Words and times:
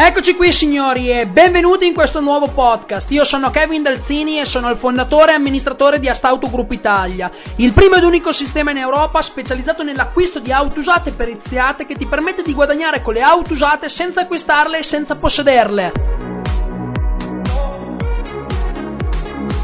Eccoci 0.00 0.36
qui 0.36 0.52
signori 0.52 1.10
e 1.10 1.26
benvenuti 1.26 1.84
in 1.84 1.92
questo 1.92 2.20
nuovo 2.20 2.46
podcast. 2.46 3.10
Io 3.10 3.24
sono 3.24 3.50
Kevin 3.50 3.82
Dalzini 3.82 4.38
e 4.38 4.44
sono 4.44 4.70
il 4.70 4.76
fondatore 4.76 5.32
e 5.32 5.34
amministratore 5.34 5.98
di 5.98 6.08
Astauto 6.08 6.48
Group 6.48 6.70
Italia, 6.70 7.28
il 7.56 7.72
primo 7.72 7.96
ed 7.96 8.04
unico 8.04 8.30
sistema 8.30 8.70
in 8.70 8.76
Europa 8.76 9.20
specializzato 9.22 9.82
nell'acquisto 9.82 10.38
di 10.38 10.52
auto 10.52 10.78
usate 10.78 11.10
periziate 11.10 11.84
che 11.84 11.96
ti 11.96 12.06
permette 12.06 12.44
di 12.44 12.54
guadagnare 12.54 13.02
con 13.02 13.14
le 13.14 13.22
auto 13.22 13.54
usate 13.54 13.88
senza 13.88 14.20
acquistarle 14.20 14.78
e 14.78 14.82
senza 14.84 15.16
possederle. 15.16 16.27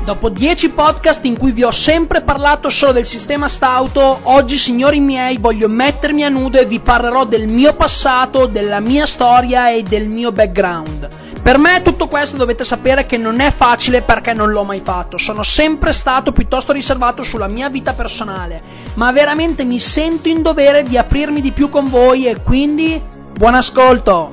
Dopo 0.05 0.29
10 0.29 0.69
podcast 0.73 1.25
in 1.25 1.39
cui 1.39 1.53
vi 1.53 1.63
ho 1.63 1.71
sempre 1.71 2.21
parlato 2.21 2.69
solo 2.69 2.93
del 2.93 3.07
sistema 3.07 3.49
Stauto, 3.49 4.21
oggi 4.25 4.59
signori 4.59 5.01
miei 5.01 5.39
voglio 5.39 5.67
mettermi 5.67 6.25
a 6.25 6.29
nudo 6.29 6.59
e 6.59 6.67
vi 6.67 6.79
parlerò 6.79 7.25
del 7.25 7.47
mio 7.47 7.73
passato, 7.73 8.45
della 8.45 8.81
mia 8.81 9.07
storia 9.07 9.71
e 9.71 9.83
del 9.83 10.07
mio 10.09 10.31
background. 10.31 11.09
Per 11.41 11.57
me 11.57 11.81
tutto 11.81 12.07
questo 12.07 12.37
dovete 12.37 12.65
sapere 12.65 13.07
che 13.07 13.17
non 13.17 13.41
è 13.41 13.51
facile 13.51 14.03
perché 14.03 14.35
non 14.35 14.51
l'ho 14.51 14.65
mai 14.65 14.81
fatto, 14.85 15.17
sono 15.17 15.43
sempre 15.43 15.95
stato 15.95 16.33
piuttosto 16.33 16.73
riservato 16.73 17.23
sulla 17.23 17.49
mia 17.49 17.71
vita 17.71 17.95
personale, 17.95 18.61
ma 18.97 19.11
veramente 19.11 19.65
mi 19.65 19.79
sento 19.79 20.29
in 20.29 20.43
dovere 20.43 20.83
di 20.83 20.99
aprirmi 20.99 21.41
di 21.41 21.53
più 21.53 21.71
con 21.71 21.89
voi 21.89 22.27
e 22.27 22.43
quindi 22.43 23.03
buon 23.39 23.55
ascolto! 23.55 24.33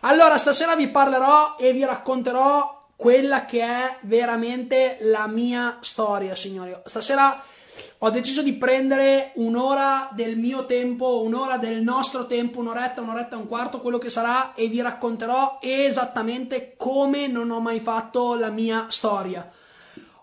Allora, 0.00 0.36
stasera 0.36 0.76
vi 0.76 0.88
parlerò 0.88 1.56
e 1.58 1.72
vi 1.72 1.84
racconterò 1.84 2.79
quella 3.00 3.46
che 3.46 3.62
è 3.62 3.96
veramente 4.02 4.98
la 5.00 5.26
mia 5.26 5.78
storia, 5.80 6.34
signori. 6.34 6.76
Stasera 6.84 7.42
ho 7.96 8.10
deciso 8.10 8.42
di 8.42 8.52
prendere 8.52 9.32
un'ora 9.36 10.10
del 10.12 10.36
mio 10.36 10.66
tempo, 10.66 11.22
un'ora 11.22 11.56
del 11.56 11.80
nostro 11.80 12.26
tempo, 12.26 12.58
un'oretta, 12.58 13.00
un'oretta 13.00 13.36
e 13.36 13.38
un 13.38 13.48
quarto, 13.48 13.80
quello 13.80 13.96
che 13.96 14.10
sarà, 14.10 14.52
e 14.52 14.66
vi 14.66 14.82
racconterò 14.82 15.60
esattamente 15.62 16.74
come 16.76 17.26
non 17.26 17.50
ho 17.50 17.60
mai 17.60 17.80
fatto 17.80 18.34
la 18.34 18.50
mia 18.50 18.84
storia. 18.90 19.50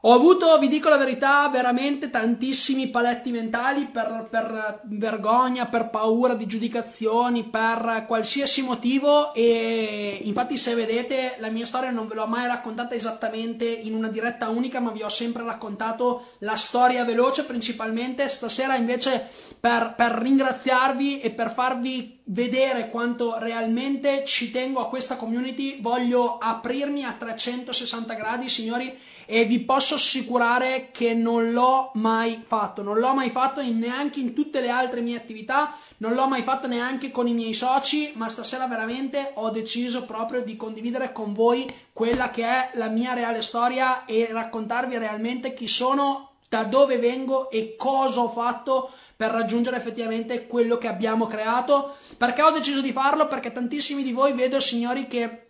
Ho 0.07 0.13
avuto, 0.13 0.57
vi 0.57 0.69
dico 0.69 0.87
la 0.87 0.95
verità, 0.95 1.49
veramente 1.49 2.09
tantissimi 2.09 2.87
paletti 2.87 3.29
mentali 3.29 3.87
per, 3.87 4.27
per, 4.29 4.79
vergogna, 4.83 5.65
per 5.65 5.89
paura 5.89 6.33
di 6.33 6.45
giudicazioni, 6.45 7.43
per 7.43 8.05
qualsiasi 8.07 8.61
motivo 8.61 9.33
e 9.33 10.21
infatti 10.23 10.55
se 10.55 10.75
vedete 10.75 11.35
la 11.39 11.49
mia 11.49 11.65
storia 11.65 11.91
non 11.91 12.07
ve 12.07 12.15
l'ho 12.15 12.25
mai 12.25 12.47
raccontata 12.47 12.95
esattamente 12.95 13.65
in 13.65 13.95
una 13.95 14.07
diretta 14.07 14.47
unica, 14.47 14.79
ma 14.79 14.91
vi 14.91 15.03
ho 15.03 15.09
sempre 15.09 15.43
raccontato 15.43 16.27
la 16.37 16.55
storia 16.55 17.03
veloce 17.03 17.43
principalmente. 17.43 18.29
Stasera 18.29 18.75
invece 18.75 19.27
per, 19.59 19.93
per 19.95 20.11
ringraziarvi 20.11 21.19
e 21.21 21.31
per 21.31 21.51
farvi 21.51 22.19
vedere 22.25 22.89
quanto 22.89 23.37
realmente 23.37 24.23
ci 24.25 24.51
tengo 24.51 24.79
a 24.79 24.89
questa 24.89 25.15
community, 25.15 25.81
voglio 25.81 26.37
aprirmi 26.37 27.03
a 27.03 27.13
360 27.13 28.13
gradi, 28.13 28.49
signori 28.49 28.95
e 29.29 29.43
vi 29.43 29.59
posso 29.59 29.95
assicurare 29.95 30.89
che 30.91 31.13
non 31.13 31.51
l'ho 31.51 31.91
mai 31.95 32.41
fatto, 32.45 32.81
non 32.81 32.97
l'ho 32.97 33.13
mai 33.13 33.29
fatto 33.29 33.61
neanche 33.61 34.21
in 34.21 34.33
tutte 34.33 34.61
le 34.61 34.69
altre 34.69 35.01
mie 35.01 35.17
attività, 35.17 35.75
non 35.97 36.13
l'ho 36.13 36.27
mai 36.27 36.43
fatto 36.43 36.67
neanche 36.67 37.11
con 37.11 37.27
i 37.27 37.33
miei 37.33 37.53
soci, 37.53 38.13
ma 38.15 38.29
stasera 38.29 38.67
veramente 38.67 39.31
ho 39.35 39.49
deciso 39.49 40.05
proprio 40.05 40.41
di 40.43 40.55
condividere 40.55 41.11
con 41.11 41.33
voi 41.33 41.69
quella 41.91 42.29
che 42.29 42.43
è 42.43 42.71
la 42.75 42.87
mia 42.87 43.13
reale 43.13 43.41
storia 43.41 44.05
e 44.05 44.27
raccontarvi 44.31 44.97
realmente 44.97 45.53
chi 45.53 45.67
sono, 45.67 46.31
da 46.47 46.63
dove 46.63 46.97
vengo 46.97 47.49
e 47.49 47.75
cosa 47.77 48.21
ho 48.21 48.29
fatto 48.29 48.89
per 49.17 49.31
raggiungere 49.31 49.77
effettivamente 49.77 50.47
quello 50.47 50.77
che 50.77 50.87
abbiamo 50.87 51.25
creato. 51.25 51.97
Perché 52.17 52.43
ho 52.43 52.51
deciso 52.51 52.81
di 52.81 52.91
farlo? 52.91 53.27
Perché 53.27 53.51
tantissimi 53.51 54.03
di 54.03 54.13
voi 54.13 54.33
vedo, 54.33 54.59
signori, 54.59 55.07
che 55.07 55.47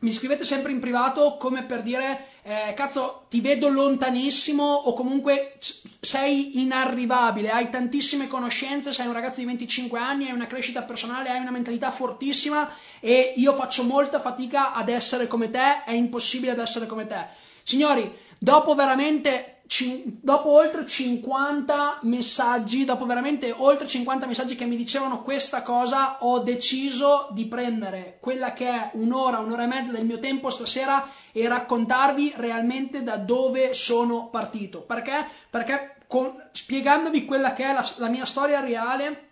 mi 0.00 0.10
scrivete 0.10 0.44
sempre 0.44 0.72
in 0.72 0.80
privato 0.80 1.36
come 1.36 1.62
per 1.64 1.82
dire 1.82 2.28
eh, 2.42 2.72
cazzo 2.74 3.26
ti 3.28 3.42
vedo 3.42 3.68
lontanissimo 3.68 4.64
o 4.64 4.94
comunque 4.94 5.58
sei 6.00 6.58
inarrivabile, 6.60 7.50
hai 7.50 7.68
tantissime 7.68 8.26
conoscenze, 8.26 8.94
sei 8.94 9.06
un 9.06 9.12
ragazzo 9.12 9.40
di 9.40 9.46
25 9.46 9.98
anni, 9.98 10.26
hai 10.26 10.32
una 10.32 10.46
crescita 10.46 10.82
personale, 10.82 11.28
hai 11.28 11.40
una 11.40 11.50
mentalità 11.50 11.90
fortissima 11.90 12.70
e 12.98 13.34
io 13.36 13.52
faccio 13.52 13.84
molta 13.84 14.20
fatica 14.20 14.72
ad 14.72 14.88
essere 14.88 15.26
come 15.26 15.50
te, 15.50 15.84
è 15.84 15.92
impossibile 15.92 16.52
ad 16.52 16.60
essere 16.60 16.86
come 16.86 17.06
te. 17.06 17.26
Signori, 17.62 18.10
dopo 18.38 18.74
veramente 18.74 19.49
dopo 20.20 20.50
oltre 20.50 20.84
50 20.84 22.00
messaggi, 22.02 22.84
dopo 22.84 23.06
veramente 23.06 23.54
oltre 23.56 23.86
50 23.86 24.26
messaggi 24.26 24.56
che 24.56 24.64
mi 24.64 24.74
dicevano 24.74 25.22
questa 25.22 25.62
cosa, 25.62 26.16
ho 26.20 26.40
deciso 26.40 27.28
di 27.30 27.46
prendere 27.46 28.18
quella 28.20 28.52
che 28.52 28.68
è 28.68 28.90
un'ora, 28.94 29.38
un'ora 29.38 29.62
e 29.62 29.66
mezza 29.68 29.92
del 29.92 30.04
mio 30.04 30.18
tempo 30.18 30.50
stasera 30.50 31.08
e 31.30 31.46
raccontarvi 31.46 32.32
realmente 32.36 33.04
da 33.04 33.16
dove 33.16 33.72
sono 33.72 34.28
partito. 34.28 34.80
Perché? 34.80 35.28
Perché 35.48 35.98
con, 36.08 36.34
spiegandovi 36.50 37.24
quella 37.24 37.52
che 37.52 37.64
è 37.66 37.72
la, 37.72 37.88
la 37.98 38.08
mia 38.08 38.24
storia 38.24 38.58
reale, 38.58 39.28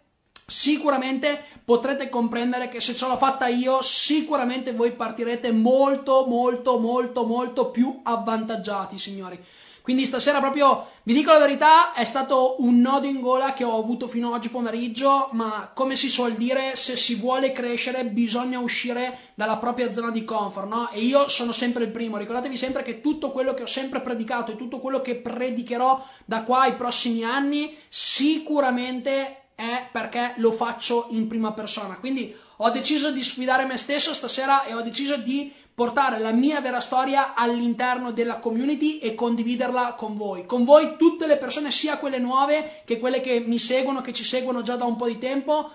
sicuramente 0.46 1.44
potrete 1.64 2.08
comprendere 2.08 2.68
che 2.68 2.80
se 2.80 2.94
ce 2.94 3.08
l'ho 3.08 3.16
fatta 3.16 3.48
io, 3.48 3.82
sicuramente 3.82 4.72
voi 4.72 4.92
partirete 4.92 5.50
molto, 5.50 6.26
molto, 6.28 6.78
molto, 6.78 7.26
molto 7.26 7.70
più 7.72 8.00
avvantaggiati, 8.04 8.96
signori. 8.96 9.44
Quindi 9.88 10.04
stasera 10.04 10.38
proprio, 10.40 10.86
vi 11.04 11.14
dico 11.14 11.32
la 11.32 11.38
verità, 11.38 11.94
è 11.94 12.04
stato 12.04 12.56
un 12.58 12.78
nodo 12.78 13.06
in 13.06 13.22
gola 13.22 13.54
che 13.54 13.64
ho 13.64 13.78
avuto 13.78 14.06
fino 14.06 14.28
ad 14.28 14.34
oggi 14.34 14.50
pomeriggio, 14.50 15.30
ma 15.32 15.70
come 15.72 15.96
si 15.96 16.10
suol 16.10 16.34
dire, 16.34 16.76
se 16.76 16.94
si 16.94 17.14
vuole 17.14 17.52
crescere 17.52 18.04
bisogna 18.04 18.58
uscire 18.58 19.32
dalla 19.34 19.56
propria 19.56 19.90
zona 19.90 20.10
di 20.10 20.24
comfort, 20.24 20.68
no? 20.68 20.90
E 20.90 21.00
io 21.00 21.26
sono 21.28 21.52
sempre 21.52 21.84
il 21.84 21.90
primo, 21.90 22.18
ricordatevi 22.18 22.54
sempre 22.54 22.82
che 22.82 23.00
tutto 23.00 23.32
quello 23.32 23.54
che 23.54 23.62
ho 23.62 23.66
sempre 23.66 24.02
predicato 24.02 24.52
e 24.52 24.56
tutto 24.56 24.78
quello 24.78 25.00
che 25.00 25.16
predicherò 25.16 26.06
da 26.26 26.42
qua 26.42 26.64
ai 26.64 26.74
prossimi 26.74 27.24
anni 27.24 27.74
sicuramente 27.88 29.44
è 29.54 29.88
perché 29.90 30.34
lo 30.36 30.52
faccio 30.52 31.06
in 31.12 31.28
prima 31.28 31.52
persona. 31.52 31.96
Quindi 31.96 32.36
ho 32.58 32.68
deciso 32.68 33.10
di 33.10 33.22
sfidare 33.22 33.64
me 33.64 33.78
stesso 33.78 34.12
stasera 34.12 34.64
e 34.64 34.74
ho 34.74 34.82
deciso 34.82 35.16
di 35.16 35.50
portare 35.78 36.18
la 36.18 36.32
mia 36.32 36.60
vera 36.60 36.80
storia 36.80 37.34
all'interno 37.34 38.10
della 38.10 38.40
community 38.40 38.98
e 38.98 39.14
condividerla 39.14 39.92
con 39.92 40.16
voi. 40.16 40.44
Con 40.44 40.64
voi 40.64 40.96
tutte 40.98 41.28
le 41.28 41.36
persone, 41.36 41.70
sia 41.70 41.98
quelle 41.98 42.18
nuove 42.18 42.80
che 42.84 42.98
quelle 42.98 43.20
che 43.20 43.44
mi 43.46 43.60
seguono, 43.60 44.00
che 44.00 44.12
ci 44.12 44.24
seguono 44.24 44.62
già 44.62 44.74
da 44.74 44.86
un 44.86 44.96
po' 44.96 45.06
di 45.06 45.18
tempo. 45.18 45.70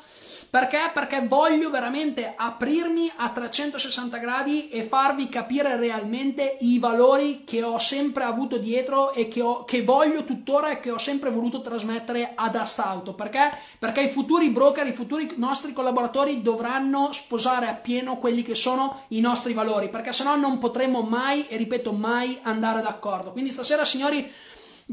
Perché? 0.53 0.91
Perché 0.93 1.25
voglio 1.25 1.71
veramente 1.71 2.31
aprirmi 2.37 3.11
a 3.15 3.31
360 3.31 4.17
gradi 4.19 4.69
e 4.69 4.83
farvi 4.83 5.27
capire 5.27 5.77
realmente 5.77 6.57
i 6.59 6.77
valori 6.77 7.41
che 7.43 7.63
ho 7.63 7.79
sempre 7.79 8.25
avuto 8.25 8.59
dietro 8.59 9.13
e 9.13 9.27
che, 9.27 9.41
ho, 9.41 9.63
che 9.63 9.81
voglio 9.81 10.23
tuttora 10.25 10.69
e 10.69 10.79
che 10.79 10.91
ho 10.91 10.99
sempre 10.99 11.31
voluto 11.31 11.61
trasmettere 11.61 12.33
ad 12.35 12.55
Astauto. 12.55 13.15
Perché? 13.15 13.49
Perché 13.79 14.01
i 14.01 14.09
futuri 14.09 14.51
broker, 14.51 14.85
i 14.85 14.93
futuri 14.93 15.33
nostri 15.37 15.73
collaboratori 15.73 16.43
dovranno 16.43 17.11
sposare 17.13 17.67
appieno 17.67 18.19
quelli 18.19 18.43
che 18.43 18.53
sono 18.53 19.05
i 19.07 19.21
nostri 19.21 19.53
valori, 19.53 19.89
perché 19.89 20.13
sennò 20.13 20.35
non 20.35 20.59
potremo 20.59 21.01
mai, 21.01 21.47
e 21.47 21.57
ripeto 21.57 21.93
mai, 21.93 22.37
andare 22.43 22.83
d'accordo. 22.83 23.31
Quindi 23.31 23.49
stasera, 23.49 23.85
signori, 23.85 24.31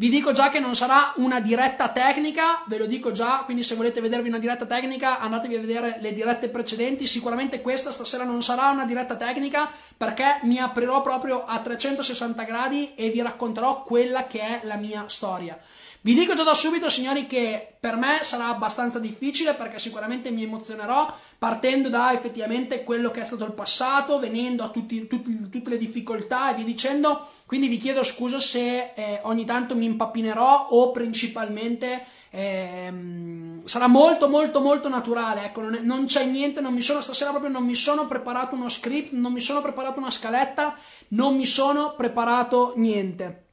vi 0.00 0.08
dico 0.08 0.32
già 0.32 0.48
che 0.48 0.60
non 0.60 0.74
sarà 0.74 1.12
una 1.16 1.40
diretta 1.40 1.90
tecnica, 1.90 2.62
ve 2.64 2.78
lo 2.78 2.86
dico 2.86 3.12
già, 3.12 3.42
quindi 3.44 3.62
se 3.62 3.74
volete 3.74 4.00
vedervi 4.00 4.28
una 4.28 4.38
diretta 4.38 4.64
tecnica 4.64 5.18
andatevi 5.18 5.56
a 5.56 5.60
vedere 5.60 5.98
le 6.00 6.14
dirette 6.14 6.48
precedenti, 6.48 7.06
sicuramente 7.06 7.60
questa 7.60 7.92
stasera 7.92 8.24
non 8.24 8.42
sarà 8.42 8.70
una 8.70 8.86
diretta 8.86 9.16
tecnica 9.16 9.70
perché 9.94 10.40
mi 10.44 10.58
aprirò 10.58 11.02
proprio 11.02 11.44
a 11.44 11.58
360 11.58 12.42
gradi 12.44 12.94
e 12.94 13.10
vi 13.10 13.20
racconterò 13.20 13.82
quella 13.82 14.26
che 14.26 14.40
è 14.40 14.60
la 14.62 14.76
mia 14.76 15.04
storia. 15.06 15.60
Vi 16.00 16.14
dico 16.14 16.32
già 16.32 16.44
da 16.44 16.54
subito, 16.54 16.88
signori, 16.88 17.26
che 17.26 17.76
per 17.78 17.96
me 17.96 18.20
sarà 18.22 18.46
abbastanza 18.46 18.98
difficile 18.98 19.52
perché 19.52 19.78
sicuramente 19.78 20.30
mi 20.30 20.44
emozionerò 20.44 21.14
partendo 21.40 21.88
da 21.88 22.12
effettivamente 22.12 22.84
quello 22.84 23.10
che 23.10 23.22
è 23.22 23.24
stato 23.24 23.46
il 23.46 23.52
passato, 23.52 24.18
venendo 24.18 24.62
a 24.62 24.68
tutti, 24.68 25.06
tutti, 25.06 25.48
tutte 25.48 25.70
le 25.70 25.78
difficoltà 25.78 26.50
e 26.50 26.54
via 26.56 26.66
dicendo. 26.66 27.26
Quindi 27.46 27.68
vi 27.68 27.78
chiedo 27.78 28.04
scusa 28.04 28.38
se 28.38 28.92
eh, 28.94 29.20
ogni 29.22 29.46
tanto 29.46 29.74
mi 29.74 29.86
impappinerò 29.86 30.66
o 30.68 30.90
principalmente 30.90 32.04
ehm, 32.28 33.64
sarà 33.64 33.86
molto 33.86 34.28
molto 34.28 34.60
molto 34.60 34.90
naturale. 34.90 35.46
Ecco, 35.46 35.62
non, 35.62 35.74
è, 35.76 35.80
non 35.80 36.04
c'è 36.04 36.26
niente, 36.26 36.60
non 36.60 36.74
mi 36.74 36.82
sono 36.82 37.00
stasera 37.00 37.30
proprio 37.30 37.50
non 37.50 37.64
mi 37.64 37.74
sono 37.74 38.06
preparato 38.06 38.54
uno 38.54 38.68
script, 38.68 39.12
non 39.12 39.32
mi 39.32 39.40
sono 39.40 39.62
preparato 39.62 39.98
una 39.98 40.10
scaletta, 40.10 40.76
non 41.08 41.36
mi 41.36 41.46
sono 41.46 41.94
preparato 41.96 42.74
niente. 42.76 43.46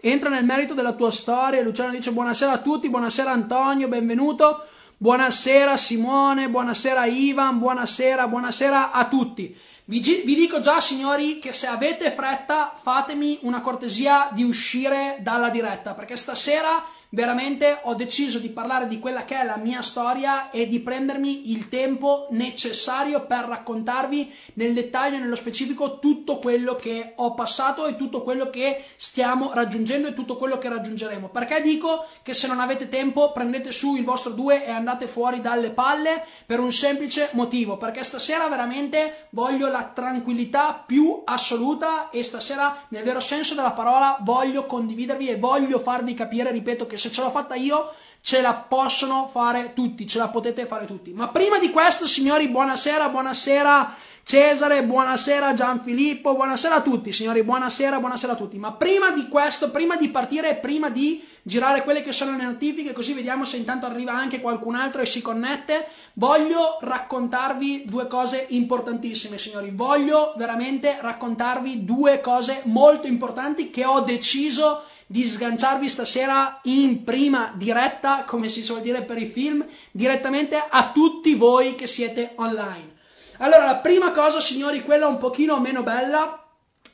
Entra 0.00 0.28
nel 0.28 0.44
merito 0.44 0.74
della 0.74 0.94
tua 0.94 1.12
storia. 1.12 1.62
Luciano 1.62 1.92
dice 1.92 2.10
buonasera 2.10 2.50
a 2.50 2.58
tutti, 2.58 2.90
buonasera 2.90 3.30
Antonio, 3.30 3.86
benvenuto. 3.86 4.60
Buonasera 5.00 5.76
Simone, 5.76 6.48
buonasera 6.48 7.06
Ivan, 7.06 7.60
buonasera, 7.60 8.26
buonasera 8.26 8.90
a 8.90 9.06
tutti. 9.06 9.56
Vi, 9.84 10.00
vi, 10.00 10.34
dico 10.34 10.58
già, 10.58 10.80
signori, 10.80 11.38
che 11.38 11.52
se 11.52 11.68
avete 11.68 12.10
fretta, 12.10 12.74
fatemi 12.74 13.38
una 13.42 13.60
cortesia 13.60 14.28
di 14.32 14.42
uscire 14.42 15.18
dalla 15.20 15.50
diretta, 15.50 15.94
perché 15.94 16.16
stasera 16.16 16.84
veramente 17.10 17.78
ho 17.82 17.94
deciso 17.94 18.38
di 18.38 18.50
parlare 18.50 18.86
di 18.86 18.98
quella 18.98 19.24
che 19.24 19.40
è 19.40 19.44
la 19.44 19.56
mia 19.56 19.80
storia 19.80 20.50
e 20.50 20.68
di 20.68 20.80
prendermi 20.80 21.52
il 21.52 21.68
tempo 21.68 22.26
necessario 22.30 23.24
per 23.24 23.44
raccontarvi 23.44 24.30
nel 24.54 24.74
dettaglio 24.74 25.18
nello 25.18 25.36
specifico 25.36 25.98
tutto 26.00 26.38
quello 26.38 26.74
che 26.74 27.12
ho 27.16 27.34
passato 27.34 27.86
e 27.86 27.96
tutto 27.96 28.22
quello 28.22 28.50
che 28.50 28.84
stiamo 28.96 29.52
raggiungendo 29.54 30.08
e 30.08 30.14
tutto 30.14 30.36
quello 30.36 30.58
che 30.58 30.68
raggiungeremo. 30.68 31.28
Perché 31.28 31.62
dico 31.62 32.04
che 32.22 32.34
se 32.34 32.46
non 32.46 32.60
avete 32.60 32.88
tempo 32.88 33.32
prendete 33.32 33.72
su 33.72 33.96
il 33.96 34.04
vostro 34.04 34.32
2 34.32 34.66
e 34.66 34.70
andate 34.70 35.06
fuori 35.06 35.40
dalle 35.40 35.70
palle 35.70 36.24
per 36.44 36.60
un 36.60 36.72
semplice 36.72 37.30
motivo, 37.32 37.78
perché 37.78 38.04
stasera 38.04 38.48
veramente 38.48 39.28
voglio 39.30 39.68
la 39.68 39.84
tranquillità 39.84 40.82
più 40.86 41.22
assoluta 41.24 42.10
e 42.10 42.22
stasera 42.22 42.84
nel 42.88 43.04
vero 43.04 43.20
senso 43.20 43.54
della 43.54 43.72
parola 43.72 44.18
voglio 44.20 44.66
condividervi 44.66 45.28
e 45.28 45.36
voglio 45.36 45.78
farvi 45.78 46.12
capire, 46.14 46.50
ripeto, 46.50 46.86
che 46.86 46.97
se 46.98 47.10
ce 47.10 47.22
l'ho 47.22 47.30
fatta 47.30 47.54
io, 47.54 47.92
ce 48.20 48.40
la 48.40 48.54
possono 48.54 49.28
fare 49.28 49.72
tutti, 49.74 50.06
ce 50.06 50.18
la 50.18 50.28
potete 50.28 50.66
fare 50.66 50.86
tutti. 50.86 51.12
Ma 51.12 51.28
prima 51.28 51.58
di 51.58 51.70
questo, 51.70 52.06
signori, 52.06 52.48
buonasera, 52.48 53.08
buonasera 53.08 53.94
Cesare, 54.28 54.84
buonasera 54.84 55.54
Gianfilippo, 55.54 56.34
buonasera 56.34 56.74
a 56.74 56.80
tutti, 56.82 57.14
signori, 57.14 57.42
buonasera, 57.42 57.98
buonasera 57.98 58.34
a 58.34 58.36
tutti. 58.36 58.58
Ma 58.58 58.72
prima 58.72 59.10
di 59.10 59.26
questo, 59.26 59.70
prima 59.70 59.96
di 59.96 60.10
partire, 60.10 60.56
prima 60.56 60.90
di 60.90 61.26
girare 61.40 61.82
quelle 61.82 62.02
che 62.02 62.12
sono 62.12 62.36
le 62.36 62.44
notifiche, 62.44 62.92
così 62.92 63.14
vediamo 63.14 63.46
se 63.46 63.56
intanto 63.56 63.86
arriva 63.86 64.12
anche 64.12 64.42
qualcun 64.42 64.74
altro 64.74 65.00
e 65.00 65.06
si 65.06 65.22
connette, 65.22 65.88
voglio 66.12 66.76
raccontarvi 66.82 67.84
due 67.86 68.06
cose 68.06 68.44
importantissime, 68.50 69.38
signori. 69.38 69.70
Voglio 69.72 70.34
veramente 70.36 70.98
raccontarvi 71.00 71.86
due 71.86 72.20
cose 72.20 72.60
molto 72.64 73.06
importanti 73.06 73.70
che 73.70 73.86
ho 73.86 74.00
deciso 74.00 74.82
di 74.82 74.97
sganciarvi 75.24 75.88
stasera 75.88 76.60
in 76.64 77.04
prima 77.04 77.52
diretta, 77.56 78.24
come 78.24 78.48
si 78.48 78.62
suol 78.62 78.82
dire 78.82 79.02
per 79.02 79.18
i 79.18 79.26
film, 79.26 79.66
direttamente 79.90 80.62
a 80.68 80.90
tutti 80.92 81.34
voi 81.34 81.74
che 81.74 81.86
siete 81.86 82.32
online. 82.36 82.96
Allora, 83.38 83.64
la 83.64 83.76
prima 83.76 84.10
cosa, 84.12 84.40
signori, 84.40 84.82
quella 84.82 85.06
un 85.06 85.18
pochino 85.18 85.60
meno 85.60 85.82
bella, 85.82 86.42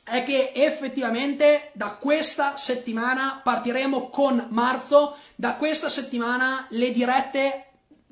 è 0.03 0.23
che 0.23 0.51
effettivamente 0.53 1.71
da 1.73 1.95
questa 1.95 2.57
settimana 2.57 3.41
partiremo 3.43 4.09
con 4.09 4.47
marzo, 4.49 5.17
da 5.35 5.55
questa 5.55 5.89
settimana 5.89 6.67
le 6.69 6.91
dirette 6.91 7.64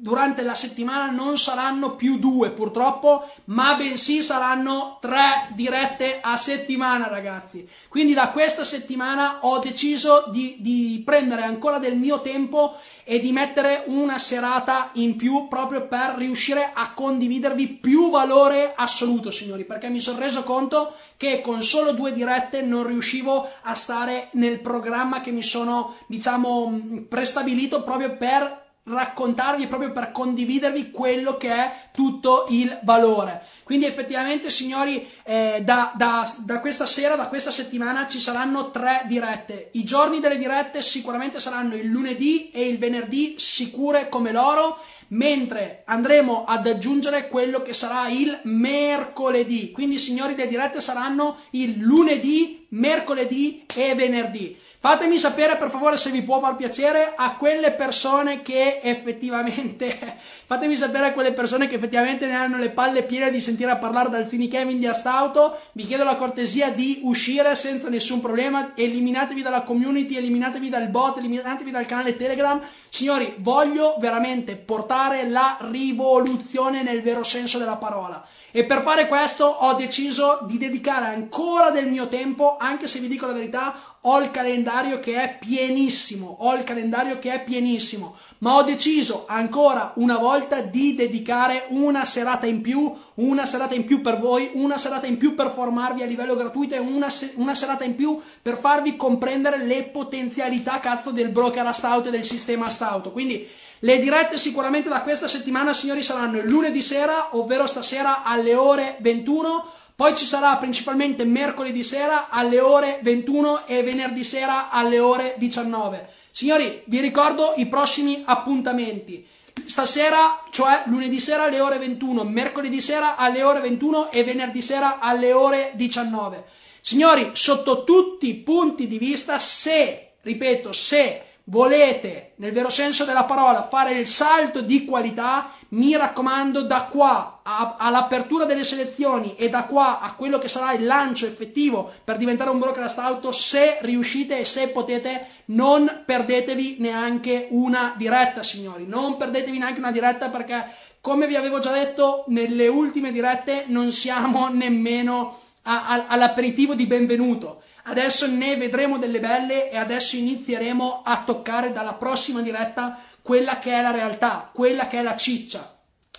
durante 0.03 0.41
la 0.41 0.53
settimana 0.53 1.11
non 1.11 1.38
saranno 1.38 1.95
più 1.95 2.19
due 2.19 2.51
purtroppo, 2.51 3.25
ma 3.45 3.75
bensì 3.75 4.21
saranno 4.21 4.97
tre 5.00 5.47
dirette 5.53 6.19
a 6.21 6.35
settimana 6.35 7.07
ragazzi. 7.07 7.65
Quindi 7.88 8.13
da 8.13 8.31
questa 8.31 8.65
settimana 8.65 9.39
ho 9.44 9.59
deciso 9.59 10.25
di, 10.27 10.57
di 10.59 11.01
prendere 11.05 11.44
ancora 11.44 11.79
del 11.79 11.95
mio 11.95 12.19
tempo 12.19 12.75
e 13.05 13.21
di 13.21 13.31
mettere 13.31 13.85
una 13.88 14.19
serata 14.19 14.89
in 14.95 15.15
più 15.15 15.47
proprio 15.47 15.88
per 15.88 16.15
riuscire 16.17 16.71
a 16.73 16.91
condividervi 16.91 17.67
più 17.67 18.09
valore 18.09 18.73
assoluto 18.75 19.31
signori, 19.31 19.63
perché 19.63 19.88
mi 19.88 20.01
sono 20.01 20.19
reso 20.19 20.44
conto 20.44 20.94
che 21.15 21.39
con 21.39 21.63
solo 21.63 21.94
due 21.94 22.11
dirette 22.11 22.61
non 22.61 22.85
riuscivo 22.85 23.49
a 23.61 23.73
stare 23.73 24.27
nel 24.33 24.59
programma 24.59 25.21
che 25.21 25.31
mi 25.31 25.44
sono 25.44 25.95
diciamo 26.07 27.06
prestabilito 27.07 27.83
proprio 27.83 28.17
per 28.17 28.62
raccontarvi 28.85 29.68
proprio 29.68 29.91
per 29.91 30.12
condividervi 30.12 30.91
quello 30.91 31.38
che 31.38 31.50
è 31.50 31.74
tutto 31.91 32.47
il 32.50 32.80
valore. 32.83 33.45
Quindi 33.63 33.85
effettivamente 33.85 34.50
signori 34.50 35.07
eh, 35.24 35.62
da, 35.63 35.94
da, 35.95 36.30
da, 36.39 36.59
questa 36.59 36.85
sera, 36.85 37.15
da 37.15 37.27
questa 37.27 37.51
settimana 37.51 38.07
ci 38.07 38.19
saranno 38.19 38.71
tre 38.71 39.03
dirette. 39.07 39.69
I 39.74 39.85
giorni 39.85 40.19
delle 40.19 40.38
dirette 40.38 40.81
sicuramente 40.81 41.39
saranno 41.39 41.75
il 41.75 41.88
lunedì 41.88 42.50
e 42.51 42.68
il 42.68 42.77
venerdì 42.77 43.35
sicure 43.38 44.09
come 44.09 44.33
loro, 44.33 44.77
mentre 45.09 45.83
andremo 45.85 46.44
ad 46.45 46.68
aggiungere 46.68 47.30
quello 47.30 47.62
che 47.62 47.74
sarà 47.74 48.09
il 48.09 48.38
mercoledì. 48.44 49.71
Quindi 49.71 49.97
signori 49.97 50.35
le 50.35 50.47
dirette 50.47 50.81
saranno 50.81 51.38
il 51.51 51.80
lunedì, 51.80 52.65
mercoledì 52.69 53.65
e 53.74 53.95
venerdì. 53.95 54.57
Fatemi 54.83 55.18
sapere 55.18 55.56
per 55.56 55.69
favore 55.69 55.95
se 55.95 56.12
vi 56.12 56.24
può 56.24 56.41
far 56.41 56.57
piacere 56.57 57.13
a 57.15 57.38
quelle 57.38 57.71
persone 57.71 58.41
che 58.41 58.81
effettivamente 58.83 59.88
fatemi 60.45 60.75
sapere 60.75 61.06
a 61.07 61.13
quelle 61.13 61.31
persone 61.31 61.68
che 61.68 61.75
effettivamente 61.75 62.25
ne 62.25 62.35
hanno 62.35 62.57
le 62.57 62.69
palle 62.69 63.03
piene 63.03 63.31
di 63.31 63.39
sentire 63.39 63.77
parlare 63.77 64.09
dal 64.09 64.27
Zini 64.27 64.50
Kevin 64.50 64.80
di 64.80 64.85
Astauto. 64.85 65.57
Vi 65.71 65.88
chiedo 65.88 66.03
la 66.03 66.18
cortesia 66.18 66.69
di 66.71 67.00
uscire 67.03 67.56
senza 67.56 67.88
nessun 67.88 68.19
problema. 68.19 68.74
Eliminatevi 68.75 69.41
dalla 69.41 69.62
community, 69.62 70.18
eliminatevi 70.18 70.68
dal 70.68 70.89
bot, 70.89 71.18
eliminatevi 71.18 71.71
dal 71.71 71.85
canale 71.85 72.18
Telegram. 72.18 72.62
Signori, 72.89 73.35
voglio 73.38 73.95
veramente 74.00 74.57
portare 74.57 75.30
la 75.30 75.59
rivoluzione 75.62 76.83
nel 76.83 77.01
vero 77.01 77.24
senso 77.24 77.57
della 77.57 77.77
parola. 77.77 78.21
E 78.51 78.65
per 78.65 78.81
fare 78.81 79.07
questo 79.07 79.45
ho 79.45 79.74
deciso 79.75 80.41
di 80.45 80.59
dedicare 80.59 81.07
ancora 81.07 81.71
del 81.71 81.88
mio 81.88 82.07
tempo, 82.07 82.57
anche 82.59 82.85
se 82.85 83.00
vi 83.00 83.07
dico 83.07 83.25
la 83.25 83.33
verità, 83.33 83.93
ho 84.05 84.19
il 84.19 84.31
calendario 84.31 85.00
che 85.00 85.15
è 85.15 85.38
pienissimo, 85.39 86.35
ho 86.39 86.55
il 86.55 86.63
calendario 86.63 87.19
che 87.19 87.31
è 87.31 87.44
pienissimo, 87.44 88.15
ma 88.39 88.55
ho 88.55 88.63
deciso 88.63 89.23
ancora 89.27 89.94
una 89.95 90.17
volta 90.17 90.59
di 90.59 90.94
dedicare 90.95 91.67
una 91.69 92.03
serata 92.03 92.45
in 92.45 92.61
più, 92.61 92.94
una 93.15 93.45
serata 93.45 93.75
in 93.75 93.85
più 93.85 94.01
per 94.01 94.19
voi, 94.19 94.50
una 94.53 94.77
serata 94.77 95.05
in 95.05 95.17
più 95.17 95.35
per 95.35 95.51
formarvi 95.53 96.01
a 96.01 96.05
livello 96.05 96.35
gratuito 96.35 96.75
e 96.75 96.79
una, 96.79 97.07
una 97.35 97.55
serata 97.55 97.85
in 97.85 97.95
più 97.95 98.19
per 98.41 98.57
farvi 98.57 98.97
comprendere 98.97 99.63
le 99.63 99.83
potenzialità 99.83 100.81
cazzo 100.81 101.11
del 101.11 101.29
broker 101.29 101.65
Astauto 101.65 102.09
e 102.09 102.11
del 102.11 102.25
sistema 102.25 102.65
Astauto. 102.65 103.11
Quindi 103.11 103.47
le 103.79 103.99
dirette 103.99 104.38
sicuramente 104.38 104.89
da 104.89 105.01
questa 105.01 105.27
settimana, 105.27 105.73
signori, 105.73 106.03
saranno 106.03 106.38
il 106.38 106.49
lunedì 106.49 106.81
sera, 106.81 107.38
ovvero 107.38 107.67
stasera 107.67 108.23
alle 108.23 108.56
ore 108.56 108.97
21. 108.99 109.81
Poi 109.95 110.16
ci 110.16 110.25
sarà 110.25 110.57
principalmente 110.57 111.24
mercoledì 111.24 111.84
sera 111.84 112.30
alle 112.30 112.60
ore 112.60 113.00
21 113.04 113.68
e 113.68 113.84
venerdì 113.84 114.24
sera 114.24 114.69
alle 114.72 115.00
ore 115.00 115.36
19. 115.38 116.10
Signori, 116.31 116.81
vi 116.86 117.00
ricordo 117.00 117.54
i 117.57 117.68
prossimi 117.68 118.24
appuntamenti. 118.25 119.25
Stasera, 119.66 120.44
cioè 120.50 120.84
lunedì 120.86 121.19
sera 121.19 121.44
alle 121.44 121.60
ore 121.60 121.78
21, 121.78 122.24
mercoledì 122.24 122.81
sera 122.81 123.18
alle 123.18 123.44
ore 123.44 123.60
21 123.60 124.12
e 124.12 124.24
venerdì 124.24 124.62
sera 124.63 124.98
alle 125.00 125.31
ore 125.31 125.74
19. 125.75 126.44
Signori, 126.81 127.30
sotto 127.34 127.84
tutti 127.84 128.28
i 128.28 128.36
punti 128.36 128.88
di 128.88 128.98
vista, 128.98 129.38
se, 129.38 130.13
ripeto, 130.22 130.74
se 130.74 131.32
volete, 131.45 132.34
nel 132.38 132.54
vero 132.54 132.69
senso 132.69 133.04
della 133.04 133.25
parola, 133.25 133.68
fare 133.68 133.92
il 133.94 134.07
salto 134.07 134.62
di 134.62 134.86
qualità, 134.86 135.51
mi 135.69 135.95
raccomando, 135.95 136.62
da 136.62 136.84
qua 136.84 137.42
a, 137.44 137.75
all'apertura 137.78 138.45
delle 138.45 138.63
selezioni 138.63 139.35
e 139.35 139.50
da 139.50 139.64
qua 139.64 140.00
a 140.00 140.14
quello 140.14 140.40
che 140.40 140.47
sarà 140.47 140.73
il 140.73 140.85
lancio 140.85 141.26
effettivo 141.26 141.92
per 142.04 142.18
diventare 142.18 142.50
un 142.50 142.59
broadcast 142.59 142.97
auto, 143.00 143.31
se 143.31 143.80
riuscite 143.81 144.40
e 144.40 144.45
se 144.45 144.69
potete, 144.69 145.28
non 145.45 146.04
perdetevi 146.06 146.78
neanche 146.80 147.47
una 147.50 147.94
diretta, 147.97 148.42
signori. 148.42 148.85
Non 148.88 149.18
perdetevi 149.18 149.57
neanche 149.57 149.80
una 149.80 149.92
diretta 149.92 150.30
perché, 150.30 150.66
come 151.02 151.28
vi 151.28 151.35
avevo 151.35 151.59
già 151.59 151.71
detto, 151.71 152.23
nelle 152.28 152.68
ultime 152.68 153.12
dirette 153.12 153.66
non 153.68 153.92
siamo 153.92 154.47
nemmeno 154.50 155.40
a, 155.64 155.88
a, 155.88 156.06
all'aperitivo 156.07 156.73
di 156.73 156.85
benvenuto 156.85 157.64
Adesso 157.83 158.28
ne 158.28 158.56
vedremo 158.56 158.97
delle 158.97 159.19
belle 159.19 159.69
e 159.69 159.78
adesso 159.78 160.16
inizieremo 160.16 161.02
a 161.04 161.23
toccare 161.25 161.73
dalla 161.73 161.94
prossima 161.94 162.42
diretta 162.42 162.97
quella 163.21 163.59
che 163.59 163.73
è 163.73 163.81
la 163.81 163.92
realtà, 163.92 164.49
quella 164.54 164.87
che 164.87 164.99
è 164.99 165.02
la 165.02 165.16
ciccia. 165.16 165.73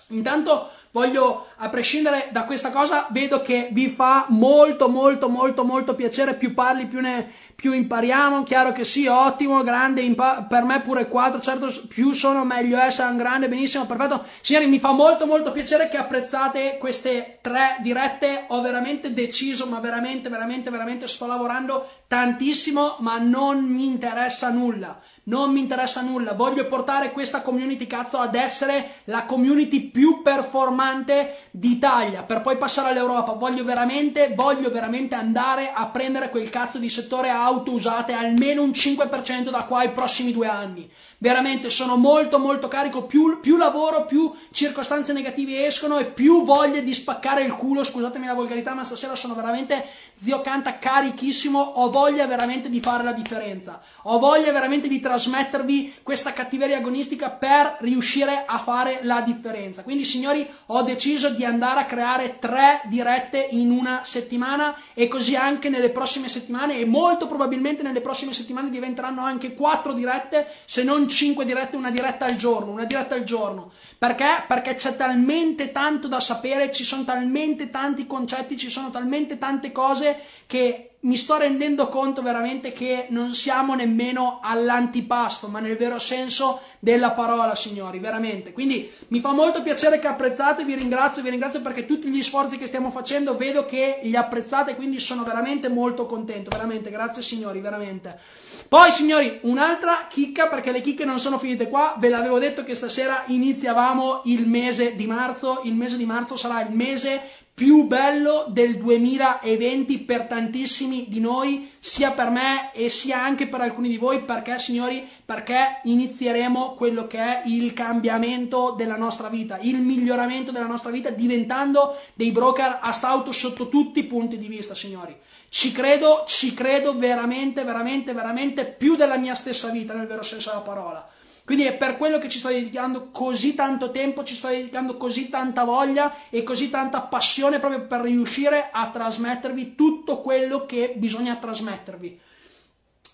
Intanto 0.09 0.69
voglio, 0.91 1.47
a 1.57 1.69
prescindere 1.69 2.29
da 2.31 2.45
questa 2.45 2.69
cosa, 2.69 3.07
vedo 3.09 3.41
che 3.41 3.69
vi 3.71 3.89
fa 3.89 4.25
molto 4.29 4.87
molto 4.87 5.27
molto 5.27 5.63
molto 5.63 5.95
piacere, 5.95 6.35
più 6.35 6.53
parli 6.53 6.85
più 6.85 7.01
ne, 7.01 7.33
più 7.55 7.71
impariamo, 7.71 8.43
chiaro 8.43 8.73
che 8.73 8.83
sì, 8.83 9.07
ottimo, 9.07 9.63
grande, 9.63 10.01
impa- 10.01 10.45
per 10.47 10.63
me 10.63 10.81
pure 10.81 11.07
4, 11.07 11.39
certo 11.39 11.67
più 11.87 12.11
sono 12.11 12.43
meglio 12.43 12.77
essere 12.77 13.09
un 13.09 13.17
grande, 13.17 13.47
benissimo, 13.47 13.85
perfetto. 13.85 14.23
Signori, 14.41 14.67
mi 14.67 14.79
fa 14.79 14.91
molto 14.91 15.25
molto 15.25 15.51
piacere 15.51 15.87
che 15.89 15.97
apprezzate 15.97 16.77
queste 16.77 17.39
tre 17.41 17.77
dirette, 17.79 18.45
ho 18.47 18.61
veramente 18.61 19.13
deciso, 19.13 19.65
ma 19.67 19.79
veramente, 19.79 20.29
veramente, 20.29 20.69
veramente 20.69 21.07
sto 21.07 21.25
lavorando 21.25 21.87
tantissimo, 22.07 22.97
ma 22.99 23.17
non 23.17 23.63
mi 23.63 23.85
interessa 23.87 24.49
nulla 24.49 24.99
non 25.27 25.51
mi 25.51 25.61
interessa 25.61 26.01
nulla, 26.01 26.33
voglio 26.33 26.67
portare 26.67 27.11
questa 27.11 27.41
community 27.41 27.87
cazzo 27.87 28.17
ad 28.17 28.35
essere 28.35 29.01
la 29.05 29.25
community 29.25 29.89
più 29.89 30.21
performante 30.21 31.37
d'Italia 31.51 32.23
per 32.23 32.41
poi 32.41 32.57
passare 32.57 32.89
all'Europa. 32.89 33.33
Voglio 33.33 33.63
veramente, 33.63 34.33
voglio 34.35 34.69
veramente 34.69 35.15
andare 35.15 35.71
a 35.73 35.87
prendere 35.87 36.29
quel 36.29 36.49
cazzo 36.49 36.77
di 36.77 36.89
settore 36.89 37.29
auto 37.29 37.71
usate 37.71 38.13
almeno 38.13 38.61
un 38.61 38.69
5% 38.69 39.49
da 39.49 39.63
qua 39.63 39.79
ai 39.79 39.91
prossimi 39.91 40.31
due 40.31 40.47
anni. 40.47 40.89
Veramente 41.19 41.69
sono 41.69 41.95
molto 41.95 42.39
molto 42.39 42.67
carico, 42.67 43.03
più, 43.03 43.39
più, 43.39 43.57
lavoro, 43.57 44.05
più 44.05 44.31
circostanze 44.51 45.13
negative 45.13 45.65
escono 45.65 45.97
e 45.97 46.05
più 46.05 46.43
voglia 46.43 46.81
di 46.81 46.93
spaccare 46.93 47.43
il 47.43 47.53
culo, 47.53 47.83
scusatemi 47.83 48.25
la 48.25 48.33
volgarità, 48.33 48.73
ma 48.73 48.83
stasera 48.83 49.15
sono 49.15 49.33
veramente 49.33 49.85
zio 50.21 50.41
canta 50.41 50.77
carichissimo, 50.77 51.59
ho 51.59 51.89
voglia 51.89 52.25
veramente 52.25 52.69
di 52.69 52.79
fare 52.79 53.03
la 53.03 53.13
differenza, 53.13 53.81
ho 54.03 54.19
voglia 54.19 54.51
veramente 54.51 54.87
di 54.87 54.99
trasmettervi 54.99 55.95
questa 56.03 56.33
cattiveria 56.33 56.77
agonistica 56.77 57.29
per 57.29 57.77
riuscire 57.79 58.43
a 58.45 58.59
fare 58.59 58.99
la 59.03 59.21
differenza. 59.21 59.83
Quindi 59.83 60.05
signori, 60.05 60.47
ho 60.67 60.81
deciso 60.83 61.29
di 61.29 61.43
andare 61.45 61.81
a 61.81 61.85
creare 61.85 62.39
tre 62.39 62.81
dirette 62.85 63.47
in 63.51 63.71
una 63.71 64.01
settimana 64.03 64.75
e 64.93 65.07
così 65.07 65.35
anche 65.35 65.69
nelle 65.69 65.89
prossime 65.89 66.29
settimane 66.29 66.77
e 66.77 66.85
molto 66.85 67.27
probabilmente 67.27 67.83
nelle 67.83 68.01
prossime 68.01 68.33
settimane 68.33 68.69
diventeranno 68.69 69.21
anche 69.21 69.53
quattro 69.53 69.93
dirette, 69.93 70.47
se 70.65 70.83
non 70.83 71.04
cinque 71.07 71.45
dirette, 71.45 71.75
una 71.75 71.91
diretta 71.91 72.25
al 72.25 72.35
giorno, 72.35 72.71
una 72.71 72.85
diretta 72.85 73.15
al 73.15 73.23
giorno. 73.23 73.71
Perché? 73.97 74.43
Perché 74.47 74.75
c'è 74.75 74.95
talmente 74.95 75.71
tanto 75.71 76.07
da 76.07 76.19
sapere, 76.19 76.71
ci 76.71 76.83
sono 76.83 77.03
talmente 77.03 77.69
tanti 77.69 78.05
concetti, 78.07 78.57
ci 78.57 78.69
sono 78.69 78.91
talmente 78.91 79.37
tante 79.37 79.71
cose 79.71 80.19
che 80.47 80.94
mi 81.05 81.15
sto 81.15 81.37
rendendo 81.37 81.87
conto 81.87 82.23
veramente 82.23 82.73
che 82.73 83.05
non 83.09 83.35
siamo 83.35 83.75
nemmeno 83.75 84.39
all'antipasto, 84.41 85.47
ma 85.47 85.59
nel 85.59 85.77
vero 85.77 85.99
senso 85.99 86.59
della 86.79 87.11
parola, 87.11 87.53
signori, 87.53 87.99
veramente. 87.99 88.51
Quindi 88.53 88.91
mi 89.09 89.19
fa 89.19 89.31
molto 89.31 89.61
piacere 89.61 89.99
che 89.99 90.07
apprezzate, 90.07 90.65
vi 90.65 90.73
ringrazio, 90.73 91.21
vi 91.21 91.29
ringrazio 91.29 91.61
perché 91.61 91.85
tutti 91.85 92.09
gli 92.09 92.23
sforzi 92.23 92.57
che 92.57 92.65
stiamo 92.65 92.89
facendo 92.89 93.37
vedo 93.37 93.65
che 93.65 93.99
li 94.01 94.15
apprezzate, 94.15 94.75
quindi 94.75 94.99
sono 94.99 95.23
veramente 95.23 95.69
molto 95.69 96.07
contento, 96.07 96.49
veramente, 96.49 96.89
grazie 96.89 97.21
signori, 97.21 97.59
veramente. 97.59 98.19
Poi, 98.67 98.89
signori, 98.89 99.39
un'altra 99.43 100.07
chicca, 100.09 100.47
perché 100.47 100.71
le 100.71 100.81
chicche 100.81 101.05
non 101.05 101.19
sono 101.19 101.37
finite 101.37 101.69
qua, 101.69 101.95
ve 101.99 102.09
l'avevo 102.09 102.39
detto 102.39 102.63
che 102.63 102.73
stasera 102.73 103.25
iniziavamo 103.27 104.21
il 104.25 104.47
mese 104.47 104.95
di 104.95 105.05
marzo, 105.05 105.61
il 105.65 105.75
mese 105.75 105.97
di 105.97 106.05
marzo 106.05 106.35
sarà 106.35 106.61
il 106.61 106.73
mese 106.73 107.21
più 107.55 107.87
bello 107.87 108.47
del 108.49 108.75
2020 108.75 109.99
per 109.99 110.25
tantissimi 110.27 111.05
di 111.07 111.21
noi, 111.21 111.71
sia 111.79 112.11
per 112.11 112.29
me 112.29 112.73
e 112.73 112.89
sia 112.89 113.23
anche 113.23 113.47
per 113.47 113.61
alcuni 113.61 113.87
di 113.87 113.95
voi, 113.95 114.19
perché 114.23 114.59
signori, 114.59 115.07
perché 115.23 115.79
inizieremo 115.83 116.73
quello 116.73 117.07
che 117.07 117.17
è 117.17 117.43
il 117.45 117.71
cambiamento 117.71 118.73
della 118.77 118.97
nostra 118.97 119.29
vita, 119.29 119.57
il 119.61 119.77
miglioramento 119.77 120.51
della 120.51 120.67
nostra 120.67 120.91
vita 120.91 121.11
diventando 121.11 121.97
dei 122.13 122.31
broker 122.31 122.79
a 122.81 122.91
stauto 122.91 123.31
sotto 123.31 123.69
tutti 123.69 123.99
i 123.99 124.05
punti 124.05 124.37
di 124.37 124.49
vista, 124.49 124.75
signori. 124.75 125.15
Ci 125.47 125.71
credo, 125.71 126.25
ci 126.27 126.53
credo 126.53 126.97
veramente, 126.97 127.63
veramente, 127.63 128.11
veramente 128.11 128.65
più 128.65 128.97
della 128.97 129.15
mia 129.15 129.33
stessa 129.33 129.69
vita, 129.69 129.93
nel 129.93 130.07
vero 130.07 130.23
senso 130.23 130.49
della 130.49 130.61
parola. 130.61 131.07
Quindi 131.45 131.65
è 131.65 131.73
per 131.77 131.97
quello 131.97 132.17
che 132.17 132.27
ci 132.27 132.39
sto 132.39 132.47
dedicando 132.47 133.11
così 133.11 133.53
tanto 133.53 133.91
tempo, 133.91 134.23
ci 134.23 134.33
sto 134.33 134.47
dedicando 134.47 134.97
così 134.97 135.29
tanta 135.29 135.63
voglia 135.63 136.11
e 136.31 136.41
così 136.41 136.71
tanta 136.71 137.01
passione 137.01 137.59
proprio 137.59 137.85
per 137.85 138.01
riuscire 138.01 138.69
a 138.71 138.89
trasmettervi 138.89 139.75
tutto 139.75 140.21
quello 140.21 140.65
che 140.65 140.93
bisogna 140.95 141.35
trasmettervi. 141.35 142.19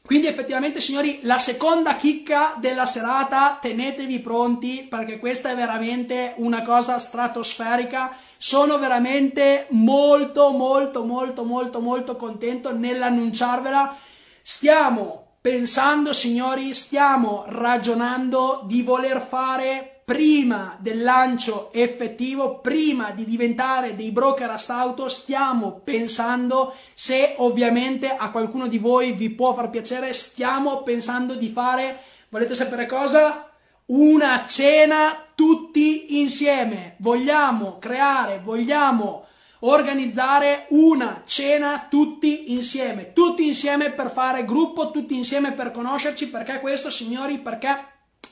Quindi 0.04 0.28
effettivamente 0.28 0.80
signori, 0.80 1.20
la 1.24 1.40
seconda 1.40 1.94
chicca 1.96 2.56
della 2.58 2.86
serata, 2.86 3.58
tenetevi 3.62 4.20
pronti 4.20 4.88
perché 4.90 5.20
questa 5.20 5.52
è 5.52 5.56
veramente 5.56 6.34
una 6.38 6.62
cosa 6.64 7.00
stratosferica. 7.00 8.16
Sono 8.38 8.80
veramente 8.80 9.68
molto 9.72 10.52
molto 10.52 11.04
molto 11.04 11.44
molto 11.44 11.82
molto 11.82 12.16
contento 12.16 12.74
nell'annunciarvela. 12.74 13.96
Stiamo 14.42 15.31
pensando, 15.42 16.14
signori, 16.14 16.74
stiamo 16.74 17.44
ragionando 17.48 18.62
di 18.66 18.84
voler 18.84 19.20
fare 19.20 20.04
prima 20.06 20.78
del 20.80 21.02
lancio 21.02 21.72
effettivo, 21.74 22.60
prima 22.60 23.12
di 23.12 23.26
diventare 23.26 23.96
dei 23.96 24.12
broker 24.12 24.50
a 24.52 24.58
stauto, 24.58 25.10
stiamo 25.10 25.82
pensando 25.84 26.76
se 26.94 27.36
ovviamente 27.38 28.10
a 28.16 28.30
qualcuno 28.30 28.68
di 28.68 28.78
voi 28.78 29.14
vi 29.14 29.32
può 29.32 29.54
far 29.54 29.70
piacere, 29.70 30.14
stiamo 30.14 30.84
pensando 30.84 31.36
di 31.36 31.50
fare, 31.50 31.98
volete 32.30 32.56
sapere 32.56 32.86
cosa? 32.86 33.50
Una 33.86 34.46
cena 34.48 35.24
tutti 35.34 36.22
insieme. 36.22 36.96
Vogliamo 37.00 37.78
creare, 37.80 38.42
vogliamo 38.44 39.26
organizzare 39.64 40.66
una 40.70 41.24
cena 41.26 41.88
tutti 41.90 42.54
insieme, 42.54 43.14
tutti 43.14 43.46
insieme 43.46 43.92
per 43.92 44.12
fare 44.12 44.46
gruppo, 44.46 44.92
tutti 44.92 45.16
insieme 45.16 45.52
per 45.52 45.72
conoscerci, 45.72 46.30
perché 46.30 46.60
questo, 46.60 46.90
signori, 46.90 47.40
perché 47.40 47.90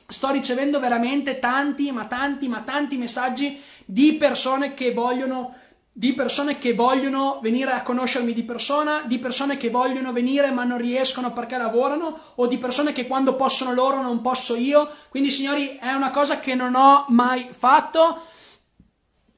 sto 0.08 0.30
ricevendo 0.30 0.80
veramente 0.80 1.38
tanti, 1.38 1.90
ma 1.92 2.06
tanti, 2.06 2.48
ma 2.48 2.60
tanti 2.60 2.96
messaggi 2.96 3.60
di 3.84 4.14
persone 4.14 4.74
che 4.74 4.92
vogliono 4.92 5.54
di 5.92 6.14
persone 6.14 6.56
che 6.58 6.72
vogliono 6.72 7.40
venire 7.42 7.72
a 7.72 7.82
conoscermi 7.82 8.32
di 8.32 8.44
persona, 8.44 9.02
di 9.04 9.18
persone 9.18 9.56
che 9.56 9.70
vogliono 9.70 10.12
venire 10.12 10.50
ma 10.50 10.64
non 10.64 10.78
riescono 10.78 11.32
perché 11.32 11.58
lavorano, 11.58 12.18
o 12.36 12.46
di 12.46 12.58
persone 12.58 12.92
che 12.92 13.06
quando 13.06 13.34
possono 13.34 13.74
loro 13.74 14.00
non 14.00 14.22
posso 14.22 14.54
io. 14.54 14.88
Quindi, 15.10 15.30
signori, 15.30 15.76
è 15.78 15.92
una 15.92 16.10
cosa 16.10 16.38
che 16.38 16.54
non 16.54 16.74
ho 16.74 17.04
mai 17.08 17.46
fatto. 17.50 18.22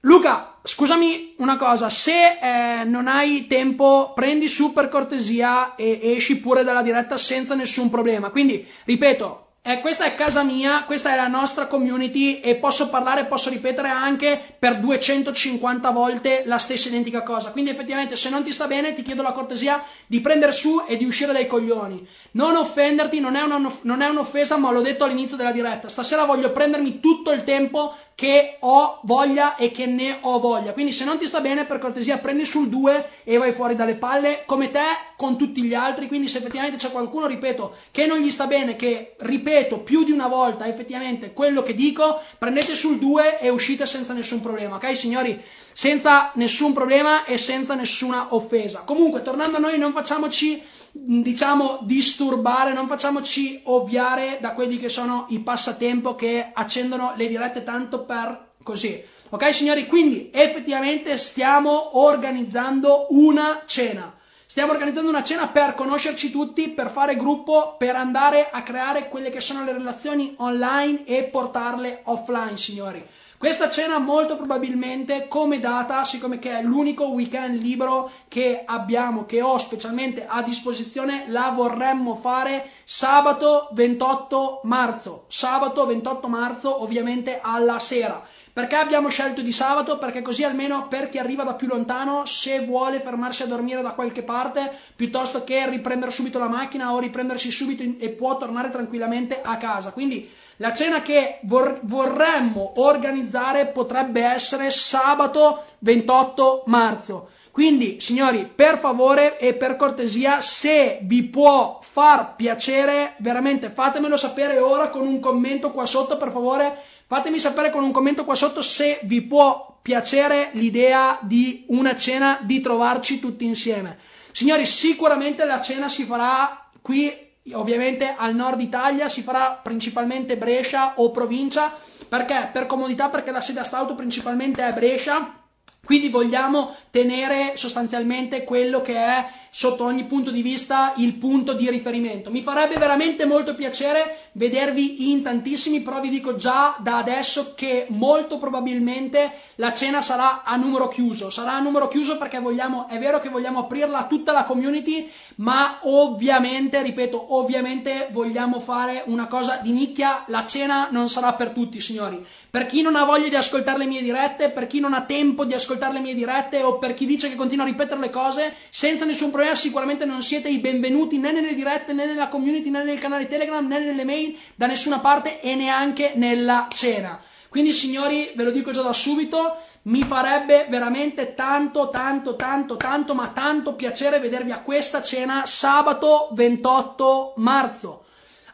Luca, 0.00 0.51
scusami 0.62 1.34
una 1.38 1.56
cosa, 1.56 1.90
se 1.90 2.38
eh, 2.40 2.84
non 2.84 3.08
hai 3.08 3.46
tempo, 3.46 4.12
prendi 4.14 4.48
su 4.48 4.72
per 4.72 4.88
cortesia 4.88 5.74
e 5.74 6.00
esci 6.02 6.40
pure 6.40 6.64
dalla 6.64 6.82
diretta 6.82 7.16
senza 7.16 7.54
nessun 7.54 7.90
problema. 7.90 8.30
Quindi, 8.30 8.66
ripeto, 8.84 9.42
eh, 9.64 9.78
questa 9.78 10.06
è 10.06 10.16
casa 10.16 10.42
mia, 10.42 10.82
questa 10.82 11.12
è 11.12 11.16
la 11.16 11.28
nostra 11.28 11.68
community 11.68 12.40
e 12.40 12.56
posso 12.56 12.90
parlare, 12.90 13.26
posso 13.26 13.48
ripetere 13.48 13.90
anche 13.90 14.56
per 14.58 14.80
250 14.80 15.90
volte 15.90 16.42
la 16.46 16.58
stessa 16.58 16.88
identica 16.88 17.22
cosa. 17.22 17.52
Quindi 17.52 17.70
effettivamente 17.70 18.16
se 18.16 18.28
non 18.28 18.42
ti 18.42 18.50
sta 18.50 18.66
bene 18.66 18.92
ti 18.92 19.02
chiedo 19.02 19.22
la 19.22 19.30
cortesia 19.30 19.80
di 20.08 20.20
prendere 20.20 20.50
su 20.50 20.82
e 20.88 20.96
di 20.96 21.04
uscire 21.04 21.32
dai 21.32 21.46
coglioni. 21.46 22.04
Non 22.32 22.56
offenderti, 22.56 23.20
non 23.20 23.36
è, 23.36 23.42
una, 23.42 23.72
non 23.82 24.02
è 24.02 24.08
un'offesa, 24.08 24.56
ma 24.56 24.72
l'ho 24.72 24.80
detto 24.80 25.04
all'inizio 25.04 25.36
della 25.36 25.52
diretta. 25.52 25.88
Stasera 25.88 26.24
voglio 26.24 26.50
prendermi 26.50 26.98
tutto 26.98 27.30
il 27.30 27.44
tempo 27.44 27.94
che 28.14 28.56
ho 28.60 29.00
voglia 29.04 29.56
e 29.56 29.70
che 29.72 29.86
ne 29.86 30.18
ho 30.20 30.38
voglia. 30.38 30.72
Quindi 30.72 30.92
se 30.92 31.04
non 31.04 31.18
ti 31.18 31.26
sta 31.26 31.40
bene, 31.40 31.64
per 31.64 31.78
cortesia, 31.78 32.18
prendi 32.18 32.44
sul 32.44 32.68
2 32.68 33.08
e 33.24 33.36
vai 33.38 33.52
fuori 33.52 33.74
dalle 33.74 33.94
palle 33.94 34.42
come 34.46 34.70
te 34.70 34.84
con 35.16 35.36
tutti 35.36 35.62
gli 35.62 35.74
altri. 35.74 36.08
Quindi 36.08 36.28
se 36.28 36.38
effettivamente 36.38 36.76
c'è 36.76 36.90
qualcuno, 36.90 37.26
ripeto, 37.26 37.74
che 37.90 38.06
non 38.06 38.18
gli 38.18 38.30
sta 38.30 38.46
bene, 38.46 38.76
che 38.76 39.14
ripeto 39.18 39.80
più 39.80 40.04
di 40.04 40.12
una 40.12 40.28
volta 40.28 40.66
effettivamente 40.66 41.32
quello 41.32 41.62
che 41.62 41.74
dico, 41.74 42.20
prendete 42.38 42.74
sul 42.74 42.98
2 42.98 43.40
e 43.40 43.48
uscite 43.48 43.86
senza 43.86 44.12
nessun 44.12 44.40
problema. 44.40 44.76
Ok, 44.76 44.96
signori? 44.96 45.40
Senza 45.72 46.32
nessun 46.34 46.72
problema 46.72 47.24
e 47.24 47.38
senza 47.38 47.74
nessuna 47.74 48.34
offesa. 48.34 48.82
Comunque, 48.84 49.22
tornando 49.22 49.56
a 49.56 49.60
noi, 49.60 49.78
non 49.78 49.92
facciamoci 49.92 50.62
diciamo 50.92 51.78
disturbare, 51.82 52.74
non 52.74 52.86
facciamoci 52.86 53.62
ovviare 53.64 54.38
da 54.40 54.52
quelli 54.52 54.76
che 54.76 54.90
sono 54.90 55.26
i 55.30 55.40
passatempo 55.40 56.14
che 56.14 56.50
accendono 56.52 57.14
le 57.16 57.28
dirette 57.28 57.64
tanto 57.64 58.04
per 58.04 58.52
così. 58.62 59.02
Ok 59.30 59.54
signori, 59.54 59.86
quindi 59.86 60.30
effettivamente 60.30 61.16
stiamo 61.16 61.98
organizzando 61.98 63.06
una 63.10 63.62
cena. 63.64 64.14
Stiamo 64.44 64.72
organizzando 64.72 65.08
una 65.08 65.22
cena 65.22 65.48
per 65.48 65.74
conoscerci 65.74 66.30
tutti, 66.30 66.68
per 66.68 66.90
fare 66.90 67.16
gruppo, 67.16 67.76
per 67.78 67.96
andare 67.96 68.50
a 68.50 68.62
creare 68.62 69.08
quelle 69.08 69.30
che 69.30 69.40
sono 69.40 69.64
le 69.64 69.72
relazioni 69.72 70.34
online 70.36 71.06
e 71.06 71.22
portarle 71.22 72.02
offline, 72.04 72.58
signori. 72.58 73.02
Questa 73.42 73.68
cena 73.68 73.98
molto 73.98 74.36
probabilmente 74.36 75.26
come 75.26 75.58
data, 75.58 76.04
siccome 76.04 76.38
che 76.38 76.56
è 76.56 76.62
l'unico 76.62 77.06
weekend 77.08 77.60
libero 77.60 78.08
che 78.28 78.62
abbiamo, 78.64 79.26
che 79.26 79.42
ho 79.42 79.58
specialmente 79.58 80.26
a 80.28 80.44
disposizione, 80.44 81.24
la 81.26 81.50
vorremmo 81.50 82.14
fare 82.14 82.70
sabato 82.84 83.68
28 83.72 84.60
marzo. 84.62 85.24
Sabato 85.26 85.84
28 85.86 86.28
marzo 86.28 86.84
ovviamente 86.84 87.40
alla 87.42 87.80
sera. 87.80 88.24
Perché 88.52 88.76
abbiamo 88.76 89.08
scelto 89.08 89.40
di 89.40 89.50
sabato? 89.50 89.98
Perché 89.98 90.22
così 90.22 90.44
almeno 90.44 90.86
per 90.86 91.08
chi 91.08 91.18
arriva 91.18 91.42
da 91.42 91.54
più 91.54 91.66
lontano, 91.66 92.24
se 92.26 92.64
vuole 92.64 93.00
fermarsi 93.00 93.42
a 93.42 93.46
dormire 93.46 93.82
da 93.82 93.94
qualche 93.94 94.22
parte, 94.22 94.70
piuttosto 94.94 95.42
che 95.42 95.68
riprendere 95.68 96.12
subito 96.12 96.38
la 96.38 96.48
macchina 96.48 96.92
o 96.92 97.00
riprendersi 97.00 97.50
subito 97.50 97.82
in, 97.82 97.96
e 97.98 98.10
può 98.10 98.36
tornare 98.36 98.70
tranquillamente 98.70 99.40
a 99.42 99.56
casa. 99.56 99.90
Quindi 99.90 100.30
la 100.62 100.72
cena 100.72 101.02
che 101.02 101.40
vor- 101.42 101.80
vorremmo 101.82 102.74
organizzare 102.76 103.66
potrebbe 103.66 104.22
essere 104.22 104.70
sabato 104.70 105.64
28 105.80 106.62
marzo. 106.66 107.30
Quindi, 107.50 108.00
signori, 108.00 108.48
per 108.54 108.78
favore 108.78 109.40
e 109.40 109.54
per 109.54 109.74
cortesia, 109.74 110.40
se 110.40 111.00
vi 111.02 111.24
può 111.24 111.80
far 111.82 112.36
piacere, 112.36 113.14
veramente 113.18 113.70
fatemelo 113.70 114.16
sapere 114.16 114.58
ora 114.60 114.88
con 114.88 115.04
un 115.04 115.18
commento 115.18 115.72
qua 115.72 115.84
sotto, 115.84 116.16
per 116.16 116.30
favore. 116.30 116.80
Fatemi 117.08 117.40
sapere 117.40 117.70
con 117.70 117.82
un 117.82 117.90
commento 117.90 118.24
qua 118.24 118.36
sotto 118.36 118.62
se 118.62 119.00
vi 119.02 119.20
può 119.20 119.80
piacere 119.82 120.50
l'idea 120.52 121.18
di 121.22 121.64
una 121.70 121.96
cena, 121.96 122.38
di 122.40 122.60
trovarci 122.60 123.18
tutti 123.18 123.44
insieme. 123.44 123.98
Signori, 124.30 124.64
sicuramente 124.64 125.44
la 125.44 125.60
cena 125.60 125.88
si 125.88 126.04
farà 126.04 126.70
qui 126.80 127.12
ovviamente 127.52 128.14
al 128.16 128.34
nord 128.34 128.60
Italia 128.60 129.08
si 129.08 129.22
farà 129.22 129.60
principalmente 129.62 130.36
Brescia 130.36 130.94
o 130.96 131.10
provincia, 131.10 131.74
perché? 132.08 132.50
Per 132.52 132.66
comodità, 132.66 133.08
perché 133.08 133.30
la 133.30 133.40
sede 133.40 133.60
a 133.60 133.64
Stauto 133.64 133.94
principalmente 133.94 134.66
è 134.66 134.72
Brescia, 134.72 135.40
quindi 135.84 136.10
vogliamo 136.10 136.74
tenere 136.90 137.56
sostanzialmente 137.56 138.44
quello 138.44 138.82
che 138.82 138.94
è 138.94 139.28
sotto 139.50 139.84
ogni 139.84 140.04
punto 140.04 140.30
di 140.30 140.40
vista 140.40 140.94
il 140.96 141.14
punto 141.14 141.54
di 141.54 141.68
riferimento. 141.68 142.30
Mi 142.30 142.42
farebbe 142.42 142.76
veramente 142.76 143.26
molto 143.26 143.56
piacere 143.56 144.21
vedervi 144.32 145.10
in 145.10 145.22
tantissimi, 145.22 145.80
però 145.82 146.00
vi 146.00 146.08
dico 146.08 146.36
già 146.36 146.76
da 146.78 146.98
adesso 146.98 147.52
che 147.54 147.86
molto 147.90 148.38
probabilmente 148.38 149.30
la 149.56 149.72
cena 149.72 150.00
sarà 150.00 150.42
a 150.42 150.56
numero 150.56 150.88
chiuso. 150.88 151.30
Sarà 151.30 151.54
a 151.54 151.60
numero 151.60 151.88
chiuso 151.88 152.16
perché 152.16 152.38
vogliamo, 152.40 152.88
è 152.88 152.98
vero 152.98 153.20
che 153.20 153.28
vogliamo 153.28 153.60
aprirla 153.60 153.98
a 153.98 154.06
tutta 154.06 154.32
la 154.32 154.44
community, 154.44 155.10
ma 155.36 155.78
ovviamente, 155.82 156.82
ripeto, 156.82 157.34
ovviamente 157.34 158.08
vogliamo 158.10 158.60
fare 158.60 159.02
una 159.06 159.26
cosa 159.26 159.60
di 159.62 159.72
nicchia. 159.72 160.24
La 160.28 160.44
cena 160.46 160.88
non 160.90 161.08
sarà 161.08 161.34
per 161.34 161.50
tutti, 161.50 161.80
signori. 161.80 162.24
Per 162.50 162.66
chi 162.66 162.82
non 162.82 162.96
ha 162.96 163.04
voglia 163.04 163.28
di 163.28 163.36
ascoltare 163.36 163.78
le 163.78 163.86
mie 163.86 164.02
dirette, 164.02 164.50
per 164.50 164.66
chi 164.66 164.80
non 164.80 164.92
ha 164.92 165.02
tempo 165.02 165.44
di 165.44 165.54
ascoltare 165.54 165.94
le 165.94 166.00
mie 166.00 166.14
dirette 166.14 166.62
o 166.62 166.78
per 166.78 166.94
chi 166.94 167.06
dice 167.06 167.28
che 167.28 167.34
continua 167.34 167.64
a 167.64 167.68
ripetere 167.68 168.00
le 168.00 168.10
cose, 168.10 168.54
senza 168.68 169.04
nessun 169.04 169.30
problema 169.30 169.54
sicuramente 169.54 170.04
non 170.04 170.22
siete 170.22 170.48
i 170.48 170.58
benvenuti 170.58 171.18
né 171.18 171.32
nelle 171.32 171.54
dirette 171.54 171.92
né 171.92 172.04
nella 172.04 172.28
community 172.28 172.68
né 172.68 172.84
nel 172.84 172.98
canale 172.98 173.26
Telegram 173.26 173.66
né 173.66 173.78
nelle 173.78 174.04
mail 174.04 174.21
da 174.54 174.66
nessuna 174.66 174.98
parte 175.00 175.40
e 175.40 175.54
neanche 175.54 176.12
nella 176.16 176.68
cena. 176.72 177.20
Quindi 177.48 177.72
signori, 177.72 178.30
ve 178.34 178.44
lo 178.44 178.50
dico 178.50 178.70
già 178.70 178.82
da 178.82 178.92
subito, 178.92 179.56
mi 179.82 180.02
farebbe 180.02 180.66
veramente 180.68 181.34
tanto, 181.34 181.90
tanto, 181.90 182.36
tanto, 182.36 182.76
tanto, 182.76 183.14
ma 183.14 183.28
tanto 183.28 183.74
piacere 183.74 184.20
vedervi 184.20 184.52
a 184.52 184.60
questa 184.60 185.02
cena 185.02 185.44
sabato 185.44 186.28
28 186.32 187.34
marzo 187.36 188.04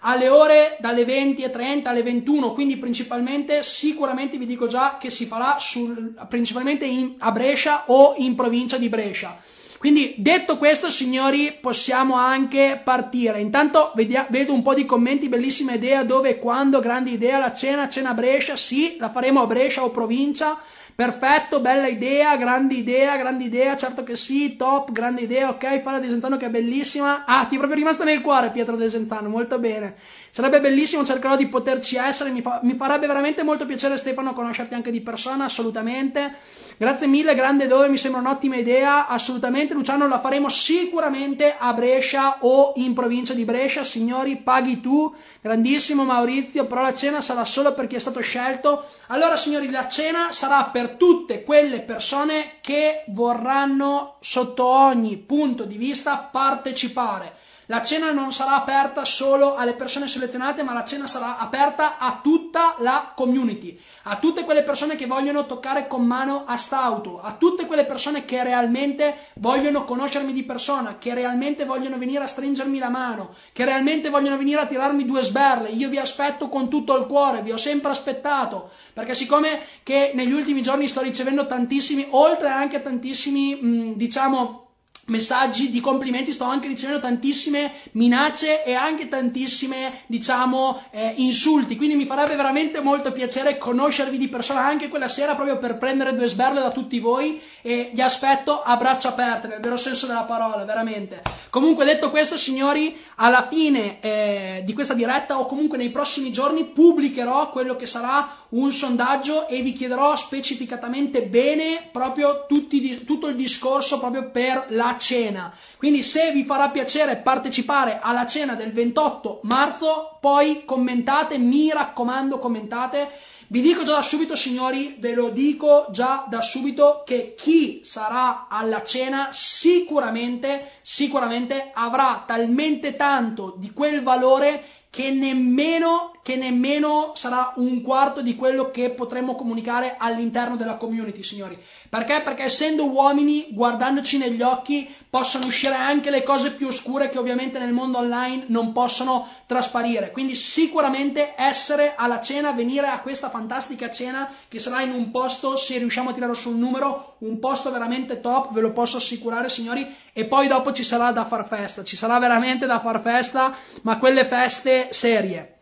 alle 0.01 0.29
ore 0.29 0.77
dalle 0.81 1.05
20.30 1.05 1.89
alle 1.89 2.03
21, 2.03 2.53
quindi 2.53 2.77
principalmente, 2.77 3.63
sicuramente 3.63 4.37
vi 4.37 4.47
dico 4.47 4.67
già 4.67 4.97
che 4.99 5.11
si 5.11 5.27
farà 5.27 5.57
sul, 5.59 6.15
principalmente 6.29 6.85
in, 6.85 7.15
a 7.19 7.33
Brescia 7.33 7.85
o 7.87 8.15
in 8.19 8.35
provincia 8.35 8.79
di 8.79 8.89
Brescia. 8.89 9.37
Quindi 9.79 10.15
detto 10.17 10.59
questo, 10.59 10.91
signori, 10.91 11.57
possiamo 11.61 12.17
anche 12.17 12.81
partire. 12.83 13.41
Intanto 13.41 13.93
vedia, 13.95 14.27
vedo 14.29 14.53
un 14.53 14.63
po' 14.63 14.75
di 14.75 14.85
commenti, 14.85 15.29
bellissima 15.29 15.73
idea, 15.73 16.03
dove 16.03 16.31
e 16.31 16.39
quando, 16.39 16.81
grande 16.81 17.11
idea, 17.11 17.39
la 17.39 17.53
cena, 17.53 17.89
cena 17.89 18.11
a 18.11 18.15
Brescia, 18.15 18.57
sì, 18.57 18.97
la 18.99 19.09
faremo 19.09 19.41
a 19.41 19.47
Brescia 19.47 19.85
o 19.85 19.91
provincia. 19.91 20.59
Perfetto, 20.99 21.61
bella 21.61 21.87
idea, 21.87 22.37
grande 22.37 22.75
idea, 22.75 23.17
grande 23.17 23.45
idea, 23.45 23.77
certo 23.77 24.03
che 24.03 24.17
sì, 24.17 24.57
top, 24.57 24.91
grande 24.91 25.21
idea, 25.21 25.49
ok, 25.49 25.81
fare 25.81 26.01
Desentano 26.01 26.37
che 26.37 26.47
è 26.47 26.51
bellissima. 26.51 27.25
Ah, 27.25 27.47
ti 27.47 27.55
è 27.55 27.59
proprio 27.59 27.79
rimasta 27.79 28.03
nel 28.03 28.21
cuore 28.21 28.51
Pietro 28.51 28.75
Desentano, 28.75 29.29
molto 29.29 29.61
bene. 29.61 29.95
Sarebbe 30.39 30.61
bellissimo, 30.61 31.05
cercherò 31.05 31.35
di 31.35 31.49
poterci 31.49 31.97
essere, 31.97 32.31
mi, 32.31 32.43
fa, 32.43 32.61
mi, 32.63 32.77
farebbe 32.77 33.09
veramente 33.09 33.43
molto 33.43 33.67
piacere 33.67 33.97
Stefano 33.97 34.33
conoscerti 34.33 34.73
anche 34.73 34.93
di 34.93 35.01
persona, 35.01 35.47
assolutamente. 35.47 36.37
Grazie 36.77 37.09
mille, 37.09 37.35
grande 37.35 37.67
dove, 37.67 37.89
mi 37.89 37.99
sembra 37.99 38.21
un'ottima 38.21 38.55
idea, 38.55 39.09
assolutamente. 39.09 39.75
Luciano 39.75 40.07
la 40.07 40.21
faremo 40.21 40.49
sicuramente 40.49 41.57
a 41.59 41.73
Brescia 41.73 42.37
o 42.43 42.75
in 42.77 42.95
provincia 42.95 43.35
di 43.35 43.45
Brescia, 43.45 43.83
signori, 43.83 44.37
paghi 44.37 44.81
tu, 44.81 45.13
grandissimo 45.41 46.05
Maurizio, 46.05 46.67
però 46.67 46.83
la 46.83 46.95
cena 46.95 47.21
sarà 47.21 47.45
solo 47.45 47.75
per 47.75 47.89
chi 47.89 47.97
è 47.97 47.99
stato 47.99 48.21
scelto. 48.21 48.85
Allora 49.09 49.37
signori, 49.37 49.69
la 49.73 49.89
cena 49.89 50.31
sarà 50.31 50.67
per 50.67 50.91
tutte 50.91 51.43
quelle 51.43 51.81
persone 51.81 52.59
che 52.61 53.03
vorranno 53.09 54.19
sotto 54.21 54.65
ogni 54.65 55.17
punto 55.17 55.65
di 55.65 55.79
vista 55.79 56.17
partecipare 56.31 57.47
la 57.71 57.83
cena 57.83 58.13
non 58.13 58.33
sarà 58.33 58.55
aperta 58.55 59.05
solo 59.05 59.55
alle 59.55 59.75
persone 59.75 60.09
selezionate, 60.09 60.63
ma 60.63 60.73
la 60.73 60.85
cena 60.85 61.07
sarà 61.07 61.39
aperta 61.39 61.99
a 61.99 62.19
tutta 62.23 62.77
la 62.79 63.13
community, 63.15 63.79
a 64.05 64.17
tutte 64.17 64.45
quelle 64.45 64.63
persone 64.63 64.97
che 64.97 65.05
vogliono 65.05 65.45
toccare 65.45 65.87
con 65.87 66.07
mano 66.07 66.45
a 66.47 66.57
st'auto, 66.57 67.21
a 67.21 67.33
tutte 67.35 67.67
quelle 67.67 67.85
persone 67.85 68.25
che 68.25 68.43
realmente 68.43 69.27
vogliono 69.35 69.85
conoscermi 69.85 70.33
di 70.33 70.45
persona, 70.45 70.97
che 70.97 71.13
realmente 71.13 71.67
vogliono 71.67 71.99
venire 71.99 72.25
a 72.25 72.27
stringermi 72.27 72.79
la 72.79 72.89
mano, 72.89 73.35
che 73.53 73.67
realmente 73.67 74.09
vogliono 74.09 74.39
venire 74.39 74.63
a 74.63 74.67
tirarmi 74.67 75.05
due 75.05 75.23
sberle. 75.23 75.69
Io 75.69 75.91
vi 75.91 75.99
aspetto 75.99 76.49
con 76.49 76.71
tutto 76.71 76.97
il 76.97 77.05
cuore, 77.05 77.43
vi 77.43 77.53
ho 77.53 77.59
sempre 77.59 77.91
aspettato, 77.91 78.71
perché 78.95 79.15
siccome 79.15 79.61
che 79.83 80.13
negli 80.15 80.33
ultimi 80.33 80.63
giorni 80.63 80.89
sto 80.89 81.03
ricevendo 81.03 81.47
tantissimi, 81.47 82.07
oltre 82.11 82.49
anche 82.49 82.81
tantissimi, 82.81 83.93
diciamo, 83.95 84.68
messaggi 85.09 85.71
di 85.71 85.81
complimenti, 85.81 86.33
sto 86.33 86.45
anche 86.45 86.69
ricevendo 86.69 87.01
tantissime 87.01 87.73
minacce 87.93 88.65
e 88.65 88.75
anche 88.75 89.09
tantissime, 89.09 90.03
diciamo, 90.07 90.83
eh, 90.91 91.15
insulti. 91.17 91.77
Quindi 91.77 91.97
mi 91.97 92.07
farebbe 92.07 92.37
veramente 92.37 92.81
molto 92.81 93.13
piacere 93.13 93.59
conoscervi 93.59 94.19
di 94.19 94.29
persona 94.29 94.65
anche 94.65 94.89
quella 94.89 95.09
sera 95.09 95.35
proprio 95.35 95.59
per 95.59 95.79
prendere 95.79 96.15
due 96.15 96.27
sberle 96.27 96.61
da 96.61 96.71
tutti 96.71 96.99
voi 97.01 97.41
e 97.63 97.91
vi 97.93 98.03
aspetto 98.03 98.63
a 98.63 98.77
braccia 98.77 99.11
aperte, 99.11 99.49
nel 99.49 99.61
vero 99.61 99.77
senso 99.77 100.07
della 100.07 100.25
parola, 100.25 100.65
veramente. 100.65 101.23
Comunque 101.51 101.85
detto 101.85 102.11
questo, 102.11 102.37
signori, 102.37 102.97
alla 103.17 103.47
fine 103.47 104.01
eh, 104.01 104.63
di 104.65 104.75
questa 104.75 104.95
diretta 104.95 105.39
o 105.39 105.47
comunque 105.47 105.79
nei 105.79 105.91
prossimi 105.91 106.31
giorni 106.31 106.65
pubblicherò 106.65 107.51
quello 107.51 107.77
che 107.77 107.87
sarà 107.87 108.47
un 108.51 108.71
sondaggio 108.73 109.49
e 109.49 109.63
vi 109.63 109.73
chiederò 109.73 110.17
specificatamente 110.17 111.23
bene 111.23 111.89
proprio 111.91 112.47
tutti, 112.47 113.05
tutto 113.05 113.27
il 113.27 113.37
discorso 113.37 113.99
proprio 113.99 114.31
per 114.31 114.67
la 114.71 114.97
cena. 114.99 115.55
Quindi 115.79 116.03
se 116.03 116.33
vi 116.33 116.45
farà 116.45 116.69
piacere 116.69 117.17
partecipare 117.17 117.99
alla 118.03 118.27
cena 118.27 118.55
del 118.55 118.73
28 118.73 119.41
marzo, 119.45 120.19
poi 120.21 120.65
commentate, 120.67 121.39
mi 121.39 121.73
raccomando 121.73 122.39
commentate. 122.39 123.11
Vi 123.51 123.63
dico 123.63 123.83
già 123.83 123.95
da 123.95 124.03
subito, 124.03 124.37
signori, 124.37 124.97
ve 124.99 125.15
lo 125.15 125.31
dico 125.31 125.87
già 125.91 126.27
da 126.29 126.43
subito 126.43 127.03
che 127.07 127.35
chi 127.35 127.81
sarà 127.83 128.47
alla 128.51 128.83
cena 128.83 129.29
sicuramente, 129.33 130.73
sicuramente 130.83 131.71
avrà 131.73 132.25
talmente 132.27 132.95
tanto 132.95 133.55
di 133.57 133.73
quel 133.73 134.03
valore 134.03 134.63
che 134.91 135.11
nemmeno, 135.11 136.13
che 136.23 136.37
nemmeno 136.37 137.13
sarà 137.15 137.53
un 137.57 137.81
quarto 137.83 138.21
di 138.21 138.37
quello 138.37 138.71
che 138.71 138.91
potremmo 138.91 139.35
comunicare 139.35 139.97
all'interno 139.99 140.57
della 140.57 140.77
community, 140.77 141.23
signori. 141.23 141.59
Perché? 141.89 142.21
Perché 142.23 142.45
essendo 142.45 142.91
uomini, 142.91 143.47
guardandoci 143.51 144.19
negli 144.19 144.43
occhi, 144.43 144.95
possono 145.09 145.47
uscire 145.47 145.75
anche 145.75 146.11
le 146.11 146.23
cose 146.23 146.53
più 146.53 146.67
oscure 146.67 147.09
che 147.09 147.19
ovviamente 147.19 147.59
nel 147.59 147.73
mondo 147.73 147.99
online 147.99 148.45
non 148.49 148.73
possono 148.73 149.27
trasparire. 149.47 150.11
Quindi 150.11 150.35
sicuramente 150.35 151.35
essere 151.37 151.95
alla 151.97 152.21
cena, 152.21 152.53
venire 152.53 152.89
a 152.89 153.01
questa 153.01 153.31
fantastica 153.31 153.89
cena 153.89 154.31
che 154.49 154.59
sarà 154.59 154.83
in 154.83 154.93
un 154.93 155.11
posto, 155.11 155.57
se 155.57 155.79
riusciamo 155.79 156.11
a 156.11 156.13
tirare 156.13 156.35
sul 156.35 156.57
numero, 156.57 157.17
un 157.21 157.39
posto 157.39 157.71
veramente 157.71 158.21
top, 158.21 158.53
ve 158.53 158.61
lo 158.61 158.73
posso 158.73 158.99
assicurare 158.99 159.49
signori, 159.49 159.87
e 160.13 160.27
poi 160.27 160.47
dopo 160.47 160.73
ci 160.73 160.85
sarà 160.85 161.11
da 161.13 161.25
far 161.25 161.47
festa, 161.49 161.85
ci 161.85 161.97
sarà 161.97 162.19
veramente 162.19 162.67
da 162.67 162.81
far 162.81 163.01
festa, 163.01 163.57
ma 163.83 163.99
quelle 163.99 164.27
feste 164.27 164.89
serie. 164.91 165.61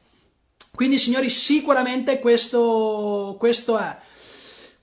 Quindi 0.74 0.98
signori 0.98 1.30
sicuramente 1.30 2.18
questo, 2.18 3.36
questo 3.38 3.78
è. 3.78 3.96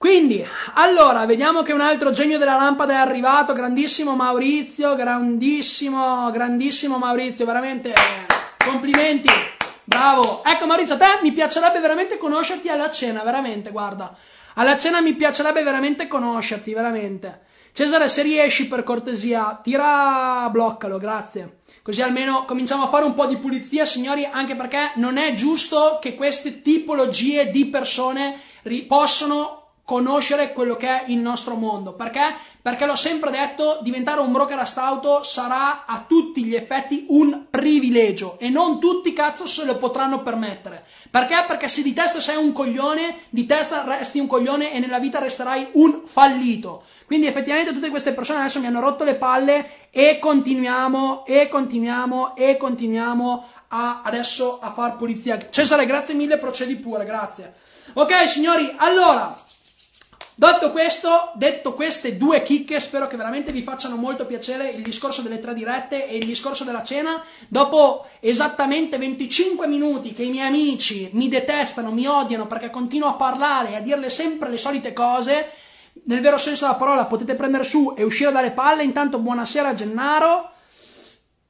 Quindi, 0.04 0.46
allora, 0.74 1.26
vediamo 1.26 1.62
che 1.62 1.72
un 1.72 1.80
altro 1.80 2.12
genio 2.12 2.38
della 2.38 2.58
lampada 2.58 2.92
è 2.92 2.98
arrivato, 2.98 3.54
grandissimo 3.54 4.18
Maurizio, 4.18 4.96
grandissimo, 4.96 6.30
grandissimo 6.30 6.98
Maurizio, 6.98 7.46
veramente 7.46 7.94
complimenti, 8.58 9.30
bravo. 9.86 10.44
Ecco 10.44 10.66
Maurizio, 10.66 10.96
a 10.96 10.98
te 10.98 11.20
mi 11.22 11.32
piacerebbe 11.32 11.80
veramente 11.80 12.18
conoscerti 12.18 12.68
alla 12.68 12.92
cena, 12.92 13.24
veramente, 13.24 13.72
guarda. 13.72 14.14
Alla 14.56 14.78
cena 14.78 15.00
mi 15.00 15.14
piacerebbe 15.14 15.64
veramente 15.64 16.10
conoscerti, 16.10 16.74
veramente. 16.74 17.44
Cesare, 17.72 18.10
se 18.10 18.24
riesci 18.24 18.68
per 18.68 18.84
cortesia, 18.84 19.58
tira, 19.64 20.50
bloccalo, 20.52 20.98
grazie. 20.98 21.60
Così 21.82 22.02
almeno 22.02 22.44
cominciamo 22.44 22.84
a 22.84 22.90
fare 22.90 23.06
un 23.06 23.16
po' 23.16 23.28
di 23.28 23.38
pulizia, 23.38 23.86
signori, 23.86 24.28
anche 24.30 24.56
perché 24.56 24.92
non 24.96 25.16
è 25.16 25.34
giusto 25.34 26.00
che 26.02 26.16
queste 26.16 26.62
tipologie 26.62 27.52
di 27.52 27.68
persone 27.68 28.38
possono 28.86 29.63
conoscere 29.86 30.54
quello 30.54 30.76
che 30.76 30.88
è 30.88 31.04
il 31.08 31.20
nostro 31.20 31.56
mondo. 31.56 31.94
Perché? 31.94 32.22
Perché 32.62 32.86
l'ho 32.86 32.96
sempre 32.96 33.32
detto, 33.32 33.80
diventare 33.82 34.22
un 34.22 34.32
broker 34.32 34.58
a 34.58 34.66
stauto 34.66 35.24
sarà 35.24 35.86
a 35.86 36.06
tutti 36.08 36.46
gli 36.46 36.56
effetti 36.56 37.06
un 37.10 37.48
privilegio 37.50 38.38
e 38.40 38.50
non 38.50 38.80
tutti 38.80 39.12
cazzo 39.12 39.46
se 39.46 39.66
lo 39.66 39.76
potranno 39.78 40.24
permettere. 40.24 40.86
Perché? 41.12 41.44
Perché 41.46 41.68
se 41.68 41.82
di 41.82 41.94
testa 41.94 42.22
sei 42.22 42.38
un 42.38 42.54
coglione, 42.54 43.24
di 43.30 43.46
testa 43.46 43.84
resti 43.84 44.20
un 44.20 44.28
coglione 44.28 44.72
e 44.72 44.80
nella 44.80 45.00
vita 45.00 45.20
resterai 45.20 45.68
un 45.74 46.04
fallito. 46.06 46.84
Quindi 47.06 47.28
effettivamente 47.28 47.74
tutte 47.74 47.90
queste 47.90 48.14
persone 48.14 48.40
adesso 48.40 48.62
mi 48.62 48.68
hanno 48.68 48.80
rotto 48.80 49.04
le 49.04 49.16
palle 49.16 49.90
e 49.92 50.18
continuiamo 50.20 51.26
e 51.26 51.50
continuiamo 51.50 52.36
e 52.38 52.56
continuiamo 52.56 53.48
a, 53.68 54.02
adesso 54.04 54.60
a 54.62 54.72
far 54.72 54.96
pulizia. 54.96 55.50
Cesare, 55.50 55.86
grazie 55.86 56.14
mille, 56.14 56.38
procedi 56.38 56.78
pure, 56.78 57.04
grazie. 57.04 57.54
Ok 57.94 58.30
signori, 58.30 58.74
allora 58.78 59.38
Detto 60.36 60.72
questo, 60.72 61.32
detto 61.36 61.74
queste 61.74 62.18
due 62.18 62.42
chicche, 62.42 62.80
spero 62.80 63.08
che 63.08 63.18
veramente 63.18 63.52
vi 63.52 63.62
facciano 63.62 63.98
molto 63.98 64.26
piacere 64.26 64.70
il 64.70 64.82
discorso 64.82 65.22
delle 65.22 65.40
tre 65.40 65.54
dirette 65.54 66.08
e 66.08 66.18
il 66.18 66.26
discorso 66.26 66.64
della 66.64 66.82
cena. 66.82 67.24
Dopo 67.48 68.08
esattamente 68.20 68.98
25 68.98 69.68
minuti 69.68 70.14
che 70.14 70.24
i 70.24 70.32
miei 70.32 70.48
amici 70.48 71.08
mi 71.14 71.30
detestano, 71.30 71.92
mi 71.92 72.08
odiano 72.08 72.48
perché 72.48 72.72
continuo 72.72 73.10
a 73.10 73.14
parlare 73.14 73.70
e 73.70 73.76
a 73.76 73.82
dirle 73.82 74.10
sempre 74.10 74.50
le 74.50 74.58
solite 74.58 74.92
cose, 74.92 75.52
nel 76.06 76.22
vero 76.22 76.40
senso 76.40 76.66
della 76.66 76.78
parola 76.78 77.06
potete 77.06 77.36
prendere 77.36 77.64
su 77.64 77.94
e 77.96 78.04
uscire 78.04 78.32
dalle 78.32 78.52
palle. 78.52 78.84
Intanto 78.84 79.20
buonasera 79.20 79.76
Gennaro. 79.76 80.53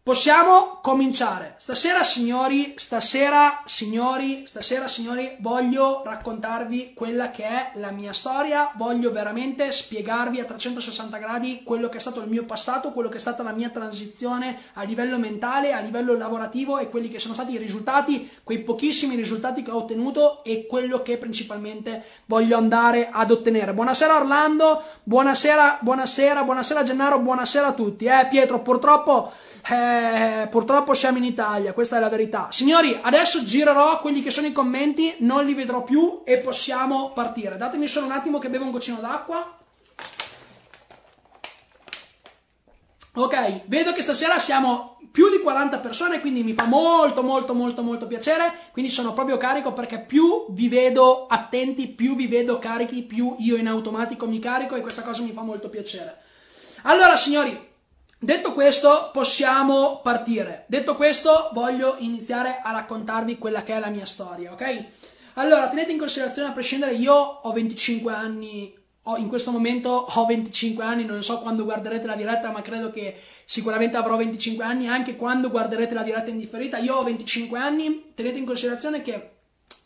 Possiamo 0.04 0.80
cominciare. 0.82 1.56
Stasera, 1.56 2.04
signori, 2.04 2.74
stasera, 2.76 3.62
signori, 3.64 4.46
stasera, 4.46 4.86
signori, 4.86 5.38
voglio 5.40 6.02
raccontarvi 6.04 6.92
quella 6.94 7.32
che 7.32 7.46
è 7.46 7.72
la 7.76 7.92
mia 7.92 8.12
storia. 8.12 8.70
Voglio 8.76 9.14
veramente 9.14 9.72
spiegarvi 9.72 10.42
a 10.42 10.44
360 10.44 11.18
gradi 11.20 11.64
quello 11.64 11.88
che 11.88 11.96
è 11.96 12.02
stato 12.02 12.20
il 12.20 12.28
mio 12.28 12.44
passato, 12.44 12.92
quello 12.92 13.08
che 13.08 13.16
è 13.16 13.22
stata 13.22 13.44
la 13.44 13.54
mia 13.54 13.70
transizione 13.70 14.60
a 14.74 14.84
livello 14.84 15.18
mentale, 15.18 15.72
a 15.72 15.80
livello 15.80 16.18
lavorativo 16.18 16.80
e 16.80 16.90
quelli 16.90 17.08
che 17.08 17.20
sono 17.20 17.34
stati 17.34 17.54
i 17.54 17.58
risultati, 17.58 18.30
quei 18.44 18.62
pochissimi 18.62 19.16
risultati 19.16 19.64
che 19.64 19.72
ho 19.72 19.78
ottenuto 19.78 20.44
e 20.44 20.66
quello 20.68 21.02
che 21.02 21.18
principalmente 21.18 22.04
voglio 22.26 22.58
andare 22.58 23.08
ad 23.10 23.32
ottenere. 23.32 23.74
Buonasera 23.74 24.18
Orlando, 24.18 24.84
buonasera, 25.04 25.78
buonasera, 25.80 26.44
buonasera 26.44 26.84
Gennaro, 26.84 27.20
buonasera 27.20 27.68
a 27.68 27.74
tutti. 27.74 28.04
Eh, 28.04 28.28
Pietro, 28.30 28.60
purtroppo 28.62 29.32
eh, 29.70 30.48
purtroppo 30.50 30.94
siamo 30.94 31.18
in 31.18 31.24
Italia, 31.24 31.74
questa 31.74 31.98
è 31.98 32.00
la 32.00 32.10
verità. 32.10 32.48
Signori, 32.52 33.00
adesso 33.02 33.44
girerò 33.46 34.02
quelli 34.02 34.22
che 34.22 34.32
sono 34.32 34.48
i 34.48 34.52
commenti, 34.52 35.16
non 35.20 35.46
li 35.46 35.54
vedrò 35.54 35.84
più 35.84 36.22
e 36.26 36.38
possiamo 36.40 37.12
partire. 37.14 37.56
Datemi 37.56 37.88
solo 37.88 38.08
un 38.08 38.12
attimo 38.12 38.40
che 38.40 38.50
bevo 38.50 38.66
un 38.66 38.72
goccino 38.72 39.00
d'acqua. 39.00 39.58
Ok, 43.16 43.62
vedo 43.68 43.94
che 43.94 44.02
stasera 44.02 44.40
siamo 44.40 44.98
più 45.12 45.30
di 45.30 45.40
40 45.40 45.78
persone, 45.78 46.20
quindi 46.20 46.44
mi 46.44 46.54
fa 46.54 46.66
molto 46.66 47.22
molto 47.22 47.54
molto 47.54 47.84
molto 47.84 48.08
piacere, 48.08 48.52
quindi 48.72 48.90
sono 48.90 49.14
proprio 49.14 49.38
carico 49.38 49.72
perché 49.72 50.00
più 50.00 50.48
vi 50.50 50.68
vedo 50.68 51.28
attenti, 51.28 51.88
più 51.90 52.16
vi 52.16 52.26
vedo 52.26 52.58
carichi, 52.58 53.04
più 53.04 53.36
io 53.38 53.56
in 53.56 53.68
automatico 53.68 54.26
mi 54.26 54.40
carico 54.40 54.76
e 54.76 54.82
questa 54.82 55.04
cosa 55.04 55.22
mi 55.22 55.32
fa 55.32 55.44
molto 55.44 55.70
piacere. 55.70 56.18
Allora, 56.86 57.16
signori, 57.16 57.73
Detto 58.24 58.54
questo, 58.54 59.10
possiamo 59.12 60.00
partire. 60.02 60.64
Detto 60.68 60.96
questo, 60.96 61.50
voglio 61.52 61.98
iniziare 62.00 62.62
a 62.64 62.72
raccontarvi 62.72 63.38
quella 63.38 63.64
che 63.64 63.74
è 63.74 63.80
la 63.80 63.90
mia 63.90 64.06
storia, 64.06 64.54
ok? 64.54 64.86
Allora, 65.34 65.68
tenete 65.68 65.92
in 65.92 65.98
considerazione, 65.98 66.48
a 66.48 66.54
prescindere, 66.54 66.94
io 66.94 67.14
ho 67.14 67.52
25 67.52 68.14
anni, 68.14 68.74
ho, 69.02 69.18
in 69.18 69.28
questo 69.28 69.52
momento 69.52 69.90
ho 69.90 70.26
25 70.26 70.86
anni, 70.86 71.04
non 71.04 71.22
so 71.22 71.40
quando 71.40 71.66
guarderete 71.66 72.08
la 72.08 72.16
diretta, 72.16 72.50
ma 72.50 72.62
credo 72.62 72.92
che 72.92 73.14
sicuramente 73.44 73.98
avrò 73.98 74.16
25 74.16 74.64
anni 74.64 74.88
anche 74.88 75.18
quando 75.18 75.50
guarderete 75.50 75.94
la 75.94 76.04
diretta 76.04 76.30
indifferita. 76.30 76.78
Io 76.78 76.96
ho 76.96 77.04
25 77.04 77.60
anni, 77.60 78.14
tenete 78.16 78.38
in 78.38 78.46
considerazione 78.46 79.02
che 79.02 79.32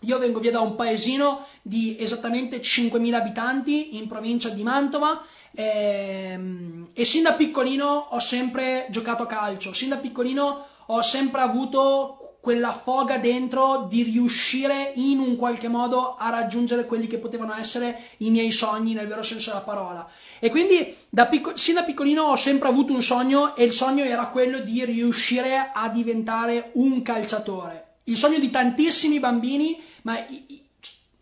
io 0.01 0.19
vengo 0.19 0.39
via 0.39 0.51
da 0.51 0.59
un 0.59 0.75
paesino 0.75 1.43
di 1.63 1.97
esattamente 1.99 2.61
5.000 2.61 3.13
abitanti 3.13 3.97
in 3.97 4.05
provincia 4.05 4.49
di 4.49 4.61
Mantova 4.61 5.25
e, 5.57 6.29
ehm, 6.33 6.87
e 6.93 7.03
sin 7.03 7.23
da 7.23 7.33
piccolino 7.33 8.07
ho 8.09 8.19
sempre 8.19 8.85
giocato 8.89 9.23
a 9.23 9.25
calcio, 9.25 9.73
sin 9.73 9.89
da 9.89 9.97
piccolino 9.97 10.65
ho 10.85 11.01
sempre 11.01 11.41
avuto 11.41 12.37
quella 12.39 12.71
foga 12.71 13.17
dentro 13.17 13.87
di 13.89 14.03
riuscire 14.03 14.93
in 14.95 15.19
un 15.19 15.35
qualche 15.35 15.67
modo 15.67 16.15
a 16.15 16.29
raggiungere 16.29 16.85
quelli 16.85 17.07
che 17.07 17.17
potevano 17.17 17.55
essere 17.55 17.99
i 18.17 18.29
miei 18.29 18.51
sogni 18.51 18.93
nel 18.93 19.07
vero 19.07 19.23
senso 19.23 19.49
della 19.49 19.63
parola. 19.63 20.07
E 20.39 20.49
quindi 20.49 20.95
da 21.09 21.25
picco- 21.25 21.55
sin 21.55 21.73
da 21.73 21.83
piccolino 21.83 22.21
ho 22.23 22.35
sempre 22.35 22.69
avuto 22.69 22.93
un 22.93 23.01
sogno 23.01 23.55
e 23.55 23.65
il 23.65 23.73
sogno 23.73 24.03
era 24.03 24.27
quello 24.27 24.59
di 24.59 24.85
riuscire 24.85 25.71
a 25.73 25.89
diventare 25.89 26.69
un 26.75 27.01
calciatore. 27.01 27.95
Il 28.03 28.15
sogno 28.15 28.39
di 28.39 28.49
tantissimi 28.49 29.19
bambini, 29.19 29.77
ma 30.03 30.17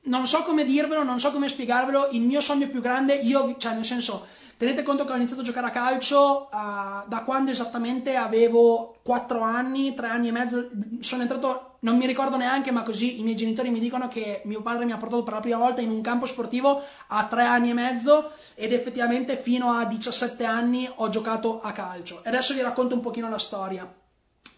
non 0.05 0.27
so 0.27 0.43
come 0.43 0.65
dirvelo, 0.65 1.03
non 1.03 1.19
so 1.19 1.31
come 1.31 1.47
spiegarvelo, 1.47 2.09
il 2.11 2.21
mio 2.21 2.41
sogno 2.41 2.67
più 2.67 2.81
grande, 2.81 3.15
io, 3.15 3.55
cioè 3.57 3.73
nel 3.73 3.85
senso, 3.85 4.25
tenete 4.57 4.83
conto 4.83 5.05
che 5.05 5.11
ho 5.11 5.15
iniziato 5.15 5.41
a 5.41 5.45
giocare 5.45 5.67
a 5.67 5.71
calcio 5.71 6.49
uh, 6.51 7.07
da 7.07 7.23
quando 7.25 7.51
esattamente 7.51 8.15
avevo 8.15 8.97
4 9.03 9.41
anni, 9.41 9.93
3 9.93 10.07
anni 10.07 10.27
e 10.29 10.31
mezzo, 10.31 10.69
sono 10.99 11.23
entrato, 11.23 11.77
non 11.79 11.97
mi 11.97 12.05
ricordo 12.05 12.37
neanche, 12.37 12.71
ma 12.71 12.83
così 12.83 13.19
i 13.19 13.23
miei 13.23 13.35
genitori 13.35 13.69
mi 13.69 13.79
dicono 13.79 14.07
che 14.07 14.41
mio 14.45 14.61
padre 14.61 14.85
mi 14.85 14.91
ha 14.91 14.97
portato 14.97 15.23
per 15.23 15.33
la 15.33 15.39
prima 15.39 15.57
volta 15.57 15.81
in 15.81 15.89
un 15.89 16.01
campo 16.01 16.25
sportivo 16.25 16.81
a 17.07 17.25
3 17.25 17.43
anni 17.43 17.71
e 17.71 17.73
mezzo 17.73 18.31
ed 18.55 18.73
effettivamente 18.73 19.37
fino 19.37 19.71
a 19.71 19.85
17 19.85 20.43
anni 20.45 20.89
ho 20.93 21.09
giocato 21.09 21.59
a 21.61 21.71
calcio. 21.71 22.21
E 22.23 22.29
adesso 22.29 22.53
vi 22.53 22.61
racconto 22.61 22.95
un 22.95 23.01
pochino 23.01 23.29
la 23.29 23.39
storia. 23.39 23.91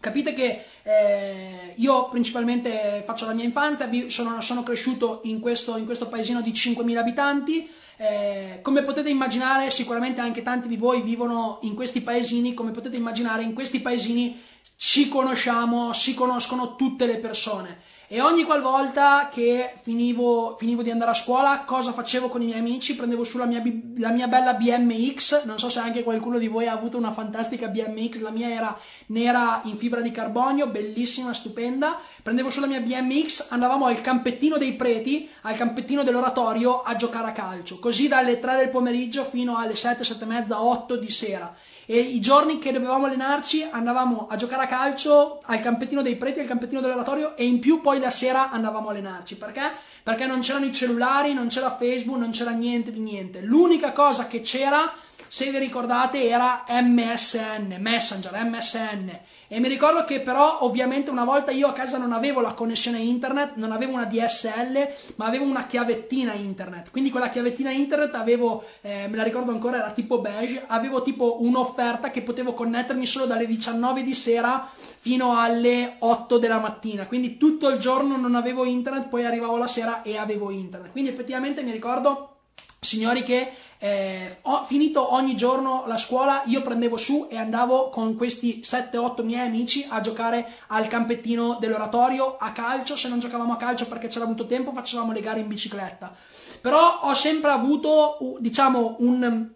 Capite 0.00 0.32
che 0.32 0.64
eh, 0.84 1.72
io 1.74 2.08
principalmente 2.08 3.02
faccio 3.04 3.26
la 3.26 3.32
mia 3.32 3.44
infanzia, 3.44 3.90
sono, 4.08 4.40
sono 4.40 4.62
cresciuto 4.62 5.20
in 5.24 5.40
questo, 5.40 5.76
in 5.76 5.86
questo, 5.86 6.08
paesino 6.08 6.40
di 6.40 6.52
5.000 6.52 6.96
abitanti. 6.96 7.68
Eh, 7.96 8.60
come 8.62 8.84
potete 8.84 9.10
immaginare, 9.10 9.70
sicuramente 9.70 10.20
anche 10.20 10.42
tanti 10.42 10.68
di 10.68 10.76
voi 10.76 11.02
vivono 11.02 11.58
in 11.62 11.74
questi 11.74 12.00
paesini. 12.00 12.54
Come 12.54 12.70
potete 12.70 12.96
immaginare, 12.96 13.42
in 13.42 13.54
questi 13.54 13.80
paesini 13.80 14.40
ci 14.76 15.08
conosciamo, 15.08 15.92
si 15.92 16.14
conoscono 16.14 16.76
tutte 16.76 17.06
le 17.06 17.18
persone. 17.18 17.80
E 18.10 18.22
ogni 18.22 18.44
qualvolta 18.44 19.28
che 19.30 19.74
finivo, 19.82 20.56
finivo, 20.56 20.82
di 20.82 20.90
andare 20.90 21.10
a 21.10 21.14
scuola, 21.14 21.64
cosa 21.66 21.92
facevo 21.92 22.28
con 22.28 22.40
i 22.40 22.46
miei 22.46 22.58
amici? 22.58 22.96
Prendevo 22.96 23.22
su 23.22 23.36
la 23.36 23.44
mia, 23.44 23.62
la 23.98 24.08
mia, 24.12 24.26
bella 24.28 24.54
BMX, 24.54 25.44
non 25.44 25.58
so 25.58 25.68
se 25.68 25.80
anche 25.80 26.02
qualcuno 26.02 26.38
di 26.38 26.48
voi 26.48 26.66
ha 26.66 26.72
avuto 26.72 26.96
una 26.96 27.12
fantastica 27.12 27.68
BMX, 27.68 28.20
la 28.20 28.30
mia 28.30 28.48
era 28.48 28.74
nera 29.08 29.60
in 29.64 29.76
fibra 29.76 30.00
di 30.00 30.10
carbonio, 30.10 30.68
bellissima, 30.68 31.34
stupenda. 31.34 32.00
Prendevo 32.22 32.48
su 32.48 32.60
la 32.60 32.66
mia 32.66 32.80
BMX, 32.80 33.48
andavamo 33.50 33.84
al 33.84 34.00
campettino 34.00 34.56
dei 34.56 34.72
preti, 34.72 35.28
al 35.42 35.56
campettino 35.56 36.02
dell'oratorio 36.02 36.80
a 36.80 36.96
giocare 36.96 37.28
a 37.28 37.32
calcio, 37.32 37.78
così 37.78 38.08
dalle 38.08 38.38
3 38.38 38.56
del 38.56 38.70
pomeriggio 38.70 39.22
fino 39.22 39.58
alle 39.58 39.76
7, 39.76 40.02
7 40.02 40.24
e 40.24 40.26
mezza, 40.26 40.62
8 40.62 40.96
di 40.96 41.10
sera 41.10 41.54
e 41.90 41.98
i 41.98 42.20
giorni 42.20 42.58
che 42.58 42.70
dovevamo 42.70 43.06
allenarci 43.06 43.66
andavamo 43.70 44.26
a 44.28 44.36
giocare 44.36 44.64
a 44.64 44.66
calcio 44.66 45.40
al 45.44 45.58
campettino 45.60 46.02
dei 46.02 46.16
preti, 46.16 46.38
al 46.38 46.46
campettino 46.46 46.82
dell'oratorio 46.82 47.34
e 47.34 47.46
in 47.46 47.60
più 47.60 47.80
poi 47.80 47.98
la 47.98 48.10
sera 48.10 48.50
andavamo 48.50 48.88
a 48.88 48.90
allenarci. 48.90 49.38
Perché? 49.38 49.72
Perché 50.02 50.26
non 50.26 50.40
c'erano 50.40 50.66
i 50.66 50.72
cellulari, 50.72 51.32
non 51.32 51.48
c'era 51.48 51.74
Facebook, 51.74 52.18
non 52.18 52.30
c'era 52.30 52.50
niente 52.50 52.92
di 52.92 53.00
niente. 53.00 53.40
L'unica 53.40 53.92
cosa 53.92 54.26
che 54.26 54.42
c'era, 54.42 54.92
se 55.28 55.50
vi 55.50 55.56
ricordate, 55.56 56.28
era 56.28 56.66
MSN, 56.68 57.76
Messenger, 57.78 58.44
MSN 58.44 59.20
e 59.50 59.60
mi 59.60 59.68
ricordo 59.68 60.04
che 60.04 60.20
però 60.20 60.58
ovviamente 60.60 61.08
una 61.08 61.24
volta 61.24 61.50
io 61.50 61.68
a 61.68 61.72
casa 61.72 61.96
non 61.96 62.12
avevo 62.12 62.42
la 62.42 62.52
connessione 62.52 62.98
internet, 62.98 63.54
non 63.54 63.72
avevo 63.72 63.94
una 63.94 64.04
DSL, 64.04 64.88
ma 65.16 65.24
avevo 65.24 65.44
una 65.44 65.66
chiavettina 65.66 66.34
internet. 66.34 66.90
Quindi 66.90 67.10
quella 67.10 67.30
chiavettina 67.30 67.70
internet 67.70 68.14
avevo, 68.14 68.62
eh, 68.82 69.08
me 69.08 69.16
la 69.16 69.22
ricordo 69.22 69.50
ancora, 69.50 69.78
era 69.78 69.92
tipo 69.92 70.20
beige, 70.20 70.62
avevo 70.66 71.02
tipo 71.02 71.42
un'offerta 71.42 72.10
che 72.10 72.20
potevo 72.20 72.52
connettermi 72.52 73.06
solo 73.06 73.24
dalle 73.24 73.46
19 73.46 74.02
di 74.02 74.12
sera 74.12 74.68
fino 74.98 75.38
alle 75.40 75.96
8 76.00 76.36
della 76.36 76.58
mattina. 76.58 77.06
Quindi 77.06 77.38
tutto 77.38 77.70
il 77.70 77.78
giorno 77.78 78.18
non 78.18 78.34
avevo 78.34 78.66
internet, 78.66 79.08
poi 79.08 79.24
arrivavo 79.24 79.56
la 79.56 79.66
sera 79.66 80.02
e 80.02 80.18
avevo 80.18 80.50
internet. 80.50 80.92
Quindi 80.92 81.08
effettivamente 81.08 81.62
mi 81.62 81.72
ricordo 81.72 82.34
signori 82.80 83.22
che 83.22 83.50
eh, 83.80 84.38
ho 84.42 84.64
finito 84.64 85.14
ogni 85.14 85.36
giorno 85.36 85.84
la 85.86 85.96
scuola, 85.96 86.42
io 86.46 86.62
prendevo 86.62 86.96
su 86.96 87.28
e 87.30 87.36
andavo 87.36 87.90
con 87.90 88.16
questi 88.16 88.60
7-8 88.64 89.22
miei 89.24 89.46
amici 89.46 89.86
a 89.88 90.00
giocare 90.00 90.52
al 90.68 90.88
campettino 90.88 91.58
dell'oratorio 91.60 92.36
a 92.38 92.50
calcio. 92.50 92.96
Se 92.96 93.08
non 93.08 93.20
giocavamo 93.20 93.52
a 93.52 93.56
calcio 93.56 93.86
perché 93.86 94.08
c'era 94.08 94.24
avuto 94.24 94.46
tempo, 94.46 94.72
facevamo 94.72 95.12
le 95.12 95.20
gare 95.20 95.38
in 95.38 95.46
bicicletta. 95.46 96.12
Però 96.60 97.00
ho 97.02 97.14
sempre 97.14 97.50
avuto, 97.50 98.36
diciamo, 98.40 98.96
un, 98.98 99.48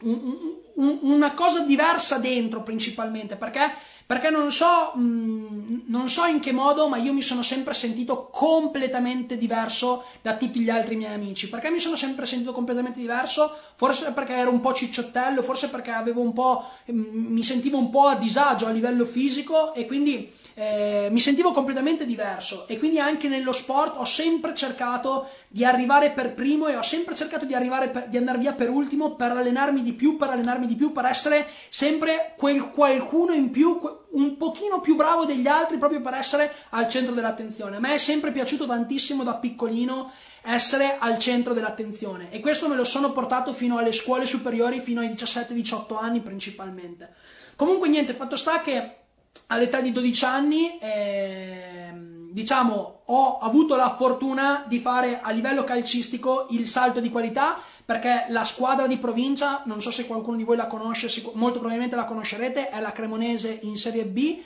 un, 0.00 0.34
un, 0.74 0.98
una 1.02 1.32
cosa 1.34 1.60
diversa 1.60 2.18
dentro 2.18 2.62
principalmente 2.62 3.36
perché 3.36 3.72
perché 4.12 4.28
non 4.28 4.52
so, 4.52 4.92
mh, 4.94 5.00
mm, 5.00 5.78
non 5.86 6.06
so 6.10 6.26
in 6.26 6.38
che 6.38 6.52
modo, 6.52 6.86
ma 6.86 6.98
io 6.98 7.14
mi 7.14 7.22
sono 7.22 7.42
sempre 7.42 7.72
sentito 7.72 8.28
completamente 8.30 9.38
diverso 9.38 10.04
da 10.20 10.36
tutti 10.36 10.60
gli 10.60 10.68
altri 10.68 10.96
miei 10.96 11.14
amici. 11.14 11.48
Perché 11.48 11.70
mi 11.70 11.78
sono 11.78 11.96
sempre 11.96 12.26
sentito 12.26 12.52
completamente 12.52 13.00
diverso? 13.00 13.50
Forse 13.74 14.12
perché 14.12 14.34
ero 14.34 14.50
un 14.50 14.60
po' 14.60 14.74
cicciottello, 14.74 15.40
forse 15.40 15.70
perché 15.70 15.92
avevo 15.92 16.20
un 16.20 16.34
po', 16.34 16.62
mh, 16.84 16.92
mm, 16.92 17.32
mi 17.32 17.42
sentivo 17.42 17.78
un 17.78 17.88
po' 17.88 18.08
a 18.08 18.16
disagio 18.16 18.66
a 18.66 18.70
livello 18.70 19.06
fisico 19.06 19.72
e 19.72 19.86
quindi 19.86 20.30
eh, 20.54 21.08
mi 21.10 21.20
sentivo 21.20 21.50
completamente 21.50 22.04
diverso 22.04 22.66
e 22.68 22.78
quindi 22.78 22.98
anche 22.98 23.28
nello 23.28 23.52
sport 23.52 23.96
ho 23.96 24.04
sempre 24.04 24.54
cercato 24.54 25.28
di 25.48 25.64
arrivare 25.64 26.10
per 26.10 26.34
primo 26.34 26.68
e 26.68 26.76
ho 26.76 26.82
sempre 26.82 27.14
cercato 27.14 27.44
di, 27.44 27.54
per, 27.54 28.08
di 28.08 28.16
andare 28.16 28.38
via 28.38 28.52
per 28.52 28.68
ultimo 28.68 29.14
per 29.14 29.30
allenarmi 29.30 29.82
di 29.82 29.92
più, 29.92 30.16
per 30.16 30.30
allenarmi 30.30 30.66
di 30.66 30.74
più, 30.74 30.92
per 30.92 31.06
essere 31.06 31.46
sempre 31.68 32.34
quel 32.36 32.70
qualcuno 32.70 33.32
in 33.32 33.50
più, 33.50 33.80
un 34.10 34.36
pochino 34.36 34.80
più 34.80 34.94
bravo 34.96 35.24
degli 35.24 35.46
altri 35.46 35.78
proprio 35.78 36.00
per 36.00 36.14
essere 36.14 36.52
al 36.70 36.88
centro 36.88 37.14
dell'attenzione. 37.14 37.76
A 37.76 37.80
me 37.80 37.94
è 37.94 37.98
sempre 37.98 38.32
piaciuto 38.32 38.66
tantissimo 38.66 39.22
da 39.22 39.34
piccolino 39.34 40.10
essere 40.42 40.96
al 40.98 41.18
centro 41.18 41.54
dell'attenzione 41.54 42.30
e 42.30 42.40
questo 42.40 42.68
me 42.68 42.74
lo 42.74 42.84
sono 42.84 43.12
portato 43.12 43.52
fino 43.52 43.78
alle 43.78 43.92
scuole 43.92 44.26
superiori, 44.26 44.80
fino 44.80 45.00
ai 45.00 45.08
17-18 45.08 45.96
anni 45.98 46.20
principalmente. 46.20 47.14
Comunque 47.56 47.88
niente, 47.88 48.14
fatto 48.14 48.36
sta 48.36 48.60
che 48.60 49.01
all'età 49.48 49.80
di 49.80 49.92
12 49.92 50.24
anni 50.24 50.78
eh, 50.78 51.92
diciamo 52.32 53.02
ho 53.04 53.38
avuto 53.38 53.76
la 53.76 53.94
fortuna 53.94 54.64
di 54.66 54.78
fare 54.78 55.20
a 55.20 55.30
livello 55.30 55.64
calcistico 55.64 56.46
il 56.50 56.66
salto 56.66 57.00
di 57.00 57.10
qualità 57.10 57.60
perché 57.84 58.26
la 58.28 58.44
squadra 58.44 58.86
di 58.86 58.96
provincia, 58.96 59.62
non 59.66 59.82
so 59.82 59.90
se 59.90 60.06
qualcuno 60.06 60.36
di 60.36 60.44
voi 60.44 60.56
la 60.56 60.66
conosce, 60.66 61.08
molto 61.34 61.58
probabilmente 61.58 61.96
la 61.96 62.04
conoscerete, 62.04 62.70
è 62.70 62.80
la 62.80 62.92
Cremonese 62.92 63.58
in 63.62 63.76
Serie 63.76 64.04
B 64.04 64.40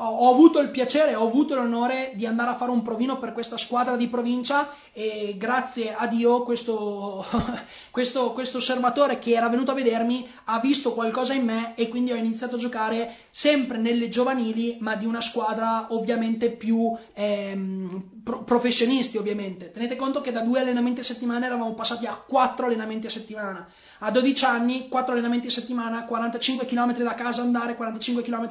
ho 0.00 0.30
avuto 0.30 0.60
il 0.60 0.70
piacere, 0.70 1.16
ho 1.16 1.26
avuto 1.26 1.56
l'onore 1.56 2.12
di 2.14 2.24
andare 2.24 2.50
a 2.50 2.54
fare 2.54 2.70
un 2.70 2.82
provino 2.82 3.18
per 3.18 3.32
questa 3.32 3.56
squadra 3.56 3.96
di 3.96 4.06
provincia 4.06 4.72
e 4.92 5.34
grazie 5.36 5.92
a 5.92 6.06
Dio 6.06 6.44
questo, 6.44 7.24
questo, 7.90 8.32
questo, 8.32 8.58
osservatore 8.58 9.18
che 9.18 9.32
era 9.32 9.48
venuto 9.48 9.72
a 9.72 9.74
vedermi 9.74 10.24
ha 10.44 10.60
visto 10.60 10.92
qualcosa 10.92 11.34
in 11.34 11.44
me 11.44 11.74
e 11.74 11.88
quindi 11.88 12.12
ho 12.12 12.16
iniziato 12.16 12.54
a 12.54 12.58
giocare 12.58 13.16
sempre 13.30 13.78
nelle 13.78 14.08
giovanili 14.08 14.76
ma 14.80 14.94
di 14.94 15.04
una 15.04 15.20
squadra 15.20 15.86
ovviamente 15.90 16.50
più 16.50 16.96
ehm, 17.14 18.20
pro- 18.22 18.44
professionisti 18.44 19.16
ovviamente. 19.16 19.72
Tenete 19.72 19.96
conto 19.96 20.20
che 20.20 20.30
da 20.30 20.42
due 20.42 20.60
allenamenti 20.60 21.00
a 21.00 21.04
settimana 21.04 21.46
eravamo 21.46 21.74
passati 21.74 22.06
a 22.06 22.14
quattro 22.14 22.66
allenamenti 22.66 23.08
a 23.08 23.10
settimana. 23.10 23.68
A 24.00 24.12
12 24.12 24.44
anni, 24.44 24.88
4 24.88 25.12
allenamenti 25.12 25.48
a 25.48 25.50
settimana, 25.50 26.04
45 26.04 26.66
km 26.66 26.96
da 26.98 27.14
casa 27.14 27.42
andare, 27.42 27.74
45 27.74 28.22
km 28.22 28.48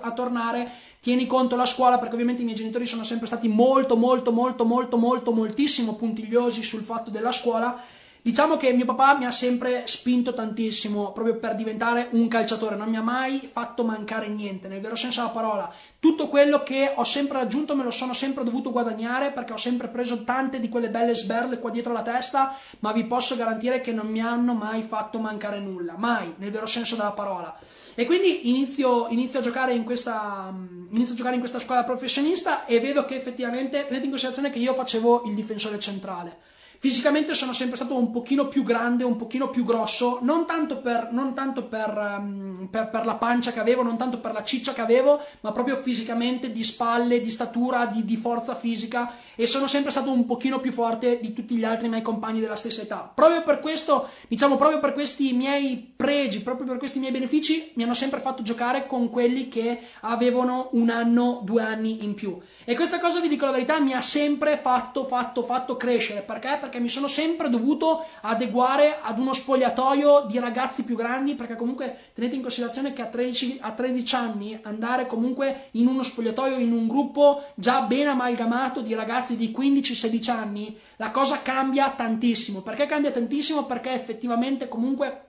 a 0.00 0.12
tornare, 0.12 0.70
tieni 1.00 1.26
conto 1.26 1.56
la 1.56 1.66
scuola 1.66 1.98
perché 1.98 2.14
ovviamente 2.14 2.42
i 2.42 2.44
miei 2.44 2.56
genitori 2.56 2.86
sono 2.86 3.02
sempre 3.02 3.26
stati 3.26 3.48
molto 3.48 3.96
molto 3.96 4.30
molto 4.30 4.64
molto 4.64 4.96
molto 4.96 5.32
moltissimo 5.32 5.94
puntigliosi 5.94 6.62
sul 6.62 6.82
fatto 6.82 7.10
della 7.10 7.32
scuola 7.32 7.82
Diciamo 8.24 8.56
che 8.56 8.72
mio 8.72 8.86
papà 8.86 9.18
mi 9.18 9.26
ha 9.26 9.30
sempre 9.30 9.86
spinto 9.86 10.32
tantissimo 10.32 11.12
proprio 11.12 11.36
per 11.36 11.54
diventare 11.56 12.08
un 12.12 12.26
calciatore, 12.26 12.74
non 12.74 12.88
mi 12.88 12.96
ha 12.96 13.02
mai 13.02 13.38
fatto 13.52 13.84
mancare 13.84 14.28
niente, 14.28 14.66
nel 14.66 14.80
vero 14.80 14.96
senso 14.96 15.20
della 15.20 15.34
parola. 15.34 15.70
Tutto 15.98 16.28
quello 16.28 16.62
che 16.62 16.90
ho 16.94 17.04
sempre 17.04 17.36
raggiunto 17.36 17.76
me 17.76 17.82
lo 17.82 17.90
sono 17.90 18.14
sempre 18.14 18.42
dovuto 18.42 18.72
guadagnare 18.72 19.32
perché 19.32 19.52
ho 19.52 19.58
sempre 19.58 19.88
preso 19.88 20.24
tante 20.24 20.58
di 20.58 20.70
quelle 20.70 20.88
belle 20.88 21.14
sberle 21.14 21.58
qua 21.58 21.68
dietro 21.68 21.92
la 21.92 22.00
testa, 22.00 22.56
ma 22.78 22.92
vi 22.92 23.04
posso 23.04 23.36
garantire 23.36 23.82
che 23.82 23.92
non 23.92 24.06
mi 24.06 24.22
hanno 24.22 24.54
mai 24.54 24.80
fatto 24.80 25.20
mancare 25.20 25.60
nulla, 25.60 25.98
mai, 25.98 26.32
nel 26.38 26.50
vero 26.50 26.64
senso 26.64 26.96
della 26.96 27.12
parola. 27.12 27.54
E 27.96 28.06
quindi 28.06 28.48
inizio, 28.48 29.08
inizio, 29.08 29.38
a, 29.38 29.42
giocare 29.42 29.80
questa, 29.84 30.52
inizio 30.90 31.14
a 31.14 31.16
giocare 31.16 31.34
in 31.34 31.40
questa 31.40 31.60
squadra 31.60 31.84
professionista 31.84 32.66
e 32.66 32.80
vedo 32.80 33.04
che 33.04 33.14
effettivamente, 33.14 33.84
tenete 33.86 34.04
in 34.04 34.10
considerazione 34.10 34.50
che 34.50 34.58
io 34.58 34.74
facevo 34.74 35.24
il 35.26 35.34
difensore 35.34 35.78
centrale 35.78 36.36
Fisicamente 36.84 37.32
sono 37.32 37.54
sempre 37.54 37.76
stato 37.76 37.96
un 37.96 38.10
pochino 38.10 38.46
più 38.46 38.62
grande, 38.62 39.04
un 39.04 39.16
pochino 39.16 39.48
più 39.48 39.64
grosso, 39.64 40.18
non 40.20 40.44
tanto, 40.44 40.82
per, 40.82 41.08
non 41.12 41.32
tanto 41.32 41.64
per, 41.64 42.18
um, 42.18 42.68
per, 42.70 42.90
per, 42.90 43.06
la 43.06 43.14
pancia 43.14 43.52
che 43.52 43.60
avevo, 43.60 43.82
non 43.82 43.96
tanto 43.96 44.18
per 44.18 44.34
la 44.34 44.44
ciccia 44.44 44.74
che 44.74 44.82
avevo, 44.82 45.18
ma 45.40 45.52
proprio 45.52 45.76
fisicamente, 45.76 46.52
di 46.52 46.62
spalle, 46.62 47.22
di 47.22 47.30
statura, 47.30 47.86
di, 47.86 48.04
di 48.04 48.18
forza 48.18 48.54
fisica 48.54 49.10
e 49.34 49.46
sono 49.46 49.66
sempre 49.66 49.90
stato 49.90 50.12
un 50.12 50.26
pochino 50.26 50.60
più 50.60 50.72
forte 50.72 51.20
di 51.20 51.32
tutti 51.32 51.56
gli 51.56 51.64
altri 51.64 51.88
miei 51.88 52.02
compagni 52.02 52.40
della 52.40 52.54
stessa 52.54 52.82
età. 52.82 53.10
Proprio 53.14 53.42
per 53.42 53.60
questo, 53.60 54.06
diciamo, 54.28 54.58
proprio 54.58 54.78
per 54.78 54.92
questi 54.92 55.32
miei 55.32 55.90
pregi, 55.96 56.42
proprio 56.42 56.66
per 56.66 56.76
questi 56.76 56.98
miei 56.98 57.12
benefici, 57.12 57.72
mi 57.76 57.84
hanno 57.84 57.94
sempre 57.94 58.20
fatto 58.20 58.42
giocare 58.42 58.86
con 58.86 59.08
quelli 59.08 59.48
che 59.48 59.80
avevano 60.00 60.68
un 60.72 60.90
anno, 60.90 61.40
due 61.44 61.62
anni 61.62 62.04
in 62.04 62.12
più. 62.12 62.38
E 62.64 62.74
questa 62.74 63.00
cosa, 63.00 63.20
vi 63.20 63.28
dico 63.28 63.46
la 63.46 63.52
verità, 63.52 63.80
mi 63.80 63.94
ha 63.94 64.02
sempre 64.02 64.58
fatto, 64.58 65.04
fatto, 65.04 65.42
fatto 65.42 65.78
crescere. 65.78 66.20
Perché? 66.20 66.58
Perché 66.60 66.73
mi 66.80 66.88
sono 66.88 67.08
sempre 67.08 67.50
dovuto 67.50 68.04
adeguare 68.22 68.98
ad 69.00 69.18
uno 69.18 69.32
spogliatoio 69.32 70.26
di 70.28 70.38
ragazzi 70.38 70.82
più 70.84 70.96
grandi, 70.96 71.34
perché 71.34 71.56
comunque 71.56 71.96
tenete 72.14 72.36
in 72.36 72.42
considerazione 72.42 72.92
che 72.92 73.02
a 73.02 73.06
13, 73.06 73.58
a 73.60 73.72
13 73.72 74.14
anni 74.14 74.58
andare 74.62 75.06
comunque 75.06 75.68
in 75.72 75.86
uno 75.86 76.02
spogliatoio, 76.02 76.58
in 76.58 76.72
un 76.72 76.86
gruppo 76.86 77.44
già 77.54 77.82
ben 77.82 78.08
amalgamato 78.08 78.80
di 78.80 78.94
ragazzi 78.94 79.36
di 79.36 79.54
15-16 79.56 80.30
anni, 80.30 80.76
la 80.96 81.10
cosa 81.10 81.42
cambia 81.42 81.90
tantissimo. 81.90 82.60
Perché 82.60 82.86
cambia 82.86 83.10
tantissimo? 83.10 83.64
Perché 83.64 83.92
effettivamente 83.92 84.68
comunque 84.68 85.23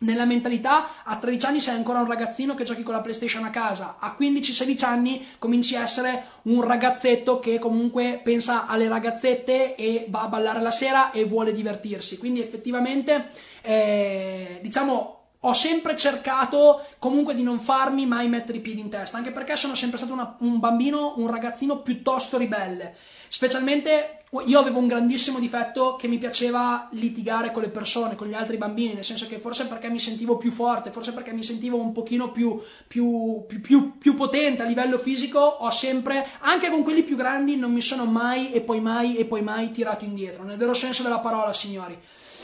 nella 0.00 0.24
mentalità 0.24 1.02
a 1.04 1.16
13 1.16 1.46
anni 1.46 1.60
sei 1.60 1.74
ancora 1.74 2.00
un 2.00 2.06
ragazzino 2.06 2.54
che 2.54 2.64
giochi 2.64 2.82
con 2.82 2.94
la 2.94 3.00
PlayStation 3.00 3.44
a 3.44 3.50
casa, 3.50 3.96
a 3.98 4.16
15-16 4.18 4.84
anni 4.84 5.26
cominci 5.38 5.74
a 5.74 5.82
essere 5.82 6.24
un 6.42 6.62
ragazzetto 6.62 7.40
che 7.40 7.58
comunque 7.58 8.20
pensa 8.22 8.66
alle 8.66 8.88
ragazzette 8.88 9.74
e 9.74 10.06
va 10.08 10.22
a 10.22 10.28
ballare 10.28 10.60
la 10.60 10.70
sera 10.70 11.10
e 11.10 11.24
vuole 11.24 11.52
divertirsi. 11.52 12.18
Quindi 12.18 12.40
effettivamente 12.40 13.30
eh, 13.62 14.60
diciamo 14.62 15.14
ho 15.42 15.52
sempre 15.52 15.96
cercato 15.96 16.84
comunque 16.98 17.34
di 17.34 17.44
non 17.44 17.60
farmi 17.60 18.06
mai 18.06 18.28
mettere 18.28 18.58
i 18.58 18.60
piedi 18.60 18.80
in 18.80 18.88
testa, 18.90 19.18
anche 19.18 19.30
perché 19.30 19.56
sono 19.56 19.74
sempre 19.74 19.98
stato 19.98 20.12
una, 20.12 20.36
un 20.40 20.58
bambino, 20.58 21.14
un 21.16 21.30
ragazzino 21.30 21.78
piuttosto 21.78 22.38
ribelle. 22.38 22.96
Specialmente 23.28 24.17
io 24.44 24.58
avevo 24.58 24.78
un 24.78 24.86
grandissimo 24.86 25.38
difetto 25.38 25.96
che 25.96 26.06
mi 26.06 26.18
piaceva 26.18 26.88
litigare 26.92 27.50
con 27.50 27.62
le 27.62 27.70
persone, 27.70 28.14
con 28.14 28.26
gli 28.26 28.34
altri 28.34 28.58
bambini, 28.58 28.92
nel 28.92 29.04
senso 29.04 29.26
che 29.26 29.38
forse 29.38 29.66
perché 29.66 29.88
mi 29.88 29.98
sentivo 29.98 30.36
più 30.36 30.50
forte, 30.50 30.90
forse 30.90 31.14
perché 31.14 31.32
mi 31.32 31.42
sentivo 31.42 31.80
un 31.80 31.92
pochino 31.92 32.30
più, 32.30 32.60
più, 32.86 33.46
più, 33.62 33.96
più 33.96 34.16
potente 34.16 34.62
a 34.62 34.66
livello 34.66 34.98
fisico, 34.98 35.38
ho 35.38 35.70
sempre, 35.70 36.26
anche 36.40 36.68
con 36.68 36.82
quelli 36.82 37.04
più 37.04 37.16
grandi, 37.16 37.56
non 37.56 37.72
mi 37.72 37.80
sono 37.80 38.04
mai 38.04 38.52
e 38.52 38.60
poi 38.60 38.80
mai 38.80 39.16
e 39.16 39.24
poi 39.24 39.40
mai 39.40 39.72
tirato 39.72 40.04
indietro, 40.04 40.42
nel 40.44 40.58
vero 40.58 40.74
senso 40.74 41.02
della 41.02 41.20
parola, 41.20 41.54
signori. 41.54 41.98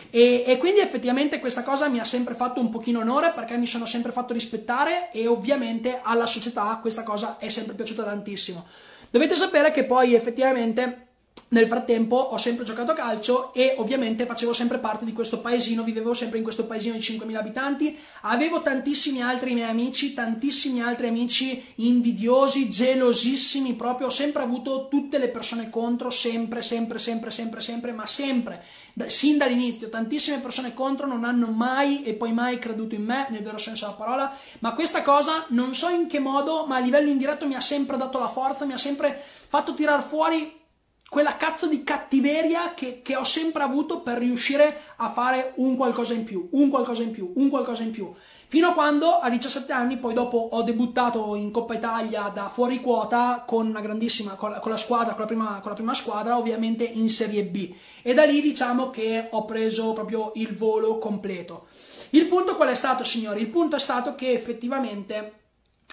E, 0.09 0.45
e, 0.47 0.59
quindi 0.59 0.81
effettivamente 0.81 1.39
questa 1.39 1.63
cosa 1.63 1.89
mi 1.89 1.99
ha 1.99 2.05
sempre 2.05 2.35
fatto 2.35 2.61
un 2.61 2.71
pochino 2.71 3.01
onore 3.01 3.33
perché 3.35 3.57
mi 3.57 3.67
sono 3.67 3.85
sempre 3.85 4.13
fatto 4.13 4.33
rispettare 4.33 5.11
e 5.13 5.27
ovviamente 5.27 6.01
alla 6.03 6.27
società 6.27 6.79
questa 6.81 7.03
cosa 7.03 7.37
è 7.39 7.49
sempre 7.49 7.75
piaciuta 7.75 8.05
tantissimo. 8.05 8.65
Dovete 9.11 9.37
sapere 9.37 9.71
che 9.71 9.85
poi 9.85 10.15
effettivamente 10.15 11.14
nel 11.55 11.69
frattempo 11.69 12.17
ho 12.17 12.37
sempre 12.37 12.65
giocato 12.65 12.91
a 12.91 12.95
calcio 12.95 13.55
e 13.55 13.77
ovviamente 13.79 14.27
facevo 14.27 14.53
sempre 14.53 14.79
parte 14.79 15.05
di 15.05 15.13
questo 15.13 15.39
paesino, 15.39 15.85
vivevo 15.85 16.13
sempre 16.13 16.39
in 16.39 16.43
questo 16.43 16.67
paesino 16.67 16.95
di 16.95 17.01
5.000 17.01 17.37
abitanti, 17.37 17.97
avevo 18.23 18.61
tantissimi 18.61 19.23
altri 19.23 19.55
miei 19.55 19.71
amici, 19.71 20.15
tantissimi 20.15 20.83
altri 20.83 21.07
amici 21.07 21.65
invidiosi, 21.77 22.69
gelosissimi, 22.69 23.75
proprio 23.75 24.09
ho 24.09 24.11
sempre 24.11 24.43
avuto 24.43 24.89
tutte 24.89 25.19
le 25.19 25.29
persone 25.29 25.71
contro, 25.71 26.11
sempre, 26.11 26.61
sempre, 26.61 26.99
sempre, 26.99 27.31
sempre, 27.31 27.61
sempre, 27.61 27.93
ma 27.93 28.05
sempre, 28.05 28.65
sin 29.07 29.39
dall'inizio, 29.39 29.89
tantissime 29.89 30.41
persone 30.41 30.75
contro 30.75 31.07
non 31.07 31.23
hanno 31.23 31.47
mai 31.47 32.03
e 32.03 32.15
poi 32.15 32.33
mai 32.33 32.59
creduto 32.59 32.97
in 32.97 33.05
me, 33.05 33.29
nel 33.31 33.45
vero 33.45 33.59
senso 33.59 33.85
della 33.85 33.97
parola, 33.97 34.37
ma 34.59 34.75
questa 34.75 35.03
cosa 35.03 35.45
non 35.51 35.73
so 35.73 35.89
in 35.89 36.09
che 36.09 36.19
modo, 36.19 36.67
ma 36.67 36.77
a 36.77 36.81
livello 36.81 37.11
indiretto 37.11 37.47
mi 37.47 37.55
ha 37.55 37.61
sempre 37.61 37.97
dato 37.97 38.19
la 38.19 38.29
forza, 38.29 38.65
mi 38.65 38.73
ha 38.73 38.79
sempre 38.79 39.23
fatto 39.49 39.73
tirar 39.73 40.03
fuori 40.03 40.63
quella 41.09 41.37
cazzo 41.37 41.69
di 41.69 41.85
cattiveria 41.85 42.75
che, 42.75 43.01
che, 43.03 43.15
ho 43.15 43.25
sempre 43.25 43.63
avuto 43.63 44.01
per 44.01 44.19
riuscire 44.19 44.81
a 44.97 45.09
fare 45.09 45.53
un 45.57 45.77
qualcosa 45.77 46.13
in 46.13 46.25
più, 46.25 46.49
un 46.53 46.69
qualcosa 46.71 47.03
in 47.03 47.13
più, 47.13 47.33
un 47.37 47.49
qualcosa 47.51 47.83
in 47.83 47.93
più. 47.93 48.13
Fino 48.47 48.69
a 48.69 48.73
quando 48.73 49.19
a 49.19 49.29
17 49.29 49.73
anni, 49.73 49.99
poi 49.99 50.15
dopo 50.15 50.37
ho 50.37 50.63
debuttato 50.63 51.35
in 51.35 51.51
Coppa 51.51 51.75
Italia 51.75 52.31
da 52.35 52.49
fuori 52.49 52.81
quota 52.81 53.45
con 53.47 53.67
una 53.69 53.81
grandissima, 53.81 54.33
con 54.35 54.51
la, 54.51 54.59
con 54.59 54.71
la 54.71 54.77
squadra, 54.77 55.13
con 55.13 55.21
la, 55.21 55.27
prima, 55.27 55.61
con 55.61 55.71
la 55.71 55.77
prima 55.77 55.95
squadra, 55.95 56.37
ovviamente 56.37 56.85
in 56.85 57.09
Serie 57.09 57.45
B. 57.45 57.73
E 58.03 58.15
da 58.15 58.25
lì 58.25 58.41
diciamo 58.41 58.91
che 58.91 59.29
ho 59.31 59.45
preso 59.45 59.93
proprio 59.93 60.33
il 60.35 60.55
volo 60.57 60.99
completo. 60.99 61.67
Il 62.11 62.27
punto 62.27 62.57
qual 62.57 62.69
è 62.69 62.75
stato, 62.75 63.05
signori? 63.05 63.41
Il 63.41 63.51
punto 63.51 63.77
è 63.77 63.81
stato 63.81 64.15
che 64.15 64.33
effettivamente 64.33 65.44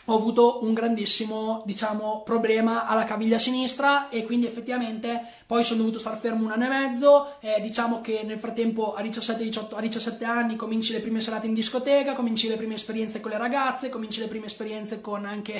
ho 0.05 0.15
avuto 0.15 0.63
un 0.63 0.73
grandissimo 0.73 1.61
diciamo, 1.65 2.23
problema 2.23 2.87
alla 2.87 3.03
caviglia 3.03 3.37
sinistra 3.37 4.09
e 4.09 4.25
quindi 4.25 4.47
effettivamente 4.47 5.21
poi 5.45 5.63
sono 5.63 5.79
dovuto 5.79 5.99
stare 5.99 6.17
fermo 6.17 6.45
un 6.45 6.51
anno 6.51 6.65
e 6.65 6.69
mezzo. 6.69 7.35
Eh, 7.41 7.61
diciamo 7.61 8.01
che 8.01 8.21
nel 8.23 8.39
frattempo 8.39 8.95
a 8.95 9.01
17, 9.01 9.43
18, 9.43 9.75
a 9.75 9.81
17 9.81 10.25
anni 10.25 10.55
cominci 10.55 10.93
le 10.93 11.01
prime 11.01 11.21
serate 11.21 11.47
in 11.47 11.53
discoteca 11.53 12.13
cominci 12.13 12.47
le 12.47 12.55
prime 12.55 12.75
esperienze 12.75 13.19
con 13.19 13.31
le 13.31 13.37
ragazze 13.37 13.89
cominci 13.89 14.21
le 14.21 14.27
prime 14.27 14.45
esperienze 14.45 15.01
con 15.01 15.25
anche 15.25 15.53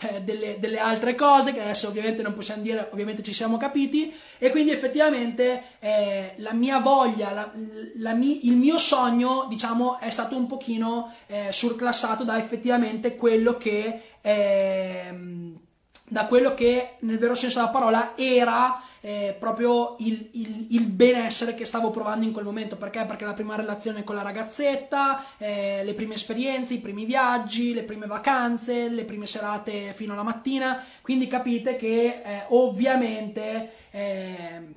eh, 0.00 0.20
delle, 0.22 0.58
delle, 0.58 0.78
altre 0.78 1.14
cose 1.14 1.52
che 1.52 1.60
adesso 1.60 1.88
ovviamente 1.88 2.22
non 2.22 2.34
possiamo 2.34 2.62
dire 2.62 2.88
ovviamente 2.92 3.22
ci 3.22 3.32
siamo 3.32 3.56
capiti. 3.56 4.12
E 4.38 4.50
quindi 4.50 4.72
effettivamente 4.72 5.62
eh, 5.78 6.34
la 6.36 6.52
mia 6.52 6.80
voglia 6.80 7.30
la, 7.30 7.50
la 7.98 8.12
mi, 8.12 8.46
il 8.46 8.56
mio 8.56 8.76
sogno 8.78 9.46
diciamo 9.48 9.98
è 10.00 10.10
stato 10.10 10.36
un 10.36 10.46
pochino 10.46 11.14
eh, 11.26 11.48
surclassato 11.50 12.24
da 12.24 12.36
effettivamente 12.36 13.16
quello 13.16 13.56
che 13.56 13.85
ehm, 14.20 15.58
da 16.08 16.26
quello 16.26 16.54
che 16.54 16.96
nel 17.00 17.18
vero 17.18 17.34
senso 17.34 17.58
della 17.58 17.70
parola 17.70 18.16
era 18.16 18.80
eh, 19.00 19.36
proprio 19.38 19.96
il, 20.00 20.30
il, 20.32 20.66
il, 20.70 20.86
benessere 20.86 21.54
che 21.54 21.64
stavo 21.64 21.90
provando 21.90 22.24
in 22.24 22.32
quel 22.32 22.44
momento. 22.44 22.76
Perché? 22.76 23.04
Perché 23.04 23.24
la 23.24 23.34
prima 23.34 23.54
relazione 23.54 24.02
con 24.02 24.16
la 24.16 24.22
ragazzetta, 24.22 25.24
eh, 25.38 25.82
le 25.84 25.94
prime 25.94 26.14
esperienze, 26.14 26.74
i 26.74 26.80
primi 26.80 27.04
viaggi, 27.04 27.72
le 27.72 27.84
prime 27.84 28.06
vacanze, 28.06 28.88
le 28.88 29.04
prime 29.04 29.26
serate 29.26 29.92
fino 29.94 30.12
alla 30.12 30.24
mattina. 30.24 30.82
Quindi 31.02 31.28
capite 31.28 31.76
che 31.76 32.22
eh, 32.24 32.44
ovviamente 32.48 33.72
ehm, 33.90 34.74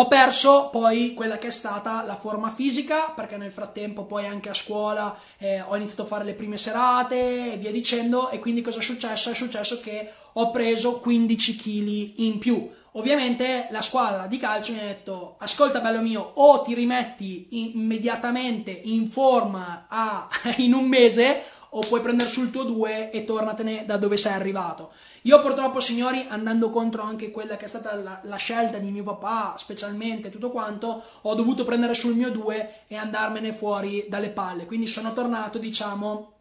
ho 0.00 0.06
perso 0.06 0.68
poi 0.70 1.12
quella 1.12 1.38
che 1.38 1.48
è 1.48 1.50
stata 1.50 2.04
la 2.04 2.14
forma 2.14 2.50
fisica, 2.50 3.12
perché 3.16 3.36
nel 3.36 3.50
frattempo 3.50 4.04
poi 4.04 4.26
anche 4.26 4.48
a 4.48 4.54
scuola 4.54 5.18
eh, 5.38 5.60
ho 5.60 5.74
iniziato 5.74 6.02
a 6.02 6.06
fare 6.06 6.24
le 6.24 6.34
prime 6.34 6.56
serate 6.56 7.54
e 7.54 7.56
via 7.56 7.72
dicendo, 7.72 8.30
e 8.30 8.38
quindi 8.38 8.60
cosa 8.60 8.78
è 8.78 8.82
successo? 8.82 9.30
È 9.30 9.34
successo 9.34 9.80
che 9.80 10.12
ho 10.34 10.52
preso 10.52 11.00
15 11.00 11.56
kg 11.56 12.12
in 12.20 12.38
più. 12.38 12.70
Ovviamente 12.92 13.66
la 13.70 13.82
squadra 13.82 14.28
di 14.28 14.38
calcio 14.38 14.72
mi 14.72 14.78
ha 14.78 14.84
detto: 14.84 15.34
Ascolta, 15.38 15.80
bello 15.80 16.00
mio, 16.00 16.30
o 16.34 16.62
ti 16.62 16.74
rimetti 16.74 17.72
immediatamente 17.74 18.70
in 18.70 19.08
forma 19.08 19.86
a, 19.88 20.28
in 20.58 20.74
un 20.74 20.86
mese, 20.86 21.42
o 21.78 21.86
puoi 21.86 22.00
prendere 22.00 22.28
sul 22.28 22.50
tuo 22.50 22.64
2 22.64 23.12
e 23.12 23.24
tornatene 23.24 23.84
da 23.84 23.96
dove 23.96 24.16
sei 24.16 24.32
arrivato. 24.32 24.90
Io 25.22 25.40
purtroppo, 25.40 25.78
signori, 25.78 26.26
andando 26.28 26.70
contro 26.70 27.02
anche 27.02 27.30
quella 27.30 27.56
che 27.56 27.66
è 27.66 27.68
stata 27.68 27.94
la, 27.94 28.18
la, 28.22 28.36
scelta 28.36 28.78
di 28.78 28.90
mio 28.90 29.04
papà, 29.04 29.54
specialmente 29.56 30.30
tutto 30.30 30.50
quanto, 30.50 31.02
ho 31.22 31.34
dovuto 31.34 31.64
prendere 31.64 31.94
sul 31.94 32.16
mio 32.16 32.30
2 32.30 32.84
e 32.88 32.96
andarmene 32.96 33.52
fuori 33.52 34.06
dalle 34.08 34.30
palle. 34.30 34.66
Quindi 34.66 34.88
sono 34.88 35.12
tornato, 35.12 35.58
diciamo, 35.58 36.32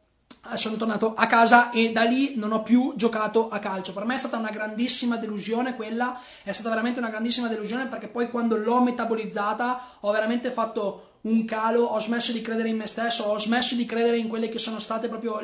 sono 0.55 0.77
tornato 0.77 1.13
a 1.15 1.25
casa 1.25 1.71
e 1.71 1.91
da 1.91 2.03
lì 2.03 2.35
non 2.37 2.51
ho 2.51 2.63
più 2.63 2.93
giocato 2.95 3.49
a 3.49 3.59
calcio. 3.59 3.93
Per 3.93 4.05
me 4.05 4.15
è 4.15 4.17
stata 4.17 4.37
una 4.37 4.49
grandissima 4.49 5.17
delusione 5.17 5.75
quella, 5.75 6.19
è 6.43 6.51
stata 6.51 6.69
veramente 6.69 6.99
una 6.99 7.09
grandissima 7.09 7.47
delusione 7.47 7.87
perché 7.87 8.07
poi 8.07 8.29
quando 8.29 8.55
l'ho 8.55 8.81
metabolizzata 8.81 9.97
ho 9.99 10.11
veramente 10.11 10.49
fatto 10.49 11.06
un 11.21 11.45
calo, 11.45 11.83
ho 11.83 11.99
smesso 11.99 12.31
di 12.31 12.41
credere 12.41 12.69
in 12.69 12.77
me 12.77 12.87
stesso, 12.87 13.23
ho 13.23 13.39
smesso 13.39 13.75
di 13.75 13.85
credere 13.85 14.17
in 14.17 14.27
quelle 14.27 14.49
che 14.49 14.59
sono 14.59 14.79
state 14.79 15.07
proprio 15.07 15.41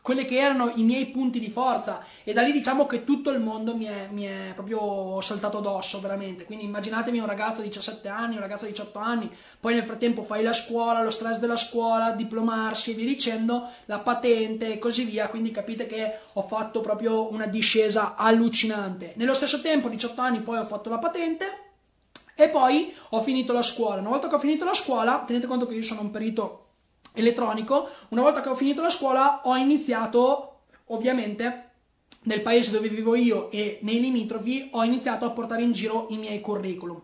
quelle 0.00 0.24
che 0.24 0.38
erano 0.38 0.72
i 0.76 0.84
miei 0.84 1.06
punti 1.06 1.38
di 1.38 1.50
forza 1.50 2.04
e 2.24 2.32
da 2.32 2.42
lì 2.42 2.52
diciamo 2.52 2.86
che 2.86 3.04
tutto 3.04 3.30
il 3.30 3.40
mondo 3.40 3.76
mi 3.76 3.84
è, 3.84 4.08
mi 4.10 4.24
è 4.24 4.52
proprio 4.54 5.20
saltato 5.20 5.58
addosso 5.58 6.00
veramente. 6.00 6.44
Quindi 6.44 6.64
immaginatevi 6.64 7.18
un 7.18 7.26
ragazzo 7.26 7.60
di 7.60 7.68
17 7.68 8.08
anni, 8.08 8.34
un 8.34 8.40
ragazzo 8.40 8.64
di 8.64 8.70
18 8.70 8.98
anni, 8.98 9.30
poi 9.60 9.74
nel 9.74 9.84
frattempo 9.84 10.22
fai 10.22 10.42
la 10.42 10.52
scuola, 10.52 11.02
lo 11.02 11.10
stress 11.10 11.38
della 11.38 11.56
scuola, 11.56 12.12
diplomarsi 12.12 12.92
e 12.92 12.94
via 12.94 13.06
dicendo, 13.06 13.68
la 13.86 13.98
patente 13.98 14.72
e 14.72 14.78
così 14.78 15.04
via, 15.04 15.28
quindi 15.28 15.50
capite 15.50 15.86
che 15.86 16.18
ho 16.32 16.42
fatto 16.42 16.80
proprio 16.80 17.30
una 17.32 17.46
discesa 17.46 18.14
allucinante. 18.14 19.14
Nello 19.16 19.34
stesso 19.34 19.60
tempo, 19.60 19.88
18 19.88 20.20
anni, 20.20 20.40
poi 20.40 20.58
ho 20.58 20.64
fatto 20.64 20.88
la 20.88 20.98
patente 20.98 21.70
e 22.34 22.48
poi 22.48 22.94
ho 23.10 23.22
finito 23.22 23.52
la 23.52 23.62
scuola. 23.62 24.00
Una 24.00 24.10
volta 24.10 24.28
che 24.28 24.34
ho 24.34 24.38
finito 24.38 24.64
la 24.64 24.74
scuola, 24.74 25.24
tenete 25.26 25.46
conto 25.46 25.66
che 25.66 25.74
io 25.74 25.82
sono 25.82 26.00
un 26.00 26.10
perito 26.10 26.66
elettronico, 27.14 27.88
una 28.08 28.22
volta 28.22 28.40
che 28.40 28.48
ho 28.48 28.54
finito 28.54 28.82
la 28.82 28.90
scuola 28.90 29.42
ho 29.44 29.54
iniziato, 29.56 30.60
ovviamente, 30.86 31.70
nel 32.22 32.42
paese 32.42 32.70
dove 32.70 32.88
vivo 32.88 33.14
io 33.14 33.50
e 33.50 33.78
nei 33.82 34.00
limitrofi, 34.00 34.70
ho 34.72 34.84
iniziato 34.84 35.24
a 35.24 35.30
portare 35.30 35.62
in 35.62 35.72
giro 35.72 36.06
i 36.10 36.16
miei 36.16 36.40
curriculum. 36.40 37.02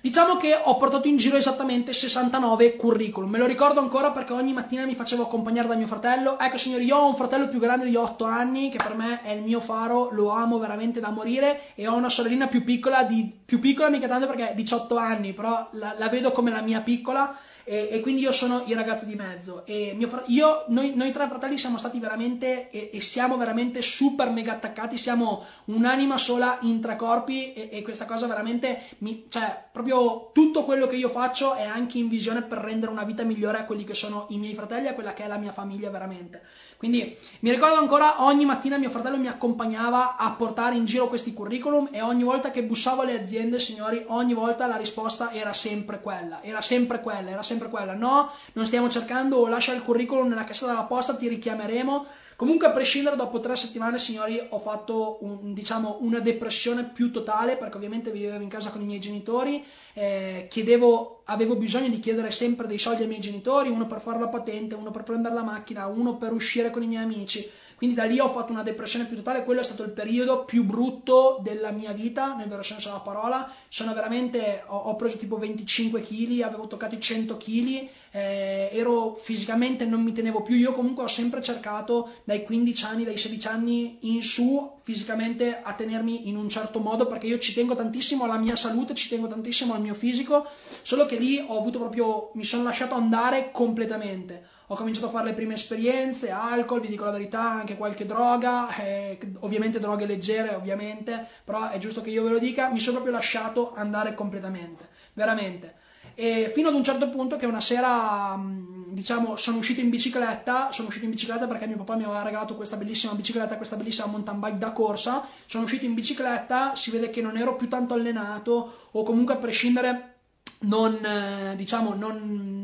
Diciamo 0.00 0.36
che 0.36 0.56
ho 0.62 0.76
portato 0.76 1.08
in 1.08 1.16
giro 1.16 1.36
esattamente 1.36 1.92
69 1.92 2.76
curriculum. 2.76 3.30
Me 3.30 3.38
lo 3.38 3.46
ricordo 3.46 3.80
ancora 3.80 4.12
perché 4.12 4.32
ogni 4.32 4.52
mattina 4.52 4.84
mi 4.84 4.94
facevo 4.94 5.24
accompagnare 5.24 5.66
da 5.66 5.74
mio 5.74 5.88
fratello. 5.88 6.38
Ecco, 6.38 6.56
signori, 6.56 6.84
io 6.84 6.96
ho 6.96 7.08
un 7.08 7.16
fratello 7.16 7.48
più 7.48 7.58
grande 7.58 7.86
di 7.86 7.96
8 7.96 8.24
anni 8.24 8.70
che 8.70 8.78
per 8.78 8.94
me 8.94 9.22
è 9.22 9.32
il 9.32 9.42
mio 9.42 9.60
faro, 9.60 10.10
lo 10.12 10.30
amo 10.30 10.58
veramente 10.58 11.00
da 11.00 11.10
morire. 11.10 11.72
E 11.74 11.88
ho 11.88 11.94
una 11.94 12.08
sorellina 12.08 12.46
più 12.46 12.62
piccola, 12.62 13.02
di, 13.02 13.28
più 13.44 13.58
piccola 13.58 13.88
mica 13.88 14.06
tanto 14.06 14.28
perché 14.28 14.50
ha 14.50 14.52
18 14.52 14.96
anni, 14.96 15.32
però 15.32 15.68
la, 15.72 15.94
la 15.98 16.08
vedo 16.08 16.30
come 16.30 16.52
la 16.52 16.62
mia 16.62 16.80
piccola 16.80 17.36
e, 17.68 17.88
e, 17.90 18.00
quindi 18.00 18.22
io 18.22 18.32
sono 18.32 18.62
il 18.64 18.74
ragazzo 18.74 19.04
di 19.04 19.14
mezzo 19.14 19.66
e 19.66 19.92
mio, 19.94 20.22
io, 20.28 20.64
noi, 20.68 20.94
noi, 20.94 21.12
tre 21.12 21.26
fratelli 21.28 21.58
siamo 21.58 21.76
stati 21.76 21.98
veramente 21.98 22.70
e, 22.70 22.88
e, 22.94 23.00
siamo 23.02 23.36
veramente 23.36 23.82
super 23.82 24.30
mega 24.30 24.52
attaccati, 24.52 24.96
siamo 24.96 25.44
un'anima 25.66 26.16
sola 26.16 26.56
in 26.62 26.80
tre 26.80 26.96
corpi 26.96 27.52
e, 27.52 27.68
e 27.70 27.82
questa 27.82 28.06
cosa 28.06 28.26
veramente, 28.26 28.80
mi, 28.98 29.26
cioè 29.28 29.66
proprio 29.70 30.30
tutto 30.32 30.64
quello 30.64 30.86
che 30.86 30.96
io 30.96 31.10
faccio 31.10 31.56
è 31.56 31.64
anche 31.64 31.98
in 31.98 32.08
visione 32.08 32.40
per 32.40 32.56
rendere 32.56 32.90
una 32.90 33.04
vita 33.04 33.22
migliore 33.22 33.58
a 33.58 33.64
quelli 33.66 33.84
che 33.84 33.92
sono 33.92 34.28
i 34.30 34.38
miei 34.38 34.54
fratelli 34.54 34.86
e 34.86 34.88
a 34.88 34.94
quella 34.94 35.12
che 35.12 35.24
è 35.24 35.26
la 35.26 35.36
mia 35.36 35.52
famiglia 35.52 35.90
veramente. 35.90 36.40
Quindi 36.78 37.16
mi 37.40 37.50
ricordo 37.50 37.76
ancora 37.76 38.24
ogni 38.24 38.44
mattina 38.44 38.78
mio 38.78 38.88
fratello 38.88 39.18
mi 39.18 39.26
accompagnava 39.26 40.16
a 40.16 40.30
portare 40.30 40.76
in 40.76 40.84
giro 40.84 41.08
questi 41.08 41.32
curriculum 41.32 41.88
e 41.90 42.00
ogni 42.00 42.22
volta 42.22 42.52
che 42.52 42.62
bussavo 42.62 43.02
alle 43.02 43.20
aziende, 43.20 43.58
signori, 43.58 44.04
ogni 44.06 44.32
volta 44.32 44.68
la 44.68 44.76
risposta 44.76 45.32
era 45.32 45.52
sempre 45.52 46.00
quella, 46.00 46.40
era 46.40 46.60
sempre 46.60 47.00
quella, 47.00 47.30
era 47.30 47.42
sempre 47.42 47.57
quella. 47.66 47.94
No, 47.94 48.30
non 48.52 48.64
stiamo 48.64 48.88
cercando, 48.88 49.46
lascia 49.48 49.74
il 49.74 49.82
curriculum 49.82 50.28
nella 50.28 50.44
cassetta 50.44 50.70
della 50.70 50.84
posta, 50.84 51.16
ti 51.16 51.26
richiameremo. 51.26 52.06
Comunque, 52.38 52.68
a 52.68 52.70
prescindere, 52.70 53.16
dopo 53.16 53.40
tre 53.40 53.56
settimane, 53.56 53.98
signori, 53.98 54.40
ho 54.50 54.60
fatto 54.60 55.18
un, 55.22 55.52
diciamo, 55.52 55.96
una 56.02 56.20
depressione 56.20 56.84
più 56.84 57.10
totale 57.10 57.56
perché 57.56 57.76
ovviamente 57.76 58.12
vivevo 58.12 58.40
in 58.40 58.48
casa 58.48 58.70
con 58.70 58.80
i 58.80 58.84
miei 58.84 59.00
genitori, 59.00 59.64
eh, 59.94 60.46
chiedevo, 60.48 61.22
avevo 61.24 61.56
bisogno 61.56 61.88
di 61.88 61.98
chiedere 61.98 62.30
sempre 62.30 62.68
dei 62.68 62.78
soldi 62.78 63.02
ai 63.02 63.08
miei 63.08 63.20
genitori, 63.20 63.70
uno 63.70 63.88
per 63.88 64.00
fare 64.00 64.20
la 64.20 64.28
patente, 64.28 64.76
uno 64.76 64.92
per 64.92 65.02
prendere 65.02 65.34
la 65.34 65.42
macchina, 65.42 65.88
uno 65.88 66.16
per 66.16 66.32
uscire 66.32 66.70
con 66.70 66.84
i 66.84 66.86
miei 66.86 67.02
amici. 67.02 67.44
Quindi 67.78 67.94
da 67.94 68.06
lì 68.06 68.18
ho 68.18 68.28
fatto 68.28 68.50
una 68.50 68.64
depressione 68.64 69.04
più 69.04 69.14
totale, 69.14 69.44
quello 69.44 69.60
è 69.60 69.62
stato 69.62 69.84
il 69.84 69.90
periodo 69.90 70.44
più 70.44 70.64
brutto 70.64 71.38
della 71.44 71.70
mia 71.70 71.92
vita, 71.92 72.34
nel 72.34 72.48
vero 72.48 72.62
senso 72.62 72.88
della 72.88 73.02
parola. 73.02 73.48
Sono 73.68 73.94
veramente, 73.94 74.64
ho, 74.66 74.76
ho 74.76 74.96
preso 74.96 75.16
tipo 75.16 75.38
25 75.38 76.02
kg, 76.02 76.40
avevo 76.40 76.66
toccato 76.66 76.96
i 76.96 77.00
100 77.00 77.36
kg, 77.36 77.88
eh, 78.10 78.70
ero 78.72 79.14
fisicamente, 79.14 79.86
non 79.86 80.02
mi 80.02 80.10
tenevo 80.10 80.42
più. 80.42 80.56
Io 80.56 80.72
comunque 80.72 81.04
ho 81.04 81.06
sempre 81.06 81.40
cercato 81.40 82.14
dai 82.24 82.42
15 82.42 82.84
anni, 82.84 83.04
dai 83.04 83.16
16 83.16 83.46
anni 83.46 83.98
in 84.12 84.24
su, 84.24 84.80
fisicamente 84.82 85.62
a 85.62 85.72
tenermi 85.72 86.28
in 86.28 86.34
un 86.34 86.48
certo 86.48 86.80
modo, 86.80 87.06
perché 87.06 87.28
io 87.28 87.38
ci 87.38 87.54
tengo 87.54 87.76
tantissimo 87.76 88.24
alla 88.24 88.38
mia 88.38 88.56
salute, 88.56 88.92
ci 88.94 89.08
tengo 89.08 89.28
tantissimo 89.28 89.74
al 89.74 89.82
mio 89.82 89.94
fisico, 89.94 90.44
solo 90.82 91.06
che 91.06 91.14
lì 91.14 91.38
ho 91.46 91.56
avuto 91.56 91.78
proprio, 91.78 92.32
mi 92.34 92.42
sono 92.42 92.64
lasciato 92.64 92.96
andare 92.96 93.52
completamente 93.52 94.56
ho 94.70 94.74
cominciato 94.74 95.06
a 95.06 95.10
fare 95.10 95.26
le 95.26 95.34
prime 95.34 95.54
esperienze, 95.54 96.30
alcol, 96.30 96.80
vi 96.80 96.88
dico 96.88 97.04
la 97.04 97.10
verità, 97.10 97.42
anche 97.42 97.76
qualche 97.76 98.04
droga, 98.04 98.74
eh, 98.76 99.18
ovviamente 99.40 99.80
droghe 99.80 100.04
leggere, 100.04 100.54
ovviamente, 100.54 101.26
però 101.42 101.70
è 101.70 101.78
giusto 101.78 102.02
che 102.02 102.10
io 102.10 102.22
ve 102.22 102.30
lo 102.30 102.38
dica, 102.38 102.68
mi 102.68 102.78
sono 102.78 102.96
proprio 102.96 103.14
lasciato 103.14 103.72
andare 103.74 104.14
completamente, 104.14 104.88
veramente. 105.14 105.76
E 106.14 106.50
fino 106.52 106.68
ad 106.68 106.74
un 106.74 106.84
certo 106.84 107.08
punto 107.08 107.36
che 107.36 107.46
una 107.46 107.60
sera, 107.60 108.36
mm, 108.36 108.92
diciamo, 108.92 109.36
sono 109.36 109.58
uscito 109.58 109.80
in 109.80 109.88
bicicletta, 109.88 110.70
sono 110.70 110.88
uscito 110.88 111.06
in 111.06 111.12
bicicletta 111.12 111.46
perché 111.46 111.66
mio 111.66 111.76
papà 111.76 111.96
mi 111.96 112.04
aveva 112.04 112.22
regalato 112.22 112.54
questa 112.54 112.76
bellissima 112.76 113.14
bicicletta, 113.14 113.56
questa 113.56 113.76
bellissima 113.76 114.08
mountain 114.08 114.38
bike 114.38 114.58
da 114.58 114.72
corsa, 114.72 115.26
sono 115.46 115.64
uscito 115.64 115.86
in 115.86 115.94
bicicletta, 115.94 116.74
si 116.74 116.90
vede 116.90 117.08
che 117.08 117.22
non 117.22 117.36
ero 117.38 117.56
più 117.56 117.68
tanto 117.68 117.94
allenato 117.94 118.88
o 118.90 119.02
comunque 119.02 119.34
a 119.34 119.38
prescindere 119.38 120.16
non, 120.60 120.94
eh, 121.04 121.54
diciamo, 121.56 121.94
non 121.94 122.57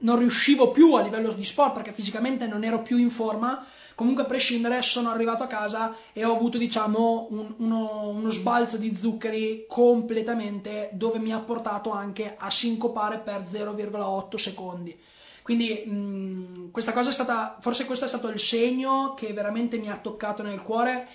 non 0.00 0.18
riuscivo 0.18 0.70
più 0.70 0.94
a 0.94 1.02
livello 1.02 1.32
di 1.32 1.44
sport 1.44 1.74
perché 1.74 1.92
fisicamente 1.92 2.46
non 2.46 2.64
ero 2.64 2.82
più 2.82 2.96
in 2.96 3.10
forma. 3.10 3.64
Comunque, 3.94 4.22
a 4.22 4.26
prescindere, 4.26 4.80
sono 4.80 5.10
arrivato 5.10 5.42
a 5.42 5.46
casa 5.46 5.94
e 6.12 6.24
ho 6.24 6.34
avuto, 6.34 6.56
diciamo, 6.56 7.26
un, 7.30 7.54
uno, 7.58 8.08
uno, 8.08 8.30
sbalzo 8.30 8.78
di 8.78 8.94
zuccheri 8.94 9.66
completamente 9.68 10.88
dove 10.92 11.18
mi 11.18 11.32
ha 11.32 11.38
portato 11.38 11.90
anche 11.90 12.34
a 12.38 12.50
sincopare 12.50 13.18
per 13.18 13.42
0,8 13.42 14.36
secondi. 14.36 14.98
Quindi 15.42 15.84
mh, 15.84 16.70
questa 16.70 16.92
cosa 16.92 17.10
è 17.10 17.12
stata, 17.12 17.58
forse 17.60 17.84
questo 17.84 18.06
è 18.06 18.08
stato 18.08 18.28
il 18.28 18.38
segno 18.38 19.14
che 19.14 19.32
veramente 19.32 19.78
mi 19.78 19.90
ha 19.90 19.98
toccato 19.98 20.42
nel 20.42 20.62
cuore 20.62 21.06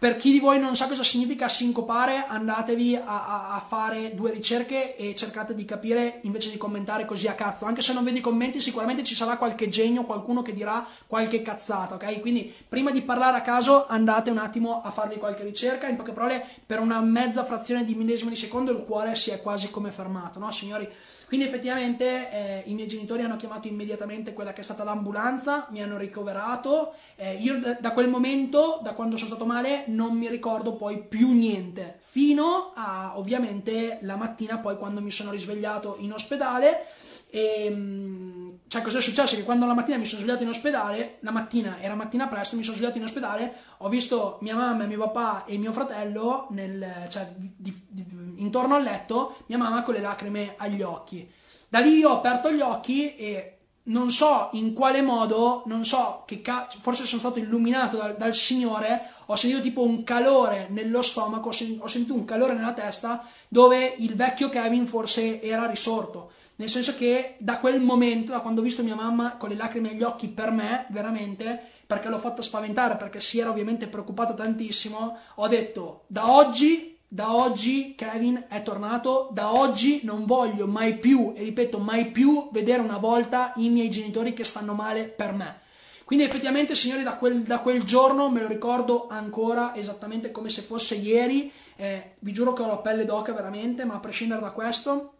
per 0.00 0.14
chi 0.14 0.30
di 0.30 0.38
voi 0.38 0.60
non 0.60 0.76
sa 0.76 0.86
cosa 0.86 1.02
significa 1.02 1.48
sincopare, 1.48 2.24
andatevi 2.28 2.94
a, 2.94 3.02
a, 3.04 3.54
a, 3.56 3.58
fare 3.58 4.14
due 4.14 4.30
ricerche 4.30 4.94
e 4.94 5.12
cercate 5.16 5.56
di 5.56 5.64
capire 5.64 6.20
invece 6.22 6.50
di 6.50 6.56
commentare 6.56 7.04
così 7.04 7.26
a 7.26 7.34
cazzo. 7.34 7.64
Anche 7.64 7.82
se 7.82 7.94
non 7.94 8.04
vedi 8.04 8.18
i 8.18 8.20
commenti, 8.20 8.60
sicuramente 8.60 9.02
ci 9.02 9.16
sarà 9.16 9.36
qualche 9.36 9.68
genio, 9.68 10.04
qualcuno 10.04 10.42
che 10.42 10.52
dirà 10.52 10.86
qualche 11.08 11.42
cazzata, 11.42 11.96
ok? 11.96 12.20
Quindi 12.20 12.54
prima 12.68 12.92
di 12.92 13.02
parlare 13.02 13.38
a 13.38 13.42
caso 13.42 13.88
andate 13.88 14.30
un 14.30 14.38
attimo 14.38 14.82
a 14.82 14.92
farvi 14.92 15.16
qualche 15.16 15.42
ricerca. 15.42 15.88
In 15.88 15.96
poche 15.96 16.12
parole, 16.12 16.46
per 16.64 16.78
una 16.78 17.00
mezza 17.00 17.44
frazione 17.44 17.84
di 17.84 17.96
millesimo 17.96 18.30
di 18.30 18.36
secondo 18.36 18.70
il 18.70 18.84
cuore 18.84 19.16
si 19.16 19.30
è 19.30 19.42
quasi 19.42 19.68
come 19.68 19.90
fermato, 19.90 20.38
no, 20.38 20.52
signori? 20.52 20.88
Quindi 21.28 21.44
effettivamente 21.44 22.30
eh, 22.32 22.62
i 22.70 22.74
miei 22.74 22.88
genitori 22.88 23.22
hanno 23.22 23.36
chiamato 23.36 23.68
immediatamente 23.68 24.32
quella 24.32 24.54
che 24.54 24.62
è 24.62 24.64
stata 24.64 24.82
l'ambulanza, 24.82 25.66
mi 25.72 25.82
hanno 25.82 25.98
ricoverato, 25.98 26.94
eh, 27.16 27.34
io 27.34 27.60
da, 27.78 27.92
quel 27.92 28.08
momento, 28.08 28.80
da 28.82 28.94
quando 28.94 29.18
sono 29.18 29.28
stato 29.28 29.44
male, 29.44 29.84
non 29.88 30.16
mi 30.16 30.26
ricordo 30.30 30.72
poi 30.72 31.04
più 31.06 31.32
niente, 31.32 31.98
fino 32.00 32.72
a 32.74 33.12
ovviamente 33.18 33.98
la 34.02 34.16
mattina 34.16 34.56
poi 34.56 34.78
quando 34.78 35.02
mi 35.02 35.10
sono 35.10 35.30
risvegliato 35.30 35.96
in 35.98 36.14
ospedale 36.14 36.86
e, 37.28 37.66
ehm, 37.66 38.27
cioè, 38.68 38.82
cosa 38.82 38.98
è 38.98 39.00
successo? 39.00 39.34
Che 39.34 39.44
quando 39.44 39.64
la 39.66 39.72
mattina 39.72 39.96
mi 39.96 40.04
sono 40.04 40.20
svegliato 40.20 40.42
in 40.42 40.50
ospedale, 40.50 41.16
la 41.20 41.30
mattina 41.30 41.80
era 41.80 41.94
mattina 41.94 42.28
presto, 42.28 42.54
mi 42.54 42.62
sono 42.62 42.76
svegliato 42.76 42.98
in 42.98 43.04
ospedale, 43.04 43.54
ho 43.78 43.88
visto 43.88 44.36
mia 44.42 44.54
mamma, 44.54 44.84
mio 44.84 44.98
papà 44.98 45.46
e 45.46 45.56
mio 45.56 45.72
fratello 45.72 46.48
nel, 46.50 47.06
cioè, 47.08 47.32
di, 47.34 47.86
di, 47.88 48.04
intorno 48.36 48.74
al 48.74 48.82
letto, 48.82 49.38
mia 49.46 49.56
mamma 49.56 49.82
con 49.82 49.94
le 49.94 50.00
lacrime 50.00 50.54
agli 50.58 50.82
occhi. 50.82 51.26
Da 51.70 51.78
lì 51.78 52.04
ho 52.04 52.12
aperto 52.12 52.52
gli 52.52 52.60
occhi 52.60 53.14
e 53.16 53.58
non 53.84 54.10
so 54.10 54.50
in 54.52 54.74
quale 54.74 55.00
modo, 55.00 55.62
non 55.64 55.84
so 55.84 56.24
che 56.26 56.42
ca- 56.42 56.68
forse 56.80 57.06
sono 57.06 57.20
stato 57.20 57.38
illuminato 57.38 57.96
dal, 57.96 58.16
dal, 58.16 58.34
Signore, 58.34 59.10
ho 59.26 59.34
sentito 59.34 59.62
tipo 59.62 59.82
un 59.82 60.04
calore 60.04 60.66
nello 60.68 61.00
stomaco, 61.00 61.48
ho, 61.48 61.52
ho 61.52 61.86
sentito 61.86 62.12
un 62.12 62.26
calore 62.26 62.52
nella 62.52 62.74
testa 62.74 63.26
dove 63.48 63.94
il 63.98 64.14
vecchio 64.14 64.50
Kevin 64.50 64.86
forse 64.86 65.40
era 65.40 65.66
risorto. 65.66 66.32
Nel 66.58 66.68
senso 66.68 66.96
che 66.96 67.36
da 67.38 67.58
quel 67.58 67.80
momento, 67.80 68.32
da 68.32 68.40
quando 68.40 68.60
ho 68.60 68.64
visto 68.64 68.82
mia 68.82 68.96
mamma 68.96 69.36
con 69.36 69.48
le 69.48 69.54
lacrime 69.54 69.90
agli 69.90 70.02
occhi 70.02 70.26
per 70.26 70.50
me, 70.50 70.86
veramente, 70.90 71.60
perché 71.86 72.08
l'ho 72.08 72.18
fatta 72.18 72.42
spaventare, 72.42 72.96
perché 72.96 73.20
si 73.20 73.38
era 73.38 73.50
ovviamente 73.50 73.86
preoccupata 73.86 74.34
tantissimo, 74.34 75.18
ho 75.36 75.48
detto 75.48 76.04
da 76.08 76.32
oggi 76.32 76.96
da 77.10 77.34
oggi 77.34 77.94
Kevin 77.94 78.44
è 78.48 78.62
tornato, 78.62 79.30
da 79.32 79.52
oggi 79.54 80.00
non 80.02 80.26
voglio 80.26 80.66
mai 80.66 80.98
più, 80.98 81.32
e 81.34 81.42
ripeto 81.44 81.78
mai 81.78 82.10
più, 82.10 82.50
vedere 82.52 82.82
una 82.82 82.98
volta 82.98 83.52
i 83.56 83.70
miei 83.70 83.88
genitori 83.88 84.34
che 84.34 84.44
stanno 84.44 84.74
male 84.74 85.04
per 85.04 85.32
me. 85.32 85.60
Quindi 86.04 86.26
effettivamente 86.26 86.74
signori 86.74 87.02
da 87.02 87.14
quel, 87.14 87.42
da 87.42 87.60
quel 87.60 87.82
giorno 87.84 88.28
me 88.28 88.40
lo 88.40 88.48
ricordo 88.48 89.06
ancora 89.08 89.74
esattamente 89.74 90.32
come 90.32 90.50
se 90.50 90.60
fosse 90.60 90.96
ieri, 90.96 91.50
eh, 91.76 92.16
vi 92.18 92.32
giuro 92.32 92.52
che 92.52 92.62
ho 92.62 92.66
la 92.66 92.78
pelle 92.78 93.06
d'oca 93.06 93.32
veramente, 93.32 93.84
ma 93.84 93.94
a 93.94 94.00
prescindere 94.00 94.40
da 94.40 94.50
questo, 94.50 95.12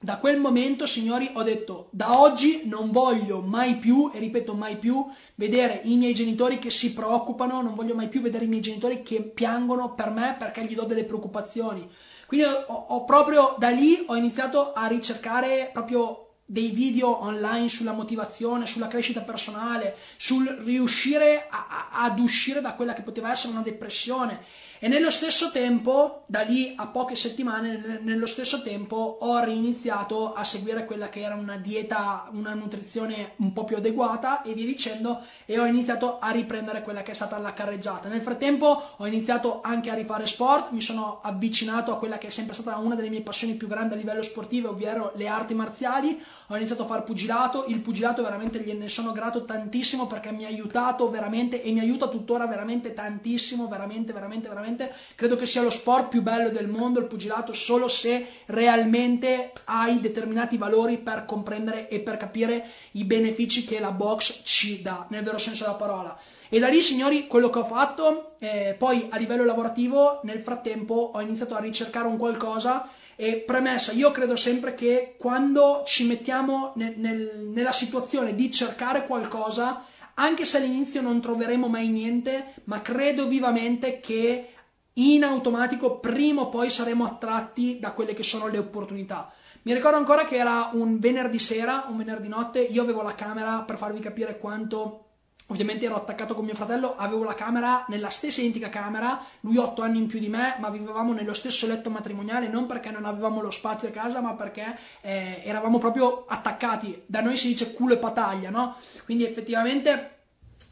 da 0.00 0.18
quel 0.18 0.40
momento, 0.40 0.86
signori, 0.86 1.30
ho 1.34 1.42
detto 1.42 1.88
da 1.90 2.18
oggi 2.20 2.62
non 2.64 2.90
voglio 2.90 3.40
mai 3.40 3.76
più, 3.76 4.10
e 4.12 4.18
ripeto 4.18 4.54
mai 4.54 4.76
più, 4.76 5.06
vedere 5.36 5.80
i 5.84 5.96
miei 5.96 6.14
genitori 6.14 6.58
che 6.58 6.70
si 6.70 6.92
preoccupano, 6.92 7.62
non 7.62 7.74
voglio 7.74 7.94
mai 7.94 8.08
più 8.08 8.20
vedere 8.20 8.44
i 8.44 8.48
miei 8.48 8.60
genitori 8.60 9.02
che 9.02 9.22
piangono 9.22 9.94
per 9.94 10.10
me 10.10 10.34
perché 10.38 10.64
gli 10.64 10.74
do 10.74 10.84
delle 10.84 11.04
preoccupazioni. 11.04 11.88
Quindi 12.26 12.46
ho, 12.46 12.74
ho 12.88 13.04
proprio 13.04 13.54
da 13.58 13.68
lì 13.68 14.04
ho 14.06 14.16
iniziato 14.16 14.72
a 14.72 14.86
ricercare 14.86 15.70
proprio 15.72 16.28
dei 16.44 16.70
video 16.70 17.22
online 17.22 17.68
sulla 17.68 17.92
motivazione, 17.92 18.66
sulla 18.66 18.88
crescita 18.88 19.20
personale, 19.20 19.96
sul 20.16 20.46
riuscire 20.46 21.46
a, 21.48 21.88
a, 21.90 22.04
ad 22.04 22.18
uscire 22.18 22.60
da 22.60 22.74
quella 22.74 22.92
che 22.92 23.02
poteva 23.02 23.30
essere 23.30 23.52
una 23.52 23.62
depressione 23.62 24.44
e 24.84 24.88
nello 24.88 25.12
stesso 25.12 25.52
tempo, 25.52 26.24
da 26.26 26.40
lì 26.40 26.72
a 26.74 26.88
poche 26.88 27.14
settimane, 27.14 28.00
nello 28.00 28.26
stesso 28.26 28.62
tempo 28.62 29.18
ho 29.20 29.44
riniziato 29.44 30.34
a 30.34 30.42
seguire 30.42 30.86
quella 30.86 31.08
che 31.08 31.20
era 31.20 31.36
una 31.36 31.56
dieta, 31.56 32.28
una 32.32 32.52
nutrizione 32.54 33.34
un 33.36 33.52
po' 33.52 33.62
più 33.62 33.76
adeguata 33.76 34.42
e 34.42 34.54
via 34.54 34.66
dicendo 34.66 35.20
e 35.46 35.56
ho 35.60 35.66
iniziato 35.66 36.18
a 36.18 36.30
riprendere 36.30 36.82
quella 36.82 37.04
che 37.04 37.12
è 37.12 37.14
stata 37.14 37.38
la 37.38 37.52
carreggiata. 37.52 38.08
Nel 38.08 38.22
frattempo 38.22 38.94
ho 38.96 39.06
iniziato 39.06 39.60
anche 39.62 39.88
a 39.88 39.94
rifare 39.94 40.26
sport, 40.26 40.72
mi 40.72 40.80
sono 40.80 41.20
avvicinato 41.22 41.92
a 41.92 41.98
quella 41.98 42.18
che 42.18 42.26
è 42.26 42.30
sempre 42.30 42.54
stata 42.54 42.76
una 42.78 42.96
delle 42.96 43.08
mie 43.08 43.20
passioni 43.20 43.54
più 43.54 43.68
grandi 43.68 43.94
a 43.94 43.98
livello 43.98 44.22
sportivo, 44.22 44.70
ovvero 44.70 45.12
le 45.14 45.28
arti 45.28 45.54
marziali, 45.54 46.20
ho 46.48 46.56
iniziato 46.56 46.82
a 46.82 46.86
fare 46.86 47.02
pugilato, 47.02 47.64
il 47.68 47.80
pugilato 47.80 48.22
veramente 48.22 48.60
gliene 48.60 48.88
sono 48.88 49.12
grato 49.12 49.44
tantissimo 49.44 50.06
perché 50.06 50.32
mi 50.32 50.44
ha 50.44 50.48
aiutato 50.48 51.08
veramente 51.08 51.62
e 51.62 51.72
mi 51.72 51.80
aiuta 51.80 52.08
tuttora 52.08 52.46
veramente 52.46 52.92
tantissimo, 52.92 53.68
veramente, 53.68 54.12
veramente, 54.12 54.48
veramente 54.48 54.94
credo 55.14 55.36
che 55.36 55.46
sia 55.46 55.62
lo 55.62 55.70
sport 55.70 56.08
più 56.08 56.22
bello 56.22 56.50
del 56.50 56.68
mondo, 56.68 57.00
il 57.00 57.06
pugilato, 57.06 57.52
solo 57.52 57.88
se 57.88 58.26
realmente 58.46 59.52
hai 59.64 60.00
determinati 60.00 60.56
valori 60.56 60.98
per 60.98 61.24
comprendere 61.24 61.88
e 61.88 62.00
per 62.00 62.16
capire 62.16 62.66
i 62.92 63.04
benefici 63.04 63.64
che 63.64 63.80
la 63.80 63.92
box 63.92 64.42
ci 64.44 64.82
dà, 64.82 65.06
nel 65.10 65.22
vero 65.22 65.38
senso 65.38 65.64
della 65.64 65.76
parola. 65.76 66.18
E 66.48 66.58
da 66.58 66.68
lì, 66.68 66.82
signori, 66.82 67.26
quello 67.26 67.48
che 67.48 67.60
ho 67.60 67.64
fatto, 67.64 68.34
eh, 68.38 68.74
poi 68.78 69.06
a 69.08 69.16
livello 69.16 69.44
lavorativo, 69.44 70.20
nel 70.24 70.38
frattempo 70.38 71.12
ho 71.14 71.20
iniziato 71.22 71.54
a 71.54 71.60
ricercare 71.60 72.06
un 72.06 72.18
qualcosa 72.18 72.86
e 73.16 73.42
premessa, 73.46 73.92
io 73.92 74.10
credo 74.10 74.36
sempre 74.36 74.74
che 74.74 75.14
quando 75.18 75.82
ci 75.84 76.06
mettiamo 76.06 76.72
nel, 76.76 76.94
nel, 76.96 77.48
nella 77.52 77.72
situazione 77.72 78.34
di 78.34 78.50
cercare 78.50 79.06
qualcosa, 79.06 79.84
anche 80.14 80.44
se 80.44 80.58
all'inizio 80.58 81.00
non 81.00 81.20
troveremo 81.20 81.68
mai 81.68 81.88
niente, 81.88 82.54
ma 82.64 82.82
credo 82.82 83.26
vivamente 83.26 84.00
che 84.00 84.48
in 84.94 85.24
automatico 85.24 85.98
prima 86.00 86.42
o 86.42 86.48
poi 86.48 86.68
saremo 86.68 87.04
attratti 87.04 87.78
da 87.78 87.92
quelle 87.92 88.14
che 88.14 88.22
sono 88.22 88.48
le 88.48 88.58
opportunità. 88.58 89.32
Mi 89.62 89.72
ricordo 89.72 89.96
ancora 89.96 90.24
che 90.24 90.36
era 90.36 90.70
un 90.72 90.98
venerdì 90.98 91.38
sera, 91.38 91.86
un 91.88 91.96
venerdì 91.96 92.28
notte, 92.28 92.60
io 92.60 92.82
avevo 92.82 93.02
la 93.02 93.14
camera 93.14 93.62
per 93.62 93.76
farvi 93.76 94.00
capire 94.00 94.38
quanto 94.38 95.11
Ovviamente 95.48 95.84
ero 95.84 95.96
attaccato 95.96 96.34
con 96.34 96.44
mio 96.44 96.54
fratello, 96.54 96.94
avevo 96.96 97.24
la 97.24 97.34
camera 97.34 97.84
nella 97.88 98.08
stessa 98.10 98.40
identica 98.40 98.68
camera, 98.68 99.22
lui 99.40 99.58
otto 99.58 99.82
anni 99.82 99.98
in 99.98 100.06
più 100.06 100.18
di 100.18 100.28
me, 100.28 100.56
ma 100.60 100.70
vivevamo 100.70 101.12
nello 101.12 101.34
stesso 101.34 101.66
letto 101.66 101.90
matrimoniale, 101.90 102.48
non 102.48 102.66
perché 102.66 102.90
non 102.90 103.04
avevamo 103.04 103.40
lo 103.40 103.50
spazio 103.50 103.88
a 103.88 103.92
casa, 103.92 104.20
ma 104.20 104.34
perché 104.34 104.78
eh, 105.02 105.42
eravamo 105.44 105.78
proprio 105.78 106.24
attaccati. 106.26 107.02
Da 107.06 107.20
noi 107.20 107.36
si 107.36 107.48
dice 107.48 107.74
culo 107.74 107.94
e 107.94 107.98
pataglia, 107.98 108.50
no? 108.50 108.76
Quindi 109.04 109.24
effettivamente 109.24 110.20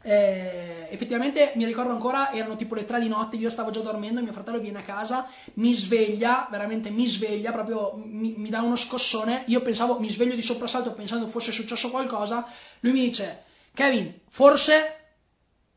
eh, 0.03 0.87
effettivamente 0.89 1.53
mi 1.55 1.65
ricordo 1.65 1.91
ancora, 1.91 2.31
erano 2.33 2.55
tipo 2.55 2.73
le 2.73 2.85
3 2.85 2.99
di 2.99 3.07
notte, 3.07 3.35
io 3.35 3.49
stavo 3.49 3.69
già 3.69 3.81
dormendo, 3.81 4.21
mio 4.21 4.33
fratello 4.33 4.59
viene 4.59 4.79
a 4.79 4.83
casa, 4.83 5.27
mi 5.55 5.73
sveglia, 5.73 6.47
veramente 6.49 6.89
mi 6.89 7.05
sveglia, 7.05 7.51
proprio 7.51 7.93
mi, 8.03 8.33
mi 8.37 8.49
dà 8.49 8.61
uno 8.61 8.75
scossone, 8.75 9.43
io 9.47 9.61
pensavo, 9.61 9.99
mi 9.99 10.09
sveglio 10.09 10.35
di 10.35 10.41
soprassalto 10.41 10.93
pensando 10.93 11.27
fosse 11.27 11.51
successo 11.51 11.91
qualcosa, 11.91 12.45
lui 12.79 12.93
mi 12.93 13.01
dice, 13.01 13.43
Kevin, 13.73 14.21
forse 14.29 14.95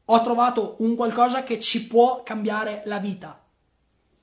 ho 0.04 0.22
trovato 0.22 0.76
un 0.78 0.96
qualcosa 0.96 1.42
che 1.42 1.58
ci 1.58 1.86
può 1.86 2.22
cambiare 2.22 2.82
la 2.86 2.98
vita. 2.98 3.40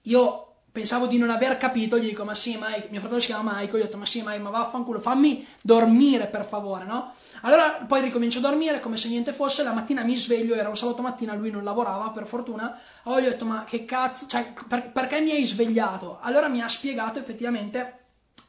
Io 0.04 0.52
pensavo 0.72 1.08
di 1.08 1.18
non 1.18 1.30
aver 1.30 1.58
capito, 1.58 1.98
gli 1.98 2.08
dico, 2.08 2.24
ma 2.24 2.34
sì, 2.34 2.58
Mike, 2.60 2.88
mio 2.90 3.00
fratello 3.00 3.20
si 3.20 3.28
chiama 3.28 3.56
Mike, 3.56 3.78
gli 3.78 3.82
ho 3.82 3.84
detto, 3.84 3.98
ma 3.98 4.06
sì, 4.06 4.22
Mike, 4.24 4.40
ma 4.40 4.50
vaffanculo, 4.50 5.00
fammi 5.00 5.46
dormire 5.62 6.28
per 6.28 6.46
favore, 6.46 6.86
no? 6.86 7.14
Allora 7.42 7.84
poi 7.88 8.02
ricomincio 8.02 8.38
a 8.38 8.42
dormire 8.42 8.80
come 8.80 8.98
se 8.98 9.10
niente 9.10 9.34
fosse, 9.34 9.64
la 9.64 9.74
mattina 9.74 10.04
mi 10.04 10.16
sveglio, 10.16 10.56
era 10.56 10.70
un 10.70 10.78
sabato 10.78 11.02
mattina, 11.02 11.34
lui 11.34 11.52
non 11.52 11.64
lavorava 11.64 12.10
per 12.12 12.26
fortuna, 12.26 12.80
allora 13.04 13.22
gli 13.22 13.26
ho 13.26 13.30
detto, 13.30 13.46
ma 13.46 13.64
che 13.66 13.84
cazzo, 13.86 14.28
cioè, 14.28 14.54
per, 14.68 14.92
perché 14.92 15.20
mi 15.20 15.32
hai 15.32 15.44
svegliato? 15.44 16.20
Allora 16.22 16.48
mi 16.48 16.62
ha 16.62 16.68
spiegato 16.68 17.20
effettivamente 17.20 18.01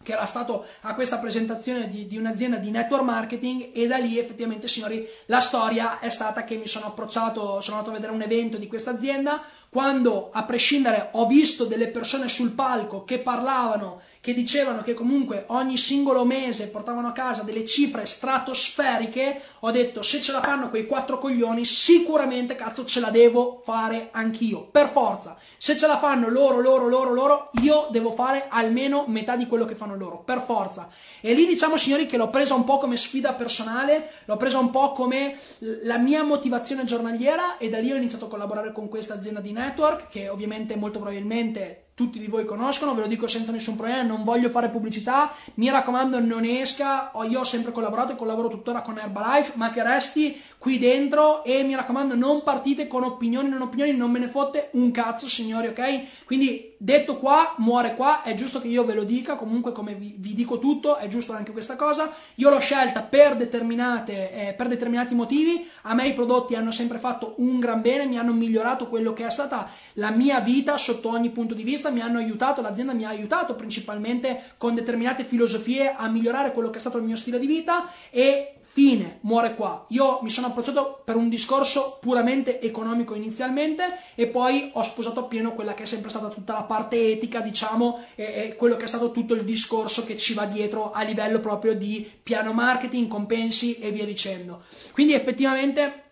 che 0.03 0.12
era 0.12 0.26
stato 0.26 0.66
a 0.83 0.95
questa 0.95 1.18
presentazione 1.18 1.89
di, 1.89 2.07
di, 2.07 2.16
un'azienda 2.16 2.57
di 2.57 2.70
network 2.70 3.05
marketing 3.05 3.70
e 3.72 3.87
da 3.87 3.99
lì 3.99 4.18
effettivamente 4.18 4.68
signori 4.68 5.07
la 5.26 5.41
storia 5.41 6.01
è 6.01 6.11
stata 6.11 6.45
che 6.45 6.57
mi 6.57 6.66
sono 6.66 6.87
approcciato, 6.87 7.61
sono 7.61 7.76
andato 7.76 7.95
a 7.95 7.99
vedere 7.99 8.12
un 8.12 8.22
evento 8.22 8.57
di 8.57 8.66
questa 8.66 8.91
azienda, 8.91 9.41
quando 9.68 10.30
a 10.33 10.45
prescindere 10.45 11.09
ho 11.12 11.26
visto 11.26 11.64
delle 11.64 11.89
persone 11.89 12.28
sul 12.28 12.53
palco 12.53 13.05
che 13.05 13.20
parlavano 13.20 14.01
che 14.23 14.35
dicevano 14.35 14.83
che 14.83 14.95
comunque 14.95 15.47
ogni 15.49 15.77
singolo 15.77 16.25
mese 16.25 16.68
portavano 16.68 17.09
a 17.09 17.12
casa 17.12 17.43
delle 17.43 17.64
cifre 17.64 18.07
stratosferiche, 18.07 19.43
ho 19.59 19.73
detto 19.73 20.01
se 20.03 20.20
ce 20.20 20.31
la 20.31 20.41
fanno 20.41 20.70
quei 20.70 20.87
quattro 20.87 21.18
coglioni, 21.18 21.64
sicuramente 21.64 22.55
cazzo 22.55 22.85
ce 22.85 23.01
la 23.01 23.11
devo 23.11 23.61
fare 23.64 24.11
anch'io, 24.12 24.62
per 24.62 24.89
forza. 24.91 25.37
Se 25.59 25.77
ce 25.77 25.89
la 25.89 25.99
fanno 25.99 26.29
loro, 26.29 26.61
loro, 26.61 26.87
loro, 26.87 27.12
loro, 27.12 27.51
io 27.62 27.89
devo 27.91 28.12
fare 28.12 28.47
almeno 28.49 29.07
metà 29.09 29.35
di 29.35 29.49
quello 29.49 29.64
che 29.64 29.75
fanno 29.75 29.97
loro, 29.97 30.23
per 30.23 30.41
forza. 30.47 30.89
E 31.20 31.35
lì 31.35 31.45
diciamo 31.45 31.77
signori 31.77 32.07
che 32.07 32.16
l'ho 32.16 32.31
presa 32.31 32.55
un 32.55 32.62
po' 32.62 32.79
come 32.79 32.97
sfida 32.97 33.33
personale, 33.33 34.09
l'ho 34.27 34.37
presa 34.37 34.59
un 34.59 34.70
po' 34.70 34.93
come 34.93 35.37
la 35.83 35.99
mia 35.99 36.23
motivazione 36.23 36.85
giornaliera 36.85 37.57
e 37.57 37.68
da 37.68 37.81
lì 37.81 37.91
ho 37.91 37.97
iniziato 37.97 38.27
a 38.27 38.29
collaborare 38.29 38.70
con 38.70 38.89
questa 38.89 39.14
azienda 39.14 39.41
di 39.41 39.51
network 39.51 40.07
che 40.09 40.29
ovviamente 40.29 40.77
molto 40.77 41.01
probabilmente 41.01 41.87
tutti 42.03 42.18
di 42.18 42.26
voi 42.26 42.44
conoscono, 42.44 42.94
ve 42.94 43.03
lo 43.03 43.07
dico 43.07 43.28
senza 43.28 43.53
nessun 43.53 43.76
problema, 43.76 44.03
non 44.03 44.24
voglio 44.24 44.48
fare 44.48 44.70
pubblicità, 44.70 45.32
mi 45.55 45.70
raccomando 45.70 46.18
non 46.18 46.44
esca, 46.44 47.12
io 47.28 47.40
ho 47.40 47.44
sempre 47.44 47.70
collaborato 47.70 48.12
e 48.12 48.16
collaboro 48.16 48.48
tuttora 48.48 48.82
con 48.82 48.98
Herbalife, 48.98 49.53
ma 49.55 49.70
che 49.70 49.84
resti 49.84 50.40
qui 50.63 50.79
dentro 50.79 51.43
e 51.43 51.65
mi 51.65 51.75
raccomando 51.75 52.15
non 52.15 52.45
partite 52.45 52.87
con 52.87 53.03
opinioni, 53.03 53.49
non 53.49 53.63
opinioni, 53.63 53.97
non 53.97 54.13
me 54.13 54.21
ne 54.21 54.29
fotte 54.29 54.69
un 54.75 54.93
cazzo 54.93 55.29
signori, 55.29 55.67
ok? 55.67 56.25
Quindi 56.25 56.77
detto 56.79 57.19
qua, 57.19 57.57
muore 57.59 57.97
qua, 57.97 58.23
è 58.23 58.35
giusto 58.35 58.61
che 58.61 58.69
io 58.69 58.85
ve 58.85 58.95
lo 58.95 59.03
dica, 59.03 59.35
comunque 59.35 59.73
come 59.73 59.95
vi, 59.95 60.15
vi 60.19 60.35
dico 60.35 60.61
tutto, 60.61 60.99
è 60.99 61.09
giusto 61.09 61.33
anche 61.33 61.51
questa 61.51 61.75
cosa, 61.75 62.13
io 62.37 62.49
l'ho 62.49 62.61
scelta 62.61 63.03
per, 63.03 63.33
eh, 63.41 64.55
per 64.57 64.69
determinati 64.69 65.17
motivi, 65.17 65.69
a 65.83 65.95
me 65.95 66.07
i 66.07 66.13
prodotti 66.13 66.55
hanno 66.55 66.71
sempre 66.71 66.99
fatto 66.99 67.35
un 67.39 67.59
gran 67.59 67.81
bene, 67.81 68.07
mi 68.07 68.17
hanno 68.17 68.33
migliorato 68.33 68.87
quello 68.87 69.13
che 69.13 69.27
è 69.27 69.31
stata 69.31 69.69
la 69.95 70.13
mia 70.13 70.39
vita 70.39 70.77
sotto 70.77 71.09
ogni 71.09 71.31
punto 71.31 71.55
di 71.55 71.65
vista, 71.65 71.91
mi 71.91 72.03
hanno 72.03 72.19
aiutato, 72.19 72.63
l'azienda 72.63 72.93
mi 72.93 73.05
ha 73.05 73.09
aiutato 73.09 73.57
principalmente 73.57 74.41
con 74.59 74.77
determinate 74.77 75.25
filosofie 75.25 75.93
a 75.93 76.07
migliorare 76.07 76.53
quello 76.53 76.71
che 76.71 76.77
è 76.77 76.81
stato 76.81 76.99
il 76.99 77.05
mio 77.05 77.17
stile 77.17 77.41
di 77.41 77.49
vita 77.49 77.91
e 78.11 78.59
fine, 78.73 79.18
muore 79.23 79.55
qua. 79.55 79.85
Io 79.89 80.20
mi 80.23 80.31
sono 80.31 80.47
approcciato 80.47 81.03
per 81.05 81.14
un 81.16 81.29
discorso 81.29 81.99
puramente 82.01 82.59
economico 82.59 83.14
inizialmente 83.14 83.85
e 84.14 84.29
poi 84.29 84.70
ho 84.73 84.83
sposato 84.83 85.20
appieno 85.20 85.53
quella 85.53 85.75
che 85.75 85.83
è 85.83 85.87
sempre 85.87 86.09
stata 86.09 86.29
tutta 86.29 86.55
la 86.55 86.62
parte 86.62 87.11
etica, 87.11 87.43
diciamo, 87.43 88.03
e, 88.14 88.25
e 88.25 88.57
quello 88.57 88.77
che 88.77 88.85
è 88.85 88.89
stato 88.89 89.11
tutto 89.12 89.35
il 89.35 89.45
discorso 89.45 90.05
che 90.05 90.16
ci 90.16 90.33
va 90.33 90.47
dietro 90.47 90.91
a 90.93 91.03
livello 91.03 91.39
proprio 91.41 91.75
di 91.75 92.11
piano 92.23 92.55
marketing, 92.55 93.09
compensi 93.09 93.79
e 93.79 93.91
via 93.91 94.07
dicendo. 94.07 94.62
Quindi 94.93 95.12
effettivamente 95.12 96.05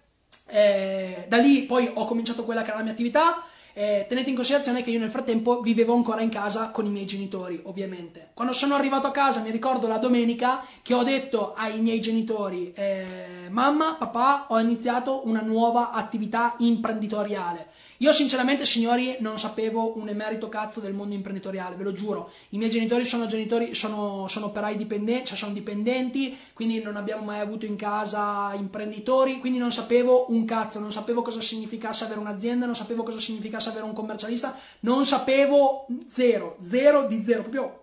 eh, 0.48 1.24
da 1.28 1.38
lì 1.38 1.62
poi 1.62 1.90
ho 1.94 2.04
cominciato 2.04 2.44
quella 2.44 2.60
che 2.60 2.68
era 2.68 2.78
la 2.78 2.84
mia 2.84 2.92
attività 2.92 3.42
Eh, 3.72 4.06
tenete 4.08 4.30
in 4.30 4.34
considerazione 4.34 4.82
che 4.82 4.90
io 4.90 4.98
nel 4.98 5.10
frattempo 5.10 5.60
vivevo 5.60 5.94
ancora 5.94 6.20
in 6.20 6.30
casa 6.30 6.70
con 6.70 6.86
i 6.86 6.90
miei 6.90 7.06
genitori, 7.06 7.60
ovviamente. 7.64 8.30
Quando 8.34 8.52
sono 8.52 8.74
arrivato 8.74 9.06
a 9.06 9.12
casa, 9.12 9.40
mi 9.40 9.50
ricordo 9.50 9.86
la 9.86 9.98
domenica 9.98 10.64
che 10.82 10.94
ho 10.94 11.02
detto 11.02 11.54
ai 11.54 11.80
miei 11.80 12.00
genitori, 12.00 12.72
eh, 12.74 13.48
mamma, 13.50 13.94
papà, 13.94 14.46
ho 14.48 14.58
iniziato 14.58 15.26
una 15.26 15.42
nuova 15.42 15.90
attività 15.90 16.54
imprenditoriale. 16.58 17.68
Io 18.02 18.12
sinceramente, 18.12 18.64
signori, 18.64 19.16
non 19.20 19.38
sapevo 19.38 19.98
un 19.98 20.08
emerito 20.08 20.48
cazzo 20.48 20.80
del 20.80 20.94
mondo 20.94 21.14
imprenditoriale, 21.14 21.76
ve 21.76 21.84
lo 21.84 21.92
giuro. 21.92 22.32
I 22.50 22.56
miei 22.56 22.70
genitori 22.70 23.04
sono 23.04 23.26
genitori, 23.26 23.74
sono, 23.74 24.26
sono 24.26 24.46
operai 24.46 24.78
dipendenti, 24.78 25.26
cioè 25.26 25.36
sono 25.36 25.52
dipendenti, 25.52 26.34
quindi 26.54 26.82
non 26.82 26.96
abbiamo 26.96 27.24
mai 27.24 27.40
avuto 27.40 27.66
in 27.66 27.76
casa 27.76 28.54
imprenditori, 28.54 29.38
quindi 29.38 29.58
non 29.58 29.70
sapevo 29.70 30.30
un 30.30 30.46
cazzo, 30.46 30.80
non 30.80 30.92
sapevo 30.92 31.20
cosa 31.20 31.42
significasse 31.42 32.04
avere 32.04 32.20
un'azienda, 32.20 32.64
non 32.64 32.74
sapevo 32.74 33.02
cosa 33.02 33.20
significasse 33.20 33.68
avere 33.68 33.84
un 33.84 33.92
commercialista, 33.92 34.58
non 34.80 35.04
sapevo 35.04 35.86
zero, 36.08 36.56
zero 36.62 37.06
di 37.06 37.22
zero, 37.22 37.42
proprio 37.42 37.80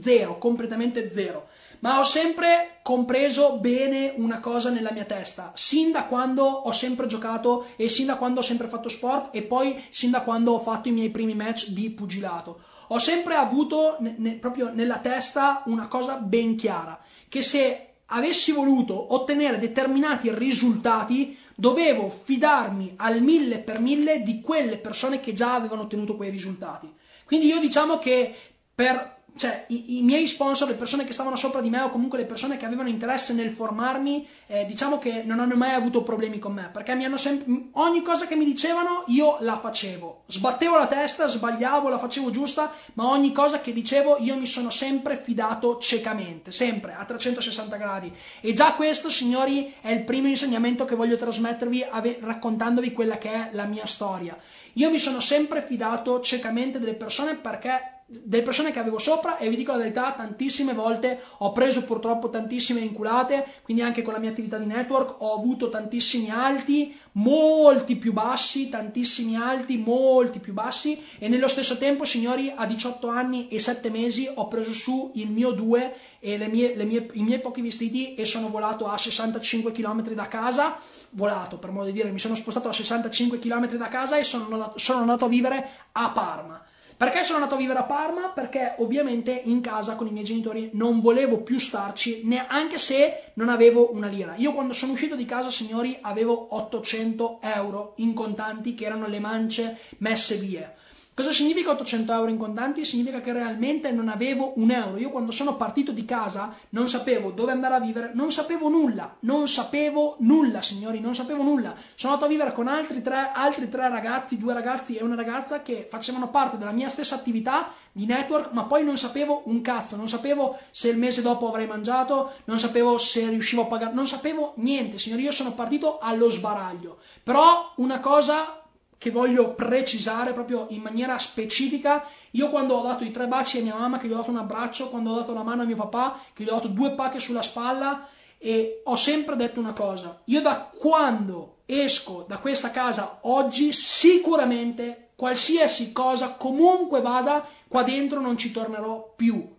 zero, 0.00 0.36
completamente 0.38 1.12
zero 1.12 1.46
ma 1.84 1.98
ho 1.98 2.04
sempre 2.04 2.73
compreso 2.84 3.56
bene 3.60 4.12
una 4.16 4.40
cosa 4.40 4.68
nella 4.68 4.92
mia 4.92 5.06
testa, 5.06 5.52
sin 5.54 5.90
da 5.90 6.04
quando 6.04 6.44
ho 6.44 6.70
sempre 6.70 7.06
giocato 7.06 7.68
e 7.76 7.88
sin 7.88 8.04
da 8.04 8.16
quando 8.16 8.40
ho 8.40 8.42
sempre 8.42 8.68
fatto 8.68 8.90
sport 8.90 9.34
e 9.34 9.40
poi 9.40 9.82
sin 9.88 10.10
da 10.10 10.20
quando 10.20 10.52
ho 10.52 10.60
fatto 10.60 10.90
i 10.90 10.92
miei 10.92 11.08
primi 11.08 11.34
match 11.34 11.68
di 11.68 11.88
pugilato. 11.88 12.60
Ho 12.88 12.98
sempre 12.98 13.36
avuto 13.36 13.96
ne, 14.00 14.14
ne, 14.18 14.32
proprio 14.32 14.70
nella 14.70 14.98
testa 14.98 15.62
una 15.64 15.88
cosa 15.88 16.16
ben 16.16 16.56
chiara, 16.56 17.00
che 17.26 17.40
se 17.40 17.94
avessi 18.08 18.52
voluto 18.52 19.14
ottenere 19.14 19.58
determinati 19.58 20.30
risultati, 20.30 21.38
dovevo 21.54 22.10
fidarmi 22.10 22.96
al 22.96 23.22
mille 23.22 23.60
per 23.60 23.80
mille 23.80 24.22
di 24.22 24.42
quelle 24.42 24.76
persone 24.76 25.20
che 25.20 25.32
già 25.32 25.54
avevano 25.54 25.84
ottenuto 25.84 26.16
quei 26.16 26.28
risultati. 26.28 26.92
Quindi 27.24 27.46
io 27.46 27.60
diciamo 27.60 27.98
che 27.98 28.34
per 28.74 29.13
cioè 29.36 29.64
i, 29.68 29.98
i, 29.98 30.02
miei 30.02 30.26
sponsor, 30.26 30.68
le 30.68 30.74
persone 30.74 31.04
che 31.04 31.12
stavano 31.12 31.34
sopra 31.34 31.60
di 31.60 31.68
me 31.68 31.80
o 31.80 31.88
comunque 31.88 32.18
le 32.18 32.24
persone 32.24 32.56
che 32.56 32.66
avevano 32.66 32.88
interesse 32.88 33.32
nel 33.32 33.50
formarmi, 33.50 34.26
eh, 34.46 34.64
diciamo 34.66 34.98
che 34.98 35.22
non 35.24 35.40
hanno 35.40 35.56
mai 35.56 35.72
avuto 35.72 36.02
problemi 36.02 36.38
con 36.38 36.52
me, 36.52 36.70
perché 36.72 36.94
mi 36.94 37.04
hanno 37.04 37.16
sempre, 37.16 37.70
ogni 37.72 38.02
cosa 38.02 38.26
che 38.26 38.36
mi 38.36 38.44
dicevano 38.44 39.04
io 39.08 39.38
la 39.40 39.58
facevo, 39.58 40.22
sbattevo 40.26 40.78
la 40.78 40.86
testa, 40.86 41.26
sbagliavo, 41.26 41.88
la 41.88 41.98
facevo 41.98 42.30
giusta, 42.30 42.72
ma 42.94 43.08
ogni 43.08 43.32
cosa 43.32 43.60
che 43.60 43.72
dicevo 43.72 44.18
io 44.20 44.36
mi 44.36 44.46
sono 44.46 44.70
sempre 44.70 45.20
fidato 45.20 45.78
ciecamente, 45.78 46.52
sempre 46.52 46.94
a 46.94 47.04
360 47.04 47.76
gradi. 47.76 48.12
E 48.40 48.52
già 48.52 48.74
questo, 48.74 49.10
signori, 49.10 49.74
è 49.80 49.90
il 49.90 50.04
primo 50.04 50.28
insegnamento 50.28 50.84
che 50.84 50.94
voglio 50.94 51.16
trasmettervi 51.16 51.82
ave- 51.82 52.18
raccontandovi 52.20 52.92
quella 52.92 53.18
che 53.18 53.32
è 53.32 53.48
la 53.52 53.64
mia 53.64 53.86
storia. 53.86 54.38
Io 54.74 54.90
mi 54.90 54.98
sono 54.98 55.20
sempre 55.20 55.62
fidato 55.62 56.20
ciecamente 56.20 56.80
delle 56.80 56.94
persone 56.94 57.36
perché 57.36 57.93
delle 58.06 58.42
persone 58.42 58.70
che 58.70 58.78
avevo 58.78 58.98
sopra 58.98 59.38
e 59.38 59.48
vi 59.48 59.56
dico 59.56 59.72
la 59.72 59.78
verità, 59.78 60.12
tantissime 60.12 60.74
volte 60.74 61.22
ho 61.38 61.52
preso 61.52 61.84
purtroppo 61.84 62.28
tantissime 62.28 62.80
inculate, 62.80 63.46
quindi 63.62 63.82
anche 63.82 64.02
con 64.02 64.12
la 64.12 64.18
mia 64.18 64.30
attività 64.30 64.58
di 64.58 64.66
network 64.66 65.22
ho 65.22 65.38
avuto 65.38 65.70
tantissimi 65.70 66.30
alti, 66.30 66.94
molti 67.12 67.96
più 67.96 68.12
bassi, 68.12 68.68
tantissimi 68.68 69.36
alti, 69.36 69.78
molti 69.78 70.38
più 70.38 70.52
bassi 70.52 71.02
e 71.18 71.28
nello 71.28 71.48
stesso 71.48 71.78
tempo, 71.78 72.04
signori, 72.04 72.52
a 72.54 72.66
18 72.66 73.08
anni 73.08 73.48
e 73.48 73.58
7 73.58 73.88
mesi 73.90 74.30
ho 74.32 74.48
preso 74.48 74.74
su 74.74 75.10
il 75.14 75.30
mio 75.30 75.52
2 75.52 75.96
e 76.18 76.36
le 76.36 76.48
mie, 76.48 76.76
le 76.76 76.84
mie, 76.84 77.08
i 77.12 77.22
miei 77.22 77.40
pochi 77.40 77.62
vestiti 77.62 78.14
e 78.14 78.24
sono 78.24 78.48
volato 78.48 78.86
a 78.86 78.98
65 78.98 79.72
km 79.72 80.12
da 80.12 80.28
casa, 80.28 80.76
volato 81.10 81.58
per 81.58 81.70
modo 81.70 81.86
di 81.86 81.92
dire, 81.92 82.10
mi 82.10 82.18
sono 82.18 82.34
spostato 82.34 82.68
a 82.68 82.72
65 82.72 83.38
km 83.38 83.76
da 83.76 83.88
casa 83.88 84.18
e 84.18 84.24
sono, 84.24 84.72
sono 84.76 85.00
andato 85.00 85.24
a 85.24 85.28
vivere 85.28 85.68
a 85.92 86.10
Parma. 86.10 86.62
Perché 86.96 87.24
sono 87.24 87.38
andato 87.38 87.56
a 87.56 87.58
vivere 87.58 87.80
a 87.80 87.84
Parma? 87.84 88.28
Perché 88.28 88.76
ovviamente 88.78 89.32
in 89.32 89.60
casa 89.60 89.96
con 89.96 90.06
i 90.06 90.12
miei 90.12 90.24
genitori 90.24 90.70
non 90.74 91.00
volevo 91.00 91.38
più 91.38 91.58
starci, 91.58 92.20
neanche 92.24 92.78
se 92.78 93.32
non 93.34 93.48
avevo 93.48 93.92
una 93.92 94.06
lira. 94.06 94.34
Io 94.36 94.52
quando 94.52 94.72
sono 94.72 94.92
uscito 94.92 95.16
di 95.16 95.24
casa, 95.24 95.50
signori, 95.50 95.98
avevo 96.02 96.54
800 96.54 97.40
euro 97.42 97.94
in 97.96 98.14
contanti 98.14 98.74
che 98.74 98.84
erano 98.84 99.08
le 99.08 99.18
mance 99.18 99.78
messe 99.98 100.36
via. 100.36 100.72
Cosa 101.16 101.32
significa 101.32 101.70
800 101.70 102.12
euro 102.12 102.28
in 102.28 102.38
contanti? 102.38 102.84
Significa 102.84 103.20
che 103.20 103.32
realmente 103.32 103.92
non 103.92 104.08
avevo 104.08 104.54
un 104.56 104.72
euro. 104.72 104.96
Io 104.96 105.10
quando 105.10 105.30
sono 105.30 105.54
partito 105.54 105.92
di 105.92 106.04
casa 106.04 106.52
non 106.70 106.88
sapevo 106.88 107.30
dove 107.30 107.52
andare 107.52 107.74
a 107.74 107.78
vivere, 107.78 108.10
non 108.14 108.32
sapevo 108.32 108.68
nulla, 108.68 109.14
non 109.20 109.46
sapevo 109.46 110.16
nulla, 110.18 110.60
signori, 110.60 110.98
non 110.98 111.14
sapevo 111.14 111.44
nulla. 111.44 111.72
Sono 111.94 112.14
andato 112.14 112.28
a 112.28 112.34
vivere 112.34 112.52
con 112.52 112.66
altri 112.66 113.00
tre, 113.00 113.30
altri 113.32 113.68
tre 113.68 113.88
ragazzi, 113.88 114.38
due 114.38 114.54
ragazzi 114.54 114.96
e 114.96 115.04
una 115.04 115.14
ragazza 115.14 115.62
che 115.62 115.86
facevano 115.88 116.30
parte 116.30 116.58
della 116.58 116.72
mia 116.72 116.88
stessa 116.88 117.14
attività 117.14 117.72
di 117.92 118.06
network, 118.06 118.50
ma 118.50 118.64
poi 118.64 118.82
non 118.82 118.96
sapevo 118.96 119.42
un 119.44 119.60
cazzo, 119.60 119.94
non 119.94 120.08
sapevo 120.08 120.58
se 120.72 120.88
il 120.88 120.98
mese 120.98 121.22
dopo 121.22 121.46
avrei 121.46 121.68
mangiato, 121.68 122.32
non 122.46 122.58
sapevo 122.58 122.98
se 122.98 123.28
riuscivo 123.28 123.62
a 123.62 123.66
pagare, 123.66 123.94
non 123.94 124.08
sapevo 124.08 124.54
niente, 124.56 124.98
signori, 124.98 125.22
io 125.22 125.30
sono 125.30 125.54
partito 125.54 126.00
allo 126.00 126.28
sbaraglio. 126.28 126.98
Però 127.22 127.72
una 127.76 128.00
cosa 128.00 128.63
che 129.04 129.10
voglio 129.10 129.52
precisare 129.52 130.32
proprio 130.32 130.64
in 130.70 130.80
maniera 130.80 131.18
specifica. 131.18 132.08
Io 132.30 132.48
quando 132.48 132.76
ho 132.76 132.82
dato 132.82 133.04
i 133.04 133.10
tre 133.10 133.26
baci 133.26 133.58
a 133.58 133.62
mia 133.62 133.74
mamma, 133.74 133.98
che 133.98 134.08
gli 134.08 134.12
ho 134.12 134.16
dato 134.16 134.30
un 134.30 134.38
abbraccio, 134.38 134.88
quando 134.88 135.10
ho 135.10 135.16
dato 135.16 135.34
la 135.34 135.42
mano 135.42 135.60
a 135.60 135.66
mio 135.66 135.76
papà, 135.76 136.18
che 136.32 136.42
gli 136.42 136.48
ho 136.48 136.54
dato 136.54 136.68
due 136.68 136.92
pacche 136.92 137.18
sulla 137.18 137.42
spalla, 137.42 138.08
e 138.38 138.80
ho 138.82 138.96
sempre 138.96 139.36
detto 139.36 139.60
una 139.60 139.74
cosa. 139.74 140.22
Io 140.24 140.40
da 140.40 140.70
quando 140.74 141.56
esco 141.66 142.24
da 142.26 142.38
questa 142.38 142.70
casa 142.70 143.18
oggi, 143.24 143.74
sicuramente 143.74 145.10
qualsiasi 145.16 145.92
cosa 145.92 146.36
comunque 146.38 147.02
vada, 147.02 147.46
qua 147.68 147.82
dentro 147.82 148.22
non 148.22 148.38
ci 148.38 148.52
tornerò 148.52 149.12
più. 149.14 149.53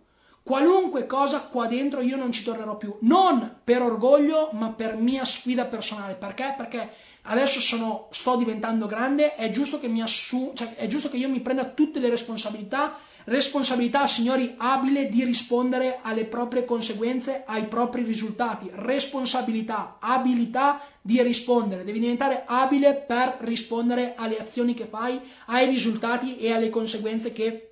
Qualunque 0.46 1.06
cosa 1.06 1.40
qua 1.40 1.66
dentro 1.66 2.00
io 2.02 2.14
non 2.14 2.30
ci 2.30 2.44
tornerò 2.44 2.76
più. 2.76 2.96
Non 3.00 3.62
per 3.64 3.82
orgoglio, 3.82 4.50
ma 4.52 4.68
per 4.68 4.94
mia 4.94 5.24
sfida 5.24 5.64
personale. 5.64 6.14
Perché? 6.14 6.54
Perché 6.56 6.88
adesso 7.22 7.58
sono, 7.58 8.06
sto 8.10 8.36
diventando 8.36 8.86
grande, 8.86 9.34
è 9.34 9.50
giusto, 9.50 9.80
che 9.80 9.88
mi 9.88 10.02
assu- 10.02 10.54
cioè, 10.54 10.76
è 10.76 10.86
giusto 10.86 11.08
che 11.08 11.16
io 11.16 11.28
mi 11.28 11.40
prenda 11.40 11.64
tutte 11.64 11.98
le 11.98 12.10
responsabilità, 12.10 12.96
responsabilità, 13.24 14.06
signori, 14.06 14.54
abile 14.58 15.08
di 15.08 15.24
rispondere 15.24 15.98
alle 16.02 16.26
proprie 16.26 16.64
conseguenze, 16.64 17.42
ai 17.44 17.66
propri 17.66 18.04
risultati, 18.04 18.70
responsabilità, 18.72 19.96
abilità 19.98 20.80
di 21.00 21.20
rispondere, 21.22 21.82
devi 21.82 21.98
diventare 21.98 22.44
abile 22.46 22.94
per 22.94 23.38
rispondere 23.40 24.14
alle 24.16 24.38
azioni 24.38 24.74
che 24.74 24.86
fai, 24.86 25.20
ai 25.46 25.66
risultati 25.66 26.38
e 26.38 26.52
alle 26.52 26.70
conseguenze 26.70 27.32
che 27.32 27.65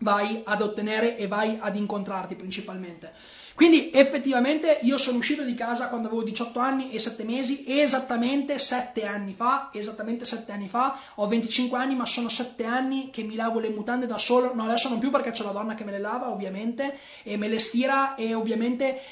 vai 0.00 0.42
ad 0.44 0.62
ottenere 0.62 1.16
e 1.16 1.26
vai 1.26 1.56
ad 1.60 1.76
incontrarti 1.76 2.34
principalmente. 2.34 3.12
Quindi 3.54 3.90
effettivamente 3.92 4.78
io 4.82 4.96
sono 4.96 5.18
uscito 5.18 5.42
di 5.42 5.54
casa 5.54 5.88
quando 5.88 6.08
avevo 6.08 6.22
18 6.22 6.58
anni 6.60 6.92
e 6.92 6.98
7 6.98 7.24
mesi, 7.24 7.64
esattamente 7.66 8.58
7 8.58 9.04
anni 9.04 9.34
fa, 9.34 9.68
esattamente 9.72 10.24
7 10.24 10.50
anni 10.52 10.68
fa, 10.68 10.98
ho 11.16 11.26
25 11.26 11.76
anni 11.78 11.94
ma 11.94 12.06
sono 12.06 12.30
7 12.30 12.64
anni 12.64 13.10
che 13.10 13.22
mi 13.22 13.36
lavo 13.36 13.58
le 13.58 13.68
mutande 13.68 14.06
da 14.06 14.16
solo, 14.16 14.54
no 14.54 14.64
adesso 14.64 14.88
non 14.88 14.98
più 14.98 15.10
perché 15.10 15.32
c'è 15.32 15.44
la 15.44 15.50
donna 15.50 15.74
che 15.74 15.84
me 15.84 15.90
le 15.90 15.98
lava 15.98 16.30
ovviamente 16.30 16.98
e 17.22 17.36
me 17.36 17.48
le 17.48 17.58
stira 17.58 18.14
e 18.14 18.32
ovviamente 18.32 19.02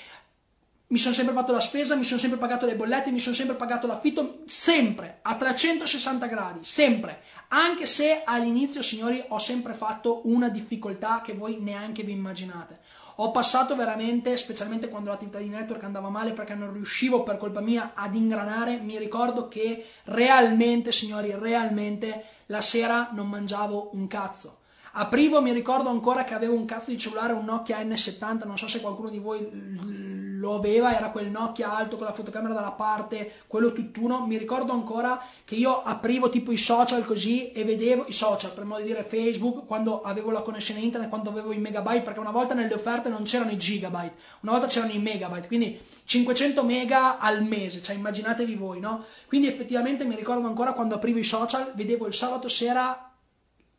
mi 0.91 0.99
sono 0.99 1.14
sempre 1.14 1.34
fatto 1.34 1.53
la 1.53 1.61
spesa, 1.61 1.97
mi 1.97 2.05
sono 2.05 2.18
sempre 2.18 2.39
pagato 2.39 2.64
le 2.64 2.74
bollette, 2.74 3.11
mi 3.11 3.18
sono 3.18 3.34
sempre 3.34 3.57
pagato 3.57 3.86
l'affitto, 3.86 4.39
sempre 4.47 5.18
a 5.20 5.34
360 5.36 6.26
gradi, 6.26 6.61
sempre. 6.62 7.20
Anche 7.49 7.86
se 7.86 8.22
all'inizio, 8.24 8.82
signori, 8.82 9.24
ho 9.28 9.38
sempre 9.38 9.72
fatto 9.72 10.20
una 10.24 10.51
difficoltà 10.51 11.22
che 11.22 11.32
voi 11.32 11.59
neanche 11.61 12.03
vi 12.03 12.12
immaginate. 12.12 12.80
Ho 13.16 13.30
passato 13.30 13.74
veramente, 13.74 14.36
specialmente 14.36 14.88
quando 14.88 15.11
l'attività 15.11 15.38
di 15.38 15.49
network 15.49 15.82
andava 15.82 16.11
male 16.11 16.32
perché 16.32 16.55
non 16.55 16.72
riuscivo 16.72 17.22
per 17.22 17.38
colpa 17.38 17.61
mia 17.61 17.92
ad 17.94 18.14
ingranare, 18.14 18.78
mi 18.78 18.99
ricordo 18.99 19.49
che 19.49 19.84
realmente, 20.05 20.92
signori, 20.92 21.34
realmente 21.34 22.24
la 22.46 22.61
sera 22.61 23.11
non 23.12 23.28
mangiavo 23.28 23.90
un 23.94 24.07
cazzo. 24.07 24.59
Aprivo, 24.92 25.40
mi 25.40 25.53
ricordo 25.53 25.88
ancora 25.88 26.24
che 26.24 26.34
avevo 26.34 26.55
un 26.55 26.64
cazzo 26.64 26.90
di 26.90 26.99
cellulare, 26.99 27.32
un 27.32 27.44
Nokia 27.44 27.80
N70, 27.80 28.46
non 28.46 28.59
so 28.59 28.68
se 28.68 28.80
qualcuno 28.80 29.09
di 29.09 29.18
voi 29.18 30.07
lo 30.39 30.55
aveva, 30.55 30.97
era 30.97 31.11
quel 31.11 31.30
Nokia 31.30 31.74
alto 31.74 31.97
con 31.97 32.07
la 32.07 32.12
fotocamera 32.12 32.55
dalla 32.55 32.72
parte, 32.72 33.32
quello 33.47 33.72
tutt'uno. 33.72 34.26
Mi 34.26 34.36
ricordo 34.36 34.72
ancora 34.72 35.20
che 35.45 35.55
io 35.55 35.82
aprivo 35.82 36.30
tipo 36.30 36.53
i 36.53 36.57
social 36.57 37.05
così 37.05 37.53
e 37.53 37.64
vedevo 37.64 38.05
i 38.07 38.12
social, 38.12 38.53
per 38.53 38.64
modo 38.64 38.82
di 38.82 38.86
dire 38.89 39.03
Facebook, 39.03 39.66
quando 39.66 40.01
avevo 40.01 40.30
la 40.30 40.43
connessione 40.43 40.80
internet, 40.80 41.09
quando 41.09 41.30
avevo 41.30 41.53
i 41.53 41.59
megabyte, 41.59 42.03
perché 42.03 42.20
una 42.20 42.30
volta 42.30 42.55
nelle 42.55 42.74
offerte 42.74 43.09
non 43.09 43.24
c'erano 43.24 43.51
i 43.51 43.59
gigabyte, 43.59 44.14
una 44.41 44.53
volta 44.53 44.66
c'erano 44.66 44.93
i 44.93 44.99
megabyte, 44.99 45.47
quindi 45.47 45.80
500 46.05 46.64
mega 46.64 47.18
al 47.18 47.43
mese, 47.43 47.82
cioè 47.82 47.97
immaginatevi 47.97 48.55
voi, 48.55 48.80
no? 48.80 49.05
Quindi 49.26 49.49
effettivamente 49.49 50.05
mi 50.05 50.14
ricordo 50.14 50.47
ancora 50.47 50.72
quando 50.72 50.95
aprivo 50.95 51.18
i 51.18 51.24
social, 51.24 51.72
vedevo 51.74 52.07
il 52.07 52.14
sabato 52.14 52.49
sera 52.49 53.07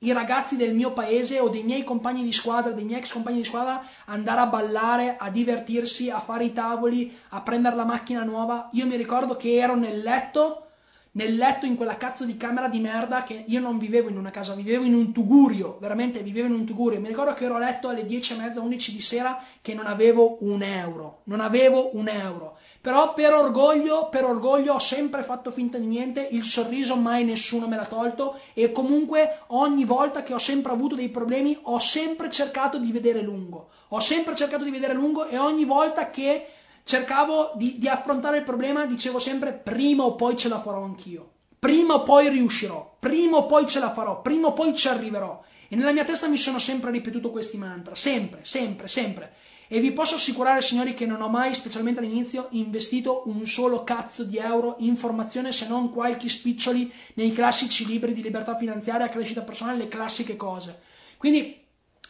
i 0.01 0.13
ragazzi 0.13 0.55
del 0.55 0.73
mio 0.73 0.93
paese 0.93 1.41
o 1.41 1.49
dei 1.49 1.63
miei 1.63 1.83
compagni 1.83 2.23
di 2.23 2.31
squadra, 2.31 2.71
dei 2.71 2.85
miei 2.85 2.99
ex 2.99 3.11
compagni 3.11 3.39
di 3.39 3.43
squadra, 3.43 3.85
andare 4.05 4.39
a 4.39 4.45
ballare, 4.45 5.17
a 5.17 5.29
divertirsi, 5.29 6.09
a 6.09 6.21
fare 6.21 6.45
i 6.45 6.53
tavoli, 6.53 7.17
a 7.29 7.41
prendere 7.41 7.75
la 7.75 7.83
macchina 7.83 8.23
nuova. 8.23 8.69
Io 8.73 8.85
mi 8.85 8.95
ricordo 8.95 9.35
che 9.35 9.55
ero 9.55 9.75
nel 9.75 9.99
letto, 9.99 10.67
nel 11.11 11.35
letto 11.35 11.65
in 11.65 11.75
quella 11.75 11.97
cazzo 11.97 12.23
di 12.23 12.37
camera 12.37 12.69
di 12.69 12.79
merda 12.79 13.23
che 13.23 13.43
io 13.45 13.59
non 13.59 13.77
vivevo 13.77 14.07
in 14.07 14.15
una 14.15 14.31
casa, 14.31 14.53
vivevo 14.53 14.85
in 14.85 14.93
un 14.93 15.11
tugurio, 15.11 15.77
veramente 15.81 16.21
vivevo 16.21 16.47
in 16.47 16.53
un 16.53 16.65
tugurio. 16.65 17.01
Mi 17.01 17.09
ricordo 17.09 17.33
che 17.33 17.43
ero 17.43 17.55
a 17.55 17.59
letto 17.59 17.89
alle 17.89 18.05
10 18.05 18.33
e 18.33 18.37
mezza, 18.37 18.61
11 18.61 18.93
di 18.93 19.01
sera 19.01 19.43
che 19.61 19.73
non 19.73 19.85
avevo 19.85 20.37
un 20.45 20.61
euro, 20.61 21.23
non 21.25 21.41
avevo 21.41 21.97
un 21.97 22.07
euro. 22.07 22.57
Però 22.81 23.13
per 23.13 23.33
orgoglio, 23.33 24.07
per 24.07 24.23
orgoglio 24.23 24.75
ho 24.75 24.79
sempre 24.79 25.21
fatto 25.21 25.51
finta 25.51 25.77
di 25.77 25.85
niente, 25.85 26.25
il 26.31 26.45
sorriso 26.45 26.95
mai 26.95 27.25
nessuno 27.25 27.67
me 27.67 27.75
l'ha 27.75 27.85
tolto 27.85 28.39
e 28.53 28.71
comunque 28.71 29.39
ogni 29.47 29.83
volta 29.83 30.23
che 30.23 30.33
ho 30.33 30.37
sempre 30.37 30.71
avuto 30.71 30.95
dei 30.95 31.09
problemi 31.09 31.57
ho 31.63 31.79
sempre 31.79 32.29
cercato 32.29 32.77
di 32.77 32.91
vedere 32.93 33.21
lungo. 33.21 33.69
Ho 33.89 33.99
sempre 33.99 34.33
cercato 34.33 34.63
di 34.63 34.71
vedere 34.71 34.93
lungo 34.93 35.27
e 35.27 35.37
ogni 35.37 35.65
volta 35.65 36.09
che 36.09 36.47
cercavo 36.83 37.51
di, 37.55 37.77
di 37.79 37.89
affrontare 37.89 38.37
il 38.37 38.43
problema 38.43 38.85
dicevo 38.85 39.19
sempre 39.19 39.51
prima 39.51 40.03
o 40.03 40.15
poi 40.15 40.37
ce 40.37 40.47
la 40.47 40.61
farò 40.61 40.83
anch'io. 40.83 41.31
Prima 41.59 41.95
o 41.95 42.03
poi 42.03 42.29
riuscirò, 42.29 42.95
prima 42.97 43.37
o 43.37 43.45
poi 43.45 43.67
ce 43.67 43.79
la 43.79 43.91
farò, 43.91 44.21
prima 44.21 44.47
o 44.47 44.53
poi 44.53 44.73
ci 44.73 44.87
arriverò. 44.87 45.43
E 45.67 45.75
nella 45.75 45.91
mia 45.91 46.05
testa 46.05 46.29
mi 46.29 46.37
sono 46.37 46.57
sempre 46.57 46.91
ripetuto 46.91 47.29
questi 47.29 47.57
mantra, 47.57 47.93
sempre, 47.93 48.39
sempre, 48.43 48.87
sempre. 48.87 49.33
E 49.71 49.79
vi 49.79 49.91
posso 49.91 50.15
assicurare, 50.15 50.63
signori, 50.63 50.95
che 50.95 51.05
non 51.05 51.21
ho 51.21 51.29
mai, 51.29 51.53
specialmente 51.53 51.99
all'inizio, 51.99 52.47
investito 52.51 53.21
un 53.27 53.45
solo 53.45 53.83
cazzo 53.83 54.23
di 54.23 54.37
euro 54.37 54.77
in 54.79 54.97
formazione 54.97 55.51
se 55.51 55.67
non 55.67 55.91
qualche 55.91 56.27
spiccioli 56.27 56.91
nei 57.13 57.33
classici 57.33 57.85
libri 57.85 58.13
di 58.13 58.23
libertà 58.23 58.57
finanziaria, 58.57 59.09
crescita 59.09 59.43
personale, 59.43 59.77
le 59.77 59.87
classiche 59.87 60.35
cose. 60.35 60.81
Quindi, 61.17 61.55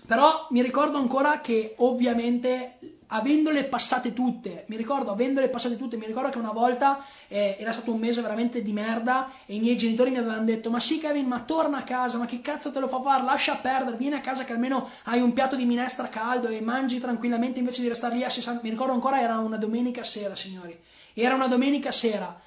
però, 0.08 0.48
mi 0.52 0.62
ricordo 0.62 0.98
ancora 1.00 1.42
che 1.42 1.74
ovviamente 1.80 2.80
avendole 3.12 3.64
passate 3.64 4.14
tutte, 4.14 4.66
mi 4.68 4.78
ricordo 4.78 5.12
avendole 5.12 5.50
passate 5.50 5.78
tutte, 5.78 5.98
mi 5.98 6.06
ricordo 6.06 6.30
che 6.30 6.38
una 6.38 6.52
volta 6.52 7.04
eh, 7.28 7.56
era 7.60 7.72
stato 7.72 7.92
un 7.92 8.00
mese 8.00 8.22
veramente 8.22 8.62
di 8.62 8.72
merda 8.72 9.32
e 9.46 9.56
i 9.56 9.60
miei 9.60 9.78
genitori 9.78 10.12
mi 10.12 10.18
avevano 10.18 10.44
detto 10.44 10.70
ma 10.70 10.80
sì 10.80 11.00
Kevin 11.00 11.28
ma 11.28 11.40
torna 11.42 11.80
a 11.80 11.84
casa, 11.84 12.18
ma 12.18 12.26
che 12.26 12.42
cazzo 12.42 12.72
te 12.72 12.80
lo 12.80 12.88
fa 12.88 13.02
fare, 13.02 13.24
lascia 13.24 13.56
perdere, 13.56 13.98
vieni 13.98 14.16
a 14.16 14.22
casa 14.22 14.44
che 14.44 14.54
almeno 14.54 14.90
hai 15.04 15.22
un 15.22 15.34
piatto 15.34 15.56
di 15.56 15.66
minestra 15.66 16.10
caldo 16.10 16.48
e 16.50 16.62
mangi 16.62 17.00
tranquillamente 17.00 17.60
invece 17.60 17.82
di 17.82 17.88
restare 17.88 18.16
lì 18.16 18.24
a 18.24 18.30
60, 18.30 18.62
mi 18.64 18.70
ricordo 18.70 18.94
ancora 18.94 19.20
era 19.20 19.38
una 19.38 19.58
domenica 19.58 20.04
sera 20.04 20.36
signori, 20.36 20.78
era 21.14 21.34
una 21.34 21.48
domenica 21.48 21.92
sera, 21.92 22.40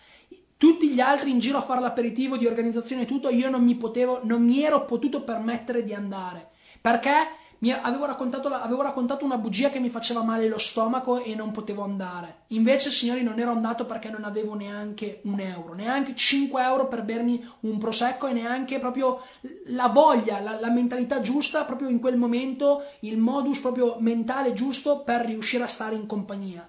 tutti 0.56 0.90
gli 0.90 1.00
altri 1.00 1.30
in 1.32 1.40
giro 1.40 1.58
a 1.58 1.62
fare 1.62 1.80
l'aperitivo 1.80 2.36
di 2.36 2.46
organizzazione 2.46 3.02
e 3.02 3.06
tutto, 3.06 3.30
io 3.30 3.50
non 3.50 3.64
mi 3.64 3.74
potevo, 3.74 4.20
non 4.22 4.44
mi 4.44 4.62
ero 4.62 4.84
potuto 4.84 5.24
permettere 5.24 5.82
di 5.82 5.92
andare, 5.92 6.50
perché 6.80 7.40
avevo 7.70 8.06
raccontato, 8.06 8.48
avevo 8.48 8.82
raccontato 8.82 9.24
una 9.24 9.38
bugia 9.38 9.70
che 9.70 9.78
mi 9.78 9.88
faceva 9.88 10.24
male 10.24 10.48
lo 10.48 10.58
stomaco 10.58 11.22
e 11.22 11.36
non 11.36 11.52
potevo 11.52 11.84
andare. 11.84 12.40
Invece, 12.48 12.90
signori, 12.90 13.22
non 13.22 13.38
ero 13.38 13.52
andato 13.52 13.86
perché 13.86 14.10
non 14.10 14.24
avevo 14.24 14.54
neanche 14.54 15.20
un 15.24 15.38
euro, 15.38 15.74
neanche 15.74 16.16
5 16.16 16.62
euro 16.62 16.88
per 16.88 17.04
bermi 17.04 17.48
un 17.60 17.78
prosecco 17.78 18.26
e 18.26 18.32
neanche 18.32 18.80
proprio 18.80 19.20
la 19.66 19.86
voglia, 19.86 20.40
la, 20.40 20.58
la 20.58 20.70
mentalità 20.70 21.20
giusta, 21.20 21.64
proprio 21.64 21.88
in 21.88 22.00
quel 22.00 22.16
momento, 22.16 22.82
il 23.00 23.18
modus 23.18 23.60
proprio 23.60 23.96
mentale 24.00 24.52
giusto 24.52 25.02
per 25.02 25.24
riuscire 25.24 25.62
a 25.62 25.68
stare 25.68 25.94
in 25.94 26.06
compagnia. 26.06 26.68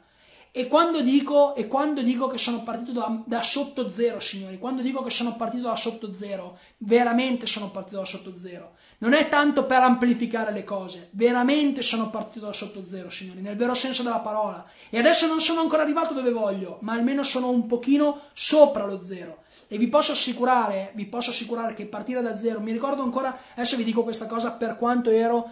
E 0.55 0.67
quando 0.67 1.01
dico, 1.01 1.55
e 1.55 1.67
quando 1.67 2.03
dico 2.03 2.27
che 2.27 2.37
sono 2.37 2.61
partito 2.61 2.91
da, 2.91 3.23
da, 3.25 3.41
sotto 3.41 3.89
zero, 3.89 4.19
signori, 4.19 4.59
quando 4.59 4.83
dico 4.83 5.01
che 5.01 5.09
sono 5.09 5.35
partito 5.35 5.63
da 5.63 5.75
sotto 5.75 6.13
zero, 6.13 6.59
veramente 6.77 7.47
sono 7.47 7.71
partito 7.71 7.97
da 7.97 8.05
sotto 8.05 8.31
zero. 8.37 8.73
Non 8.99 9.13
è 9.13 9.29
tanto 9.29 9.65
per 9.65 9.81
amplificare 9.81 10.51
le 10.51 10.63
cose, 10.63 11.07
veramente 11.13 11.81
sono 11.81 12.11
partito 12.11 12.45
da 12.45 12.53
sotto 12.53 12.85
zero, 12.85 13.09
signori, 13.09 13.41
nel 13.41 13.55
vero 13.55 13.73
senso 13.73 14.03
della 14.03 14.19
parola. 14.19 14.63
E 14.91 14.99
adesso 14.99 15.25
non 15.25 15.41
sono 15.41 15.61
ancora 15.61 15.81
arrivato 15.81 16.13
dove 16.13 16.31
voglio, 16.31 16.77
ma 16.81 16.93
almeno 16.93 17.23
sono 17.23 17.49
un 17.49 17.65
pochino 17.65 18.21
sopra 18.33 18.85
lo 18.85 19.01
zero. 19.01 19.45
E 19.67 19.79
vi 19.79 19.87
posso 19.87 20.11
assicurare, 20.11 20.91
vi 20.93 21.07
posso 21.07 21.31
assicurare 21.31 21.73
che 21.73 21.87
partire 21.87 22.21
da 22.21 22.37
zero, 22.37 22.59
mi 22.59 22.71
ricordo 22.71 23.01
ancora, 23.01 23.35
adesso 23.53 23.75
vi 23.75 23.83
dico 23.83 24.03
questa 24.03 24.27
cosa 24.27 24.51
per 24.51 24.77
quanto 24.77 25.09
ero 25.09 25.49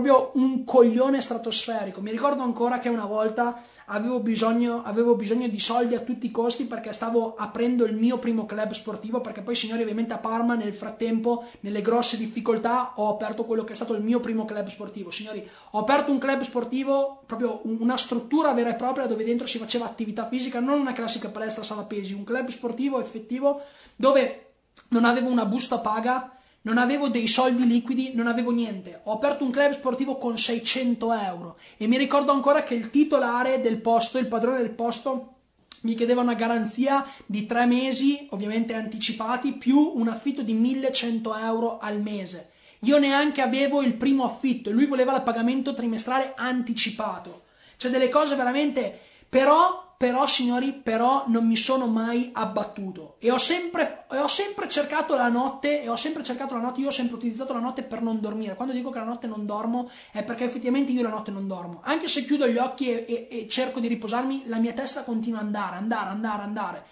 proprio 0.00 0.32
un 0.34 0.64
coglione 0.64 1.22
stratosferico. 1.22 2.02
Mi 2.02 2.10
ricordo 2.10 2.42
ancora 2.42 2.78
che 2.78 2.90
una 2.90 3.06
volta 3.06 3.62
avevo 3.86 4.20
bisogno, 4.20 4.82
avevo 4.84 5.14
bisogno, 5.14 5.48
di 5.48 5.58
soldi 5.58 5.94
a 5.94 6.00
tutti 6.00 6.26
i 6.26 6.30
costi 6.30 6.66
perché 6.66 6.92
stavo 6.92 7.34
aprendo 7.34 7.86
il 7.86 7.94
mio 7.96 8.18
primo 8.18 8.44
club 8.44 8.72
sportivo, 8.72 9.22
perché 9.22 9.40
poi 9.40 9.54
signori 9.54 9.80
ovviamente 9.80 10.12
a 10.12 10.18
Parma 10.18 10.54
nel 10.54 10.74
frattempo, 10.74 11.46
nelle 11.60 11.80
grosse 11.80 12.18
difficoltà, 12.18 12.92
ho 12.96 13.08
aperto 13.08 13.44
quello 13.44 13.64
che 13.64 13.72
è 13.72 13.74
stato 13.74 13.94
il 13.94 14.02
mio 14.02 14.20
primo 14.20 14.44
club 14.44 14.68
sportivo. 14.68 15.10
Signori, 15.10 15.48
ho 15.70 15.78
aperto 15.78 16.12
un 16.12 16.18
club 16.18 16.42
sportivo, 16.42 17.22
proprio 17.24 17.62
una 17.64 17.96
struttura 17.96 18.52
vera 18.52 18.70
e 18.70 18.74
propria 18.74 19.06
dove 19.06 19.24
dentro 19.24 19.46
si 19.46 19.56
faceva 19.56 19.86
attività 19.86 20.28
fisica, 20.28 20.60
non 20.60 20.78
una 20.78 20.92
classica 20.92 21.30
palestra 21.30 21.62
sala 21.62 21.84
pesi, 21.84 22.12
un 22.12 22.24
club 22.24 22.48
sportivo 22.48 23.00
effettivo 23.00 23.62
dove 23.96 24.42
non 24.88 25.06
avevo 25.06 25.30
una 25.30 25.46
busta 25.46 25.78
paga, 25.78 26.35
non 26.66 26.78
avevo 26.78 27.08
dei 27.08 27.28
soldi 27.28 27.64
liquidi, 27.64 28.10
non 28.14 28.26
avevo 28.26 28.50
niente. 28.50 29.00
Ho 29.04 29.12
aperto 29.12 29.44
un 29.44 29.52
club 29.52 29.72
sportivo 29.72 30.18
con 30.18 30.36
600 30.36 31.12
euro 31.12 31.58
e 31.76 31.86
mi 31.86 31.96
ricordo 31.96 32.32
ancora 32.32 32.64
che 32.64 32.74
il 32.74 32.90
titolare 32.90 33.60
del 33.60 33.80
posto, 33.80 34.18
il 34.18 34.26
padrone 34.26 34.58
del 34.58 34.70
posto, 34.70 35.34
mi 35.82 35.94
chiedeva 35.94 36.22
una 36.22 36.34
garanzia 36.34 37.08
di 37.24 37.46
tre 37.46 37.66
mesi, 37.66 38.26
ovviamente 38.30 38.74
anticipati, 38.74 39.52
più 39.52 39.92
un 39.94 40.08
affitto 40.08 40.42
di 40.42 40.54
1100 40.54 41.36
euro 41.36 41.78
al 41.78 42.02
mese. 42.02 42.50
Io 42.80 42.98
neanche 42.98 43.42
avevo 43.42 43.82
il 43.82 43.94
primo 43.94 44.24
affitto 44.24 44.68
e 44.68 44.72
lui 44.72 44.86
voleva 44.86 45.14
il 45.14 45.22
pagamento 45.22 45.72
trimestrale 45.72 46.34
anticipato. 46.36 47.44
Cioè 47.76 47.90
delle 47.90 48.08
cose 48.08 48.34
veramente... 48.34 49.00
Però 49.28 49.85
però 49.96 50.26
signori, 50.26 50.72
però 50.72 51.24
non 51.28 51.46
mi 51.46 51.56
sono 51.56 51.86
mai 51.86 52.30
abbattuto 52.32 53.16
e 53.18 53.30
ho 53.30 53.38
sempre, 53.38 54.04
e 54.10 54.18
ho 54.18 54.26
sempre 54.26 54.68
cercato 54.68 55.14
la 55.14 55.28
notte, 55.28 55.82
e 55.82 55.88
ho 55.88 55.96
sempre 55.96 56.22
cercato 56.22 56.54
la 56.54 56.60
notte, 56.60 56.80
io 56.80 56.88
ho 56.88 56.92
sempre 56.92 57.16
utilizzato 57.16 57.52
la 57.52 57.60
notte 57.60 57.82
per 57.82 58.02
non 58.02 58.20
dormire. 58.20 58.54
Quando 58.56 58.74
dico 58.74 58.90
che 58.90 58.98
la 58.98 59.04
notte 59.04 59.26
non 59.26 59.46
dormo 59.46 59.90
è 60.12 60.22
perché 60.22 60.44
effettivamente 60.44 60.92
io 60.92 61.02
la 61.02 61.08
notte 61.08 61.30
non 61.30 61.46
dormo. 61.46 61.80
Anche 61.82 62.08
se 62.08 62.24
chiudo 62.24 62.46
gli 62.46 62.58
occhi 62.58 62.90
e, 62.90 63.04
e, 63.08 63.28
e 63.30 63.48
cerco 63.48 63.80
di 63.80 63.88
riposarmi, 63.88 64.44
la 64.46 64.58
mia 64.58 64.72
testa 64.72 65.02
continua 65.02 65.40
ad 65.40 65.46
andare, 65.46 65.76
andare, 65.76 66.10
andare, 66.10 66.42
andare. 66.42 66.84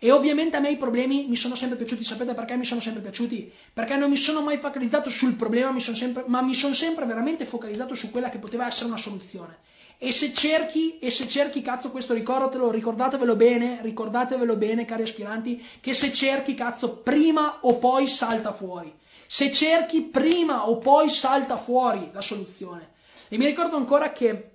E 0.00 0.12
ovviamente 0.12 0.56
a 0.56 0.60
me 0.60 0.70
i 0.70 0.76
problemi 0.76 1.26
mi 1.28 1.36
sono 1.36 1.54
sempre 1.54 1.76
piaciuti. 1.76 2.04
Sapete 2.04 2.34
perché 2.34 2.56
mi 2.56 2.64
sono 2.64 2.80
sempre 2.80 3.02
piaciuti? 3.02 3.52
Perché 3.72 3.96
non 3.96 4.10
mi 4.10 4.16
sono 4.16 4.42
mai 4.42 4.58
focalizzato 4.58 5.10
sul 5.10 5.34
problema, 5.34 5.70
mi 5.70 5.80
sempre, 5.80 6.24
ma 6.26 6.40
mi 6.40 6.54
sono 6.54 6.74
sempre 6.74 7.04
veramente 7.04 7.44
focalizzato 7.44 7.94
su 7.94 8.10
quella 8.10 8.28
che 8.28 8.38
poteva 8.38 8.66
essere 8.66 8.86
una 8.86 8.96
soluzione. 8.96 9.58
E 10.00 10.12
se 10.12 10.32
cerchi, 10.32 10.98
e 11.00 11.10
se 11.10 11.26
cerchi, 11.26 11.60
cazzo, 11.60 11.90
questo 11.90 12.14
ricordatelo, 12.14 12.70
ricordatevelo 12.70 13.34
bene, 13.34 13.80
ricordatevelo 13.82 14.56
bene, 14.56 14.84
cari 14.84 15.02
aspiranti, 15.02 15.60
che 15.80 15.92
se 15.92 16.12
cerchi, 16.12 16.54
cazzo, 16.54 16.98
prima 16.98 17.58
o 17.62 17.78
poi 17.78 18.06
salta 18.06 18.52
fuori. 18.52 18.96
Se 19.26 19.50
cerchi, 19.50 20.02
prima 20.02 20.68
o 20.68 20.78
poi 20.78 21.10
salta 21.10 21.56
fuori 21.56 22.10
la 22.12 22.20
soluzione. 22.20 22.92
E 23.28 23.36
mi 23.38 23.46
ricordo 23.46 23.76
ancora 23.76 24.12
che 24.12 24.50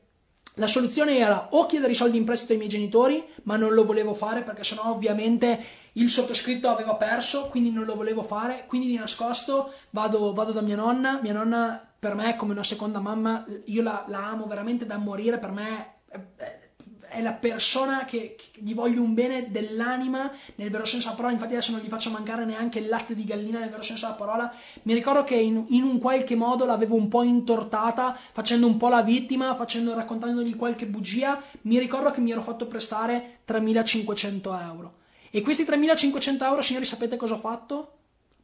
la 0.56 0.68
soluzione 0.68 1.18
era 1.18 1.50
o 1.52 1.66
chiedere 1.66 1.92
i 1.92 1.96
soldi 1.96 2.18
in 2.18 2.24
prestito 2.24 2.54
ai 2.54 2.60
miei 2.60 2.70
genitori, 2.70 3.22
ma 3.44 3.58
non 3.58 3.74
lo 3.74 3.84
volevo 3.84 4.14
fare 4.14 4.44
perché 4.44 4.64
sennò 4.64 4.92
ovviamente 4.92 5.62
il 5.94 6.10
sottoscritto 6.10 6.70
aveva 6.70 6.96
perso, 6.96 7.48
quindi 7.50 7.72
non 7.72 7.86
lo 7.86 7.96
volevo 7.96 8.24
fare, 8.24 8.66
quindi 8.68 8.88
di 8.88 8.98
nascosto 8.98 9.74
vado, 9.92 10.34
vado 10.34 10.52
da 10.52 10.62
mia 10.62 10.76
nonna, 10.76 11.20
mia 11.22 11.34
nonna 11.34 11.88
per 12.00 12.16
me 12.16 12.32
è 12.32 12.36
come 12.36 12.54
una 12.54 12.64
seconda 12.64 13.00
mamma, 13.00 13.46
io 13.66 13.82
la, 13.82 14.06
la 14.08 14.28
amo 14.28 14.46
veramente 14.46 14.86
da 14.86 14.98
morire, 14.98 15.40
per 15.40 15.52
me 15.52 15.94
è, 16.08 16.20
è 17.14 17.22
la 17.22 17.34
persona 17.34 18.06
che, 18.06 18.36
che, 18.36 18.62
gli 18.62 18.74
voglio 18.74 19.02
un 19.02 19.14
bene 19.14 19.52
dell'anima 19.52 20.32
nel 20.56 20.72
vero 20.72 20.84
senso 20.84 21.06
della 21.06 21.16
parola, 21.16 21.34
infatti 21.34 21.54
adesso 21.54 21.72
non 21.72 21.80
gli 21.80 21.88
faccio 21.88 22.10
mancare 22.10 22.44
neanche 22.44 22.80
il 22.80 22.90
latte 22.90 23.14
di 23.14 23.24
gallina 23.24 23.60
nel 23.60 23.70
vero 23.70 23.84
senso 23.84 24.08
della 24.08 24.18
parola, 24.18 24.54
mi 24.84 24.94
ricordo 24.94 25.24
che 25.24 25.36
in, 25.36 25.64
in 25.70 25.84
un 25.84 26.00
qualche 26.00 26.36
modo 26.36 26.66
l'avevo 26.66 26.96
un 26.96 27.08
po' 27.08 27.24
intortata, 27.24 28.18
facendo 28.32 28.66
un 28.66 28.78
po' 28.78 28.90
la 28.90 29.04
vittima, 29.04 29.56
facendo, 29.56 29.94
raccontandogli 29.94 30.56
qualche 30.56 30.88
bugia, 30.88 31.42
mi 31.62 31.78
ricordo 31.78 32.10
che 32.10 32.20
mi 32.20 32.32
ero 32.32 32.42
fatto 32.42 32.66
prestare 32.66 33.42
3.500 33.48 34.62
euro. 34.62 35.02
E 35.36 35.42
questi 35.42 35.64
3.500 35.64 36.44
euro, 36.44 36.62
signori, 36.62 36.86
sapete 36.86 37.18
cosa 37.18 37.34
ho 37.34 37.40
fatto? 37.40 37.98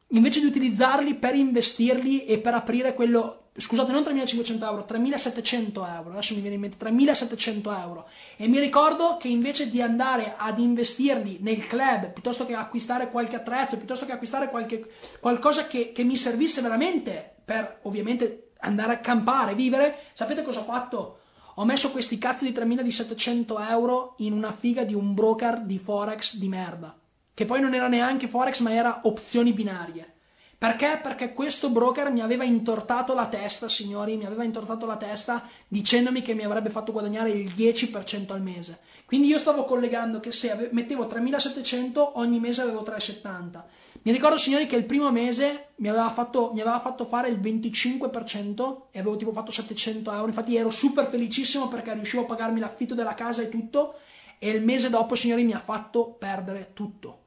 invece 0.09 0.39
di 0.39 0.47
utilizzarli 0.47 1.15
per 1.15 1.35
investirli 1.35 2.25
e 2.25 2.39
per 2.39 2.53
aprire 2.53 2.93
quello, 2.93 3.49
scusate, 3.55 3.91
non 3.91 4.01
3.500 4.01 4.63
euro, 4.63 4.85
3.700 4.89 5.95
euro, 5.95 6.11
adesso 6.11 6.33
mi 6.33 6.41
viene 6.41 6.55
in 6.55 6.61
mente 6.61 6.83
3.700 6.83 7.79
euro, 7.79 8.07
e 8.37 8.47
mi 8.47 8.59
ricordo 8.59 9.17
che 9.17 9.27
invece 9.27 9.69
di 9.69 9.81
andare 9.81 10.33
ad 10.37 10.59
investirli 10.59 11.37
nel 11.41 11.65
club, 11.67 12.11
piuttosto 12.11 12.45
che 12.45 12.55
acquistare 12.55 13.11
qualche 13.11 13.35
attrezzo, 13.35 13.77
piuttosto 13.77 14.05
che 14.05 14.13
acquistare 14.13 14.49
qualche, 14.49 14.89
qualcosa 15.19 15.67
che, 15.67 15.91
che 15.91 16.03
mi 16.03 16.15
servisse 16.15 16.61
veramente 16.61 17.35
per 17.45 17.79
ovviamente 17.83 18.51
andare 18.61 18.93
a 18.93 18.99
campare, 18.99 19.55
vivere, 19.55 19.97
sapete 20.13 20.43
cosa 20.43 20.61
ho 20.61 20.63
fatto? 20.63 21.18
Ho 21.60 21.66
messo 21.66 21.91
questi 21.91 22.18
cazzo 22.18 22.45
di 22.45 22.51
3.700 22.51 23.70
euro 23.70 24.16
in 24.20 24.32
una 24.32 24.53
figa 24.53 24.86
di 24.86 24.93
un 24.93 25.14
broker 25.14 25.60
di 25.60 25.78
Forex 25.78 26.38
di 26.38 26.47
merda 26.47 26.97
che 27.34 27.45
poi 27.45 27.60
non 27.62 27.74
era 27.74 27.88
neanche 27.88 28.28
Forex 28.28 28.60
ma 28.60 28.74
era 28.74 28.99
opzioni 29.03 29.53
binarie. 29.53 30.14
Perché? 30.57 30.99
Perché 31.01 31.32
questo 31.32 31.70
broker 31.70 32.12
mi 32.12 32.20
aveva 32.20 32.43
intortato 32.43 33.14
la 33.14 33.28
testa, 33.28 33.70
signori, 33.70 34.18
mi 34.18 34.26
aveva 34.26 34.43
intortato 34.43 34.86
la 34.86 34.97
testa 34.97 35.47
dicendomi 35.70 36.22
che 36.22 36.34
mi 36.34 36.43
avrebbe 36.43 36.70
fatto 36.70 36.91
guadagnare 36.91 37.30
il 37.30 37.53
10% 37.53 38.34
al 38.34 38.41
mese. 38.41 38.80
Quindi 39.05 39.30
io 39.30 39.39
stavo 39.39 39.64
collegando 39.64 40.20
che 40.20 40.34
se 40.34 40.68
mettevo 40.74 41.05
3.700 41.05 42.12
ogni 42.16 42.41
mese 42.41 42.62
avevo 42.62 42.84
3,70. 42.84 43.64
Mi 44.02 44.12
ricordo, 44.12 44.38
signori, 44.38 44.66
che 44.66 44.76
il 44.76 44.86
primo 44.86 45.12
mese 45.12 45.70
mi 45.78 45.89
aveva, 45.89 46.10
fatto, 46.10 46.52
mi 46.54 46.62
aveva 46.62 46.80
fatto 46.80 47.06
fare 47.06 47.30
il 47.30 47.39
25% 47.39 48.82
e 48.91 49.00
avevo 49.00 49.18
tipo 49.18 49.32
fatto 49.32 49.52
700 49.52 50.12
euro. 50.12 50.28
Infatti 50.28 50.56
ero 50.56 50.70
super 50.70 51.08
felicissimo 51.08 51.68
perché 51.68 51.93
riuscivo 51.93 52.24
a 52.24 52.28
pagarmi 52.28 52.60
l'affitto 52.60 52.95
della 52.95 53.14
casa 53.14 53.41
e 53.41 53.50
tutto. 53.50 53.95
E 54.39 54.52
il 54.52 54.64
mese 54.64 54.89
dopo, 54.89 55.16
signori, 55.16 55.43
mi 55.43 55.54
ha 55.54 55.60
fatto 55.60 56.16
perdere 56.18 56.72
tutto. 56.74 57.26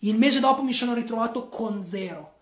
Il 0.00 0.16
mese 0.16 0.40
dopo 0.40 0.62
mi 0.62 0.72
sono 0.72 0.94
ritrovato 0.94 1.48
con 1.48 1.84
zero 1.84 2.38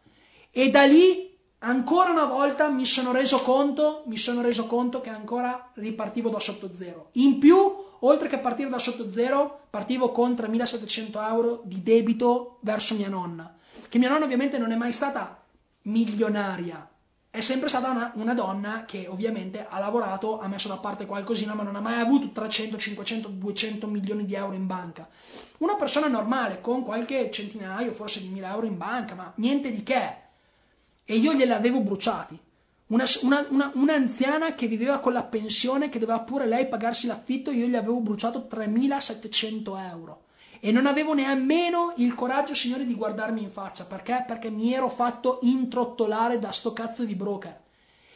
e 0.50 0.70
da 0.70 0.84
lì 0.84 1.36
ancora 1.60 2.10
una 2.10 2.24
volta 2.24 2.68
mi 2.68 2.84
sono 2.84 3.12
reso 3.12 3.40
conto, 3.42 4.04
mi 4.06 4.16
sono 4.16 4.42
reso 4.42 4.66
conto 4.66 5.00
che 5.00 5.10
ancora 5.10 5.70
ripartivo 5.74 6.30
da 6.30 6.38
sotto 6.38 6.70
zero. 6.72 7.08
In 7.12 7.38
più, 7.38 7.56
oltre 8.00 8.28
che 8.28 8.38
partire 8.38 8.68
da 8.68 8.78
sotto 8.78 9.10
zero, 9.10 9.66
partivo 9.70 10.12
con 10.12 10.32
3.700 10.32 11.28
euro 11.28 11.62
di 11.64 11.82
debito 11.82 12.58
verso 12.60 12.94
mia 12.94 13.08
nonna. 13.08 13.57
Che 13.88 13.98
mia 13.98 14.08
nonna 14.08 14.24
ovviamente 14.24 14.58
non 14.58 14.72
è 14.72 14.76
mai 14.76 14.92
stata 14.92 15.42
milionaria, 15.82 16.88
è 17.30 17.40
sempre 17.40 17.68
stata 17.68 17.90
una, 17.90 18.12
una, 18.16 18.34
donna 18.34 18.84
che 18.84 19.06
ovviamente 19.06 19.66
ha 19.68 19.78
lavorato, 19.78 20.40
ha 20.40 20.48
messo 20.48 20.68
da 20.68 20.78
parte 20.78 21.06
qualcosina, 21.06 21.54
ma 21.54 21.62
non 21.62 21.76
ha 21.76 21.80
mai 21.80 22.00
avuto 22.00 22.30
300, 22.30 22.76
500, 22.78 23.28
200 23.28 23.86
milioni 23.86 24.24
di 24.24 24.34
euro 24.34 24.54
in 24.54 24.66
banca. 24.66 25.08
Una 25.58 25.76
persona 25.76 26.08
normale 26.08 26.60
con 26.60 26.84
qualche 26.84 27.30
centinaio, 27.30 27.92
forse 27.92 28.20
di 28.20 28.28
mila 28.28 28.50
euro 28.50 28.66
in 28.66 28.76
banca, 28.76 29.14
ma 29.14 29.32
niente 29.36 29.70
di 29.70 29.82
che 29.82 30.16
e 31.04 31.16
io 31.16 31.32
glieli 31.32 31.52
avevo 31.52 31.80
bruciati. 31.80 32.38
Una, 32.88 33.04
una, 33.22 33.70
un'anziana 33.74 34.54
che 34.54 34.66
viveva 34.66 34.98
con 34.98 35.12
la 35.12 35.22
pensione, 35.22 35.88
che 35.90 35.98
doveva 35.98 36.20
pure 36.20 36.46
lei 36.46 36.66
pagarsi 36.66 37.06
l'affitto, 37.06 37.50
io 37.50 37.66
gli 37.66 37.76
avevo 37.76 38.00
bruciato 38.00 38.46
3.700 38.50 39.90
euro. 39.90 40.22
E 40.60 40.72
non 40.72 40.86
avevo 40.86 41.14
nemmeno 41.14 41.92
il 41.96 42.14
coraggio, 42.14 42.54
signori, 42.54 42.86
di 42.86 42.94
guardarmi 42.94 43.42
in 43.42 43.50
faccia. 43.50 43.84
Perché? 43.84 44.24
Perché 44.26 44.50
mi 44.50 44.72
ero 44.72 44.88
fatto 44.88 45.38
introttolare 45.42 46.38
da 46.38 46.50
sto 46.50 46.72
cazzo 46.72 47.04
di 47.04 47.14
broker. 47.14 47.66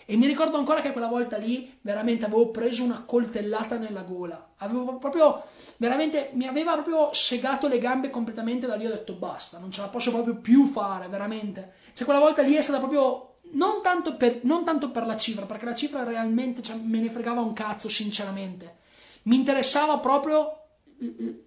E 0.04 0.16
mi 0.16 0.26
ricordo 0.26 0.56
ancora 0.56 0.80
che 0.80 0.92
quella 0.92 1.06
volta 1.06 1.36
lì 1.36 1.78
veramente 1.80 2.24
avevo 2.24 2.50
preso 2.50 2.82
una 2.82 3.02
coltellata 3.04 3.78
nella 3.78 4.02
gola. 4.02 4.54
Avevo 4.58 4.96
proprio, 4.96 5.44
veramente, 5.76 6.30
mi 6.34 6.46
aveva 6.46 6.72
proprio 6.72 7.10
segato 7.12 7.68
le 7.68 7.78
gambe 7.78 8.10
completamente 8.10 8.66
da 8.66 8.74
lì. 8.74 8.84
Ho 8.86 8.90
detto 8.90 9.14
basta, 9.14 9.58
non 9.58 9.70
ce 9.70 9.80
la 9.80 9.88
posso 9.88 10.10
proprio 10.10 10.36
più 10.36 10.66
fare, 10.66 11.06
veramente. 11.08 11.74
Cioè, 11.94 12.04
quella 12.04 12.20
volta 12.20 12.42
lì 12.42 12.54
è 12.54 12.62
stata 12.62 12.78
proprio 12.78 13.36
non 13.52 13.80
tanto 13.82 14.16
per, 14.16 14.40
non 14.42 14.64
tanto 14.64 14.90
per 14.90 15.06
la 15.06 15.16
cifra, 15.16 15.46
perché 15.46 15.64
la 15.64 15.74
cifra 15.74 16.04
realmente 16.04 16.62
cioè, 16.62 16.76
me 16.76 17.00
ne 17.00 17.10
fregava 17.10 17.40
un 17.40 17.52
cazzo, 17.52 17.88
sinceramente. 17.88 18.80
Mi 19.24 19.36
interessava 19.36 19.98
proprio 19.98 20.61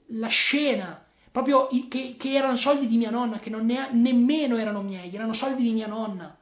la 0.07 0.27
scena, 0.27 1.03
proprio 1.31 1.67
che, 1.89 2.15
che 2.17 2.33
erano 2.33 2.55
soldi 2.55 2.87
di 2.87 2.97
mia 2.97 3.09
nonna, 3.09 3.39
che 3.39 3.49
non 3.49 3.65
ne, 3.65 3.89
nemmeno 3.91 4.57
erano 4.57 4.81
miei, 4.81 5.13
erano 5.13 5.33
soldi 5.33 5.63
di 5.63 5.73
mia 5.73 5.87
nonna. 5.87 6.35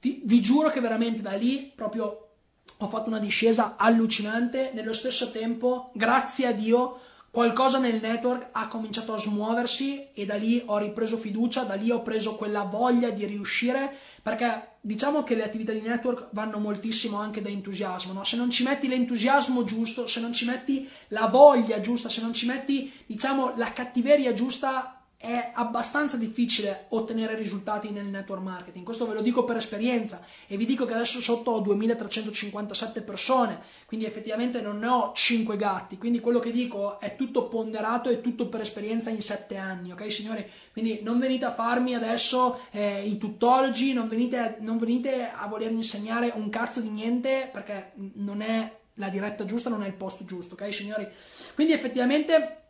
Ti, 0.00 0.22
vi 0.24 0.40
giuro 0.40 0.70
che 0.70 0.80
veramente 0.80 1.22
da 1.22 1.32
lì 1.32 1.72
proprio 1.74 2.28
ho 2.76 2.88
fatto 2.88 3.08
una 3.08 3.18
discesa 3.18 3.76
allucinante. 3.76 4.72
Nello 4.74 4.92
stesso 4.92 5.30
tempo, 5.30 5.90
grazie 5.94 6.46
a 6.46 6.52
Dio, 6.52 7.00
qualcosa 7.30 7.78
nel 7.78 8.00
network 8.00 8.48
ha 8.52 8.68
cominciato 8.68 9.14
a 9.14 9.18
smuoversi 9.18 10.08
e 10.12 10.24
da 10.24 10.36
lì 10.36 10.62
ho 10.64 10.78
ripreso 10.78 11.16
fiducia, 11.16 11.64
da 11.64 11.74
lì 11.74 11.90
ho 11.90 12.02
preso 12.02 12.36
quella 12.36 12.62
voglia 12.62 13.10
di 13.10 13.24
riuscire, 13.26 13.96
perché 14.24 14.76
diciamo 14.80 15.22
che 15.22 15.34
le 15.34 15.44
attività 15.44 15.72
di 15.72 15.82
network 15.82 16.28
vanno 16.30 16.58
moltissimo 16.58 17.18
anche 17.18 17.42
da 17.42 17.50
entusiasmo, 17.50 18.14
no? 18.14 18.24
se 18.24 18.38
non 18.38 18.48
ci 18.48 18.62
metti 18.62 18.88
l'entusiasmo 18.88 19.64
giusto, 19.64 20.06
se 20.06 20.18
non 20.20 20.32
ci 20.32 20.46
metti 20.46 20.88
la 21.08 21.26
voglia 21.26 21.78
giusta, 21.82 22.08
se 22.08 22.22
non 22.22 22.32
ci 22.32 22.46
metti 22.46 22.90
diciamo 23.04 23.52
la 23.56 23.70
cattiveria 23.70 24.32
giusta, 24.32 24.93
è 25.24 25.52
abbastanza 25.54 26.18
difficile 26.18 26.84
ottenere 26.90 27.34
risultati 27.34 27.90
nel 27.90 28.04
network 28.04 28.42
marketing. 28.42 28.84
Questo 28.84 29.06
ve 29.06 29.14
lo 29.14 29.22
dico 29.22 29.44
per 29.44 29.56
esperienza 29.56 30.20
e 30.46 30.58
vi 30.58 30.66
dico 30.66 30.84
che 30.84 30.92
adesso 30.92 31.18
sotto 31.22 31.52
ho 31.52 31.60
2357 31.60 33.00
persone, 33.00 33.58
quindi 33.86 34.04
effettivamente 34.04 34.60
non 34.60 34.78
ne 34.78 34.86
ho 34.86 35.12
5 35.14 35.56
gatti. 35.56 35.96
Quindi 35.96 36.20
quello 36.20 36.40
che 36.40 36.52
dico 36.52 37.00
è 37.00 37.16
tutto 37.16 37.48
ponderato 37.48 38.10
e 38.10 38.20
tutto 38.20 38.50
per 38.50 38.60
esperienza 38.60 39.08
in 39.08 39.22
7 39.22 39.56
anni, 39.56 39.92
ok 39.92 40.12
signori? 40.12 40.46
Quindi 40.72 41.00
non 41.02 41.18
venite 41.18 41.46
a 41.46 41.54
farmi 41.54 41.94
adesso 41.94 42.60
eh, 42.70 43.02
i 43.06 43.16
tuttologi, 43.16 43.94
non 43.94 44.08
venite, 44.08 44.58
non 44.60 44.76
venite 44.76 45.30
a 45.34 45.46
volermi 45.46 45.76
insegnare 45.76 46.32
un 46.34 46.50
cazzo 46.50 46.80
di 46.80 46.90
niente 46.90 47.48
perché 47.50 47.92
non 48.16 48.42
è 48.42 48.82
la 48.96 49.08
diretta 49.08 49.46
giusta, 49.46 49.70
non 49.70 49.82
è 49.82 49.86
il 49.86 49.94
posto 49.94 50.26
giusto, 50.26 50.52
ok 50.52 50.72
signori? 50.72 51.08
Quindi 51.54 51.72
effettivamente 51.72 52.63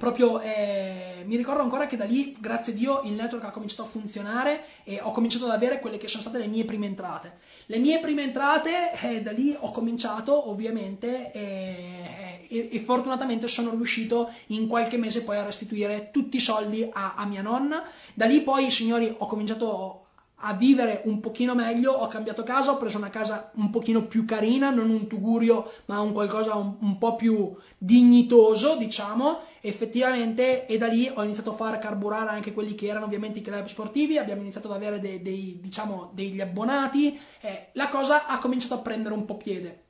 proprio 0.00 0.40
eh, 0.40 1.22
mi 1.26 1.36
ricordo 1.36 1.60
ancora 1.62 1.86
che 1.86 1.96
da 1.96 2.06
lì, 2.06 2.34
grazie 2.40 2.72
a 2.72 2.76
Dio, 2.76 3.02
il 3.02 3.12
network 3.12 3.44
ha 3.44 3.50
cominciato 3.50 3.82
a 3.82 3.86
funzionare 3.86 4.64
e 4.82 4.98
ho 5.02 5.12
cominciato 5.12 5.44
ad 5.44 5.50
avere 5.50 5.78
quelle 5.78 5.98
che 5.98 6.08
sono 6.08 6.22
state 6.22 6.38
le 6.38 6.46
mie 6.46 6.64
prime 6.64 6.86
entrate. 6.86 7.38
Le 7.66 7.78
mie 7.78 8.00
prime 8.00 8.22
entrate, 8.22 8.92
eh, 9.02 9.20
da 9.22 9.30
lì 9.30 9.54
ho 9.56 9.70
cominciato 9.70 10.48
ovviamente 10.50 11.30
eh, 11.32 12.46
e, 12.48 12.68
e, 12.72 12.80
fortunatamente 12.80 13.46
sono 13.46 13.70
riuscito 13.70 14.32
in 14.48 14.66
qualche 14.66 14.96
mese 14.96 15.22
poi 15.22 15.36
a 15.36 15.44
restituire 15.44 16.10
tutti 16.10 16.38
i 16.38 16.40
soldi 16.40 16.88
a, 16.90 17.14
a 17.14 17.26
mia 17.26 17.42
nonna. 17.42 17.84
Da 18.14 18.24
lì 18.24 18.40
poi, 18.40 18.70
signori, 18.70 19.14
ho 19.16 19.26
cominciato 19.26 20.06
a 20.40 20.54
vivere 20.54 21.02
un 21.04 21.20
pochino 21.20 21.54
meglio, 21.54 21.92
ho 21.92 22.08
cambiato 22.08 22.42
casa, 22.42 22.72
ho 22.72 22.76
preso 22.78 22.98
una 22.98 23.10
casa 23.10 23.50
un 23.56 23.70
pochino 23.70 24.06
più 24.06 24.24
carina, 24.24 24.70
non 24.70 24.90
un 24.90 25.06
tugurio, 25.06 25.70
ma 25.86 26.00
un 26.00 26.12
qualcosa 26.12 26.54
un, 26.54 26.76
un 26.80 26.98
po' 26.98 27.16
più 27.16 27.54
dignitoso, 27.76 28.76
diciamo, 28.76 29.40
effettivamente, 29.60 30.66
e 30.66 30.78
da 30.78 30.86
lì 30.86 31.10
ho 31.12 31.22
iniziato 31.22 31.50
a 31.50 31.54
far 31.54 31.78
carburare 31.78 32.30
anche 32.30 32.52
quelli 32.52 32.74
che 32.74 32.86
erano 32.86 33.06
ovviamente 33.06 33.40
i 33.40 33.42
club 33.42 33.66
sportivi, 33.66 34.18
abbiamo 34.18 34.40
iniziato 34.40 34.68
ad 34.68 34.74
avere 34.74 35.00
dei, 35.00 35.20
dei, 35.20 35.58
diciamo, 35.60 36.10
degli 36.14 36.40
abbonati, 36.40 37.18
eh, 37.40 37.68
la 37.72 37.88
cosa 37.88 38.26
ha 38.26 38.38
cominciato 38.38 38.74
a 38.74 38.78
prendere 38.78 39.14
un 39.14 39.24
po' 39.24 39.36
piede. 39.36 39.88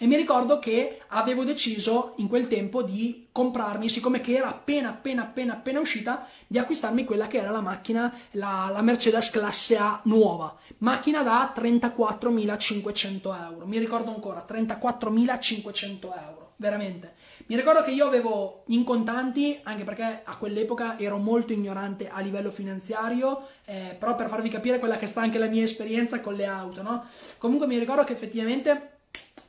E 0.00 0.06
mi 0.06 0.14
ricordo 0.14 0.60
che 0.60 1.00
avevo 1.08 1.42
deciso 1.42 2.12
in 2.18 2.28
quel 2.28 2.46
tempo 2.46 2.84
di 2.84 3.26
comprarmi, 3.32 3.88
siccome 3.88 4.20
che 4.20 4.36
era 4.36 4.46
appena 4.46 4.90
appena 4.90 5.22
appena 5.22 5.54
appena 5.54 5.80
uscita, 5.80 6.28
di 6.46 6.56
acquistarmi 6.56 7.04
quella 7.04 7.26
che 7.26 7.38
era 7.38 7.50
la 7.50 7.60
macchina, 7.60 8.16
la, 8.32 8.68
la 8.70 8.80
Mercedes 8.80 9.30
classe 9.30 9.76
A 9.76 10.00
nuova, 10.04 10.56
macchina 10.78 11.24
da 11.24 11.52
34.500 11.52 13.50
euro. 13.50 13.66
Mi 13.66 13.78
ricordo 13.78 14.14
ancora, 14.14 14.46
34.500 14.48 16.00
euro, 16.02 16.52
veramente. 16.58 17.14
Mi 17.46 17.56
ricordo 17.56 17.82
che 17.82 17.90
io 17.90 18.06
avevo 18.06 18.62
in 18.66 18.84
contanti, 18.84 19.58
anche 19.64 19.82
perché 19.82 20.22
a 20.22 20.36
quell'epoca 20.36 20.96
ero 20.96 21.18
molto 21.18 21.52
ignorante 21.52 22.08
a 22.08 22.20
livello 22.20 22.52
finanziario, 22.52 23.48
eh, 23.64 23.96
però 23.98 24.14
per 24.14 24.28
farvi 24.28 24.48
capire 24.48 24.78
quella 24.78 24.96
che 24.96 25.06
sta 25.06 25.22
anche 25.22 25.38
la 25.38 25.48
mia 25.48 25.64
esperienza 25.64 26.20
con 26.20 26.34
le 26.34 26.46
auto, 26.46 26.82
no? 26.82 27.04
Comunque 27.38 27.66
mi 27.66 27.78
ricordo 27.78 28.04
che 28.04 28.12
effettivamente 28.12 28.92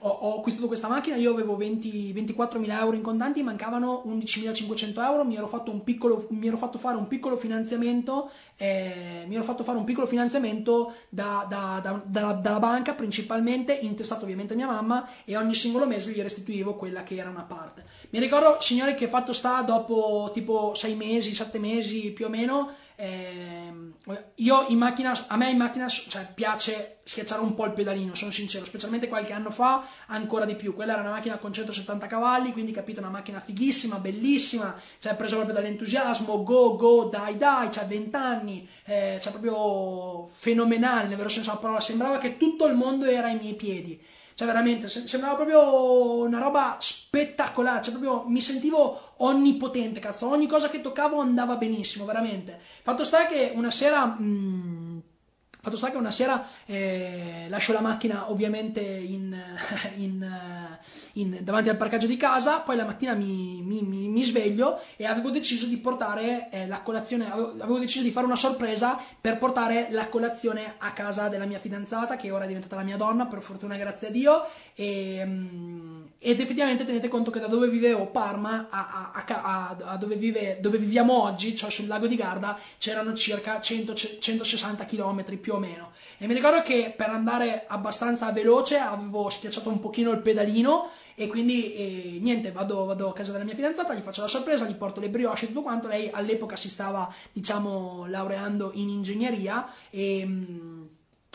ho, 0.02 0.10
ho, 0.10 0.38
acquistato 0.38 0.68
questa 0.68 0.88
macchina, 0.88 1.18
io 1.18 1.34
avevo 1.34 1.58
20, 1.58 2.14
24.000 2.14 2.72
euro 2.80 2.95
in 2.95 3.02
contanti, 3.02 3.43
mancavano 3.43 4.04
11.500 4.06 5.04
euro, 5.04 5.26
mi 5.26 5.36
ero, 5.36 5.50
piccolo, 5.84 6.26
mi 6.30 6.47
ero 6.47 6.56
fatto 6.56 6.78
fare 6.78 6.95
un 6.95 7.08
piccolo 7.08 7.36
finanziamento, 7.36 8.32
eh, 8.56 9.26
mi 9.28 9.36
ero 9.36 9.43
fatto 9.43 9.64
fare 9.64 9.78
un 9.78 9.84
piccolo 9.84 10.08
finanziamento 10.08 10.93
da, 11.10 11.45
da, 11.50 11.82
da, 11.84 12.02
dalla, 12.06 12.34
dalla, 12.34 12.60
banca 12.60 12.93
principalmente, 12.93 13.74
intestato 13.74 14.24
ovviamente 14.24 14.54
a 14.54 14.56
mia 14.56 14.68
mamma 14.68 15.08
e 15.26 15.36
ogni 15.36 15.54
singolo 15.54 15.86
mese 15.86 16.12
gli 16.12 16.22
restituivo 16.22 16.76
quella 16.76 17.04
che 17.04 17.16
era 17.16 17.30
una 17.30 17.43
parte. 17.43 17.84
Mi 18.12 18.20
ricordo, 18.20 18.58
signori, 18.62 18.95
che 18.95 19.08
fatto 19.08 19.34
sta 19.34 19.62
dopo 19.64 20.32
tipo 20.34 20.74
6 20.76 20.95
mesi, 20.95 21.34
7 21.34 21.60
mesi 21.60 22.12
più 22.12 22.26
o 22.26 22.30
meno, 22.30 22.72
eh, 23.02 23.72
io 24.36 24.66
in 24.68 24.78
macchina, 24.78 25.18
a 25.28 25.38
me 25.38 25.50
in 25.50 25.56
macchina 25.56 25.88
cioè, 25.88 26.28
piace 26.34 27.00
schiacciare 27.06 27.41
un 27.41 27.54
po' 27.54 27.66
il 27.66 27.72
pedalino, 27.72 28.14
sono 28.14 28.30
sincero, 28.30 28.66
specialmente 28.66 29.08
qualche 29.08 29.32
anno 29.32 29.52
fa 29.52 29.88
ancora 30.08 30.43
di 30.43 30.58
più. 30.58 30.76
Quella 30.76 30.91
era 30.91 31.02
una 31.02 31.12
macchina 31.12 31.38
con 31.38 31.54
170 31.54 32.08
cavalli, 32.08 32.52
quindi 32.52 32.74
capito, 32.74 33.00
una 33.00 33.10
macchina 33.10 33.39
fighissima, 33.39 34.00
bellissima, 34.00 34.78
cioè 35.00 35.16
preso 35.16 35.36
proprio 35.36 35.56
dall'entusiasmo, 35.56 36.43
go, 36.43 36.76
go, 36.76 37.06
dai, 37.06 37.38
dai, 37.38 37.70
c'ha 37.70 37.84
20 37.84 38.16
anni, 38.18 38.68
eh, 38.84 39.18
cioè 39.22 39.32
proprio 39.32 40.28
fenomenale, 40.28 41.08
nel 41.08 41.16
vero 41.16 41.30
senso 41.30 41.52
della 41.52 41.62
parola, 41.62 41.80
sembrava 41.80 42.18
che 42.18 42.36
tutto 42.36 42.66
il 42.66 42.76
mondo 42.76 43.06
era 43.06 43.28
ai 43.28 43.38
miei 43.38 43.56
piedi. 43.56 43.97
Cioè, 44.39 44.47
veramente, 44.47 44.87
sembrava 44.87 45.35
proprio 45.35 46.21
una 46.21 46.39
roba 46.39 46.77
spettacolare. 46.79 47.81
Cioè, 47.81 47.91
proprio 47.91 48.23
mi 48.29 48.39
sentivo 48.39 49.15
onnipotente, 49.17 49.99
cazzo. 49.99 50.29
Ogni 50.29 50.47
cosa 50.47 50.69
che 50.69 50.79
toccavo 50.79 51.19
andava 51.19 51.57
benissimo, 51.57 52.05
veramente. 52.05 52.57
Fatto 52.81 53.03
sta 53.03 53.25
che 53.25 53.51
una 53.53 53.69
sera. 53.69 54.05
Mh, 54.05 54.23
mm, 54.23 54.78
Fatto 55.62 55.76
sta 55.76 55.91
che 55.91 55.97
una 55.97 56.10
sera 56.10 56.47
eh, 56.66 57.47
lascio 57.49 57.74
la 57.74 57.82
macchina 57.82 58.32
ovviamente 58.32 58.80
in, 58.80 59.36
in, 59.97 60.26
in, 61.14 61.38
davanti 61.41 61.68
al 61.68 61.76
parcheggio 61.76 62.07
di 62.07 62.16
casa, 62.16 62.60
poi 62.60 62.78
la 62.78 62.86
mattina 62.86 63.14
mi, 63.14 63.62
mi, 63.62 63.82
mi, 63.82 64.07
mi 64.07 64.24
sveglio 64.24 64.80
e 64.95 65.05
avevo 65.05 65.32
deciso 65.32 65.66
di 65.66 65.78
portare 65.78 66.49
eh, 66.49 66.66
la 66.66 66.82
colazione, 66.82 67.30
avevo, 67.30 67.55
avevo, 67.60 67.78
deciso 67.78 68.05
di 68.05 68.12
fare 68.12 68.26
una 68.26 68.38
sorpresa 68.38 68.97
per 69.20 69.38
portare 69.38 69.88
la 69.91 70.07
colazione 70.07 70.76
a 70.78 70.93
casa 70.93 71.28
della 71.28 71.45
mia 71.45 71.60
fidanzata, 71.60 72.16
che 72.16 72.32
ora 72.32 72.45
è 72.45 72.47
diventata 72.47 72.78
la 72.78 72.84
mia 72.84 72.95
donna, 72.95 73.26
per 73.26 73.41
fortuna 73.41 73.76
grazie 73.76 74.07
a 74.07 74.12
Dio, 74.12 74.45
e, 74.76 75.24
mm, 75.26 75.99
ed 76.22 76.41
effettivamente 76.41 76.84
tenete 76.84 77.07
conto 77.07 77.32
che 77.32 77.39
da 77.39 77.47
dove 77.47 77.70
vivevo 77.70 78.05
Parma 78.07 78.67
a, 78.70 79.11
a, 79.13 79.24
a, 79.26 79.78
a 79.91 79.97
dove, 79.97 80.15
vive, 80.15 80.57
dove, 80.59 80.78
viviamo 80.78 81.24
oggi, 81.24 81.55
cioè 81.55 81.72
sul 81.72 81.88
lago 81.88 82.07
di 82.07 82.17
Garda, 82.17 82.59
c'erano 82.78 83.13
circa 83.13 83.61
100, 83.61 83.93
160 83.93 84.86
km 84.86 85.38
più 85.38 85.53
o 85.53 85.59
meno. 85.59 85.91
E 86.17 86.28
mi 86.28 86.34
ricordo 86.34 86.61
che 86.61 86.93
per 86.95 87.07
andare 87.07 87.63
abbastanza 87.67 88.30
veloce 88.34 88.78
avevo 88.78 89.30
schiacciato 89.30 89.70
un 89.70 89.80
pochino 89.80 90.11
il 90.11 90.20
pedalino 90.20 90.89
e 91.15 91.28
quindi 91.28 91.74
eh, 91.74 92.20
niente, 92.20 92.51
vado, 92.51 92.84
vado, 92.84 93.09
a 93.09 93.13
casa 93.13 93.32
della 93.32 93.45
mia 93.45 93.55
fidanzata, 93.55 93.93
gli 93.93 94.01
faccio 94.01 94.22
la 94.22 94.28
sorpresa, 94.28 94.65
gli 94.65 94.76
porto 94.76 94.99
le 94.99 95.09
brioche 95.09 95.45
e 95.45 95.47
tutto 95.47 95.61
quanto. 95.61 95.88
Lei 95.88 96.09
all'epoca 96.11 96.57
si 96.57 96.70
stava, 96.70 97.13
diciamo, 97.32 98.05
laureando 98.07 98.72
in 98.74 98.89
ingegneria 98.89 99.72
e... 99.89 100.26
Mh, 100.26 100.32
mm, 100.32 100.78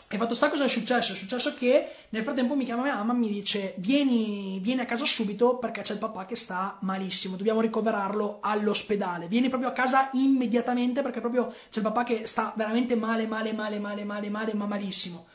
e 0.07 0.17
fatto 0.17 0.35
sta 0.35 0.49
cosa 0.49 0.65
è 0.65 0.67
successo? 0.67 1.13
È 1.13 1.15
successo 1.15 1.55
che 1.55 1.89
nel 2.09 2.21
frattempo 2.21 2.55
mi 2.55 2.63
chiama 2.63 2.83
mia 2.83 2.95
mamma 2.95 3.13
e 3.13 3.17
mi 3.17 3.27
dice 3.27 3.73
vieni, 3.77 4.59
vieni, 4.61 4.81
a 4.81 4.85
casa 4.85 5.05
subito 5.05 5.57
perché 5.57 5.81
c'è 5.81 5.93
il 5.93 5.99
papà 5.99 6.25
che 6.25 6.35
sta 6.35 6.77
malissimo, 6.81 7.35
dobbiamo 7.35 7.59
ricoverarlo 7.59 8.37
all'ospedale. 8.41 9.27
Vieni 9.27 9.49
proprio 9.49 9.69
a 9.69 9.73
casa 9.73 10.09
immediatamente 10.13 11.01
perché 11.01 11.21
proprio 11.21 11.47
c'è 11.47 11.79
il 11.79 11.81
papà 11.81 12.03
che 12.03 12.27
sta 12.27 12.53
veramente 12.55 12.95
male, 12.95 13.25
male, 13.25 13.51
male, 13.53 13.79
male, 13.79 14.03
male, 14.03 14.29
male, 14.29 14.53
ma 14.53 14.67
malissimo. 14.67 15.25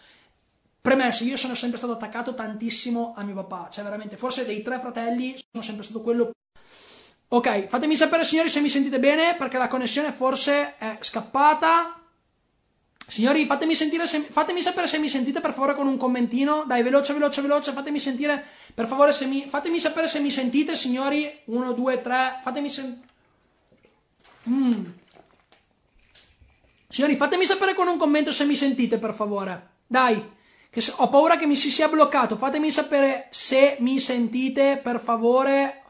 Premesso, 0.80 1.24
io 1.24 1.36
sono 1.36 1.54
sempre 1.54 1.76
stato 1.76 1.92
attaccato 1.92 2.34
tantissimo 2.34 3.12
a 3.16 3.22
mio 3.22 3.34
papà, 3.34 3.68
cioè 3.70 3.84
veramente, 3.84 4.16
forse 4.16 4.46
dei 4.46 4.62
tre 4.62 4.78
fratelli 4.78 5.36
sono 5.50 5.64
sempre 5.64 5.84
stato 5.84 6.00
quello... 6.00 6.30
Ok, 7.28 7.66
fatemi 7.66 7.96
sapere 7.96 8.24
signori 8.24 8.48
se 8.48 8.60
mi 8.60 8.68
sentite 8.68 8.98
bene 8.98 9.36
perché 9.36 9.58
la 9.58 9.68
connessione 9.68 10.10
forse 10.10 10.78
è 10.78 10.96
scappata. 11.00 11.99
Signori, 13.11 13.44
fatemi, 13.44 13.74
se, 13.74 13.88
fatemi, 14.30 14.62
sapere 14.62 14.86
se 14.86 14.98
mi 14.98 15.08
sentite 15.08 15.40
per 15.40 15.52
favore 15.52 15.74
con 15.74 15.88
un 15.88 15.96
commentino. 15.96 16.62
Dai, 16.64 16.84
veloce, 16.84 17.12
veloce, 17.12 17.40
veloce. 17.40 17.72
Fatemi 17.72 17.98
sentire 17.98 18.46
per 18.72 18.86
favore 18.86 19.11
se 19.11 19.26
mi. 19.26 19.46
Fatemi 19.48 19.80
sapere 19.80 20.06
se 20.06 20.20
mi 20.20 20.30
sentite, 20.30 20.76
signori. 20.76 21.28
Uno, 21.46 21.72
due, 21.72 22.00
tre. 22.00 22.38
Fatemi 22.40 22.68
sentire. 22.70 23.08
Mm. 24.48 24.84
Signori, 26.86 27.16
fatemi 27.16 27.46
sapere 27.46 27.74
con 27.74 27.88
un 27.88 27.98
commento 27.98 28.30
se 28.30 28.44
mi 28.44 28.54
sentite, 28.54 28.98
per 28.98 29.12
favore. 29.12 29.70
Dai, 29.88 30.30
che 30.70 30.80
ho 30.98 31.08
paura 31.08 31.36
che 31.36 31.46
mi 31.46 31.56
si 31.56 31.72
sia 31.72 31.88
bloccato. 31.88 32.36
Fatemi 32.36 32.70
sapere 32.70 33.26
se 33.30 33.76
mi 33.80 33.98
sentite, 33.98 34.78
per 34.80 35.00
favore. 35.00 35.82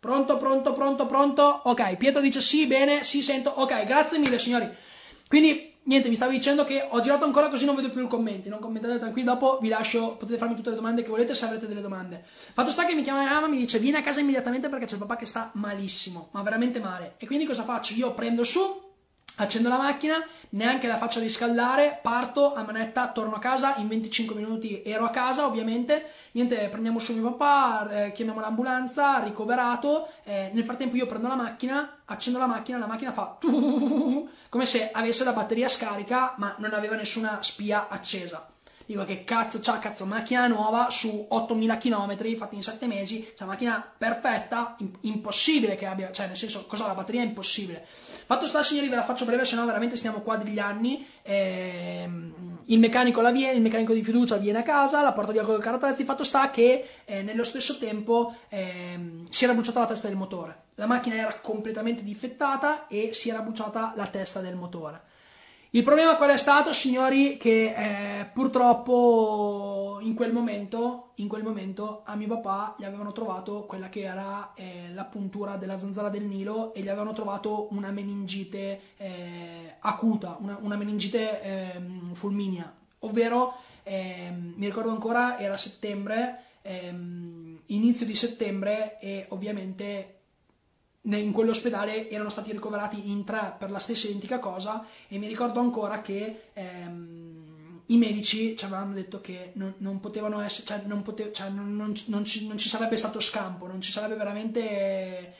Pronto, 0.00 0.38
pronto, 0.38 0.72
pronto, 0.72 1.04
pronto. 1.04 1.60
Ok, 1.64 1.96
Pietro 1.96 2.22
dice 2.22 2.40
sì, 2.40 2.66
bene, 2.66 3.02
sì, 3.02 3.20
sento. 3.20 3.50
Ok, 3.50 3.84
grazie 3.84 4.16
mille, 4.18 4.38
signori. 4.38 4.66
Quindi 5.28 5.71
niente, 5.84 6.08
vi 6.08 6.14
stavo 6.14 6.32
dicendo 6.32 6.64
che 6.64 6.86
ho 6.88 7.00
girato 7.00 7.24
ancora 7.24 7.48
così 7.48 7.64
non 7.64 7.74
vedo 7.74 7.90
più 7.90 8.04
i 8.04 8.08
commenti. 8.08 8.48
Non 8.48 8.60
commentate 8.60 8.98
tranquilli, 8.98 9.26
dopo 9.26 9.58
vi 9.60 9.68
lascio, 9.68 10.16
potete 10.16 10.38
farmi 10.38 10.54
tutte 10.54 10.70
le 10.70 10.76
domande 10.76 11.02
che 11.02 11.08
volete 11.08 11.34
se 11.34 11.44
avrete 11.44 11.66
delle 11.66 11.80
domande. 11.80 12.22
Fatto 12.24 12.70
sta 12.70 12.84
che 12.84 12.94
mi 12.94 13.02
chiama 13.02 13.20
mia 13.20 13.30
mamma 13.30 13.48
mi 13.48 13.56
dice 13.56 13.78
vieni 13.78 13.96
a 13.96 14.02
casa 14.02 14.20
immediatamente 14.20 14.68
perché 14.68 14.86
c'è 14.86 14.94
il 14.94 15.00
papà 15.00 15.16
che 15.16 15.26
sta 15.26 15.50
malissimo, 15.54 16.28
ma 16.32 16.42
veramente 16.42 16.80
male. 16.80 17.14
E 17.18 17.26
quindi 17.26 17.46
cosa 17.46 17.62
faccio? 17.62 17.94
Io 17.94 18.12
prendo 18.14 18.44
su, 18.44 18.60
accendo 19.36 19.68
la 19.68 19.78
macchina, 19.78 20.16
neanche 20.50 20.86
la 20.86 20.98
faccio 20.98 21.20
riscaldare, 21.20 21.98
parto 22.02 22.54
a 22.54 22.62
manetta, 22.62 23.10
torno 23.12 23.34
a 23.34 23.38
casa, 23.38 23.76
in 23.76 23.88
25 23.88 24.34
minuti 24.34 24.82
ero 24.84 25.04
a 25.04 25.10
casa 25.10 25.46
ovviamente, 25.46 26.10
niente, 26.32 26.68
prendiamo 26.68 26.98
su 26.98 27.12
mio 27.14 27.32
papà, 27.32 27.90
eh, 27.90 28.12
chiamiamo 28.12 28.40
l'ambulanza, 28.40 29.22
ricoverato, 29.22 30.08
eh, 30.24 30.50
nel 30.52 30.64
frattempo 30.64 30.96
io 30.96 31.06
prendo 31.06 31.28
la 31.28 31.36
macchina, 31.36 32.00
accendo 32.04 32.38
la 32.38 32.46
macchina, 32.46 32.78
la 32.78 32.86
macchina 32.86 33.12
fa 33.12 33.38
come 34.52 34.66
se 34.66 34.90
avesse 34.92 35.24
la 35.24 35.32
batteria 35.32 35.66
scarica 35.66 36.34
ma 36.36 36.54
non 36.58 36.74
aveva 36.74 36.94
nessuna 36.94 37.38
spia 37.40 37.88
accesa. 37.88 38.51
Dico 38.92 39.06
che 39.06 39.24
cazzo 39.24 39.58
c'ha, 39.58 39.78
cazzo, 39.78 40.04
macchina 40.04 40.46
nuova 40.48 40.90
su 40.90 41.24
8000 41.26 41.78
km 41.78 42.36
fatti 42.36 42.56
in 42.56 42.62
7 42.62 42.86
mesi, 42.86 43.32
cioè 43.34 43.48
macchina 43.48 43.82
perfetta, 43.96 44.76
impossibile 45.00 45.76
che 45.76 45.86
abbia, 45.86 46.12
cioè 46.12 46.26
nel 46.26 46.36
senso, 46.36 46.66
cosa 46.66 46.86
la 46.86 46.94
batteria 46.94 47.22
è 47.22 47.24
impossibile. 47.24 47.82
Fatto 47.86 48.46
sta 48.46 48.62
signori, 48.62 48.90
ve 48.90 48.96
la 48.96 49.04
faccio 49.04 49.24
breve, 49.24 49.46
se 49.46 49.56
no 49.56 49.64
veramente 49.64 49.96
stiamo 49.96 50.20
qua 50.20 50.36
degli 50.36 50.58
anni. 50.58 51.08
Ehm, 51.22 52.64
il 52.66 52.78
meccanico 52.78 53.22
la 53.22 53.30
viene, 53.30 53.56
il 53.56 53.62
meccanico 53.62 53.94
di 53.94 54.04
fiducia 54.04 54.36
viene 54.36 54.58
a 54.58 54.62
casa, 54.62 55.00
la 55.00 55.14
porta 55.14 55.32
via 55.32 55.42
con 55.42 55.54
il 55.54 55.62
carrozzetti, 55.62 56.04
fatto 56.04 56.22
sta 56.22 56.50
che 56.50 56.86
eh, 57.06 57.22
nello 57.22 57.44
stesso 57.44 57.78
tempo 57.78 58.34
ehm, 58.50 59.26
si 59.30 59.44
era 59.44 59.54
bruciata 59.54 59.80
la 59.80 59.86
testa 59.86 60.08
del 60.08 60.18
motore. 60.18 60.64
La 60.74 60.84
macchina 60.84 61.16
era 61.16 61.40
completamente 61.40 62.02
difettata 62.02 62.88
e 62.88 63.14
si 63.14 63.30
era 63.30 63.40
bruciata 63.40 63.94
la 63.96 64.06
testa 64.06 64.40
del 64.40 64.54
motore. 64.54 65.11
Il 65.74 65.84
problema 65.84 66.16
qual 66.16 66.28
è 66.28 66.36
stato, 66.36 66.70
signori, 66.74 67.38
che 67.38 67.74
eh, 67.74 68.26
purtroppo 68.26 70.00
in 70.02 70.12
quel, 70.12 70.30
momento, 70.30 71.12
in 71.14 71.28
quel 71.28 71.42
momento 71.42 72.02
a 72.04 72.14
mio 72.14 72.28
papà 72.28 72.76
gli 72.78 72.84
avevano 72.84 73.12
trovato 73.12 73.64
quella 73.64 73.88
che 73.88 74.02
era 74.02 74.52
eh, 74.54 74.90
la 74.92 75.06
puntura 75.06 75.56
della 75.56 75.78
zanzara 75.78 76.10
del 76.10 76.24
Nilo 76.24 76.74
e 76.74 76.82
gli 76.82 76.90
avevano 76.90 77.14
trovato 77.14 77.68
una 77.70 77.90
meningite 77.90 78.80
eh, 78.98 79.76
acuta, 79.78 80.36
una, 80.40 80.58
una 80.60 80.76
meningite 80.76 81.40
ehm, 81.40 82.12
fulminea, 82.12 82.70
ovvero 82.98 83.54
ehm, 83.84 84.52
mi 84.54 84.66
ricordo 84.66 84.90
ancora 84.90 85.38
era 85.38 85.56
settembre, 85.56 86.42
ehm, 86.60 87.60
inizio 87.68 88.04
di 88.04 88.14
settembre 88.14 88.98
e 89.00 89.24
ovviamente 89.30 90.21
in 91.02 91.32
quell'ospedale 91.32 92.08
erano 92.08 92.28
stati 92.28 92.52
ricoverati 92.52 93.10
in 93.10 93.24
tre 93.24 93.54
per 93.58 93.70
la 93.70 93.78
stessa 93.78 94.06
identica 94.06 94.38
cosa 94.38 94.86
e 95.08 95.18
mi 95.18 95.26
ricordo 95.26 95.58
ancora 95.58 96.00
che 96.00 96.42
ehm, 96.52 97.42
i 97.86 97.96
medici 97.96 98.56
ci 98.56 98.64
avevano 98.64 98.94
detto 98.94 99.20
che 99.20 99.50
non, 99.54 99.74
non 99.78 99.98
potevano 99.98 100.40
essere, 100.40 100.66
cioè, 100.66 100.86
non, 100.86 101.02
pote, 101.02 101.32
cioè 101.32 101.48
non, 101.48 101.74
non, 101.74 101.94
ci, 101.94 102.10
non, 102.46 102.56
ci, 102.56 102.68
sarebbe 102.68 102.96
stato 102.96 103.18
scampo, 103.18 103.66
non 103.66 103.80
ci 103.80 103.90
sarebbe 103.90 104.14
veramente, 104.14 105.34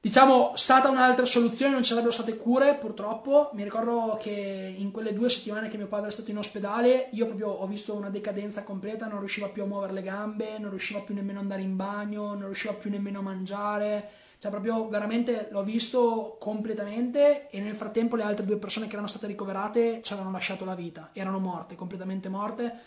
diciamo, 0.00 0.52
stata 0.54 0.88
un'altra 0.88 1.24
soluzione, 1.24 1.72
non 1.72 1.82
ci 1.82 1.88
sarebbero 1.88 2.12
state 2.12 2.36
cure 2.36 2.76
purtroppo. 2.76 3.50
Mi 3.54 3.64
ricordo 3.64 4.16
che 4.18 4.74
in 4.78 4.92
quelle 4.92 5.12
due 5.12 5.28
settimane 5.28 5.68
che 5.68 5.76
mio 5.76 5.88
padre 5.88 6.08
è 6.08 6.12
stato 6.12 6.30
in 6.30 6.38
ospedale 6.38 7.08
io 7.12 7.26
proprio 7.26 7.48
ho 7.48 7.66
visto 7.66 7.94
una 7.94 8.08
decadenza 8.08 8.62
completa, 8.62 9.06
non 9.06 9.18
riusciva 9.18 9.48
più 9.48 9.64
a 9.64 9.66
muovere 9.66 9.92
le 9.92 10.02
gambe, 10.02 10.58
non 10.58 10.70
riusciva 10.70 11.00
più 11.00 11.14
nemmeno 11.14 11.40
ad 11.40 11.44
andare 11.44 11.62
in 11.62 11.76
bagno, 11.76 12.28
non 12.28 12.44
riusciva 12.44 12.72
più 12.72 12.90
nemmeno 12.90 13.18
a 13.18 13.22
mangiare 13.22 14.22
cioè 14.44 14.52
proprio 14.52 14.88
veramente 14.90 15.48
l'ho 15.50 15.62
visto 15.62 16.36
completamente 16.38 17.48
e 17.48 17.60
nel 17.60 17.74
frattempo 17.74 18.14
le 18.14 18.24
altre 18.24 18.44
due 18.44 18.58
persone 18.58 18.84
che 18.84 18.92
erano 18.92 19.08
state 19.08 19.26
ricoverate 19.26 20.02
ci 20.02 20.12
avevano 20.12 20.34
lasciato 20.34 20.66
la 20.66 20.74
vita, 20.74 21.08
erano 21.14 21.38
morte, 21.38 21.76
completamente 21.76 22.28
morte. 22.28 22.78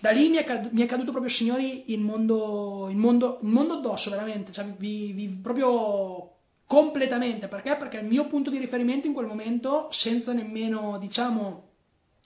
Da 0.00 0.10
lì 0.10 0.28
mi 0.30 0.38
è, 0.38 0.42
cad- 0.42 0.70
mi 0.72 0.82
è 0.82 0.86
caduto 0.86 1.12
proprio, 1.12 1.30
signori, 1.30 1.92
il 1.92 2.00
mondo, 2.00 2.88
il 2.90 2.96
mondo, 2.96 3.38
il 3.42 3.50
mondo 3.50 3.74
addosso, 3.74 4.10
veramente, 4.10 4.50
cioè, 4.50 4.64
vi, 4.64 5.12
vi, 5.12 5.28
proprio 5.28 6.38
completamente. 6.66 7.46
Perché? 7.46 7.76
Perché 7.76 7.98
il 7.98 8.06
mio 8.06 8.26
punto 8.26 8.50
di 8.50 8.58
riferimento 8.58 9.06
in 9.06 9.12
quel 9.12 9.26
momento, 9.26 9.86
senza 9.92 10.32
nemmeno, 10.32 10.98
diciamo, 10.98 11.68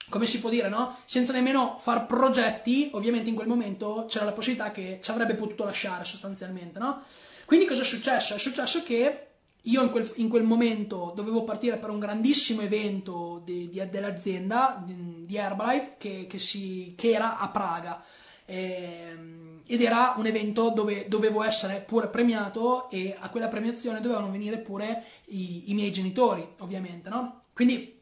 come 0.09 0.25
si 0.25 0.39
può 0.39 0.49
dire, 0.49 0.69
no? 0.69 0.97
Senza 1.05 1.33
nemmeno 1.33 1.77
far 1.77 2.07
progetti, 2.07 2.89
ovviamente 2.93 3.29
in 3.29 3.35
quel 3.35 3.47
momento 3.47 4.05
c'era 4.07 4.25
la 4.25 4.33
possibilità 4.33 4.71
che 4.71 4.99
ci 5.03 5.11
avrebbe 5.11 5.35
potuto 5.35 5.65
lasciare 5.65 6.03
sostanzialmente, 6.03 6.79
no? 6.79 7.03
Quindi 7.45 7.65
cosa 7.65 7.81
è 7.81 7.85
successo? 7.85 8.33
È 8.35 8.39
successo 8.39 8.83
che 8.83 9.27
io 9.61 9.81
in 9.81 9.89
quel, 9.89 10.11
in 10.15 10.29
quel 10.29 10.43
momento 10.43 11.13
dovevo 11.15 11.43
partire 11.43 11.77
per 11.77 11.89
un 11.89 11.99
grandissimo 11.99 12.61
evento 12.61 13.41
di, 13.43 13.69
di, 13.69 13.89
dell'azienda 13.89 14.81
di, 14.83 15.25
di 15.25 15.35
Herbalife 15.35 15.95
che, 15.97 16.27
che, 16.27 16.37
si, 16.37 16.93
che, 16.95 17.11
era 17.11 17.37
a 17.37 17.49
Praga. 17.49 18.03
Eh, 18.45 19.17
ed 19.67 19.81
era 19.81 20.13
un 20.17 20.27
evento 20.27 20.69
dove 20.69 21.07
dovevo 21.07 21.41
essere 21.41 21.81
pure 21.81 22.09
premiato 22.09 22.87
e 22.89 23.15
a 23.19 23.29
quella 23.29 23.47
premiazione 23.47 23.99
dovevano 23.99 24.29
venire 24.29 24.59
pure 24.59 25.03
i, 25.25 25.71
i 25.71 25.73
miei 25.73 25.91
genitori, 25.91 26.47
ovviamente, 26.59 27.09
no? 27.09 27.45
Quindi 27.53 27.99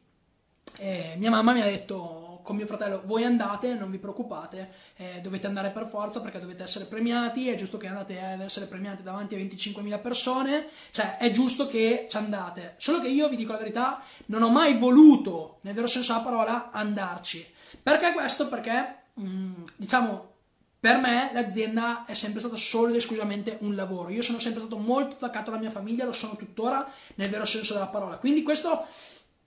eh, 0.79 1.15
mia 1.17 1.29
mamma 1.29 1.53
mi 1.53 1.61
ha 1.61 1.65
detto 1.65 2.22
con 2.43 2.55
mio 2.55 2.65
fratello 2.65 3.01
voi 3.05 3.23
andate, 3.23 3.73
non 3.73 3.89
vi 3.89 3.97
preoccupate, 3.97 4.71
eh, 4.97 5.21
dovete 5.21 5.47
andare 5.47 5.71
per 5.71 5.87
forza 5.87 6.21
perché 6.21 6.39
dovete 6.39 6.63
essere 6.63 6.85
premiati, 6.85 7.49
è 7.49 7.55
giusto 7.55 7.77
che 7.77 7.87
andate 7.87 8.21
ad 8.21 8.41
essere 8.41 8.67
premiati 8.67 9.01
davanti 9.01 9.35
a 9.35 9.39
25.000 9.39 10.01
persone, 10.01 10.67
cioè 10.91 11.17
è 11.17 11.31
giusto 11.31 11.67
che 11.67 12.05
ci 12.09 12.17
andate. 12.17 12.75
Solo 12.77 13.01
che 13.01 13.07
io 13.07 13.27
vi 13.29 13.35
dico 13.35 13.51
la 13.51 13.57
verità, 13.57 14.03
non 14.27 14.43
ho 14.43 14.49
mai 14.49 14.77
voluto, 14.77 15.57
nel 15.61 15.73
vero 15.73 15.87
senso 15.87 16.13
della 16.13 16.23
parola, 16.23 16.69
andarci. 16.71 17.45
Perché 17.81 18.13
questo? 18.13 18.47
Perché, 18.47 19.03
mh, 19.13 19.25
mm, 19.25 19.63
diciamo, 19.77 20.31
per 20.83 20.97
me 20.97 21.29
l'azienda 21.31 22.03
è 22.03 22.13
sempre 22.13 22.41
stata 22.41 22.57
solo 22.57 22.89
ed 22.89 22.95
esclusivamente 22.95 23.57
un 23.61 23.73
lavoro. 23.73 24.09
Io 24.09 24.21
sono 24.21 24.39
sempre 24.39 24.59
stato 24.59 24.75
molto 24.75 25.15
attaccato 25.15 25.49
alla 25.49 25.59
mia 25.59 25.71
famiglia, 25.71 26.03
lo 26.03 26.11
sono 26.11 26.35
tuttora 26.35 26.85
nel 27.15 27.29
vero 27.29 27.45
senso 27.45 27.71
della 27.71 27.87
parola. 27.87 28.17
Quindi 28.17 28.43
questo 28.43 28.85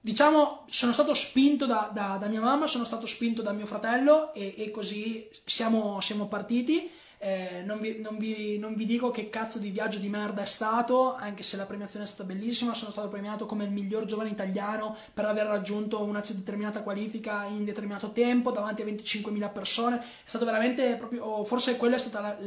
diciamo, 0.07 0.63
sono 0.69 0.93
stato 0.93 1.15
spinto 1.15 1.67
da, 1.67 1.91
da, 1.93 2.17
da, 2.21 2.29
mia 2.29 2.41
mamma, 2.41 2.69
sono 2.69 2.85
stato 2.85 3.07
spinto 3.07 3.43
da 3.43 3.51
mio 3.51 3.67
fratello 3.67 4.33
e, 4.35 4.55
e 4.57 4.71
così 4.71 5.29
siamo, 5.45 6.01
siamo 6.01 6.29
partiti. 6.29 6.89
Eh, 7.27 7.63
non, 7.65 7.81
vi, 7.81 7.99
non, 8.01 8.19
vi, 8.19 8.57
non, 8.57 8.77
vi, 8.77 8.87
dico 8.87 9.11
che 9.11 9.31
cazzo 9.31 9.59
di 9.59 9.71
viaggio 9.71 9.99
di 9.99 10.09
merda 10.09 10.43
è 10.43 10.47
stato, 10.47 11.13
anche 11.17 11.43
se 11.43 11.57
la 11.57 11.67
premiazione 11.67 12.05
è 12.05 12.09
stata 12.09 12.23
bellissima. 12.23 12.73
Sono 12.73 12.93
stato 12.93 13.09
premiato 13.09 13.47
come 13.47 13.65
il 13.65 13.73
miglior 13.73 14.05
giovane 14.05 14.29
italiano 14.29 14.97
per 15.13 15.25
aver 15.25 15.47
raggiunto 15.47 16.05
una 16.05 16.21
determinata 16.21 16.83
qualifica 16.83 17.45
in 17.47 17.65
determinato 17.65 18.13
tempo 18.13 18.53
davanti 18.53 18.83
a 18.83 18.85
25.000 18.85 19.53
persone. 19.53 19.99
È 19.99 20.03
stato 20.25 20.45
veramente 20.45 20.95
proprio, 20.95 21.43
forse 21.43 21.77
quella 21.77 21.97
è 21.97 22.01
la, 22.13 22.39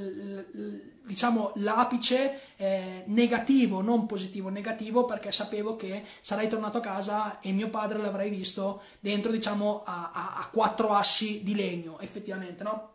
diciamo 1.04 1.52
l'apice 1.56 2.40
eh, 2.56 3.04
negativo, 3.08 3.82
non 3.82 4.06
positivo, 4.06 4.48
negativo, 4.48 5.04
perché 5.04 5.30
sapevo 5.34 5.76
che 5.76 6.06
sarei 6.22 6.48
tornato 6.48 6.78
a 6.78 6.82
casa 6.82 7.40
e 7.42 7.52
mio 7.52 7.70
padre 7.70 7.98
l'avrei 8.00 8.30
visto 8.30 8.82
dentro, 9.02 9.30
diciamo, 9.30 9.84
a, 9.84 10.12
a, 10.14 10.36
a 10.38 10.48
quattro 10.48 10.94
assi 10.94 11.44
di 11.44 11.54
legno, 11.54 12.00
effettivamente, 12.00 12.64
no? 12.64 12.94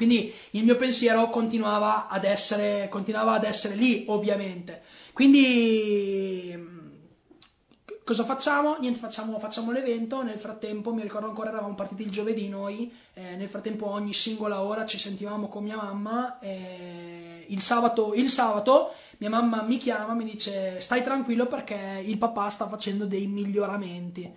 Quindi 0.00 0.32
il 0.52 0.64
mio 0.64 0.76
pensiero 0.76 1.28
continuava 1.28 2.08
ad 2.08 2.24
essere, 2.24 2.88
continuava 2.88 3.34
ad 3.34 3.44
essere 3.44 3.74
lì, 3.74 4.06
ovviamente. 4.08 4.80
Quindi 5.12 6.58
cosa 8.02 8.24
facciamo? 8.24 8.78
Niente, 8.78 8.98
facciamo, 8.98 9.38
facciamo, 9.38 9.72
l'evento. 9.72 10.22
Nel 10.22 10.38
frattempo, 10.38 10.94
mi 10.94 11.02
ricordo 11.02 11.26
ancora, 11.26 11.50
eravamo 11.50 11.74
partiti 11.74 12.00
il 12.00 12.10
giovedì 12.10 12.48
noi. 12.48 12.90
Eh, 13.12 13.36
nel 13.36 13.50
frattempo, 13.50 13.90
ogni 13.90 14.14
singola 14.14 14.62
ora 14.62 14.86
ci 14.86 14.96
sentivamo 14.96 15.48
con 15.48 15.64
mia 15.64 15.76
mamma. 15.76 16.38
Eh, 16.38 17.44
il, 17.48 17.60
sabato, 17.60 18.14
il 18.14 18.30
sabato, 18.30 18.94
mia 19.18 19.28
mamma 19.28 19.60
mi 19.60 19.76
chiama, 19.76 20.14
mi 20.14 20.24
dice: 20.24 20.80
Stai 20.80 21.02
tranquillo 21.02 21.44
perché 21.44 22.02
il 22.02 22.16
papà 22.16 22.48
sta 22.48 22.66
facendo 22.68 23.04
dei 23.04 23.26
miglioramenti. 23.26 24.34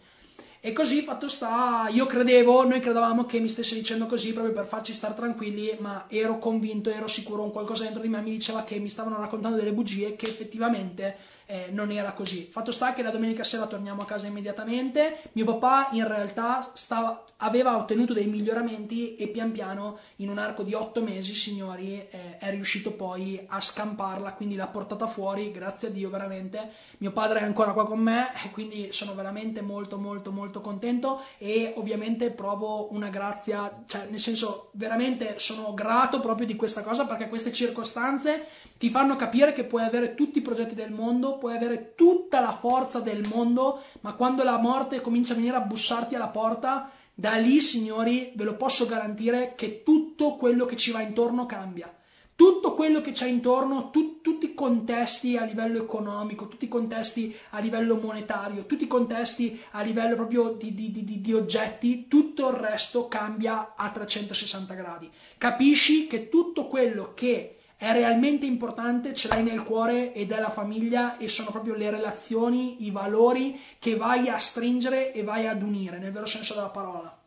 E 0.66 0.72
così 0.72 1.02
fatto 1.02 1.28
sta, 1.28 1.90
io 1.92 2.06
credevo, 2.06 2.66
noi 2.66 2.80
credevamo 2.80 3.26
che 3.26 3.42
mi 3.42 3.50
stesse 3.50 3.76
dicendo 3.76 4.06
così 4.06 4.32
proprio 4.32 4.54
per 4.54 4.66
farci 4.66 4.94
stare 4.94 5.14
tranquilli, 5.14 5.76
ma 5.80 6.06
ero 6.08 6.38
convinto, 6.38 6.90
ero 6.90 7.06
sicuro, 7.06 7.44
un 7.44 7.52
qualcosa 7.52 7.84
dentro 7.84 8.02
di 8.02 8.08
me 8.08 8.22
mi 8.22 8.32
diceva 8.32 8.64
che 8.64 8.80
mi 8.80 8.88
stavano 8.88 9.20
raccontando 9.20 9.58
delle 9.58 9.74
bugie 9.74 10.16
che 10.16 10.26
effettivamente 10.26 11.18
eh, 11.46 11.68
non 11.72 11.92
era 11.92 12.14
così. 12.14 12.48
Fatto 12.52 12.72
sta 12.72 12.94
che 12.94 13.04
la 13.04 13.12
domenica 13.12 13.44
sera 13.44 13.68
torniamo 13.68 14.02
a 14.02 14.06
casa 14.06 14.28
immediatamente, 14.28 15.22
mio 15.34 15.46
papà 15.46 15.90
in 15.92 16.08
realtà 16.08 16.72
stava, 16.74 17.24
aveva 17.38 17.78
ottenuto 17.78 18.14
dei 18.14 18.28
miglioramenti 18.28 19.16
e 19.16 19.28
pian 19.28 19.52
piano 19.52 20.00
in 20.18 20.30
un 20.30 20.38
arco 20.38 20.64
di 20.64 20.74
otto 20.74 21.02
mesi, 21.02 21.36
signori, 21.36 21.96
eh, 21.96 22.38
è 22.38 22.50
riuscito 22.52 22.92
poi 22.94 23.44
a 23.48 23.60
scamparla, 23.60 24.34
quindi 24.34 24.56
l'ha 24.56 24.68
portata 24.68 25.08
fuori, 25.08 25.52
grazie 25.52 25.90
a 25.90 25.92
Dio 25.92 26.10
veramente. 26.10 26.72
Mio 26.98 27.12
padre 27.12 27.40
è 27.40 27.44
ancora 27.44 27.74
qua 27.74 27.86
con 27.86 28.00
me, 28.00 28.32
quindi 28.54 28.92
sono 28.92 29.14
veramente 29.14 29.62
molto 29.62 29.98
molto 29.98 30.32
molto 30.32 30.62
contento 30.62 31.22
e 31.38 31.74
ovviamente 31.76 32.32
provo 32.32 32.94
una 32.94 33.10
grazia, 33.10 33.84
cioè 33.86 34.08
nel 34.10 34.20
senso 34.20 34.70
veramente 34.74 35.40
sono 35.40 35.74
grato 35.74 36.20
proprio 36.20 36.46
di 36.46 36.56
questa 36.56 36.82
cosa 36.82 37.06
perché 37.06 37.30
queste 37.30 37.52
circostanze 37.52 38.48
ti 38.78 38.90
fanno 38.90 39.16
capire 39.16 39.54
che 39.54 39.64
puoi 39.64 39.84
avere 39.84 40.16
tutti 40.16 40.40
i 40.40 40.42
progetti 40.42 40.76
del 40.76 40.92
mondo, 40.92 41.33
puoi 41.38 41.56
avere 41.56 41.94
tutta 41.96 42.40
la 42.40 42.54
forza 42.54 43.00
del 43.00 43.28
mondo, 43.34 43.82
ma 44.02 44.14
quando 44.14 44.44
la 44.44 44.58
morte 44.58 45.02
comincia 45.02 45.34
a 45.34 45.36
venire 45.36 45.56
a 45.56 45.62
bussarti 45.62 46.16
alla 46.16 46.30
porta, 46.30 46.92
da 47.14 47.36
lì, 47.36 47.62
signori, 47.62 48.32
ve 48.36 48.44
lo 48.44 48.56
posso 48.56 48.86
garantire 48.86 49.54
che 49.56 49.84
tutto 49.84 50.36
quello 50.36 50.66
che 50.66 50.76
ci 50.76 50.92
va 50.92 51.02
intorno 51.02 51.46
cambia. 51.46 51.94
Tutto 52.36 52.74
quello 52.74 53.00
che 53.02 53.12
c'è 53.12 53.28
intorno, 53.28 53.92
tu, 53.92 54.20
tutti 54.22 54.48
i 54.48 54.54
contesti 54.56 55.38
a 55.38 55.44
livello 55.44 55.78
economico, 55.78 56.48
tutti 56.48 56.66
i 56.66 56.68
contesti 56.68 57.36
a 57.52 57.60
livello 57.60 57.98
monetario, 57.98 58.66
tutti 58.66 58.86
i 58.86 58.88
contesti 58.88 59.62
a 59.72 59.84
livello 59.84 60.16
proprio 60.16 60.54
di, 60.54 60.74
di, 60.74 60.92
di, 60.92 61.22
di 61.22 61.34
oggetti, 61.34 62.08
tutto 62.08 62.50
il 62.50 62.56
resto 62.56 63.08
cambia 63.08 63.76
a 63.76 63.92
360 63.92 64.74
gradi. 64.74 65.12
Capisci 65.38 66.08
che 66.08 66.30
tutto 66.30 66.68
quello 66.68 67.14
che 67.14 67.60
è 67.76 67.92
realmente 67.92 68.46
importante, 68.46 69.14
ce 69.14 69.28
l'hai 69.28 69.44
nel 69.44 69.64
cuore 69.64 70.14
ed 70.14 70.32
è 70.32 70.40
la 70.40 70.50
famiglia 70.50 71.18
e 71.18 71.28
sono 71.28 71.52
proprio 71.52 71.76
le 71.76 71.90
relazioni, 71.90 72.86
i 72.86 72.92
valori 72.92 73.60
che 73.80 73.96
vai 73.96 74.30
a 74.30 74.38
stringere 74.38 75.12
e 75.12 75.24
vai 75.24 75.48
ad 75.48 75.62
unire 75.62 75.98
nel 75.98 76.12
vero 76.12 76.26
senso 76.26 76.54
della 76.54 76.70
parola. 76.70 77.18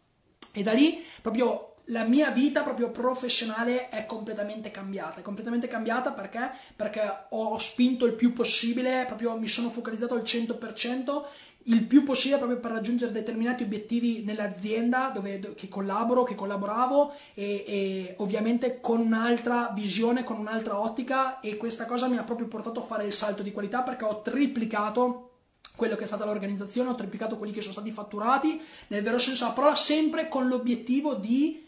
E 0.52 0.62
da 0.62 0.72
lì 0.72 1.04
proprio 1.20 1.74
la 1.90 2.04
mia 2.04 2.30
vita 2.30 2.62
proprio 2.62 2.90
professionale 2.90 3.88
è 3.88 4.06
completamente 4.06 4.70
cambiata. 4.70 5.20
È 5.20 5.22
completamente 5.22 5.68
cambiata 5.68 6.12
perché? 6.12 6.50
Perché 6.74 7.26
ho 7.30 7.58
spinto 7.58 8.06
il 8.06 8.14
più 8.14 8.32
possibile, 8.32 9.04
proprio 9.06 9.36
mi 9.38 9.46
sono 9.46 9.68
focalizzato 9.68 10.14
al 10.14 10.22
100% 10.22 11.24
il 11.68 11.84
più 11.84 12.04
possibile 12.04 12.38
proprio 12.38 12.60
per 12.60 12.70
raggiungere 12.70 13.12
determinati 13.12 13.64
obiettivi 13.64 14.22
nell'azienda 14.24 15.10
dove, 15.12 15.54
che 15.54 15.68
collaboro, 15.68 16.22
che 16.22 16.34
collaboravo 16.34 17.12
e, 17.34 17.64
e, 17.66 18.14
ovviamente 18.18 18.80
con 18.80 19.00
un'altra 19.00 19.72
visione, 19.74 20.22
con 20.22 20.38
un'altra 20.38 20.78
ottica 20.78 21.40
e 21.40 21.56
questa 21.56 21.86
cosa 21.86 22.06
mi 22.06 22.18
ha 22.18 22.22
proprio 22.22 22.46
portato 22.46 22.80
a 22.80 22.84
fare 22.84 23.06
il 23.06 23.12
salto 23.12 23.42
di 23.42 23.52
qualità 23.52 23.82
perché 23.82 24.04
ho 24.04 24.22
triplicato 24.22 25.30
quello 25.74 25.96
che 25.96 26.04
è 26.04 26.06
stata 26.06 26.24
l'organizzazione, 26.24 26.88
ho 26.88 26.94
triplicato 26.94 27.36
quelli 27.36 27.52
che 27.52 27.60
sono 27.60 27.72
stati 27.72 27.90
fatturati, 27.90 28.60
nel 28.88 29.02
vero 29.02 29.18
senso 29.18 29.42
della 29.44 29.56
parola, 29.56 29.74
sempre 29.74 30.28
con 30.28 30.46
l'obiettivo 30.46 31.14
di 31.14 31.64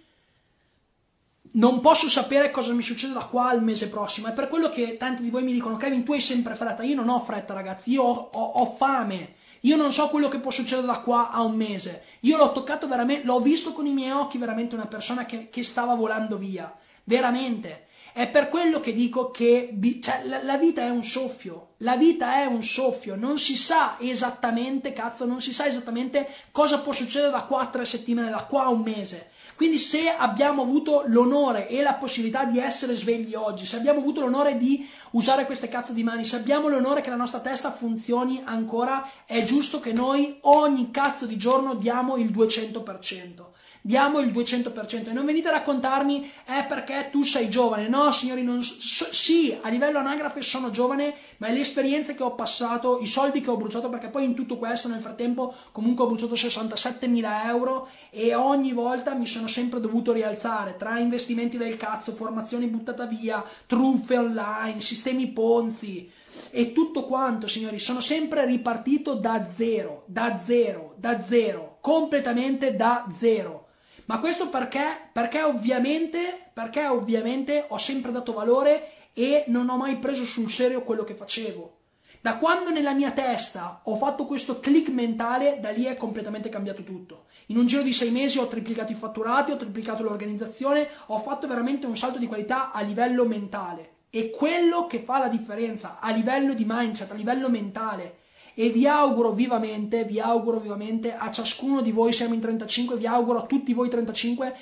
non 1.51 1.81
posso 1.81 2.09
sapere 2.09 2.51
cosa 2.51 2.73
mi 2.73 2.83
succede 2.83 3.15
da 3.15 3.25
qua 3.25 3.49
al 3.49 3.63
mese 3.63 3.89
prossimo. 3.89 4.29
È 4.29 4.33
per 4.33 4.49
quello 4.49 4.69
che 4.69 4.97
tanti 4.97 5.23
di 5.23 5.31
voi 5.31 5.43
mi 5.43 5.53
dicono: 5.53 5.77
Kevin, 5.77 6.05
tu 6.05 6.13
hai 6.13 6.21
sempre 6.21 6.55
fretta. 6.55 6.83
Io 6.83 6.95
non 6.95 7.09
ho 7.09 7.21
fretta, 7.21 7.55
ragazzi. 7.55 7.93
Io 7.93 8.03
ho, 8.03 8.29
ho, 8.31 8.43
ho 8.61 8.75
fame. 8.75 9.37
Io 9.63 9.77
non 9.77 9.93
so 9.93 10.09
quello 10.09 10.29
che 10.29 10.39
può 10.39 10.51
succedere 10.51 10.87
da 10.87 11.01
qua 11.01 11.31
a 11.31 11.43
un 11.43 11.57
mese. 11.57 12.05
Io 12.21 12.37
l'ho 12.37 12.53
toccato 12.53 12.87
veramente, 12.89 13.25
l'ho 13.25 13.41
visto 13.41 13.73
con 13.73 13.87
i 13.87 13.93
miei 13.93 14.11
occhi 14.11 14.39
veramente 14.39 14.75
una 14.75 14.87
persona 14.87 15.25
che, 15.27 15.49
che 15.49 15.63
stava 15.63 15.95
volando 15.95 16.37
via. 16.37 16.75
Veramente. 17.05 17.87
È 18.13 18.29
per 18.29 18.49
quello 18.49 18.81
che 18.81 18.93
dico 18.93 19.31
che 19.31 19.79
cioè, 20.03 20.25
la, 20.25 20.43
la, 20.43 20.57
vita 20.57 20.83
è 20.83 20.89
un 20.89 21.05
soffio, 21.05 21.75
la 21.79 21.97
vita 21.97 22.35
è 22.35 22.47
un 22.47 22.63
soffio, 22.63 23.15
non 23.15 23.39
si 23.39 23.57
sa 23.57 23.97
esattamente, 24.01 24.93
cazzo, 24.93 25.25
non 25.25 25.41
si 25.41 25.53
sa 25.53 25.67
esattamente 25.67 26.29
cosa 26.51 26.81
può 26.81 26.93
succedere 26.93 27.31
da 27.31 27.43
qua 27.43 27.61
a 27.61 27.67
tre 27.67 27.85
settimane, 27.85 28.31
da 28.31 28.45
qua 28.45 28.65
a 28.65 28.71
un 28.71 28.81
mese. 28.81 29.31
Quindi 29.59 29.81
se 29.81 30.09
abbiamo 30.09 30.63
avuto 30.63 31.03
l'onore 31.07 31.67
e 31.67 31.83
la 31.83 31.95
possibilità 31.95 32.45
di 32.45 32.61
essere 32.61 32.95
svegli 32.95 33.35
oggi, 33.35 33.67
se 33.67 33.75
abbiamo 33.75 33.99
avuto 33.99 34.21
l'onore 34.21 34.57
di 34.57 34.89
usare 35.11 35.47
queste 35.47 35.67
cazzo 35.67 35.93
di 35.93 36.05
mani, 36.05 36.23
se 36.23 36.37
abbiamo 36.37 36.69
l'onore 36.69 37.01
che 37.01 37.11
la 37.11 37.17
nostra 37.17 37.41
testa 37.41 37.73
funzioni 37.73 38.41
ancora, 38.45 39.11
è 39.27 39.43
giusto 39.43 39.81
che 39.81 39.93
noi 39.93 40.39
ogni 40.43 40.93
cazzo 40.93 41.27
di 41.27 41.37
giorno 41.37 41.75
diamo 41.75 42.17
il 42.19 42.31
200% 42.31 43.47
diamo 43.81 44.19
il 44.21 44.33
200% 44.33 45.09
e 45.09 45.13
non 45.13 45.25
venite 45.25 45.49
a 45.49 45.53
raccontarmi 45.53 46.31
è 46.45 46.65
perché 46.67 47.09
tu 47.11 47.23
sei 47.23 47.49
giovane. 47.49 47.89
No, 47.89 48.11
signori, 48.13 48.43
non, 48.43 48.63
so, 48.63 49.07
sì, 49.11 49.57
a 49.61 49.69
livello 49.69 49.99
anagrafe 49.99 50.43
sono 50.43 50.71
giovane, 50.71 51.15
ma 51.39 51.49
è 51.49 51.53
l'esperienza 51.53 52.15
che 52.15 52.23
ho 52.23 52.35
passato, 52.35 52.99
i 53.01 53.07
soldi 53.07 53.41
che 53.41 53.51
ho 53.51 53.57
bruciato, 53.57 53.89
perché 53.89 54.09
poi 54.09 54.25
in 54.25 54.35
tutto 54.35 54.59
questo 54.59 54.89
nel 54.89 55.01
frattempo 55.01 55.55
comunque 55.73 56.05
ho 56.05 56.09
bruciato 56.09 56.35
67.000 56.35 57.47
euro 57.47 57.89
e 58.11 58.35
ogni 58.35 58.73
volta 58.73 59.15
mi 59.15 59.27
sono 59.27 59.47
sempre 59.47 59.81
dovuto 59.81 60.13
rialzare 60.13 60.77
tra 60.77 60.99
investimenti 60.99 61.57
del 61.57 61.77
cazzo, 61.77 62.13
formazioni 62.13 62.67
buttata 62.67 63.07
via, 63.07 63.45
truffe 63.67 64.17
online, 64.17 64.81
sistemi 64.81 65.29
ponzi 65.29 66.11
e 66.51 66.73
tutto 66.73 67.05
quanto, 67.05 67.49
signori, 67.49 67.79
sono 67.79 68.01
sempre 68.01 68.45
ripartito 68.47 69.15
da 69.15 69.47
zero, 69.47 70.05
da 70.07 70.39
zero, 70.41 70.95
da 70.97 71.23
zero, 71.23 71.79
completamente 71.81 72.77
da 72.77 73.07
zero. 73.17 73.68
Ma 74.09 74.21
questo 74.21 74.49
perché? 74.49 75.11
Perché 75.13 75.43
ovviamente, 75.43 76.51
perché 76.55 76.87
ovviamente 76.87 77.67
ho 77.69 77.77
sempre 77.77 78.11
dato 78.11 78.33
valore 78.33 78.93
e 79.13 79.45
non 79.49 79.69
ho 79.69 79.77
mai 79.77 79.99
preso 79.99 80.25
sul 80.25 80.51
serio 80.51 80.83
quello 80.83 81.05
che 81.05 81.15
facevo. 81.15 81.77
Da 82.23 82.39
quando 82.39 82.71
nella 82.71 82.95
mia 82.95 83.11
testa 83.11 83.83
ho 83.85 83.97
fatto 83.97 84.25
questo 84.25 84.61
click 84.61 84.89
mentale, 84.89 85.59
da 85.61 85.69
lì 85.69 85.85
è 85.85 85.99
completamente 85.99 86.49
cambiato 86.49 86.85
tutto. 86.85 87.27
In 87.49 87.59
un 87.59 87.67
giro 87.67 87.83
di 87.83 87.93
sei 87.93 88.11
mesi 88.11 88.39
ho 88.39 88.49
triplicato 88.49 88.93
i 88.93 88.95
fatturati, 88.95 89.51
ho 89.51 89.57
triplicato 89.57 90.03
l'organizzazione, 90.03 90.89
ho 91.09 91.19
fatto 91.19 91.47
veramente 91.47 91.87
un 91.87 91.97
salto 91.97 92.17
di 92.17 92.27
qualità 92.27 92.73
a 92.73 92.81
livello 92.81 93.27
mentale. 93.27 93.97
E 94.09 94.31
quello 94.31 94.87
che 94.87 95.01
fa 95.01 95.19
la 95.19 95.29
differenza 95.29 95.99
a 96.01 96.11
livello 96.13 96.55
di 96.55 96.65
mindset, 96.67 97.11
a 97.11 97.15
livello 97.15 97.51
mentale, 97.51 98.18
e 98.61 98.71
vi 98.71 98.89
auguro 98.89 99.31
vivamente, 99.31 100.03
vi 100.03 100.19
auguro 100.19 100.59
vivamente 100.59 101.15
a 101.15 101.31
ciascuno 101.31 101.81
di 101.81 101.93
voi, 101.93 102.13
siamo 102.13 102.35
in 102.35 102.41
35, 102.41 102.97
vi 102.97 103.07
auguro 103.07 103.39
a 103.39 103.47
tutti 103.47 103.73
voi 103.73 103.89
35, 103.89 104.53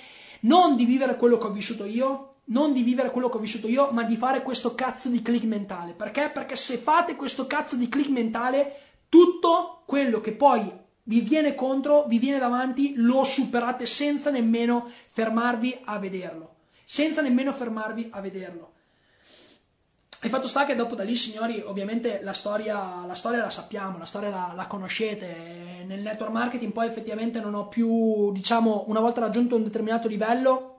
non 0.41 0.77
di 0.77 0.85
vivere 0.85 1.17
quello 1.17 1.39
che 1.39 1.47
ho 1.47 1.51
vissuto 1.51 1.87
io, 1.87 2.35
non 2.49 2.75
di 2.75 2.83
vivere 2.83 3.11
quello 3.11 3.31
che 3.31 3.39
ho 3.39 3.41
vissuto 3.41 3.69
io, 3.69 3.89
ma 3.93 4.03
di 4.03 4.17
fare 4.17 4.43
questo 4.43 4.75
cazzo 4.75 5.09
di 5.09 5.23
click 5.23 5.47
mentale. 5.47 5.95
Perché? 5.95 6.29
Perché 6.31 6.57
se 6.57 6.77
fate 6.77 7.17
questo 7.17 7.47
cazzo 7.47 7.77
di 7.77 7.89
click 7.89 8.11
mentale, 8.11 8.81
tutto 9.09 9.81
quello 9.87 10.21
che 10.21 10.33
poi 10.33 10.71
vi 11.05 11.21
viene 11.21 11.55
contro, 11.55 12.05
vi 12.07 12.19
viene 12.19 12.39
davanti, 12.39 12.93
lo 12.97 13.25
superate 13.25 13.87
senza 13.87 14.31
nemmeno 14.31 14.91
fermarvi 15.09 15.75
a 15.85 15.99
vederlo. 15.99 16.57
Senza 16.85 17.23
nemmeno 17.23 17.51
fermarvi 17.51 18.09
a 18.11 18.21
vederlo. 18.21 18.73
Il 20.23 20.31
fatto 20.31 20.47
sta 20.47 20.65
che 20.65 20.75
dopo 20.75 20.95
da 20.95 21.05
lì, 21.05 21.15
signori, 21.15 21.63
ovviamente 21.65 22.21
la 22.23 22.33
storia 22.33 23.05
la, 23.07 23.15
storia 23.15 23.43
la 23.43 23.51
sappiamo, 23.51 23.99
la 23.99 24.05
storia 24.05 24.31
la, 24.31 24.53
la, 24.55 24.67
conoscete. 24.67 25.85
Nel 25.87 26.01
network 26.01 26.33
marketing 26.33 26.73
poi 26.73 26.87
effettivamente 26.87 27.39
non 27.41 27.55
ho 27.55 27.69
più, 27.69 28.33
diciamo, 28.33 28.85
una 28.89 29.01
volta 29.01 29.21
raggiunto 29.21 29.57
un 29.57 29.65
determinato 29.65 30.09
livello, 30.09 30.76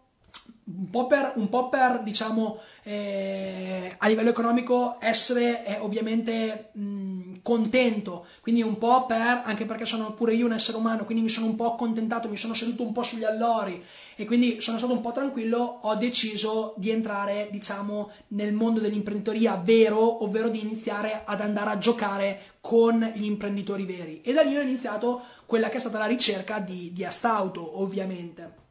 un 0.69 0.89
po' 0.89 1.07
per, 1.07 1.34
un 1.36 1.47
po 1.47 1.69
per 1.69 2.01
diciamo, 2.03 2.59
eh, 2.84 3.95
a 3.97 4.07
livello 4.07 4.30
economico 4.30 4.97
essere 4.99 5.65
eh, 5.65 5.78
ovviamente 5.80 6.71
mh, 6.73 7.39
contento, 7.41 8.25
quindi 8.41 8.63
un 8.63 8.78
po' 8.78 9.05
per, 9.05 9.43
anche 9.45 9.65
perché 9.65 9.86
sono 9.86 10.13
pure 10.13 10.34
io 10.34 10.45
un 10.45 10.51
essere 10.51 10.78
umano, 10.78 11.05
quindi 11.05 11.23
mi 11.23 11.30
sono 11.30 11.45
un 11.45 11.55
po' 11.55 11.71
accontentato, 11.71 12.28
mi 12.28 12.36
sono 12.36 12.53
seduto 12.53 12.84
un 12.84 12.91
po' 12.91 13.03
sugli 13.03 13.23
allori 13.23 13.82
e 14.17 14.25
quindi 14.25 14.59
sono 14.59 14.78
stato 14.78 14.91
un 14.91 14.99
po' 14.99 15.13
tranquillo, 15.13 15.80
ho 15.82 15.95
deciso 15.95 16.73
di 16.75 16.89
entrare, 16.89 17.47
diciamo, 17.49 18.11
nel 18.30 18.51
mondo 18.53 18.82
dell'imprenditoria 18.82 19.61
vero, 19.63 20.23
ovvero 20.25 20.49
di 20.49 20.59
iniziare 20.59 21.21
ad 21.23 21.39
andare 21.39 21.69
a 21.69 21.78
giocare 21.78 22.41
con 22.59 22.99
gli 23.15 23.23
imprenditori 23.23 23.86
veri. 23.86 24.21
E 24.21 24.34
da 24.34 24.41
lì 24.41 24.57
ho 24.57 24.61
iniziato 24.61 25.21
quella 25.45 25.69
che 25.69 25.78
è 25.78 25.80
stata 25.80 25.97
la 25.97 26.05
ricerca 26.05 26.59
di, 26.59 26.91
di 26.91 27.05
Astauto, 27.05 27.82
ovviamente. 27.82 28.65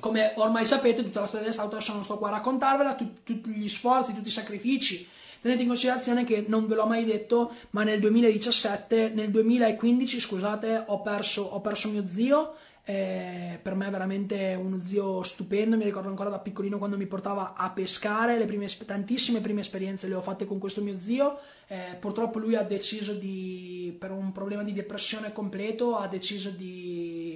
Come 0.00 0.32
ormai 0.36 0.66
sapete, 0.66 1.02
tutta 1.02 1.20
la 1.20 1.26
storia 1.26 1.46
di 1.46 1.52
Astauto 1.52 1.76
adesso 1.76 1.92
non 1.92 2.02
sto 2.02 2.18
qua 2.18 2.28
a 2.28 2.32
raccontarvela, 2.32 2.94
tu, 2.94 3.22
tutti 3.22 3.50
gli 3.50 3.68
sforzi, 3.68 4.14
tutti 4.14 4.28
i 4.28 4.32
sacrifici. 4.32 5.06
Tenete 5.40 5.62
in 5.62 5.68
considerazione 5.68 6.24
che 6.24 6.44
non 6.48 6.66
ve 6.66 6.74
l'ho 6.74 6.86
mai 6.86 7.04
detto, 7.04 7.54
ma 7.70 7.82
nel 7.82 8.00
2017, 8.00 9.12
nel 9.14 9.30
2015, 9.30 10.20
scusate, 10.20 10.84
ho 10.86 11.00
perso, 11.00 11.42
ho 11.42 11.60
perso 11.60 11.88
mio 11.88 12.06
zio 12.06 12.54
eh, 12.90 13.58
per 13.62 13.74
me 13.74 13.86
è 13.86 13.90
veramente 13.90 14.58
uno 14.60 14.80
zio 14.80 15.22
stupendo, 15.22 15.76
mi 15.76 15.84
ricordo 15.84 16.08
ancora 16.08 16.28
da 16.28 16.40
piccolino 16.40 16.78
quando 16.78 16.96
mi 16.96 17.06
portava 17.06 17.54
a 17.54 17.70
pescare, 17.70 18.36
le 18.36 18.46
prime, 18.46 18.66
tantissime 18.84 19.40
prime 19.40 19.60
esperienze 19.60 20.08
le 20.08 20.16
ho 20.16 20.20
fatte 20.20 20.44
con 20.44 20.58
questo 20.58 20.82
mio 20.82 20.96
zio, 20.96 21.38
eh, 21.68 21.96
purtroppo 22.00 22.38
lui 22.38 22.56
ha 22.56 22.62
deciso 22.62 23.12
di, 23.12 23.94
per 23.96 24.10
un 24.10 24.32
problema 24.32 24.64
di 24.64 24.72
depressione 24.72 25.32
completo, 25.32 25.98
ha 25.98 26.08
deciso 26.08 26.50
di, 26.50 27.29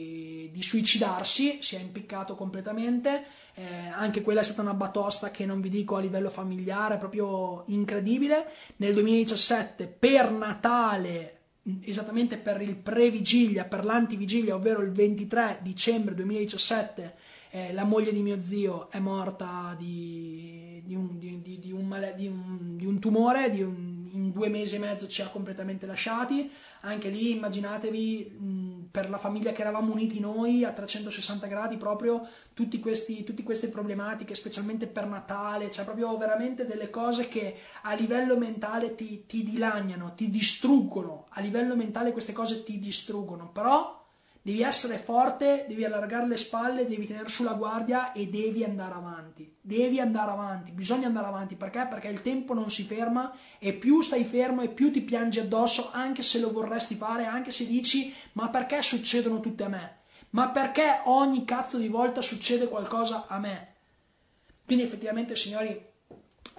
di 0.55 0.63
suicidarsi, 0.63 1.59
si 1.61 1.75
è 1.75 1.81
impiccato 1.81 2.37
completamente, 2.37 3.25
eh, 3.55 3.65
anche 3.93 4.23
quella 4.23 4.39
è 4.39 4.45
stata 4.45 4.63
una 4.63 4.75
batosta 4.75 5.33
che 5.33 5.45
non 5.45 5.61
vi 5.61 5.69
dico 5.69 5.97
a 5.97 6.01
livello 6.01 6.31
familiare, 6.31 6.97
proprio 6.97 7.65
incredibile. 7.67 8.47
Nel 8.77 8.95
2017 8.95 9.89
per 9.89 10.31
Natale 10.31 11.39
esattamente 11.81 12.37
per 12.37 12.61
il 12.61 12.77
pre-vigilia, 12.77 13.65
per 13.65 13.85
l'antivigilia, 13.85 14.55
ovvero 14.55 14.83
il 14.83 14.93
23 14.93 15.61
dicembre 15.63 16.15
2017, 16.15 17.15
eh, 17.51 17.73
la 17.73 17.85
moglie 17.85 18.13
di 18.13 18.21
mio 18.21 18.41
zio 18.41 18.91
è 18.91 18.99
morta 18.99 19.75
di, 19.79 20.83
di, 20.85 20.95
un, 20.95 21.19
di, 21.19 21.59
di 21.59 21.73
un, 21.73 21.91
un, 21.91 22.79
un, 22.81 22.99
tumore, 23.01 23.51
in 24.15 24.33
due 24.33 24.49
mesi 24.49 24.77
e 24.77 24.79
mezzo 24.79 25.07
ci 25.09 25.23
ha 25.23 25.29
completamente 25.29 25.87
lasciati. 25.87 26.51
Anche 26.81 27.09
lì 27.09 27.33
immaginatevi 27.33 28.37
mh, 28.39 28.89
per 28.91 29.11
la 29.11 29.19
famiglia 29.19 29.53
che 29.53 29.61
eravamo 29.61 29.93
uniti 29.93 30.21
noi 30.21 30.65
a 30.65 30.73
360 30.73 31.47
gradi, 31.47 31.77
proprio 31.77 32.27
questi, 32.81 33.25
tutte 33.25 33.43
queste 33.43 33.69
problematiche, 33.69 34.35
specialmente 34.35 34.87
per 34.87 35.07
Natale, 35.07 35.71
cioè 35.71 35.85
proprio 35.85 36.17
veramente 36.17 36.67
delle 36.67 36.91
cose 36.91 37.29
che 37.29 37.57
a 37.83 37.95
livello 37.95 38.37
mentale 38.37 38.95
ti, 38.95 39.25
ti 39.27 39.43
dilagnano, 39.43 40.15
ti 40.15 40.31
distruggono. 40.31 41.27
A 41.31 41.41
livello 41.41 41.77
mentale 41.77 42.13
queste 42.13 42.33
cose 42.33 42.63
ti 42.63 42.79
distruggono, 42.79 43.51
però 43.51 44.04
Devi 44.47 44.61
essere 44.61 44.99
forte, 44.99 45.65
devi 45.67 45.87
allargare 45.87 46.27
le 46.27 46.37
spalle, 46.37 46.87
devi 46.87 47.07
tenere 47.07 47.31
sulla 47.31 47.55
guardia 47.55 48.13
e 48.13 48.27
devi 48.27 48.63
andare 48.63 48.93
avanti. 48.93 49.57
Devi 49.59 50.01
andare 50.01 50.33
avanti, 50.33 50.71
bisogna 50.71 51.07
andare 51.07 51.29
avanti 51.29 51.57
perché? 51.57 51.87
Perché 51.89 52.09
il 52.09 52.21
tempo 52.21 52.53
non 52.53 52.69
si 52.69 52.83
ferma 52.83 53.35
e 53.59 53.73
più 53.73 54.03
stai 54.03 54.23
fermo 54.23 54.61
e 54.61 54.69
più 54.69 54.93
ti 54.93 55.01
piangi 55.01 55.41
addosso 55.41 55.89
anche 55.93 56.21
se 56.21 56.41
lo 56.41 56.53
vorresti 56.53 56.95
fare, 56.95 57.25
anche 57.25 57.51
se 57.51 57.67
dici 57.67 58.15
ma 58.33 58.51
perché 58.51 58.83
succedono 58.83 59.41
tutte 59.41 59.65
a 59.65 59.69
me? 59.69 60.01
Ma 60.33 60.51
perché 60.51 61.01
ogni 61.05 61.47
cazzo 61.47 61.79
di 61.79 61.89
volta 61.89 62.21
succede 62.21 62.69
qualcosa 62.69 63.25
a 63.27 63.39
me? 63.39 63.77
Quindi 64.67 64.85
effettivamente 64.85 65.37
signori 65.37 65.93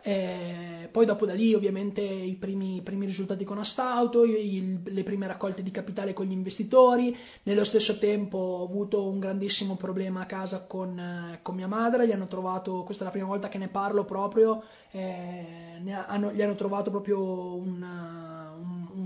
eh, 0.08 0.88
poi 0.92 1.08
dopo 1.08 1.26
da 1.26 1.34
lì 1.34 1.56
ovviamente 1.56 2.02
i 2.02 2.36
primi, 2.36 2.80
primi 2.84 3.08
risultati 3.08 3.44
con 3.44 3.58
Astauto, 3.58 4.24
il, 4.24 4.82
le 4.84 5.02
prime 5.02 5.26
raccolte 5.26 5.64
di 5.64 5.72
capitale 5.72 6.14
con 6.14 6.28
gli 6.28 6.32
investitori, 6.32 7.18
nello 7.42 7.64
stesso 7.64 7.98
tempo 7.98 8.38
ho 8.38 8.66
avuto 8.66 9.08
un 9.08 9.18
grandissimo 9.18 9.76
problema 9.76 10.22
a 10.22 10.26
casa 10.28 10.68
con, 10.68 11.00
eh, 11.00 11.40
con 11.42 11.56
mia 11.56 11.68
madre, 11.68 12.06
gli 12.06 12.12
hanno 12.12 12.28
trovato, 12.28 12.84
questa 12.84 13.02
è 13.02 13.08
la 13.08 13.14
prima 13.14 13.26
volta 13.26 13.50
che 13.50 13.58
ne 13.58 13.68
parlo 13.68 14.06
proprio, 14.06 14.62
eh, 14.92 15.82
hanno, 16.06 16.32
gli 16.32 16.42
hanno 16.44 16.56
trovato 16.56 16.92
proprio 16.92 17.56
un, 17.56 17.82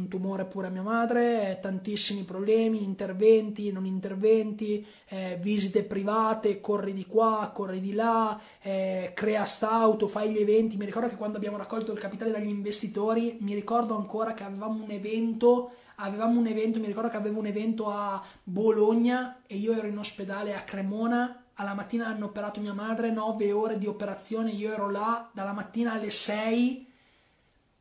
tumore 0.09 0.45
pure 0.45 0.67
a 0.67 0.69
mia 0.69 0.81
madre, 0.81 1.59
tantissimi 1.61 2.23
problemi, 2.23 2.83
interventi, 2.83 3.71
non 3.71 3.85
interventi, 3.85 4.85
eh, 5.07 5.37
visite 5.39 5.83
private, 5.85 6.59
corri 6.59 6.91
di 6.91 7.05
qua, 7.05 7.51
corri 7.53 7.79
di 7.79 7.93
là, 7.93 8.37
eh, 8.61 9.11
crea 9.15 9.45
st'auto, 9.45 10.07
fai 10.07 10.31
gli 10.31 10.39
eventi, 10.39 10.75
mi 10.75 10.85
ricordo 10.85 11.07
che 11.07 11.15
quando 11.15 11.37
abbiamo 11.37 11.57
raccolto 11.57 11.93
il 11.93 11.99
capitale 11.99 12.31
dagli 12.31 12.49
investitori, 12.49 13.37
mi 13.39 13.53
ricordo 13.53 13.95
ancora 13.95 14.33
che 14.33 14.43
avevamo 14.43 14.83
un 14.83 14.91
evento, 14.91 15.71
avevamo 15.95 16.39
un 16.39 16.47
evento, 16.47 16.79
mi 16.79 16.87
ricordo 16.87 17.09
che 17.09 17.17
avevo 17.17 17.39
un 17.39 17.45
evento 17.45 17.89
a 17.89 18.21
Bologna 18.43 19.41
e 19.47 19.55
io 19.55 19.73
ero 19.73 19.87
in 19.87 19.97
ospedale 19.97 20.55
a 20.55 20.63
Cremona, 20.63 21.45
alla 21.53 21.73
mattina 21.73 22.07
hanno 22.07 22.25
operato 22.25 22.61
mia 22.61 22.73
madre, 22.73 23.11
9 23.11 23.51
ore 23.51 23.77
di 23.77 23.85
operazione, 23.85 24.51
io 24.51 24.71
ero 24.71 24.89
là 24.89 25.29
dalla 25.33 25.51
mattina 25.51 25.93
alle 25.93 26.09
6 26.09 26.87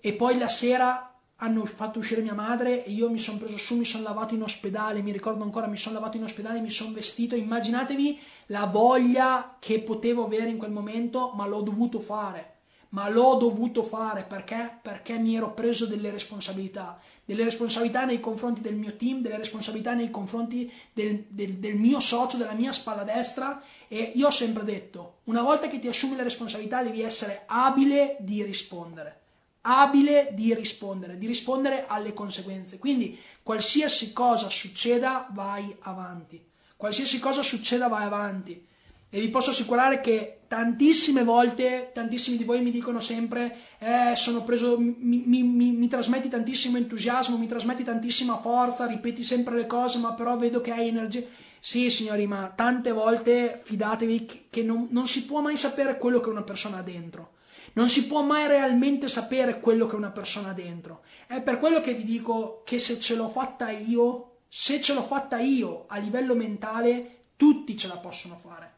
e 0.00 0.12
poi 0.14 0.38
la 0.38 0.48
sera 0.48 1.07
hanno 1.40 1.64
fatto 1.64 1.98
uscire 1.98 2.22
mia 2.22 2.34
madre 2.34 2.84
e 2.84 2.90
io 2.90 3.10
mi 3.10 3.18
sono 3.18 3.38
preso 3.38 3.58
su, 3.58 3.76
mi 3.76 3.84
sono 3.84 4.02
lavato 4.02 4.34
in 4.34 4.42
ospedale, 4.42 5.02
mi 5.02 5.12
ricordo 5.12 5.44
ancora, 5.44 5.68
mi 5.68 5.76
sono 5.76 5.94
lavato 5.94 6.16
in 6.16 6.24
ospedale, 6.24 6.60
mi 6.60 6.70
sono 6.70 6.92
vestito, 6.92 7.36
immaginatevi 7.36 8.18
la 8.46 8.66
voglia 8.66 9.56
che 9.60 9.80
potevo 9.80 10.24
avere 10.24 10.50
in 10.50 10.58
quel 10.58 10.72
momento, 10.72 11.32
ma 11.34 11.46
l'ho 11.46 11.60
dovuto 11.60 12.00
fare. 12.00 12.54
Ma 12.90 13.10
l'ho 13.10 13.34
dovuto 13.34 13.82
fare 13.82 14.24
perché? 14.24 14.78
Perché 14.80 15.18
mi 15.18 15.36
ero 15.36 15.52
preso 15.52 15.84
delle 15.84 16.10
responsabilità, 16.10 16.98
delle 17.22 17.44
responsabilità 17.44 18.06
nei 18.06 18.18
confronti 18.18 18.62
del 18.62 18.76
mio 18.76 18.96
team, 18.96 19.20
delle 19.20 19.36
responsabilità 19.36 19.92
nei 19.92 20.10
confronti 20.10 20.72
del, 20.94 21.26
del, 21.28 21.56
del, 21.56 21.76
mio 21.76 22.00
socio, 22.00 22.38
della 22.38 22.54
mia 22.54 22.72
spalla 22.72 23.04
destra. 23.04 23.62
E 23.88 24.12
io 24.14 24.28
ho 24.28 24.30
sempre 24.30 24.64
detto, 24.64 25.18
una 25.24 25.42
volta 25.42 25.68
che 25.68 25.78
ti 25.78 25.86
assumi 25.86 26.16
le 26.16 26.22
responsabilità 26.22 26.82
devi 26.82 27.02
essere 27.02 27.42
abile 27.46 28.16
di 28.20 28.42
rispondere, 28.42 29.20
abile 29.62 30.30
di 30.32 30.54
rispondere, 30.54 31.18
di 31.18 31.26
rispondere 31.26 31.86
alle 31.86 32.14
conseguenze. 32.14 32.78
Quindi 32.78 33.18
qualsiasi 33.42 34.12
cosa 34.12 34.48
succeda 34.48 35.28
vai 35.32 35.74
avanti, 35.80 36.42
qualsiasi 36.76 37.18
cosa 37.18 37.42
succeda 37.42 37.88
vai 37.88 38.04
avanti 38.04 38.66
e 39.10 39.20
vi 39.20 39.30
posso 39.30 39.50
assicurare 39.50 40.00
che 40.00 40.40
tantissime 40.48 41.24
volte, 41.24 41.92
tantissimi 41.94 42.36
di 42.36 42.44
voi 42.44 42.60
mi 42.60 42.70
dicono 42.70 43.00
sempre, 43.00 43.56
eh, 43.78 44.14
sono 44.14 44.44
preso, 44.44 44.78
mi, 44.78 45.22
mi, 45.24 45.42
mi, 45.42 45.70
mi, 45.70 45.88
trasmetti 45.88 46.28
tantissimo 46.28 46.76
entusiasmo, 46.76 47.38
mi 47.38 47.46
trasmetti 47.46 47.84
tantissima 47.84 48.36
forza, 48.36 48.86
ripeti 48.86 49.24
sempre 49.24 49.56
le 49.56 49.66
cose, 49.66 49.98
ma 49.98 50.12
però 50.12 50.36
vedo 50.36 50.60
che 50.60 50.72
hai 50.72 50.88
energia. 50.88 51.22
Sì, 51.58 51.90
signori, 51.90 52.26
ma 52.26 52.52
tante 52.54 52.92
volte 52.92 53.58
fidatevi 53.64 54.46
che 54.50 54.62
non, 54.62 54.88
non 54.90 55.08
si 55.08 55.24
può 55.24 55.40
mai 55.40 55.56
sapere 55.56 55.96
quello 55.96 56.20
che 56.20 56.28
una 56.28 56.42
persona 56.42 56.78
ha 56.78 56.82
dentro. 56.82 57.36
Non 57.74 57.88
si 57.88 58.06
può 58.06 58.22
mai 58.22 58.46
realmente 58.46 59.08
sapere 59.08 59.60
quello 59.60 59.86
che 59.86 59.96
una 59.96 60.10
persona 60.10 60.50
ha 60.50 60.54
dentro. 60.54 61.02
È 61.26 61.40
per 61.42 61.58
quello 61.58 61.80
che 61.80 61.94
vi 61.94 62.04
dico 62.04 62.62
che 62.64 62.78
se 62.78 62.98
ce 62.98 63.14
l'ho 63.14 63.28
fatta 63.28 63.70
io, 63.70 64.38
se 64.48 64.80
ce 64.80 64.94
l'ho 64.94 65.02
fatta 65.02 65.38
io 65.38 65.84
a 65.88 65.98
livello 65.98 66.34
mentale, 66.34 67.26
tutti 67.36 67.76
ce 67.76 67.88
la 67.88 67.98
possono 67.98 68.36
fare. 68.36 68.76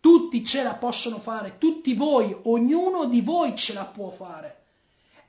Tutti 0.00 0.44
ce 0.44 0.62
la 0.62 0.74
possono 0.74 1.18
fare, 1.18 1.58
tutti 1.58 1.94
voi, 1.94 2.36
ognuno 2.42 3.04
di 3.04 3.20
voi 3.20 3.54
ce 3.56 3.72
la 3.72 3.84
può 3.84 4.10
fare. 4.10 4.61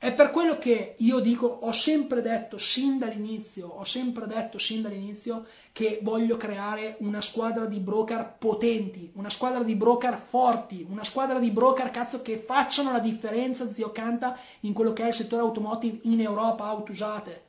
È 0.04 0.14
per 0.14 0.32
quello 0.32 0.58
che 0.58 0.96
io 0.98 1.20
dico, 1.20 1.48
ho 1.48 1.72
sempre 1.72 2.22
detto 2.22 2.58
sin 2.58 2.98
dall'inizio, 2.98 3.70
ho 3.70 3.86
sempre 3.86 4.28
detto 4.28 4.60
sin 4.60 4.82
dall'inizio 4.82 5.46
che 5.72 6.00
voglio 6.02 6.36
creare 6.36 6.98
una 7.00 7.22
squadra 7.22 7.68
di 7.68 7.80
broker 7.80 8.36
potenti, 8.38 9.10
una 9.14 9.30
squadra 9.30 9.64
di 9.64 9.78
broker 9.78 10.18
forti, 10.18 10.86
una 10.90 11.06
squadra 11.06 11.40
di 11.40 11.52
broker 11.52 11.90
cazzo 11.90 12.22
che 12.22 12.36
facciano 12.36 12.92
la 12.92 13.00
differenza, 13.00 13.72
zio 13.72 13.94
Canta, 13.94 14.38
in 14.64 14.74
quello 14.74 14.92
che 14.92 15.04
è 15.04 15.08
il 15.08 15.14
settore 15.14 15.44
automotive 15.44 16.00
in 16.02 16.20
Europa, 16.20 16.66
auto 16.66 16.92
usate. 16.92 17.42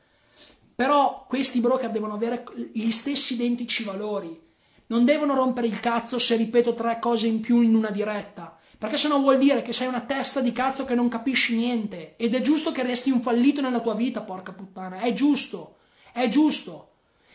Però 0.73 1.25
questi 1.27 1.59
broker 1.59 1.91
devono 1.91 2.13
avere 2.13 2.45
gli 2.71 2.89
stessi 2.89 3.33
identici 3.33 3.83
valori, 3.83 4.41
non 4.85 5.03
devono 5.03 5.35
rompere 5.35 5.67
il 5.67 5.81
cazzo 5.81 6.19
se 6.19 6.37
ripeto 6.37 6.73
tre 6.73 6.99
cose 6.99 7.27
in 7.27 7.41
più 7.41 7.59
in 7.59 7.75
una 7.75 7.89
diretta. 7.89 8.54
Perché 8.77 8.97
se 8.97 9.07
no 9.07 9.19
vuol 9.19 9.37
dire 9.37 9.61
che 9.61 9.73
sei 9.73 9.87
una 9.87 10.01
testa 10.01 10.41
di 10.41 10.51
cazzo 10.51 10.85
che 10.85 10.95
non 10.95 11.07
capisci 11.07 11.55
niente. 11.55 12.15
Ed 12.17 12.35
è 12.35 12.41
giusto 12.41 12.71
che 12.71 12.83
resti 12.83 13.11
un 13.11 13.21
fallito 13.21 13.61
nella 13.61 13.79
tua 13.79 13.95
vita, 13.95 14.21
porca 14.21 14.51
puttana. 14.51 14.99
È 14.99 15.13
giusto. 15.13 15.77
È 16.11 16.27
giusto. 16.29 16.91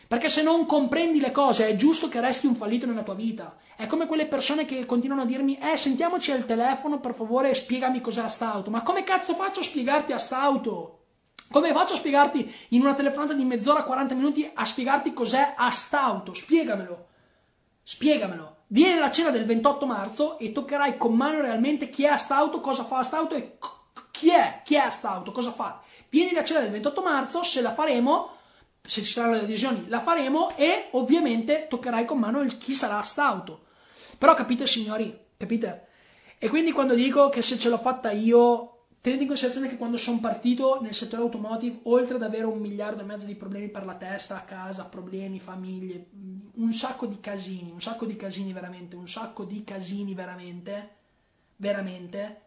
Perché 0.07 0.27
se 0.27 0.43
non 0.43 0.65
comprendi 0.65 1.19
le 1.19 1.31
cose 1.31 1.69
è 1.69 1.75
giusto 1.75 2.09
che 2.09 2.19
resti 2.19 2.45
un 2.45 2.55
fallito 2.55 2.85
nella 2.85 3.03
tua 3.03 3.15
vita. 3.15 3.57
È 3.75 3.87
come 3.87 4.07
quelle 4.07 4.27
persone 4.27 4.65
che 4.65 4.85
continuano 4.85 5.21
a 5.21 5.25
dirmi, 5.25 5.57
eh, 5.57 5.77
sentiamoci 5.77 6.31
al 6.31 6.45
telefono, 6.45 6.99
per 6.99 7.13
favore, 7.13 7.49
e 7.49 7.55
spiegami 7.55 8.01
cos'è 8.01 8.27
st'auto. 8.27 8.69
Ma 8.69 8.81
come 8.81 9.03
cazzo 9.03 9.33
faccio 9.33 9.61
a 9.61 9.63
spiegarti 9.63 10.11
a 10.11 10.17
st'auto? 10.17 10.99
Come 11.51 11.73
faccio 11.73 11.95
a 11.95 11.97
spiegarti 11.97 12.49
in 12.69 12.81
una 12.81 12.93
telefonata 12.93 13.33
di 13.33 13.43
mezz'ora, 13.43 13.83
40 13.83 14.15
minuti, 14.15 14.49
a 14.53 14.63
spiegarti 14.63 15.11
cos'è 15.11 15.53
Astauto? 15.57 16.33
Spiegamelo. 16.33 17.07
Spiegamelo. 17.83 18.50
Vieni 18.73 18.97
alla 18.97 19.11
cena 19.11 19.31
del 19.31 19.43
28 19.43 19.85
marzo 19.85 20.39
e 20.39 20.53
toccherai 20.53 20.95
con 20.95 21.13
mano 21.13 21.41
realmente 21.41 21.89
chi 21.89 22.05
è 22.05 22.07
Astauto, 22.07 22.61
cosa 22.61 22.85
fa 22.85 22.99
Astauto 22.99 23.35
e 23.35 23.57
chi 24.11 24.29
è, 24.29 24.61
chi 24.63 24.75
è 24.75 24.77
Astauto, 24.77 25.33
cosa 25.33 25.51
fa. 25.51 25.81
Vieni 26.07 26.31
alla 26.31 26.45
cena 26.45 26.61
del 26.61 26.71
28 26.71 27.01
marzo, 27.01 27.43
se 27.43 27.59
la 27.59 27.73
faremo, 27.73 28.29
se 28.81 29.03
ci 29.03 29.11
saranno 29.11 29.35
le 29.35 29.41
adesioni, 29.41 29.89
la 29.89 29.99
faremo 29.99 30.55
e 30.55 30.87
ovviamente 30.91 31.67
toccherai 31.69 32.05
con 32.05 32.19
mano 32.19 32.39
il, 32.39 32.57
chi 32.57 32.71
sarà 32.71 32.99
Astauto. 32.99 33.65
Però 34.17 34.33
capite 34.35 34.65
signori, 34.65 35.19
capite? 35.35 35.87
E 36.37 36.47
quindi 36.47 36.71
quando 36.71 36.93
dico 36.93 37.27
che 37.27 37.41
se 37.41 37.57
ce 37.57 37.67
l'ho 37.67 37.77
fatta 37.77 38.11
io 38.11 38.70
Tenete 39.01 39.23
in 39.23 39.27
considerazione 39.29 39.67
che 39.67 39.77
quando 39.77 39.97
sono 39.97 40.19
partito 40.19 40.79
nel 40.79 40.93
settore 40.93 41.23
automotive, 41.23 41.79
oltre 41.83 42.17
ad 42.17 42.21
avere 42.21 42.45
un 42.45 42.59
miliardo 42.59 43.01
e 43.01 43.05
mezzo 43.05 43.25
di 43.25 43.33
problemi 43.33 43.69
per 43.69 43.83
la 43.83 43.95
testa, 43.95 44.35
a 44.35 44.43
casa, 44.43 44.85
problemi, 44.85 45.39
famiglie, 45.39 46.09
un 46.53 46.71
sacco 46.71 47.07
di 47.07 47.19
casini, 47.19 47.71
un 47.71 47.81
sacco 47.81 48.05
di 48.05 48.15
casini 48.15 48.53
veramente, 48.53 48.95
un 48.95 49.07
sacco 49.07 49.43
di 49.43 49.63
casini 49.63 50.13
veramente, 50.13 50.97
veramente, 51.55 52.41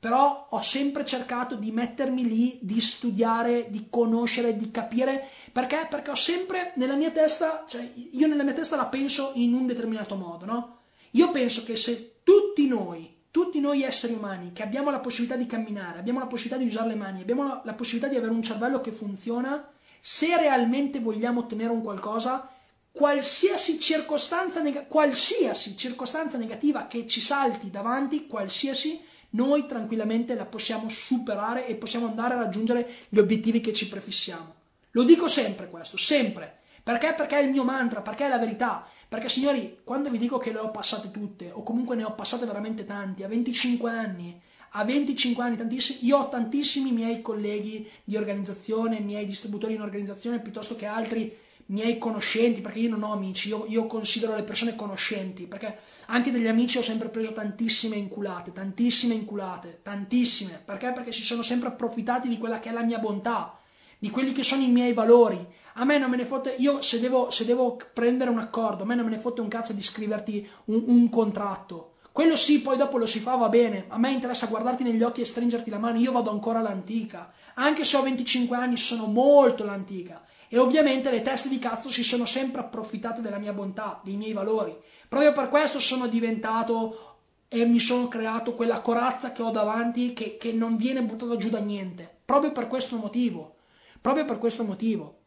però 0.00 0.48
ho 0.50 0.60
sempre 0.60 1.04
cercato 1.04 1.54
di 1.54 1.70
mettermi 1.70 2.26
lì, 2.26 2.58
di 2.60 2.80
studiare, 2.80 3.70
di 3.70 3.86
conoscere, 3.88 4.56
di 4.56 4.72
capire, 4.72 5.28
perché? 5.52 5.86
Perché 5.88 6.10
ho 6.10 6.16
sempre 6.16 6.72
nella 6.74 6.96
mia 6.96 7.12
testa, 7.12 7.64
cioè 7.68 7.88
io 8.10 8.26
nella 8.26 8.42
mia 8.42 8.54
testa 8.54 8.74
la 8.74 8.86
penso 8.86 9.30
in 9.34 9.54
un 9.54 9.64
determinato 9.64 10.16
modo, 10.16 10.44
no? 10.44 10.78
Io 11.12 11.30
penso 11.30 11.62
che 11.62 11.76
se 11.76 12.22
tutti 12.24 12.66
noi 12.66 13.18
tutti 13.30 13.60
noi 13.60 13.82
esseri 13.82 14.14
umani 14.14 14.52
che 14.52 14.62
abbiamo 14.62 14.90
la 14.90 14.98
possibilità 14.98 15.36
di 15.36 15.46
camminare, 15.46 15.98
abbiamo 15.98 16.18
la 16.18 16.26
possibilità 16.26 16.62
di 16.62 16.68
usare 16.68 16.88
le 16.88 16.96
mani, 16.96 17.20
abbiamo 17.20 17.44
la, 17.44 17.62
la 17.64 17.74
possibilità 17.74 18.10
di 18.10 18.16
avere 18.16 18.32
un 18.32 18.42
cervello 18.42 18.80
che 18.80 18.92
funziona, 18.92 19.68
se 20.00 20.36
realmente 20.36 21.00
vogliamo 21.00 21.40
ottenere 21.40 21.72
un 21.72 21.82
qualcosa, 21.82 22.50
qualsiasi 22.90 23.78
circostanza, 23.78 24.60
neg- 24.60 24.86
qualsiasi 24.88 25.76
circostanza 25.76 26.38
negativa 26.38 26.86
che 26.86 27.06
ci 27.06 27.20
salti 27.20 27.70
davanti, 27.70 28.26
qualsiasi, 28.26 29.00
noi 29.30 29.66
tranquillamente 29.66 30.34
la 30.34 30.44
possiamo 30.44 30.88
superare 30.88 31.66
e 31.66 31.76
possiamo 31.76 32.06
andare 32.06 32.34
a 32.34 32.38
raggiungere 32.38 32.88
gli 33.08 33.18
obiettivi 33.18 33.60
che 33.60 33.72
ci 33.72 33.88
prefissiamo. 33.88 34.54
Lo 34.92 35.04
dico 35.04 35.28
sempre 35.28 35.70
questo, 35.70 35.96
sempre. 35.96 36.58
Perché? 36.82 37.14
Perché 37.14 37.38
è 37.38 37.42
il 37.42 37.50
mio 37.50 37.62
mantra, 37.62 38.00
perché 38.00 38.26
è 38.26 38.28
la 38.28 38.38
verità. 38.38 38.88
Perché 39.10 39.28
signori, 39.28 39.80
quando 39.82 40.08
vi 40.08 40.18
dico 40.18 40.38
che 40.38 40.52
le 40.52 40.60
ho 40.60 40.70
passate 40.70 41.10
tutte, 41.10 41.50
o 41.50 41.64
comunque 41.64 41.96
ne 41.96 42.04
ho 42.04 42.14
passate 42.14 42.46
veramente 42.46 42.84
tanti, 42.84 43.24
a 43.24 43.26
25 43.26 43.90
anni, 43.90 44.40
a 44.70 44.84
25 44.84 45.42
anni, 45.42 45.56
tantissimi, 45.56 46.06
io 46.06 46.18
ho 46.18 46.28
tantissimi 46.28 46.92
miei 46.92 47.20
colleghi 47.20 47.90
di 48.04 48.16
organizzazione, 48.16 49.00
miei 49.00 49.26
distributori 49.26 49.74
in 49.74 49.80
organizzazione, 49.80 50.38
piuttosto 50.38 50.76
che 50.76 50.86
altri 50.86 51.36
miei 51.66 51.98
conoscenti, 51.98 52.60
perché 52.60 52.78
io 52.78 52.90
non 52.90 53.02
ho 53.02 53.12
amici, 53.12 53.48
io, 53.48 53.64
io, 53.66 53.86
considero 53.86 54.36
le 54.36 54.44
persone 54.44 54.76
conoscenti, 54.76 55.48
perché 55.48 55.78
anche 56.06 56.30
degli 56.30 56.46
amici 56.46 56.78
ho 56.78 56.82
sempre 56.82 57.08
preso 57.08 57.32
tantissime 57.32 57.96
inculate, 57.96 58.52
tantissime 58.52 59.14
inculate, 59.14 59.80
tantissime, 59.82 60.62
perché? 60.64 60.92
Perché 60.92 61.10
si 61.10 61.22
sono 61.22 61.42
sempre 61.42 61.66
approfittati 61.66 62.28
di 62.28 62.38
quella 62.38 62.60
che 62.60 62.68
è 62.68 62.72
la 62.72 62.84
mia 62.84 63.00
bontà, 63.00 63.58
di 63.98 64.08
quelli 64.08 64.30
che 64.30 64.44
sono 64.44 64.62
i 64.62 64.70
miei 64.70 64.92
valori, 64.92 65.44
a 65.74 65.84
me 65.84 65.98
non 65.98 66.10
me 66.10 66.16
ne 66.16 66.24
fotte, 66.24 66.54
io 66.58 66.82
se 66.82 67.00
devo, 67.00 67.30
se 67.30 67.44
devo 67.44 67.78
prendere 67.92 68.30
un 68.30 68.38
accordo, 68.38 68.82
a 68.82 68.86
me 68.86 68.94
non 68.94 69.04
me 69.04 69.12
ne 69.12 69.20
fotte 69.20 69.40
un 69.40 69.48
cazzo 69.48 69.72
di 69.72 69.82
scriverti 69.82 70.48
un, 70.66 70.84
un 70.86 71.08
contratto. 71.08 71.94
Quello 72.12 72.34
sì, 72.34 72.60
poi 72.60 72.76
dopo 72.76 72.98
lo 72.98 73.06
si 73.06 73.20
fa, 73.20 73.36
va 73.36 73.48
bene. 73.48 73.84
A 73.88 73.98
me 73.98 74.10
interessa 74.10 74.46
guardarti 74.46 74.82
negli 74.82 75.02
occhi 75.02 75.20
e 75.20 75.24
stringerti 75.24 75.70
la 75.70 75.78
mano. 75.78 75.98
Io 75.98 76.10
vado 76.10 76.30
ancora 76.30 76.58
all'antica. 76.58 77.32
Anche 77.54 77.84
se 77.84 77.96
ho 77.96 78.02
25 78.02 78.56
anni, 78.56 78.76
sono 78.76 79.06
molto 79.06 79.64
l'antica. 79.64 80.24
E 80.48 80.58
ovviamente 80.58 81.10
le 81.10 81.22
teste 81.22 81.48
di 81.48 81.60
cazzo 81.60 81.92
si 81.92 82.02
sono 82.02 82.26
sempre 82.26 82.62
approfittate 82.62 83.20
della 83.20 83.38
mia 83.38 83.52
bontà, 83.52 84.00
dei 84.02 84.16
miei 84.16 84.32
valori. 84.32 84.76
Proprio 85.08 85.32
per 85.32 85.48
questo 85.48 85.78
sono 85.78 86.08
diventato 86.08 87.18
e 87.46 87.64
mi 87.64 87.78
sono 87.78 88.08
creato 88.08 88.54
quella 88.54 88.80
corazza 88.80 89.30
che 89.30 89.42
ho 89.42 89.50
davanti 89.50 90.12
che, 90.12 90.36
che 90.36 90.52
non 90.52 90.76
viene 90.76 91.02
buttata 91.02 91.36
giù 91.36 91.48
da 91.48 91.60
niente. 91.60 92.18
Proprio 92.24 92.50
per 92.50 92.66
questo 92.66 92.96
motivo. 92.96 93.54
Proprio 94.00 94.24
per 94.24 94.38
questo 94.38 94.64
motivo. 94.64 95.19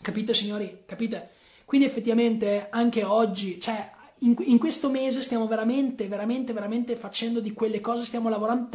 Capite 0.00 0.34
signori? 0.34 0.82
Capite? 0.86 1.30
Quindi 1.64 1.86
effettivamente 1.86 2.68
anche 2.70 3.04
oggi, 3.04 3.60
cioè 3.60 3.90
in, 4.20 4.34
in, 4.38 4.58
questo 4.58 4.90
mese 4.90 5.22
stiamo 5.22 5.46
veramente, 5.46 6.06
veramente, 6.06 6.52
veramente 6.52 6.96
facendo 6.96 7.40
di 7.40 7.52
quelle 7.52 7.80
cose, 7.80 8.04
stiamo 8.04 8.28
lavorando. 8.28 8.68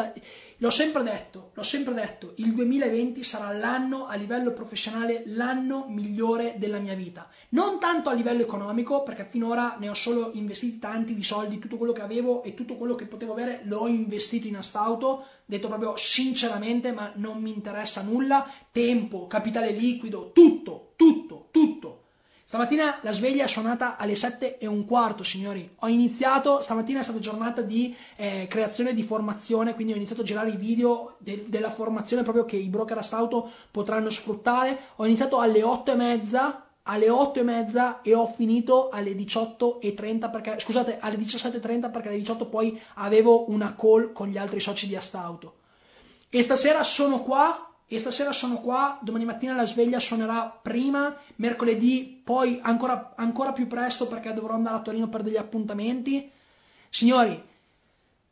L'ho 0.58 0.70
sempre 0.70 1.04
detto, 1.04 1.52
l'ho 1.54 1.64
sempre 1.64 1.94
detto, 1.94 2.34
il 2.38 2.54
2020 2.54 3.24
sarà 3.24 3.56
l'anno 3.56 4.08
a 4.08 4.16
livello 4.16 4.54
professionale, 4.54 5.24
l'anno 5.28 5.86
migliore 5.88 6.56
della 6.58 6.80
mia 6.80 6.96
vita. 6.96 7.30
Non 7.50 7.80
tanto 7.80 8.10
a 8.10 8.14
livello 8.14 8.42
economico, 8.42 9.04
perché 9.04 9.28
finora 9.30 9.76
ne 9.80 9.90
ho 9.90 9.94
solo 9.94 10.32
investiti 10.34 10.80
tanti 10.80 11.14
di 11.14 11.24
soldi, 11.24 11.60
tutto 11.60 11.78
quello 11.78 11.94
che 11.94 12.02
avevo 12.02 12.42
e 12.42 12.56
tutto 12.56 12.76
quello 12.76 12.96
che 12.96 13.06
potevo 13.06 13.34
avere 13.34 13.62
l'ho 13.66 13.88
investito 13.88 14.48
in 14.48 14.58
Astauto, 14.58 15.26
detto 15.46 15.68
proprio 15.68 15.96
sinceramente, 15.96 16.92
ma 16.92 17.12
non 17.16 17.40
mi 17.40 17.54
interessa 17.54 18.02
nulla. 18.02 18.50
Tempo, 18.72 19.28
capitale 19.28 19.72
liquido, 19.72 20.32
tutto, 20.34 20.94
tutto, 20.96 21.50
tutto 21.52 21.95
Stamattina 22.48 23.00
la 23.02 23.12
sveglia 23.12 23.46
è 23.46 23.48
suonata 23.48 23.98
alle 23.98 24.16
7 24.16 24.60
e 24.60 24.68
un 24.68 24.86
quarto, 24.86 25.24
signori. 25.24 25.68
Ho 25.80 25.88
iniziato, 25.88 26.62
stamattina 26.62 27.00
è 27.00 27.04
stata 27.04 27.18
giornata 27.18 27.64
di 27.64 27.96
eh, 28.18 28.46
creazione 28.48 28.94
di 28.94 29.02
formazione, 29.02 29.74
quindi 29.74 29.94
ho 29.94 29.96
iniziato 29.96 30.22
a 30.22 30.26
girare 30.26 30.52
i 30.52 30.56
video 30.56 31.16
de- 31.18 31.46
della 31.48 31.72
formazione 31.72 32.22
proprio 32.22 32.46
che 32.46 32.56
i 32.56 32.70
broker 32.70 33.00
auto 33.10 33.52
potranno 33.72 34.12
sfruttare. 34.12 34.80
Ho 34.98 35.06
iniziato 35.08 35.40
alle 35.40 35.64
8 35.64 35.94
e 35.94 35.96
mezza, 35.96 36.68
alle 36.84 37.10
8 37.10 37.40
e 37.40 37.44
mezza 37.44 38.02
e 38.04 38.14
ho 38.14 38.28
finito 38.28 38.90
alle 38.90 39.14
18.30 39.14 40.30
perché, 40.30 40.60
scusate, 40.60 41.00
alle 41.00 41.18
17.30 41.18 41.92
perché 41.92 42.10
alle 42.10 42.18
18 42.18 42.46
poi 42.46 42.80
avevo 42.94 43.50
una 43.50 43.74
call 43.74 44.12
con 44.12 44.28
gli 44.28 44.38
altri 44.38 44.60
soci 44.60 44.88
di 44.88 44.96
Astauto. 44.96 45.56
E 46.30 46.44
stasera 46.44 46.84
sono 46.84 47.24
qua 47.24 47.75
e 47.88 48.00
stasera 48.00 48.32
sono 48.32 48.62
qua, 48.62 48.98
domani 49.02 49.26
mattina 49.26 49.54
la 49.54 49.66
sveglia 49.66 50.00
suonerà 50.00 50.60
prima, 50.62 51.16
mercoledì 51.36 52.20
poi 52.24 52.60
ancora, 52.64 53.14
ancora 53.16 53.54
più 53.54 53.68
presto 53.68 54.08
perché 54.08 54.34
dovrò 54.34 54.56
andare 54.56 54.78
a 54.78 54.82
Torino 54.82 55.08
per 55.08 55.22
degli 55.22 55.38
appuntamenti. 55.38 56.32
Signori, 56.90 57.40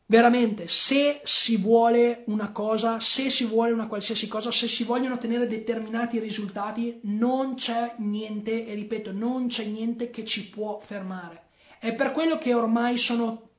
veramente, 0.07 0.67
se 0.67 1.21
si 1.23 1.57
vuole 1.57 2.23
una 2.27 2.51
cosa, 2.51 2.99
se 2.99 3.29
si 3.29 3.45
vuole 3.45 3.71
una 3.73 3.87
qualsiasi 3.87 4.27
cosa, 4.27 4.51
se 4.51 4.67
si 4.67 4.85
vogliono 4.85 5.15
ottenere 5.15 5.45
determinati 5.45 6.17
risultati, 6.17 6.99
non 7.03 7.53
c'è 7.53 7.93
niente, 7.97 8.65
e 8.65 8.73
ripeto, 8.73 9.11
non 9.11 9.47
c'è 9.47 9.65
niente 9.65 10.09
che 10.09 10.25
ci 10.25 10.49
può 10.49 10.79
fermare. 10.79 11.41
È 11.77 11.93
per 11.93 12.11
quello 12.11 12.39
che 12.39 12.55
ormai 12.55 12.97
sono 12.97 13.49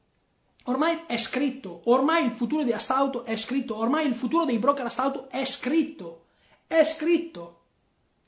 Ormai 0.66 1.02
è 1.06 1.18
scritto, 1.18 1.82
ormai 1.84 2.24
il 2.24 2.30
futuro 2.30 2.62
di 2.62 2.72
Astauto 2.72 3.24
è 3.24 3.36
scritto, 3.36 3.76
ormai 3.76 4.06
il 4.06 4.14
futuro 4.14 4.46
dei 4.46 4.58
broker 4.58 4.86
Astauto 4.86 5.28
è 5.28 5.44
scritto, 5.44 6.24
è 6.66 6.82
scritto. 6.84 7.60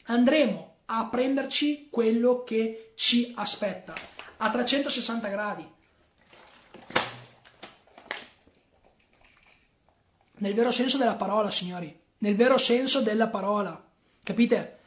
Andremo 0.04 0.74
a 0.86 1.06
prenderci 1.06 1.88
quello 1.90 2.44
che 2.44 2.92
ci 2.94 3.32
aspetta 3.36 3.94
a 4.36 4.50
360 4.50 5.28
gradi. 5.28 5.68
Nel 10.38 10.52
vero 10.52 10.70
senso 10.70 10.98
della 10.98 11.14
parola, 11.14 11.50
signori, 11.50 11.98
nel 12.18 12.36
vero 12.36 12.58
senso 12.58 13.00
della 13.00 13.28
parola. 13.28 13.82
Capite? 14.22 14.80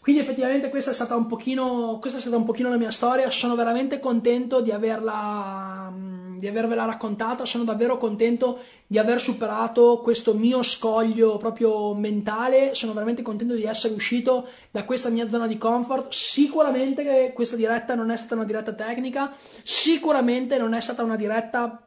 Quindi 0.00 0.20
effettivamente 0.20 0.68
questa 0.68 0.90
è 0.90 0.94
stata 0.94 1.16
un 1.16 1.26
pochino, 1.26 1.98
questa 1.98 2.18
è 2.18 2.20
stata 2.20 2.36
un 2.36 2.44
pochino 2.44 2.68
la 2.68 2.76
mia 2.76 2.90
storia, 2.90 3.30
sono 3.30 3.54
veramente 3.54 4.00
contento 4.00 4.60
di 4.60 4.70
averla 4.70 5.92
di 6.40 6.48
avervela 6.48 6.84
raccontata, 6.84 7.44
sono 7.44 7.62
davvero 7.62 7.98
contento 7.98 8.58
di 8.88 8.98
aver 8.98 9.20
superato 9.20 10.00
questo 10.02 10.34
mio 10.34 10.64
scoglio 10.64 11.36
proprio 11.36 11.94
mentale, 11.94 12.74
sono 12.74 12.92
veramente 12.92 13.22
contento 13.22 13.54
di 13.54 13.62
essere 13.62 13.94
uscito 13.94 14.48
da 14.72 14.84
questa 14.84 15.10
mia 15.10 15.28
zona 15.28 15.46
di 15.46 15.58
comfort. 15.58 16.12
Sicuramente 16.12 17.32
questa 17.32 17.54
diretta 17.54 17.94
non 17.94 18.10
è 18.10 18.16
stata 18.16 18.34
una 18.34 18.44
diretta 18.44 18.72
tecnica, 18.72 19.32
sicuramente 19.62 20.58
non 20.58 20.74
è 20.74 20.80
stata 20.80 21.04
una 21.04 21.14
diretta 21.14 21.84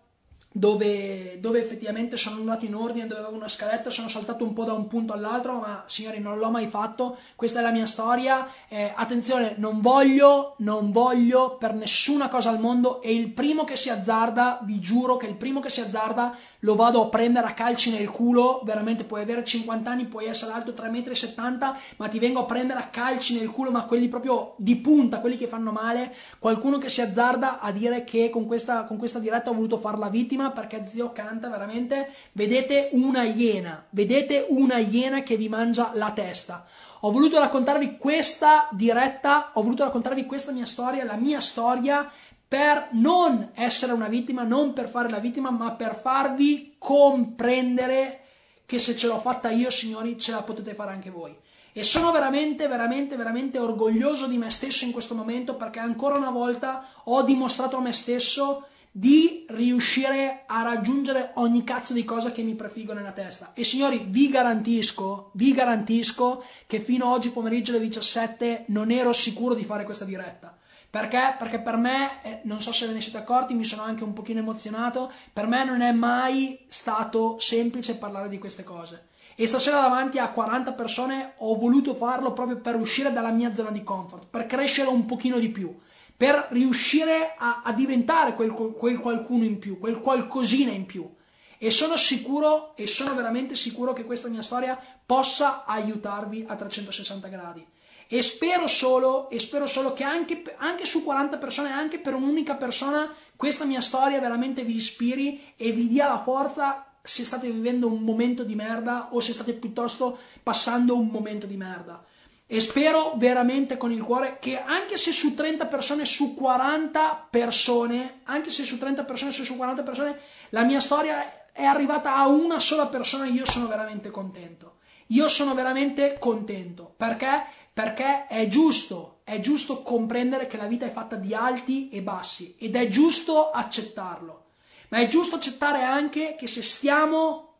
dove, 0.55 1.39
dove, 1.39 1.59
effettivamente 1.59 2.15
sono 2.15 2.37
andato 2.37 2.63
in 2.65 2.75
ordine, 2.75 3.07
dove 3.07 3.21
avevo 3.21 3.35
una 3.35 3.47
scaletta, 3.47 3.89
sono 3.89 4.07
saltato 4.07 4.43
un 4.43 4.53
po' 4.53 4.63
da 4.63 4.73
un 4.73 4.87
punto 4.87 5.11
all'altro, 5.11 5.59
ma 5.59 5.83
signori 5.87 6.19
non 6.19 6.37
l'ho 6.37 6.51
mai 6.51 6.67
fatto, 6.67 7.17
questa 7.35 7.59
è 7.59 7.63
la 7.63 7.71
mia 7.71 7.87
storia, 7.87 8.47
eh, 8.69 8.93
attenzione, 8.95 9.55
non 9.57 9.81
voglio, 9.81 10.55
non 10.59 10.91
voglio 10.91 11.57
per 11.57 11.73
nessuna 11.73 12.29
cosa 12.29 12.51
al 12.51 12.59
mondo 12.59 13.01
e 13.01 13.13
il 13.13 13.31
primo 13.31 13.63
che 13.63 13.75
si 13.75 13.89
azzarda, 13.89 14.59
vi 14.63 14.79
giuro 14.79 15.17
che 15.17 15.25
il 15.25 15.35
primo 15.35 15.59
che 15.59 15.69
si 15.69 15.81
azzarda 15.81 16.37
lo 16.59 16.75
vado 16.75 17.01
a 17.01 17.07
prendere 17.07 17.47
a 17.47 17.53
calci 17.53 17.91
nel 17.91 18.09
culo, 18.09 18.61
veramente 18.63 19.03
puoi 19.03 19.21
avere 19.21 19.43
50 19.43 19.89
anni, 19.89 20.05
puoi 20.05 20.27
essere 20.27 20.53
alto 20.53 20.71
3,70 20.71 21.41
m, 21.41 21.75
ma 21.97 22.07
ti 22.07 22.19
vengo 22.19 22.39
a 22.41 22.45
prendere 22.45 22.79
a 22.79 22.87
calci 22.87 23.37
nel 23.37 23.49
culo, 23.49 23.71
ma 23.71 23.83
quelli 23.83 24.07
proprio 24.07 24.53
di 24.57 24.77
punta, 24.77 25.19
quelli 25.19 25.37
che 25.37 25.47
fanno 25.47 25.71
male, 25.71 26.15
qualcuno 26.39 26.77
che 26.77 26.89
si 26.89 27.01
azzarda 27.01 27.59
a 27.59 27.71
dire 27.71 28.03
che 28.03 28.29
con 28.29 28.45
questa, 28.45 28.83
con 28.85 28.97
questa 28.97 29.19
diretta 29.19 29.49
ho 29.49 29.53
voluto 29.53 29.77
far 29.77 29.97
la 29.97 30.09
vittima 30.09 30.42
perché 30.51 30.85
zio 30.85 31.11
canta 31.11 31.49
veramente, 31.49 32.13
vedete 32.33 32.89
una 32.93 33.23
iena, 33.23 33.85
vedete 33.89 34.45
una 34.49 34.77
iena 34.77 35.23
che 35.23 35.37
vi 35.37 35.49
mangia 35.49 35.91
la 35.93 36.11
testa. 36.11 36.65
Ho 37.01 37.11
voluto 37.11 37.39
raccontarvi 37.39 37.97
questa 37.97 38.69
diretta, 38.71 39.51
ho 39.53 39.61
voluto 39.61 39.83
raccontarvi 39.83 40.25
questa 40.25 40.51
mia 40.51 40.65
storia, 40.65 41.03
la 41.03 41.15
mia 41.15 41.39
storia, 41.39 42.09
per 42.47 42.89
non 42.91 43.49
essere 43.55 43.93
una 43.93 44.07
vittima, 44.07 44.43
non 44.43 44.73
per 44.73 44.87
fare 44.87 45.09
la 45.09 45.19
vittima, 45.19 45.49
ma 45.49 45.71
per 45.71 45.95
farvi 45.95 46.75
comprendere 46.77 48.21
che 48.65 48.79
se 48.79 48.95
ce 48.95 49.07
l'ho 49.07 49.17
fatta 49.17 49.49
io, 49.49 49.69
signori, 49.69 50.19
ce 50.19 50.31
la 50.31 50.43
potete 50.43 50.73
fare 50.73 50.91
anche 50.91 51.09
voi. 51.09 51.35
E 51.75 51.83
sono 51.83 52.11
veramente, 52.11 52.67
veramente, 52.67 53.15
veramente 53.15 53.57
orgoglioso 53.57 54.27
di 54.27 54.37
me 54.37 54.51
stesso 54.51 54.85
in 54.85 54.91
questo 54.91 55.15
momento 55.15 55.55
perché 55.55 55.79
ancora 55.79 56.17
una 56.17 56.29
volta 56.29 56.87
ho 57.05 57.23
dimostrato 57.23 57.77
a 57.77 57.81
me 57.81 57.91
stesso 57.91 58.67
di 58.95 59.47
riuscire 59.49 60.43
a 60.45 60.61
raggiungere 60.61 61.31
ogni 61.35 61.63
cazzo 61.63 61.93
di 61.93 62.05
cosa 62.05 62.31
che 62.31 62.43
mi 62.43 62.53
prefiggo 62.53 62.93
nella 62.93 63.11
testa. 63.11 63.51
E 63.55 63.63
signori, 63.63 64.05
vi 64.07 64.29
garantisco, 64.29 65.31
vi 65.33 65.51
garantisco 65.51 66.43
che 66.67 66.79
fino 66.79 67.05
a 67.05 67.09
oggi 67.09 67.31
pomeriggio 67.31 67.71
alle 67.71 67.81
17 67.81 68.65
non 68.67 68.91
ero 68.91 69.11
sicuro 69.11 69.55
di 69.55 69.63
fare 69.63 69.83
questa 69.83 70.05
diretta. 70.05 70.55
Perché? 70.91 71.35
Perché 71.39 71.59
per 71.59 71.75
me, 71.75 72.21
eh, 72.21 72.41
non 72.43 72.61
so 72.61 72.71
se 72.71 72.85
ve 72.85 72.93
ne 72.93 73.01
siete 73.01 73.17
accorti, 73.17 73.55
mi 73.55 73.65
sono 73.65 73.81
anche 73.81 74.03
un 74.03 74.13
pochino 74.13 74.41
emozionato, 74.41 75.11
per 75.33 75.47
me 75.47 75.65
non 75.65 75.81
è 75.81 75.91
mai 75.91 76.63
stato 76.67 77.39
semplice 77.39 77.95
parlare 77.95 78.29
di 78.29 78.37
queste 78.37 78.63
cose. 78.63 79.07
E 79.33 79.47
stasera 79.47 79.81
davanti 79.81 80.19
a 80.19 80.29
40 80.29 80.73
persone 80.73 81.33
ho 81.37 81.55
voluto 81.55 81.95
farlo 81.95 82.31
proprio 82.33 82.57
per 82.57 82.75
uscire 82.75 83.11
dalla 83.11 83.31
mia 83.31 83.55
zona 83.55 83.71
di 83.71 83.81
comfort, 83.83 84.27
per 84.29 84.45
crescere 84.45 84.89
un 84.89 85.07
pochino 85.07 85.39
di 85.39 85.49
più, 85.49 85.75
per 86.15 86.47
riuscire 86.51 87.35
a, 87.37 87.61
a 87.63 87.73
diventare 87.73 88.33
quel, 88.33 88.51
quel 88.51 88.99
qualcuno 88.99 89.43
in 89.43 89.59
più, 89.59 89.79
quel 89.79 89.99
qualcosina 89.99 90.71
in 90.71 90.85
più. 90.85 91.09
E 91.57 91.71
sono 91.71 91.95
sicuro, 91.95 92.75
e 92.75 92.87
sono 92.87 93.15
veramente 93.15 93.55
sicuro 93.55 93.93
che 93.93 94.03
questa 94.03 94.27
mia 94.27 94.41
storia 94.41 94.77
possa 95.05 95.65
aiutarvi 95.65 96.45
a 96.47 96.55
360 96.55 97.27
gradi. 97.29 97.65
E 98.07 98.21
spero 98.21 98.67
solo, 98.67 99.29
e 99.29 99.39
spero 99.39 99.65
solo 99.65 99.93
che 99.93 100.03
anche, 100.03 100.43
anche, 100.57 100.85
su 100.85 101.03
40 101.03 101.37
persone, 101.37 101.71
anche 101.71 101.99
per 101.99 102.13
un'unica 102.13 102.55
persona, 102.55 103.11
questa 103.35 103.65
mia 103.65 103.81
storia 103.81 104.19
veramente 104.19 104.63
vi 104.63 104.75
ispiri 104.75 105.53
e 105.55 105.71
vi 105.71 105.87
dia 105.87 106.07
la 106.07 106.21
forza 106.21 106.85
se 107.01 107.25
state 107.25 107.49
vivendo 107.49 107.87
un 107.87 108.01
momento 108.01 108.43
di 108.43 108.55
merda 108.55 109.09
o 109.11 109.19
se 109.19 109.33
state 109.33 109.53
piuttosto 109.53 110.17
passando 110.41 110.97
un 110.97 111.07
momento 111.07 111.45
di 111.45 111.57
merda. 111.57 112.03
E 112.45 112.59
spero 112.59 113.13
veramente 113.15 113.77
con 113.77 113.91
il 113.91 114.03
cuore 114.03 114.37
che 114.39 114.59
anche 114.59 114.97
se 114.97 115.11
su 115.11 115.33
30 115.33 115.65
persone, 115.67 116.05
su 116.05 116.35
40 116.35 117.27
persone, 117.29 118.21
anche 118.23 118.49
se 118.49 118.65
su 118.65 118.77
30 118.77 119.05
persone, 119.05 119.31
su 119.31 119.55
40 119.55 119.83
persone, 119.83 120.19
la 120.49 120.63
mia 120.63 120.79
storia 120.79 121.51
è 121.51 121.63
arrivata 121.63 122.15
a 122.15 122.27
una 122.27 122.59
sola 122.59 122.87
persona, 122.87 123.25
io 123.25 123.45
sono 123.45 123.67
veramente 123.67 124.11
contento. 124.11 124.77
Io 125.07 125.27
sono 125.27 125.53
veramente 125.53 126.17
contento. 126.19 126.93
Perché? 126.97 127.45
Perché 127.73 128.27
è 128.27 128.47
giusto, 128.47 129.21
è 129.23 129.39
giusto 129.39 129.81
comprendere 129.81 130.47
che 130.47 130.57
la 130.57 130.67
vita 130.67 130.85
è 130.85 130.91
fatta 130.91 131.15
di 131.15 131.33
alti 131.33 131.89
e 131.89 132.01
bassi 132.01 132.55
ed 132.59 132.75
è 132.75 132.87
giusto 132.87 133.49
accettarlo, 133.49 134.45
ma 134.89 134.99
è 134.99 135.07
giusto 135.07 135.35
accettare 135.35 135.81
anche 135.81 136.35
che 136.37 136.47
se 136.47 136.61
stiamo 136.61 137.53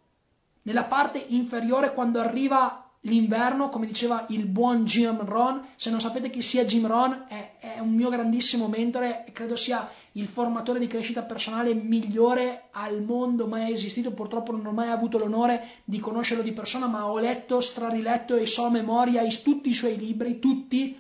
nella 0.64 0.84
parte 0.84 1.24
inferiore 1.30 1.94
quando 1.94 2.20
arriva 2.20 2.83
l'inverno, 3.06 3.70
come 3.70 3.86
diceva 3.86 4.26
il 4.30 4.46
buon 4.46 4.86
Jim 4.86 5.26
Ron, 5.26 5.66
se 5.76 5.90
non 5.90 6.00
sapete 6.00 6.30
chi 6.30 6.42
sia 6.42 6.64
Jim 6.64 6.88
Ron, 6.88 7.26
è, 7.28 7.54
è 7.60 7.80
un 7.80 7.94
mio 7.94 8.10
grandissimo 8.10 8.68
mentore 8.68 9.26
credo 9.34 9.56
sia 9.56 9.90
il 10.14 10.28
formatore 10.28 10.80
di 10.80 10.88
crescita 10.88 11.24
personale 11.24 11.74
migliore 11.74 12.66
al 12.72 13.02
mondo 13.02 13.48
mai 13.48 13.72
esistito. 13.72 14.12
Purtroppo 14.12 14.52
non 14.52 14.66
ho 14.66 14.72
mai 14.72 14.90
avuto 14.90 15.18
l'onore 15.18 15.68
di 15.84 16.00
conoscerlo 16.00 16.44
di 16.44 16.54
persona, 16.54 16.88
ma 16.88 17.10
ho 17.10 17.20
letto, 17.20 17.60
strariletto 17.60 18.36
e 18.36 18.46
so 18.46 18.66
a 18.66 18.70
memoria 18.70 19.22
tutti 19.42 19.70
i 19.70 19.74
suoi 19.74 19.98
libri, 19.98 20.40
tutti. 20.40 21.00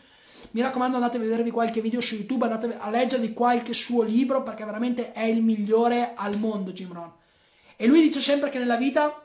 Mi 0.51 0.61
raccomando, 0.61 0.97
andate 0.97 1.17
a 1.17 1.21
vedervi 1.21 1.51
qualche 1.51 1.81
video 1.81 2.01
su 2.01 2.15
YouTube, 2.15 2.45
andate 2.45 2.77
a 2.77 2.89
leggervi 2.89 3.33
qualche 3.33 3.73
suo 3.73 4.03
libro 4.03 4.43
perché 4.43 4.65
veramente 4.65 5.13
è 5.13 5.23
il 5.23 5.41
migliore 5.41 6.13
al 6.15 6.37
mondo, 6.37 6.71
Jim 6.71 6.91
Ron. 6.91 7.11
E 7.75 7.87
lui 7.87 8.01
dice 8.01 8.21
sempre 8.21 8.49
che 8.49 8.59
nella 8.59 8.77
vita 8.77 9.22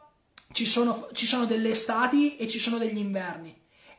ci 0.52 0.66
sono, 0.66 1.08
ci 1.12 1.26
sono 1.26 1.44
delle 1.44 1.70
estati 1.70 2.36
e 2.36 2.48
ci 2.48 2.58
sono 2.58 2.78
degli 2.78 2.98
inverni. 2.98 3.54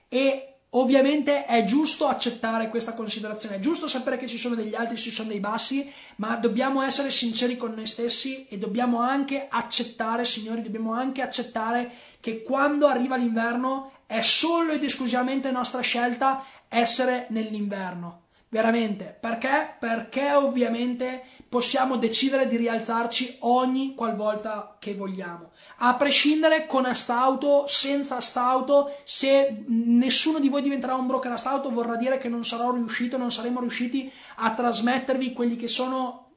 E 0.08 0.50
Ovviamente 0.74 1.46
è 1.46 1.64
giusto 1.64 2.08
accettare 2.08 2.70
questa 2.70 2.94
considerazione, 2.94 3.56
è 3.56 3.60
giusto 3.60 3.88
sapere 3.88 4.20
che 4.20 4.28
ci 4.28 4.38
sono 4.38 4.54
degli 4.54 4.76
alti 4.76 4.96
ci 4.98 5.10
sono 5.10 5.30
dei 5.30 5.40
bassi, 5.40 5.92
ma 6.18 6.36
dobbiamo 6.36 6.84
essere 6.84 7.10
sinceri 7.10 7.58
con 7.58 7.74
noi 7.74 7.88
stessi 7.88 8.46
e 8.46 8.60
dobbiamo 8.60 9.00
anche 9.00 9.48
accettare, 9.50 10.26
signori, 10.26 10.62
dobbiamo 10.62 10.94
anche 10.94 11.24
accettare 11.24 11.92
che 12.20 12.44
quando 12.44 12.86
arriva 12.86 13.16
l'inverno 13.16 13.94
è 14.06 14.22
solo 14.22 14.72
ed 14.72 14.84
esclusivamente 14.84 15.50
nostra 15.50 15.82
scelta 15.82 16.46
essere 16.68 17.26
nell'inverno. 17.30 18.26
Veramente, 18.50 19.18
perché? 19.20 19.76
Perché 19.80 20.34
ovviamente 20.34 21.24
possiamo 21.50 21.98
decidere 21.98 22.48
di 22.48 22.56
rialzarci 22.56 23.38
ogni 23.40 23.96
qualvolta 23.96 24.78
che 24.80 24.94
vogliamo 24.94 25.50
a 25.82 25.96
prescindere 25.96 26.66
con 26.66 26.86
astauto, 26.86 27.66
senza 27.66 28.18
astauto, 28.18 28.94
se 29.04 29.64
nessuno 29.68 30.40
di 30.40 30.50
voi 30.50 30.62
diventerà 30.62 30.96
un 30.96 31.08
broker 31.08 31.32
astauto 31.32 31.72
vorrà 31.72 31.96
dire 31.96 32.18
che 32.18 32.28
non 32.28 32.44
sarò 32.44 32.72
riuscito, 32.72 33.18
non 33.18 33.32
saremo 33.32 33.62
riusciti 33.62 34.12
a 34.38 34.54
trasmettervi 34.54 35.32
quelli 35.32 35.56
che 35.56 35.70
sono 35.70 36.32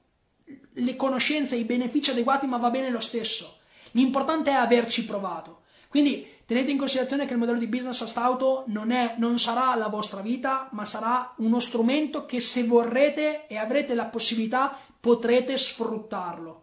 le 0.75 0.97
conoscenze, 0.97 1.57
i 1.57 1.65
benefici 1.65 2.11
adeguati, 2.11 2.47
ma 2.47 2.57
va 2.57 2.71
bene 2.71 2.91
lo 2.91 3.01
stesso. 3.01 3.59
L'importante 3.93 4.51
è 4.51 4.55
averci 4.55 5.05
provato. 5.05 5.63
Quindi 5.89 6.27
tenete 6.47 6.71
in 6.71 6.79
considerazione 6.79 7.27
che 7.27 7.33
il 7.33 7.39
modello 7.39 7.59
di 7.59 7.67
business 7.67 8.01
astauto 8.01 8.65
non, 8.69 8.93
è, 8.93 9.17
non 9.19 9.39
sarà 9.39 9.75
la 9.75 9.89
vostra 9.89 10.21
vita, 10.21 10.69
ma 10.71 10.85
sarà 10.85 11.35
uno 11.39 11.59
strumento 11.59 12.27
che 12.27 12.41
se 12.41 12.65
vorrete 12.65 13.47
e 13.49 13.59
avrete 13.59 13.95
la 13.95 14.07
possibilità 14.07 14.79
potrete 15.03 15.59
sfruttarlo 15.59 16.63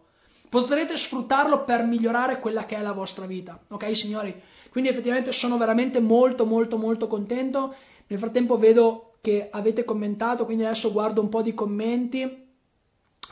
potrete 0.50 0.96
sfruttarlo 0.96 1.62
per 1.64 1.84
migliorare 1.84 2.40
quella 2.40 2.66
che 2.66 2.76
è 2.76 2.82
la 2.82 2.92
vostra 2.92 3.24
vita. 3.24 3.58
Ok, 3.68 3.96
signori? 3.96 4.34
Quindi 4.68 4.90
effettivamente 4.90 5.32
sono 5.32 5.56
veramente 5.56 6.00
molto 6.00 6.44
molto 6.44 6.76
molto 6.76 7.06
contento. 7.06 7.74
Nel 8.08 8.18
frattempo 8.18 8.58
vedo 8.58 9.12
che 9.20 9.48
avete 9.50 9.84
commentato, 9.84 10.44
quindi 10.44 10.64
adesso 10.64 10.92
guardo 10.92 11.20
un 11.20 11.28
po' 11.28 11.42
di 11.42 11.54
commenti. 11.54 12.39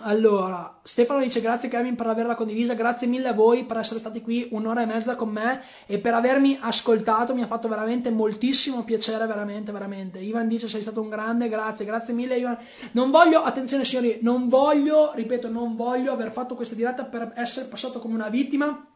Allora, 0.02 0.78
Stefano 0.84 1.20
dice 1.20 1.40
grazie 1.40 1.68
Kevin 1.68 1.96
per 1.96 2.06
averla 2.06 2.36
condivisa, 2.36 2.74
grazie 2.74 3.08
mille 3.08 3.28
a 3.28 3.32
voi 3.32 3.64
per 3.64 3.78
essere 3.78 3.98
stati 3.98 4.20
qui 4.20 4.46
un'ora 4.52 4.82
e 4.82 4.86
mezza 4.86 5.16
con 5.16 5.28
me 5.28 5.62
e 5.86 5.98
per 5.98 6.14
avermi 6.14 6.56
ascoltato, 6.60 7.34
mi 7.34 7.42
ha 7.42 7.48
fatto 7.48 7.66
veramente 7.66 8.10
moltissimo 8.10 8.84
piacere, 8.84 9.26
veramente, 9.26 9.72
veramente. 9.72 10.20
Ivan 10.20 10.46
dice 10.46 10.68
sei 10.68 10.82
stato 10.82 11.00
un 11.00 11.08
grande, 11.08 11.48
grazie, 11.48 11.84
grazie 11.84 12.14
mille 12.14 12.36
Ivan. 12.36 12.56
Non 12.92 13.10
voglio, 13.10 13.42
attenzione 13.42 13.84
signori, 13.84 14.18
non 14.22 14.46
voglio, 14.46 15.10
ripeto, 15.14 15.48
non 15.48 15.74
voglio 15.74 16.12
aver 16.12 16.30
fatto 16.30 16.54
questa 16.54 16.76
diretta 16.76 17.04
per 17.04 17.32
essere 17.34 17.66
passato 17.66 17.98
come 17.98 18.14
una 18.14 18.28
vittima 18.28 18.86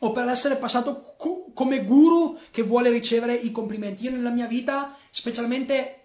o 0.00 0.12
per 0.12 0.28
essere 0.28 0.56
passato 0.56 1.14
come 1.54 1.84
guru 1.84 2.38
che 2.50 2.62
vuole 2.62 2.90
ricevere 2.90 3.34
i 3.34 3.50
complimenti. 3.52 4.04
Io 4.04 4.10
nella 4.10 4.30
mia 4.30 4.46
vita, 4.46 4.96
specialmente 5.10 6.01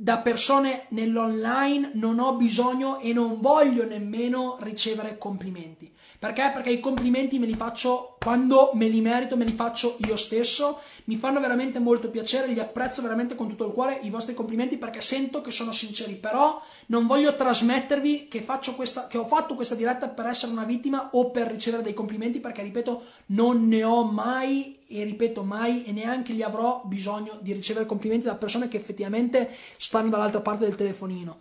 da 0.00 0.18
persone 0.18 0.86
nell'online 0.90 1.90
non 1.94 2.20
ho 2.20 2.36
bisogno 2.36 3.00
e 3.00 3.12
non 3.12 3.40
voglio 3.40 3.84
nemmeno 3.84 4.56
ricevere 4.60 5.18
complimenti. 5.18 5.92
Perché? 6.18 6.50
Perché 6.52 6.70
i 6.70 6.80
complimenti 6.80 7.38
me 7.38 7.46
li 7.46 7.54
faccio 7.54 8.16
quando 8.18 8.72
me 8.74 8.88
li 8.88 9.00
merito, 9.00 9.36
me 9.36 9.44
li 9.44 9.52
faccio 9.52 9.94
io 10.06 10.16
stesso, 10.16 10.80
mi 11.04 11.14
fanno 11.14 11.38
veramente 11.38 11.78
molto 11.78 12.10
piacere, 12.10 12.48
li 12.48 12.58
apprezzo 12.58 13.02
veramente 13.02 13.36
con 13.36 13.46
tutto 13.46 13.64
il 13.64 13.72
cuore 13.72 14.00
i 14.02 14.10
vostri 14.10 14.34
complimenti 14.34 14.78
perché 14.78 15.00
sento 15.00 15.40
che 15.40 15.52
sono 15.52 15.70
sinceri, 15.70 16.16
però 16.16 16.60
non 16.86 17.06
voglio 17.06 17.36
trasmettervi 17.36 18.26
che, 18.26 18.44
questa, 18.74 19.06
che 19.06 19.16
ho 19.16 19.26
fatto 19.26 19.54
questa 19.54 19.76
diretta 19.76 20.08
per 20.08 20.26
essere 20.26 20.50
una 20.50 20.64
vittima 20.64 21.10
o 21.12 21.30
per 21.30 21.46
ricevere 21.46 21.84
dei 21.84 21.94
complimenti 21.94 22.40
perché, 22.40 22.62
ripeto, 22.62 23.00
non 23.26 23.68
ne 23.68 23.84
ho 23.84 24.02
mai 24.02 24.76
e 24.88 25.04
ripeto 25.04 25.44
mai 25.44 25.84
e 25.84 25.92
neanche 25.92 26.32
li 26.32 26.42
avrò 26.42 26.82
bisogno 26.84 27.38
di 27.40 27.52
ricevere 27.52 27.86
complimenti 27.86 28.26
da 28.26 28.34
persone 28.34 28.66
che 28.66 28.76
effettivamente 28.76 29.54
stanno 29.76 30.08
dall'altra 30.08 30.40
parte 30.40 30.64
del 30.64 30.74
telefonino. 30.74 31.38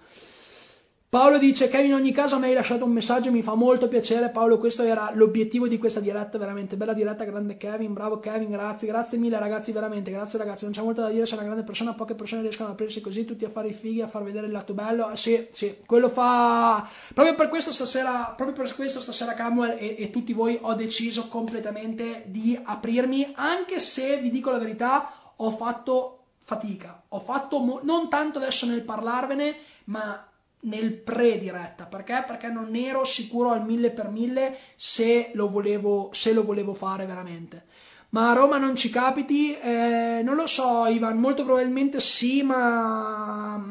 Paolo 1.17 1.39
dice, 1.39 1.67
Kevin 1.67 1.87
in 1.87 1.93
ogni 1.95 2.11
caso 2.11 2.37
mi 2.37 2.45
hai 2.45 2.53
lasciato 2.53 2.85
un 2.85 2.91
messaggio, 2.91 3.31
mi 3.31 3.41
fa 3.41 3.55
molto 3.55 3.87
piacere 3.87 4.29
Paolo, 4.29 4.59
questo 4.59 4.83
era 4.83 5.09
l'obiettivo 5.15 5.67
di 5.67 5.79
questa 5.79 5.99
diretta, 5.99 6.37
veramente 6.37 6.77
bella 6.77 6.93
diretta, 6.93 7.23
grande 7.23 7.57
Kevin, 7.57 7.91
bravo 7.91 8.19
Kevin, 8.19 8.51
grazie, 8.51 8.87
grazie 8.87 9.17
mille 9.17 9.39
ragazzi, 9.39 9.71
veramente, 9.71 10.11
grazie 10.11 10.37
ragazzi, 10.37 10.65
non 10.65 10.73
c'è 10.73 10.83
molto 10.83 11.01
da 11.01 11.09
dire, 11.09 11.25
sei 11.25 11.39
una 11.39 11.47
grande 11.47 11.63
persona, 11.63 11.95
poche 11.95 12.13
persone 12.13 12.43
riescono 12.43 12.67
ad 12.67 12.75
aprirsi 12.75 13.01
così, 13.01 13.25
tutti 13.25 13.45
a 13.45 13.49
fare 13.49 13.69
i 13.69 13.73
fighi, 13.73 14.01
a 14.01 14.07
far 14.07 14.21
vedere 14.21 14.45
il 14.45 14.51
lato 14.51 14.75
bello, 14.75 15.07
ah, 15.07 15.15
sì, 15.15 15.47
sì, 15.49 15.77
quello 15.87 16.07
fa, 16.07 16.87
proprio 17.15 17.33
per 17.33 17.49
questo 17.49 17.71
stasera, 17.71 18.35
proprio 18.37 18.55
per 18.55 18.75
questo 18.75 18.99
stasera 18.99 19.33
Camuel 19.33 19.75
e, 19.79 19.95
e 19.97 20.11
tutti 20.11 20.33
voi 20.33 20.59
ho 20.61 20.75
deciso 20.75 21.29
completamente 21.29 22.25
di 22.27 22.55
aprirmi, 22.63 23.31
anche 23.33 23.79
se 23.79 24.17
vi 24.17 24.29
dico 24.29 24.51
la 24.51 24.59
verità, 24.59 25.11
ho 25.35 25.49
fatto 25.49 26.25
fatica, 26.41 27.05
ho 27.07 27.19
fatto 27.19 27.57
mo- 27.57 27.79
non 27.81 28.07
tanto 28.07 28.37
adesso 28.37 28.67
nel 28.67 28.83
parlarvene, 28.83 29.55
ma 29.85 30.23
nel 30.67 30.93
pre-diretta. 30.93 31.85
Perché? 31.85 32.23
Perché 32.25 32.49
non 32.49 32.75
ero 32.75 33.03
sicuro 33.03 33.51
al 33.51 33.65
mille 33.65 33.91
per 33.91 34.09
mille 34.09 34.57
se 34.75 35.31
lo 35.33 35.49
volevo, 35.49 36.09
se 36.11 36.33
lo 36.33 36.43
volevo 36.43 36.73
fare 36.73 37.05
veramente. 37.05 37.65
Ma 38.09 38.29
a 38.29 38.33
Roma 38.33 38.57
non 38.57 38.75
ci 38.75 38.89
capiti? 38.89 39.57
Eh, 39.57 40.21
non 40.23 40.35
lo 40.35 40.47
so, 40.47 40.85
Ivan, 40.85 41.19
molto 41.19 41.43
probabilmente 41.43 41.99
sì, 41.99 42.41
ma 42.41 43.61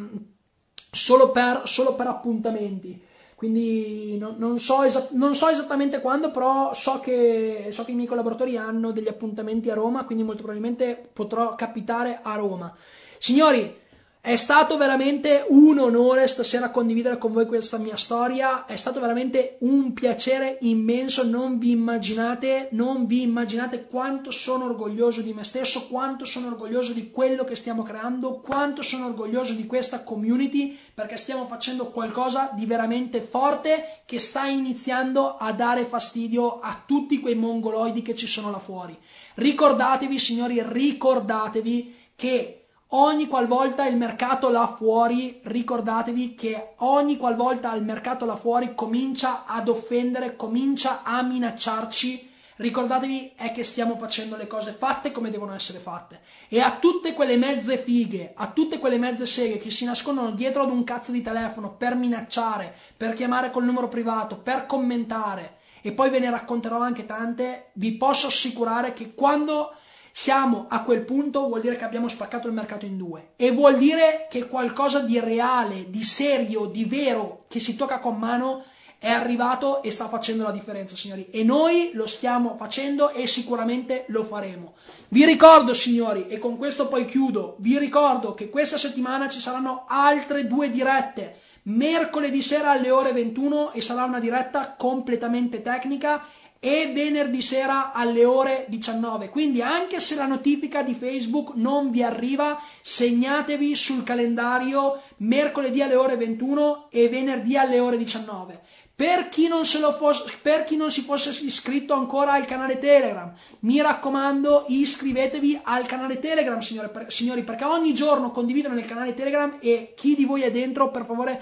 solo 0.91 1.31
per, 1.31 1.63
solo 1.65 1.95
per 1.95 2.07
appuntamenti. 2.07 3.03
Quindi 3.35 4.17
non, 4.19 4.37
non, 4.39 4.59
so 4.59 4.83
esatt- 4.83 5.13
non, 5.13 5.35
so 5.35 5.49
esattamente 5.49 6.01
quando, 6.01 6.31
però 6.31 6.73
so 6.73 7.01
che, 7.01 7.69
so 7.71 7.85
che 7.85 7.93
i 7.93 7.95
miei 7.95 8.09
collaboratori 8.09 8.57
hanno 8.57 8.93
degli 8.93 9.09
appuntamenti 9.09 9.71
a 9.71 9.75
Roma, 9.75 10.05
quindi 10.05 10.25
molto 10.25 10.43
probabilmente 10.43 11.11
potrò 11.13 11.55
capitare 11.55 12.21
a 12.23 12.35
Roma. 12.37 12.75
Signori, 13.19 13.85
è 14.27 14.35
stato 14.35 14.77
veramente 14.77 15.45
un 15.51 15.79
onore 15.79 16.27
stasera 16.27 16.71
condividere 16.71 17.17
con 17.17 17.31
voi 17.31 17.47
questa 17.47 17.79
mia 17.79 17.95
storia, 17.95 18.67
è 18.67 18.75
stato 18.75 18.99
veramente 18.99 19.55
un 19.61 19.93
piacere 19.93 20.59
immenso, 20.63 21.25
non 21.25 21.61
vi 21.61 21.71
immaginate, 21.71 22.71
non 22.73 23.07
vi 23.07 23.23
immaginate 23.23 23.87
quanto 23.87 24.33
sono 24.33 24.65
orgoglioso 24.65 25.23
di 25.23 25.33
me 25.33 25.45
stesso, 25.45 25.87
quanto 25.87 26.25
sono 26.25 26.49
orgoglioso 26.49 26.93
di 26.93 27.13
quello 27.13 27.45
che 27.45 27.55
stiamo 27.55 27.85
creando, 27.85 28.41
quanto 28.41 28.83
sono 28.83 29.07
orgoglioso 29.07 29.53
di 29.53 29.65
questa 29.65 30.03
community 30.03 30.77
perché 30.93 31.17
stiamo 31.17 31.47
facendo 31.47 31.93
qualcosa 31.93 32.51
di 32.53 32.67
veramente 32.67 33.21
forte 33.21 34.01
che 34.07 34.19
sta 34.19 34.47
iniziando 34.49 35.37
a 35.37 35.53
dare 35.53 35.85
fastidio 35.85 36.59
a 36.59 36.83
tutti 36.85 37.21
quei 37.21 37.37
mongoloidi 37.37 38.03
che 38.03 38.17
ci 38.17 38.27
sono 38.27 38.51
là 38.51 38.59
fuori. 38.59 38.99
Ricordatevi, 39.35 40.19
signori, 40.19 40.61
ricordatevi 40.67 41.95
che 42.17 42.66
Ogni 42.91 43.27
qualvolta 43.27 43.85
il 43.87 43.97
mercato 43.97 44.49
là 44.49 44.73
fuori, 44.79 45.41
ricordatevi 45.43 46.37
che 46.37 46.75
ogni 46.77 47.17
qualvolta 47.17 47.75
il 47.75 47.83
mercato 47.83 48.25
là 48.27 48.37
fuori 48.37 48.77
comincia 48.77 49.45
ad 49.45 49.69
offendere, 49.69 50.37
comincia 50.37 51.03
a 51.03 51.21
minacciarci, 51.23 52.31
ricordatevi 52.59 53.33
è 53.35 53.51
che 53.51 53.65
stiamo 53.65 53.97
facendo 53.97 54.37
le 54.37 54.47
cose 54.47 54.71
fatte 54.71 55.11
come 55.11 55.31
devono 55.31 55.53
essere 55.53 55.81
fatte. 55.81 56.21
E 56.47 56.61
a 56.61 56.77
tutte 56.79 57.13
quelle 57.13 57.37
mezze 57.37 57.77
fighe, 57.77 58.33
a 58.37 58.53
tutte 58.53 58.79
quelle 58.79 58.99
mezze 58.99 59.27
seghe 59.27 59.59
che 59.59 59.73
si 59.73 59.85
nascondono 59.85 60.31
dietro 60.31 60.63
ad 60.63 60.71
un 60.71 60.85
cazzo 60.85 61.11
di 61.11 61.23
telefono 61.23 61.75
per 61.75 61.97
minacciare, 61.97 62.73
per 62.97 63.15
chiamare 63.15 63.51
col 63.51 63.65
numero 63.65 63.89
privato, 63.89 64.37
per 64.37 64.65
commentare, 64.67 65.57
e 65.83 65.91
poi 65.91 66.09
ve 66.09 66.21
ne 66.21 66.31
racconterò 66.31 66.79
anche 66.79 67.05
tante, 67.05 67.71
vi 67.73 67.97
posso 67.97 68.29
assicurare 68.29 68.93
che 68.93 69.13
quando 69.13 69.73
siamo 70.19 70.65
a 70.71 70.83
quel 70.83 71.05
punto 71.05 71.47
vuol 71.47 71.61
dire 71.61 71.77
che 71.77 71.85
abbiamo 71.85 72.09
spaccato 72.09 72.47
il 72.47 72.55
mercato 72.55 72.87
in 72.87 72.97
due 72.97 73.33
e 73.37 73.51
vuol 73.51 73.77
dire 73.77 74.29
che 74.31 74.49
qualcosa 74.49 75.01
di 75.01 75.21
reale, 75.21 75.91
di 75.91 76.03
serio, 76.03 76.65
di 76.65 76.87
vero 76.87 77.45
che 77.49 77.61
si 77.61 77.77
tocca 77.77 77.99
con 77.99 78.17
mano 78.17 78.65
è 78.99 79.11
arrivato 79.11 79.83
e 79.83 79.91
sta 79.91 80.09
facendo 80.09 80.45
la 80.45 80.53
differenza, 80.53 80.97
signori. 80.97 81.29
E 81.31 81.45
noi 81.45 81.91
lo 81.93 82.07
stiamo 82.07 82.57
facendo 82.57 83.11
e 83.11 83.27
sicuramente 83.27 84.07
lo 84.09 84.25
faremo. 84.25 84.73
Vi 85.11 85.27
ricordo, 85.27 85.75
signori, 85.75 86.29
e 86.29 86.39
con 86.39 86.57
questo 86.57 86.89
poi 86.89 87.05
chiudo, 87.05 87.57
vi 87.59 87.79
ricordo 87.79 88.33
che 88.33 88.49
questa 88.49 88.79
settimana 88.79 89.29
ci 89.29 89.43
saranno 89.43 89.85
altre 89.87 90.47
due 90.47 90.71
dirette. 90.71 91.41
Mercoledì 91.65 92.41
sera 92.41 92.71
alle 92.71 92.91
ore 92.91 93.13
21 93.13 93.73
e 93.73 93.83
sarà 93.83 94.05
una 94.05 94.21
diretta 94.21 94.77
completamente 94.79 95.61
tecnica 95.61 96.25
e 96.67 96.91
venerdì 96.93 97.43
sera 97.43 97.93
alle 97.93 98.25
ore 98.25 98.67
19. 98.69 99.29
Quindi 99.29 99.63
anche 99.63 100.01
se 100.01 100.17
la 100.17 100.27
notifica 100.27 100.83
di 100.83 100.95
Facebook 100.95 101.53
non 101.55 101.93
vi 101.93 102.03
arriva, 102.03 102.61
segnatevi 102.81 103.77
sul 103.77 104.03
calendario 104.03 105.01
mercoledì 105.19 105.81
alle 105.81 105.95
ore 105.95 106.17
21 106.17 106.89
e 106.91 107.09
venerdì 107.09 107.57
alle 107.57 107.79
ore 107.79 107.97
19. 107.97 108.61
Per 108.97 109.29
chi, 109.29 109.49
fosse, 109.97 110.25
per 110.43 110.65
chi 110.65 110.75
non 110.75 110.91
si 110.91 111.03
fosse 111.03 111.29
iscritto 111.45 111.95
ancora 111.95 112.33
al 112.33 112.47
canale 112.47 112.81
Telegram, 112.81 113.33
mi 113.61 113.81
raccomando 113.81 114.65
iscrivetevi 114.67 115.61
al 115.63 115.87
canale 115.87 116.19
Telegram, 116.19 116.59
signore, 116.59 116.91
signori, 117.07 117.45
perché 117.45 117.63
ogni 117.63 117.95
giorno 117.95 118.33
condivido 118.33 118.71
nel 118.71 118.87
canale 118.87 119.15
Telegram 119.15 119.57
e 119.61 119.93
chi 119.95 120.17
di 120.17 120.25
voi 120.25 120.43
è 120.43 120.51
dentro, 120.51 120.91
per 120.91 121.05
favore, 121.05 121.41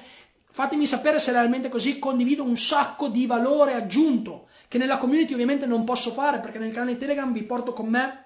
fatemi 0.51 0.87
sapere 0.87 1.19
se 1.19 1.31
è 1.31 1.33
realmente 1.33 1.71
così, 1.71 1.99
condivido 1.99 2.43
un 2.43 2.59
sacco 2.59 3.09
di 3.09 3.25
valore 3.25 3.73
aggiunto 3.73 4.49
che 4.75 4.81
nella 4.81 4.99
community 4.99 5.35
ovviamente 5.35 5.67
non 5.67 5.85
posso 5.85 6.11
fare 6.11 6.41
perché 6.41 6.59
nel 6.59 6.73
canale 6.73 6.97
Telegram 6.97 7.33
vi 7.33 7.45
porto 7.45 7.73
con 7.73 7.87
me 7.87 8.25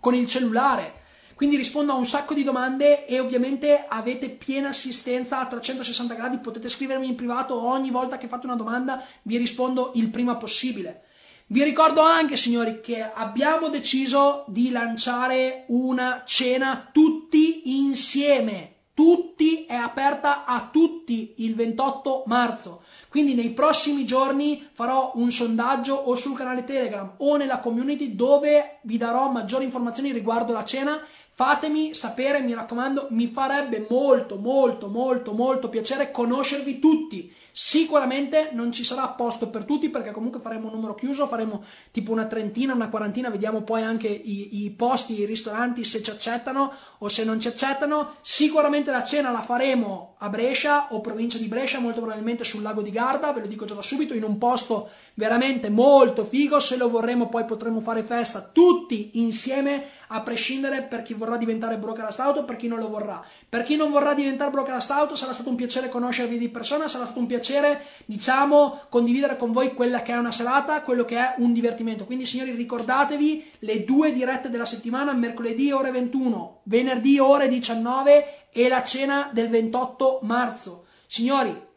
con 0.00 0.14
il 0.14 0.26
cellulare. 0.26 0.94
Quindi 1.34 1.58
rispondo 1.58 1.92
a 1.92 1.96
un 1.96 2.06
sacco 2.06 2.32
di 2.32 2.42
domande 2.42 3.04
e 3.06 3.20
ovviamente 3.20 3.84
avete 3.86 4.30
piena 4.30 4.70
assistenza 4.70 5.40
a 5.40 5.46
360 5.46 6.14
gradi, 6.14 6.38
potete 6.38 6.70
scrivermi 6.70 7.06
in 7.06 7.16
privato 7.16 7.62
ogni 7.62 7.90
volta 7.90 8.16
che 8.16 8.28
fate 8.28 8.46
una 8.46 8.56
domanda, 8.56 9.04
vi 9.24 9.36
rispondo 9.36 9.90
il 9.96 10.08
prima 10.08 10.36
possibile. 10.36 11.02
Vi 11.48 11.62
ricordo 11.62 12.00
anche, 12.00 12.38
signori, 12.38 12.80
che 12.80 13.02
abbiamo 13.02 13.68
deciso 13.68 14.46
di 14.48 14.70
lanciare 14.70 15.64
una 15.66 16.22
cena 16.24 16.88
tutti 16.90 17.76
insieme. 17.78 18.76
Tutti 18.94 19.66
è 19.66 19.74
aperta 19.74 20.46
a 20.46 20.70
tutti 20.72 21.34
il 21.38 21.54
28 21.54 22.22
marzo. 22.24 22.84
Quindi 23.10 23.34
nei 23.34 23.50
prossimi 23.50 24.04
giorni 24.04 24.64
farò 24.72 25.10
un 25.16 25.32
sondaggio 25.32 25.94
o 25.94 26.14
sul 26.14 26.36
canale 26.36 26.62
Telegram 26.62 27.14
o 27.16 27.36
nella 27.36 27.58
community 27.58 28.14
dove 28.14 28.78
vi 28.82 28.98
darò 28.98 29.32
maggiori 29.32 29.64
informazioni 29.64 30.12
riguardo 30.12 30.52
la 30.52 30.64
cena. 30.64 30.96
Fatemi 31.28 31.92
sapere, 31.92 32.40
mi 32.40 32.54
raccomando, 32.54 33.08
mi 33.10 33.26
farebbe 33.26 33.84
molto, 33.90 34.36
molto, 34.36 34.88
molto, 34.88 35.32
molto 35.32 35.68
piacere 35.68 36.12
conoscervi 36.12 36.78
tutti. 36.78 37.34
Sicuramente 37.50 38.50
non 38.52 38.70
ci 38.70 38.84
sarà 38.84 39.08
posto 39.08 39.50
per 39.50 39.64
tutti 39.64 39.88
perché 39.88 40.12
comunque 40.12 40.38
faremo 40.38 40.68
un 40.68 40.74
numero 40.74 40.94
chiuso, 40.94 41.26
faremo 41.26 41.64
tipo 41.90 42.12
una 42.12 42.26
trentina, 42.26 42.74
una 42.74 42.90
quarantina, 42.90 43.28
vediamo 43.28 43.62
poi 43.62 43.82
anche 43.82 44.06
i, 44.06 44.64
i 44.64 44.70
posti, 44.70 45.18
i 45.18 45.24
ristoranti 45.24 45.82
se 45.82 46.00
ci 46.00 46.10
accettano 46.10 46.72
o 46.98 47.08
se 47.08 47.24
non 47.24 47.40
ci 47.40 47.48
accettano. 47.48 48.14
Sicuramente 48.20 48.92
la 48.92 49.02
cena 49.02 49.32
la 49.32 49.42
faremo 49.42 50.09
a 50.22 50.28
Brescia 50.28 50.88
o 50.90 51.00
provincia 51.00 51.38
di 51.38 51.46
Brescia, 51.46 51.80
molto 51.80 52.00
probabilmente 52.00 52.44
sul 52.44 52.62
lago 52.62 52.82
di 52.82 52.90
Garda, 52.90 53.32
ve 53.32 53.40
lo 53.40 53.46
dico 53.46 53.64
già 53.64 53.74
da 53.74 53.82
subito, 53.82 54.12
in 54.12 54.22
un 54.22 54.36
posto 54.36 54.90
veramente 55.14 55.70
molto 55.70 56.24
figo. 56.24 56.60
Se 56.60 56.76
lo 56.76 56.90
vorremmo 56.90 57.28
poi 57.28 57.44
potremo 57.44 57.80
fare 57.80 58.02
festa 58.02 58.50
tutti 58.52 59.10
insieme, 59.14 59.98
a 60.12 60.22
prescindere 60.22 60.82
per 60.82 61.02
chi 61.02 61.14
vorrà 61.14 61.36
diventare 61.36 61.78
broker 61.78 62.08
auto, 62.18 62.44
per 62.44 62.56
chi 62.56 62.68
non 62.68 62.80
lo 62.80 62.88
vorrà. 62.88 63.24
Per 63.48 63.62
chi 63.62 63.76
non 63.76 63.90
vorrà 63.90 64.12
diventare 64.12 64.50
broker 64.50 64.84
auto 64.88 65.14
sarà 65.14 65.32
stato 65.32 65.48
un 65.48 65.54
piacere 65.54 65.88
conoscervi 65.88 66.36
di 66.36 66.48
persona, 66.48 66.88
sarà 66.88 67.04
stato 67.04 67.20
un 67.20 67.26
piacere, 67.26 67.82
diciamo, 68.04 68.80
condividere 68.88 69.36
con 69.36 69.52
voi 69.52 69.72
quella 69.72 70.02
che 70.02 70.12
è 70.12 70.16
una 70.16 70.32
serata, 70.32 70.82
quello 70.82 71.04
che 71.04 71.16
è 71.16 71.34
un 71.38 71.52
divertimento. 71.52 72.04
Quindi, 72.04 72.26
signori, 72.26 72.50
ricordatevi 72.50 73.52
le 73.60 73.84
due 73.84 74.12
dirette 74.12 74.50
della 74.50 74.64
settimana, 74.64 75.12
mercoledì 75.12 75.70
ore 75.72 75.90
21, 75.92 76.60
venerdì 76.64 77.18
ore 77.18 77.48
19 77.48 78.39
e 78.52 78.68
la 78.68 78.82
cena 78.82 79.30
del 79.32 79.48
28 79.48 80.20
marzo. 80.22 80.86
Signori, 81.06 81.68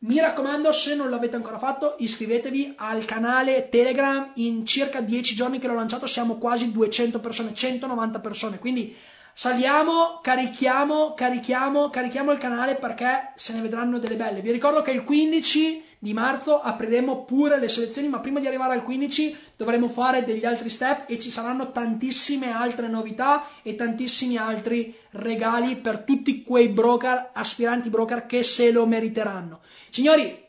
mi 0.00 0.20
raccomando, 0.20 0.70
se 0.72 0.94
non 0.94 1.10
l'avete 1.10 1.36
ancora 1.36 1.58
fatto, 1.58 1.96
iscrivetevi 1.98 2.74
al 2.76 3.04
canale 3.04 3.68
Telegram. 3.68 4.30
In 4.36 4.64
circa 4.64 5.00
10 5.00 5.34
giorni 5.34 5.58
che 5.58 5.66
l'ho 5.66 5.74
lanciato 5.74 6.06
siamo 6.06 6.36
quasi 6.38 6.70
200 6.70 7.20
persone, 7.20 7.54
190 7.54 8.20
persone. 8.20 8.58
Quindi 8.58 8.96
Saliamo, 9.38 10.18
carichiamo, 10.20 11.14
carichiamo, 11.14 11.90
carichiamo 11.90 12.32
il 12.32 12.40
canale 12.40 12.74
perché 12.74 13.34
se 13.36 13.52
ne 13.54 13.60
vedranno 13.60 14.00
delle 14.00 14.16
belle. 14.16 14.40
Vi 14.40 14.50
ricordo 14.50 14.82
che 14.82 14.90
il 14.90 15.04
15 15.04 15.84
di 15.98 16.12
marzo 16.12 16.60
apriremo 16.60 17.24
pure 17.24 17.58
le 17.58 17.68
selezioni, 17.68 18.08
ma 18.08 18.20
prima 18.20 18.38
di 18.38 18.46
arrivare 18.46 18.74
al 18.74 18.84
15 18.84 19.36
dovremo 19.56 19.88
fare 19.88 20.24
degli 20.24 20.44
altri 20.44 20.70
step 20.70 21.04
e 21.08 21.18
ci 21.18 21.30
saranno 21.30 21.72
tantissime 21.72 22.52
altre 22.52 22.88
novità 22.88 23.48
e 23.62 23.74
tantissimi 23.74 24.36
altri 24.36 24.94
regali 25.10 25.76
per 25.76 26.00
tutti 26.00 26.44
quei 26.44 26.68
broker, 26.68 27.30
aspiranti 27.32 27.90
broker 27.90 28.26
che 28.26 28.42
se 28.42 28.70
lo 28.70 28.86
meriteranno. 28.86 29.60
Signori, 29.90 30.46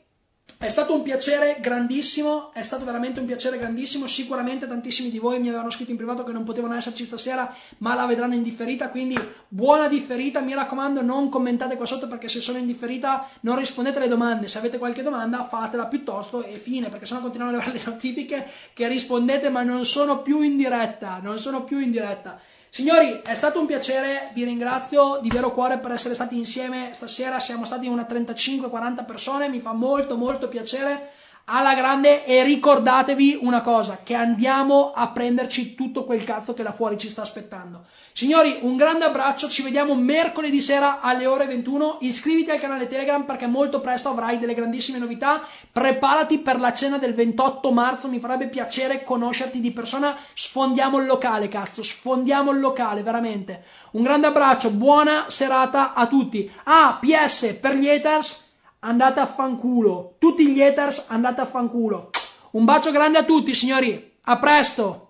è 0.57 0.69
stato 0.69 0.93
un 0.93 1.03
piacere 1.03 1.57
grandissimo, 1.61 2.51
è 2.53 2.63
stato 2.63 2.83
veramente 2.83 3.19
un 3.19 3.25
piacere 3.25 3.57
grandissimo. 3.57 4.07
Sicuramente 4.07 4.67
tantissimi 4.67 5.09
di 5.09 5.19
voi 5.19 5.39
mi 5.39 5.47
avevano 5.47 5.69
scritto 5.69 5.91
in 5.91 5.97
privato 5.97 6.23
che 6.23 6.31
non 6.31 6.43
potevano 6.43 6.75
esserci 6.75 7.05
stasera, 7.05 7.53
ma 7.77 7.93
la 7.93 8.05
vedranno 8.05 8.33
in 8.33 8.43
differita. 8.43 8.89
Quindi 8.89 9.17
buona 9.47 9.87
differita. 9.87 10.41
Mi 10.41 10.53
raccomando, 10.53 11.01
non 11.01 11.29
commentate 11.29 11.77
qua 11.77 11.85
sotto 11.85 12.07
perché 12.07 12.27
se 12.27 12.41
sono 12.41 12.57
in 12.57 12.65
differita 12.65 13.29
non 13.41 13.57
rispondete 13.57 13.99
alle 13.99 14.07
domande. 14.07 14.47
Se 14.47 14.57
avete 14.57 14.77
qualche 14.77 15.03
domanda, 15.03 15.47
fatela 15.47 15.87
piuttosto 15.87 16.43
e 16.43 16.55
fine, 16.55 16.89
perché 16.89 17.05
sennò 17.05 17.21
continuano 17.21 17.55
ad 17.55 17.61
arrivare 17.61 17.79
le 17.83 17.91
notifiche 17.91 18.45
che 18.73 18.87
rispondete, 18.87 19.49
ma 19.49 19.63
non 19.63 19.85
sono 19.85 20.21
più 20.21 20.41
in 20.41 20.57
diretta. 20.57 21.19
Non 21.21 21.39
sono 21.39 21.63
più 21.63 21.79
in 21.79 21.91
diretta. 21.91 22.39
Signori, 22.71 23.21
è 23.23 23.33
stato 23.35 23.59
un 23.59 23.65
piacere, 23.65 24.29
vi 24.33 24.43
ringrazio 24.43 25.19
di 25.21 25.29
vero 25.29 25.51
cuore 25.51 25.79
per 25.79 25.91
essere 25.91 26.13
stati 26.13 26.37
insieme. 26.37 26.91
Stasera, 26.93 27.39
siamo 27.39 27.65
stati 27.65 27.87
una 27.87 28.05
35-40 28.07 29.05
persone, 29.05 29.49
mi 29.49 29.59
fa 29.59 29.73
molto 29.73 30.15
molto 30.15 30.47
piacere 30.47 31.11
alla 31.49 31.73
grande 31.73 32.25
e 32.25 32.43
ricordatevi 32.43 33.39
una 33.41 33.61
cosa, 33.61 33.99
che 34.03 34.13
andiamo 34.13 34.91
a 34.93 35.09
prenderci 35.09 35.73
tutto 35.73 36.05
quel 36.05 36.23
cazzo 36.23 36.53
che 36.53 36.61
là 36.61 36.71
fuori 36.71 36.97
ci 36.97 37.09
sta 37.09 37.23
aspettando. 37.23 37.85
Signori, 38.13 38.59
un 38.61 38.75
grande 38.75 39.05
abbraccio, 39.05 39.49
ci 39.49 39.63
vediamo 39.63 39.95
mercoledì 39.95 40.61
sera 40.61 41.01
alle 41.01 41.25
ore 41.25 41.47
21, 41.47 41.97
iscriviti 42.01 42.51
al 42.51 42.59
canale 42.59 42.87
Telegram 42.87 43.23
perché 43.23 43.47
molto 43.47 43.81
presto 43.81 44.09
avrai 44.09 44.37
delle 44.37 44.53
grandissime 44.53 44.99
novità, 44.99 45.41
preparati 45.71 46.39
per 46.39 46.59
la 46.59 46.71
cena 46.71 46.97
del 46.97 47.15
28 47.15 47.71
marzo, 47.71 48.07
mi 48.07 48.19
farebbe 48.19 48.47
piacere 48.47 49.03
conoscerti 49.03 49.59
di 49.59 49.71
persona, 49.71 50.15
sfondiamo 50.33 50.99
il 50.99 51.07
locale 51.07 51.47
cazzo, 51.47 51.81
sfondiamo 51.81 52.51
il 52.51 52.59
locale, 52.59 53.01
veramente. 53.01 53.63
Un 53.91 54.03
grande 54.03 54.27
abbraccio, 54.27 54.69
buona 54.71 55.25
serata 55.29 55.93
a 55.93 56.05
tutti. 56.05 56.51
Ah, 56.65 56.99
PS, 57.01 57.57
per 57.59 57.73
gli 57.73 57.89
haters 57.89 58.48
andate 58.79 59.19
a 59.19 59.25
fanculo. 59.25 60.15
Tutti 60.19 60.47
gli 60.47 60.61
haters 60.61 61.07
andate 61.09 61.41
a 61.41 61.45
fanculo. 61.45 62.09
Un 62.51 62.65
bacio 62.65 62.91
grande 62.91 63.19
a 63.19 63.25
tutti, 63.25 63.53
signori. 63.53 64.17
A 64.21 64.39
presto. 64.39 65.08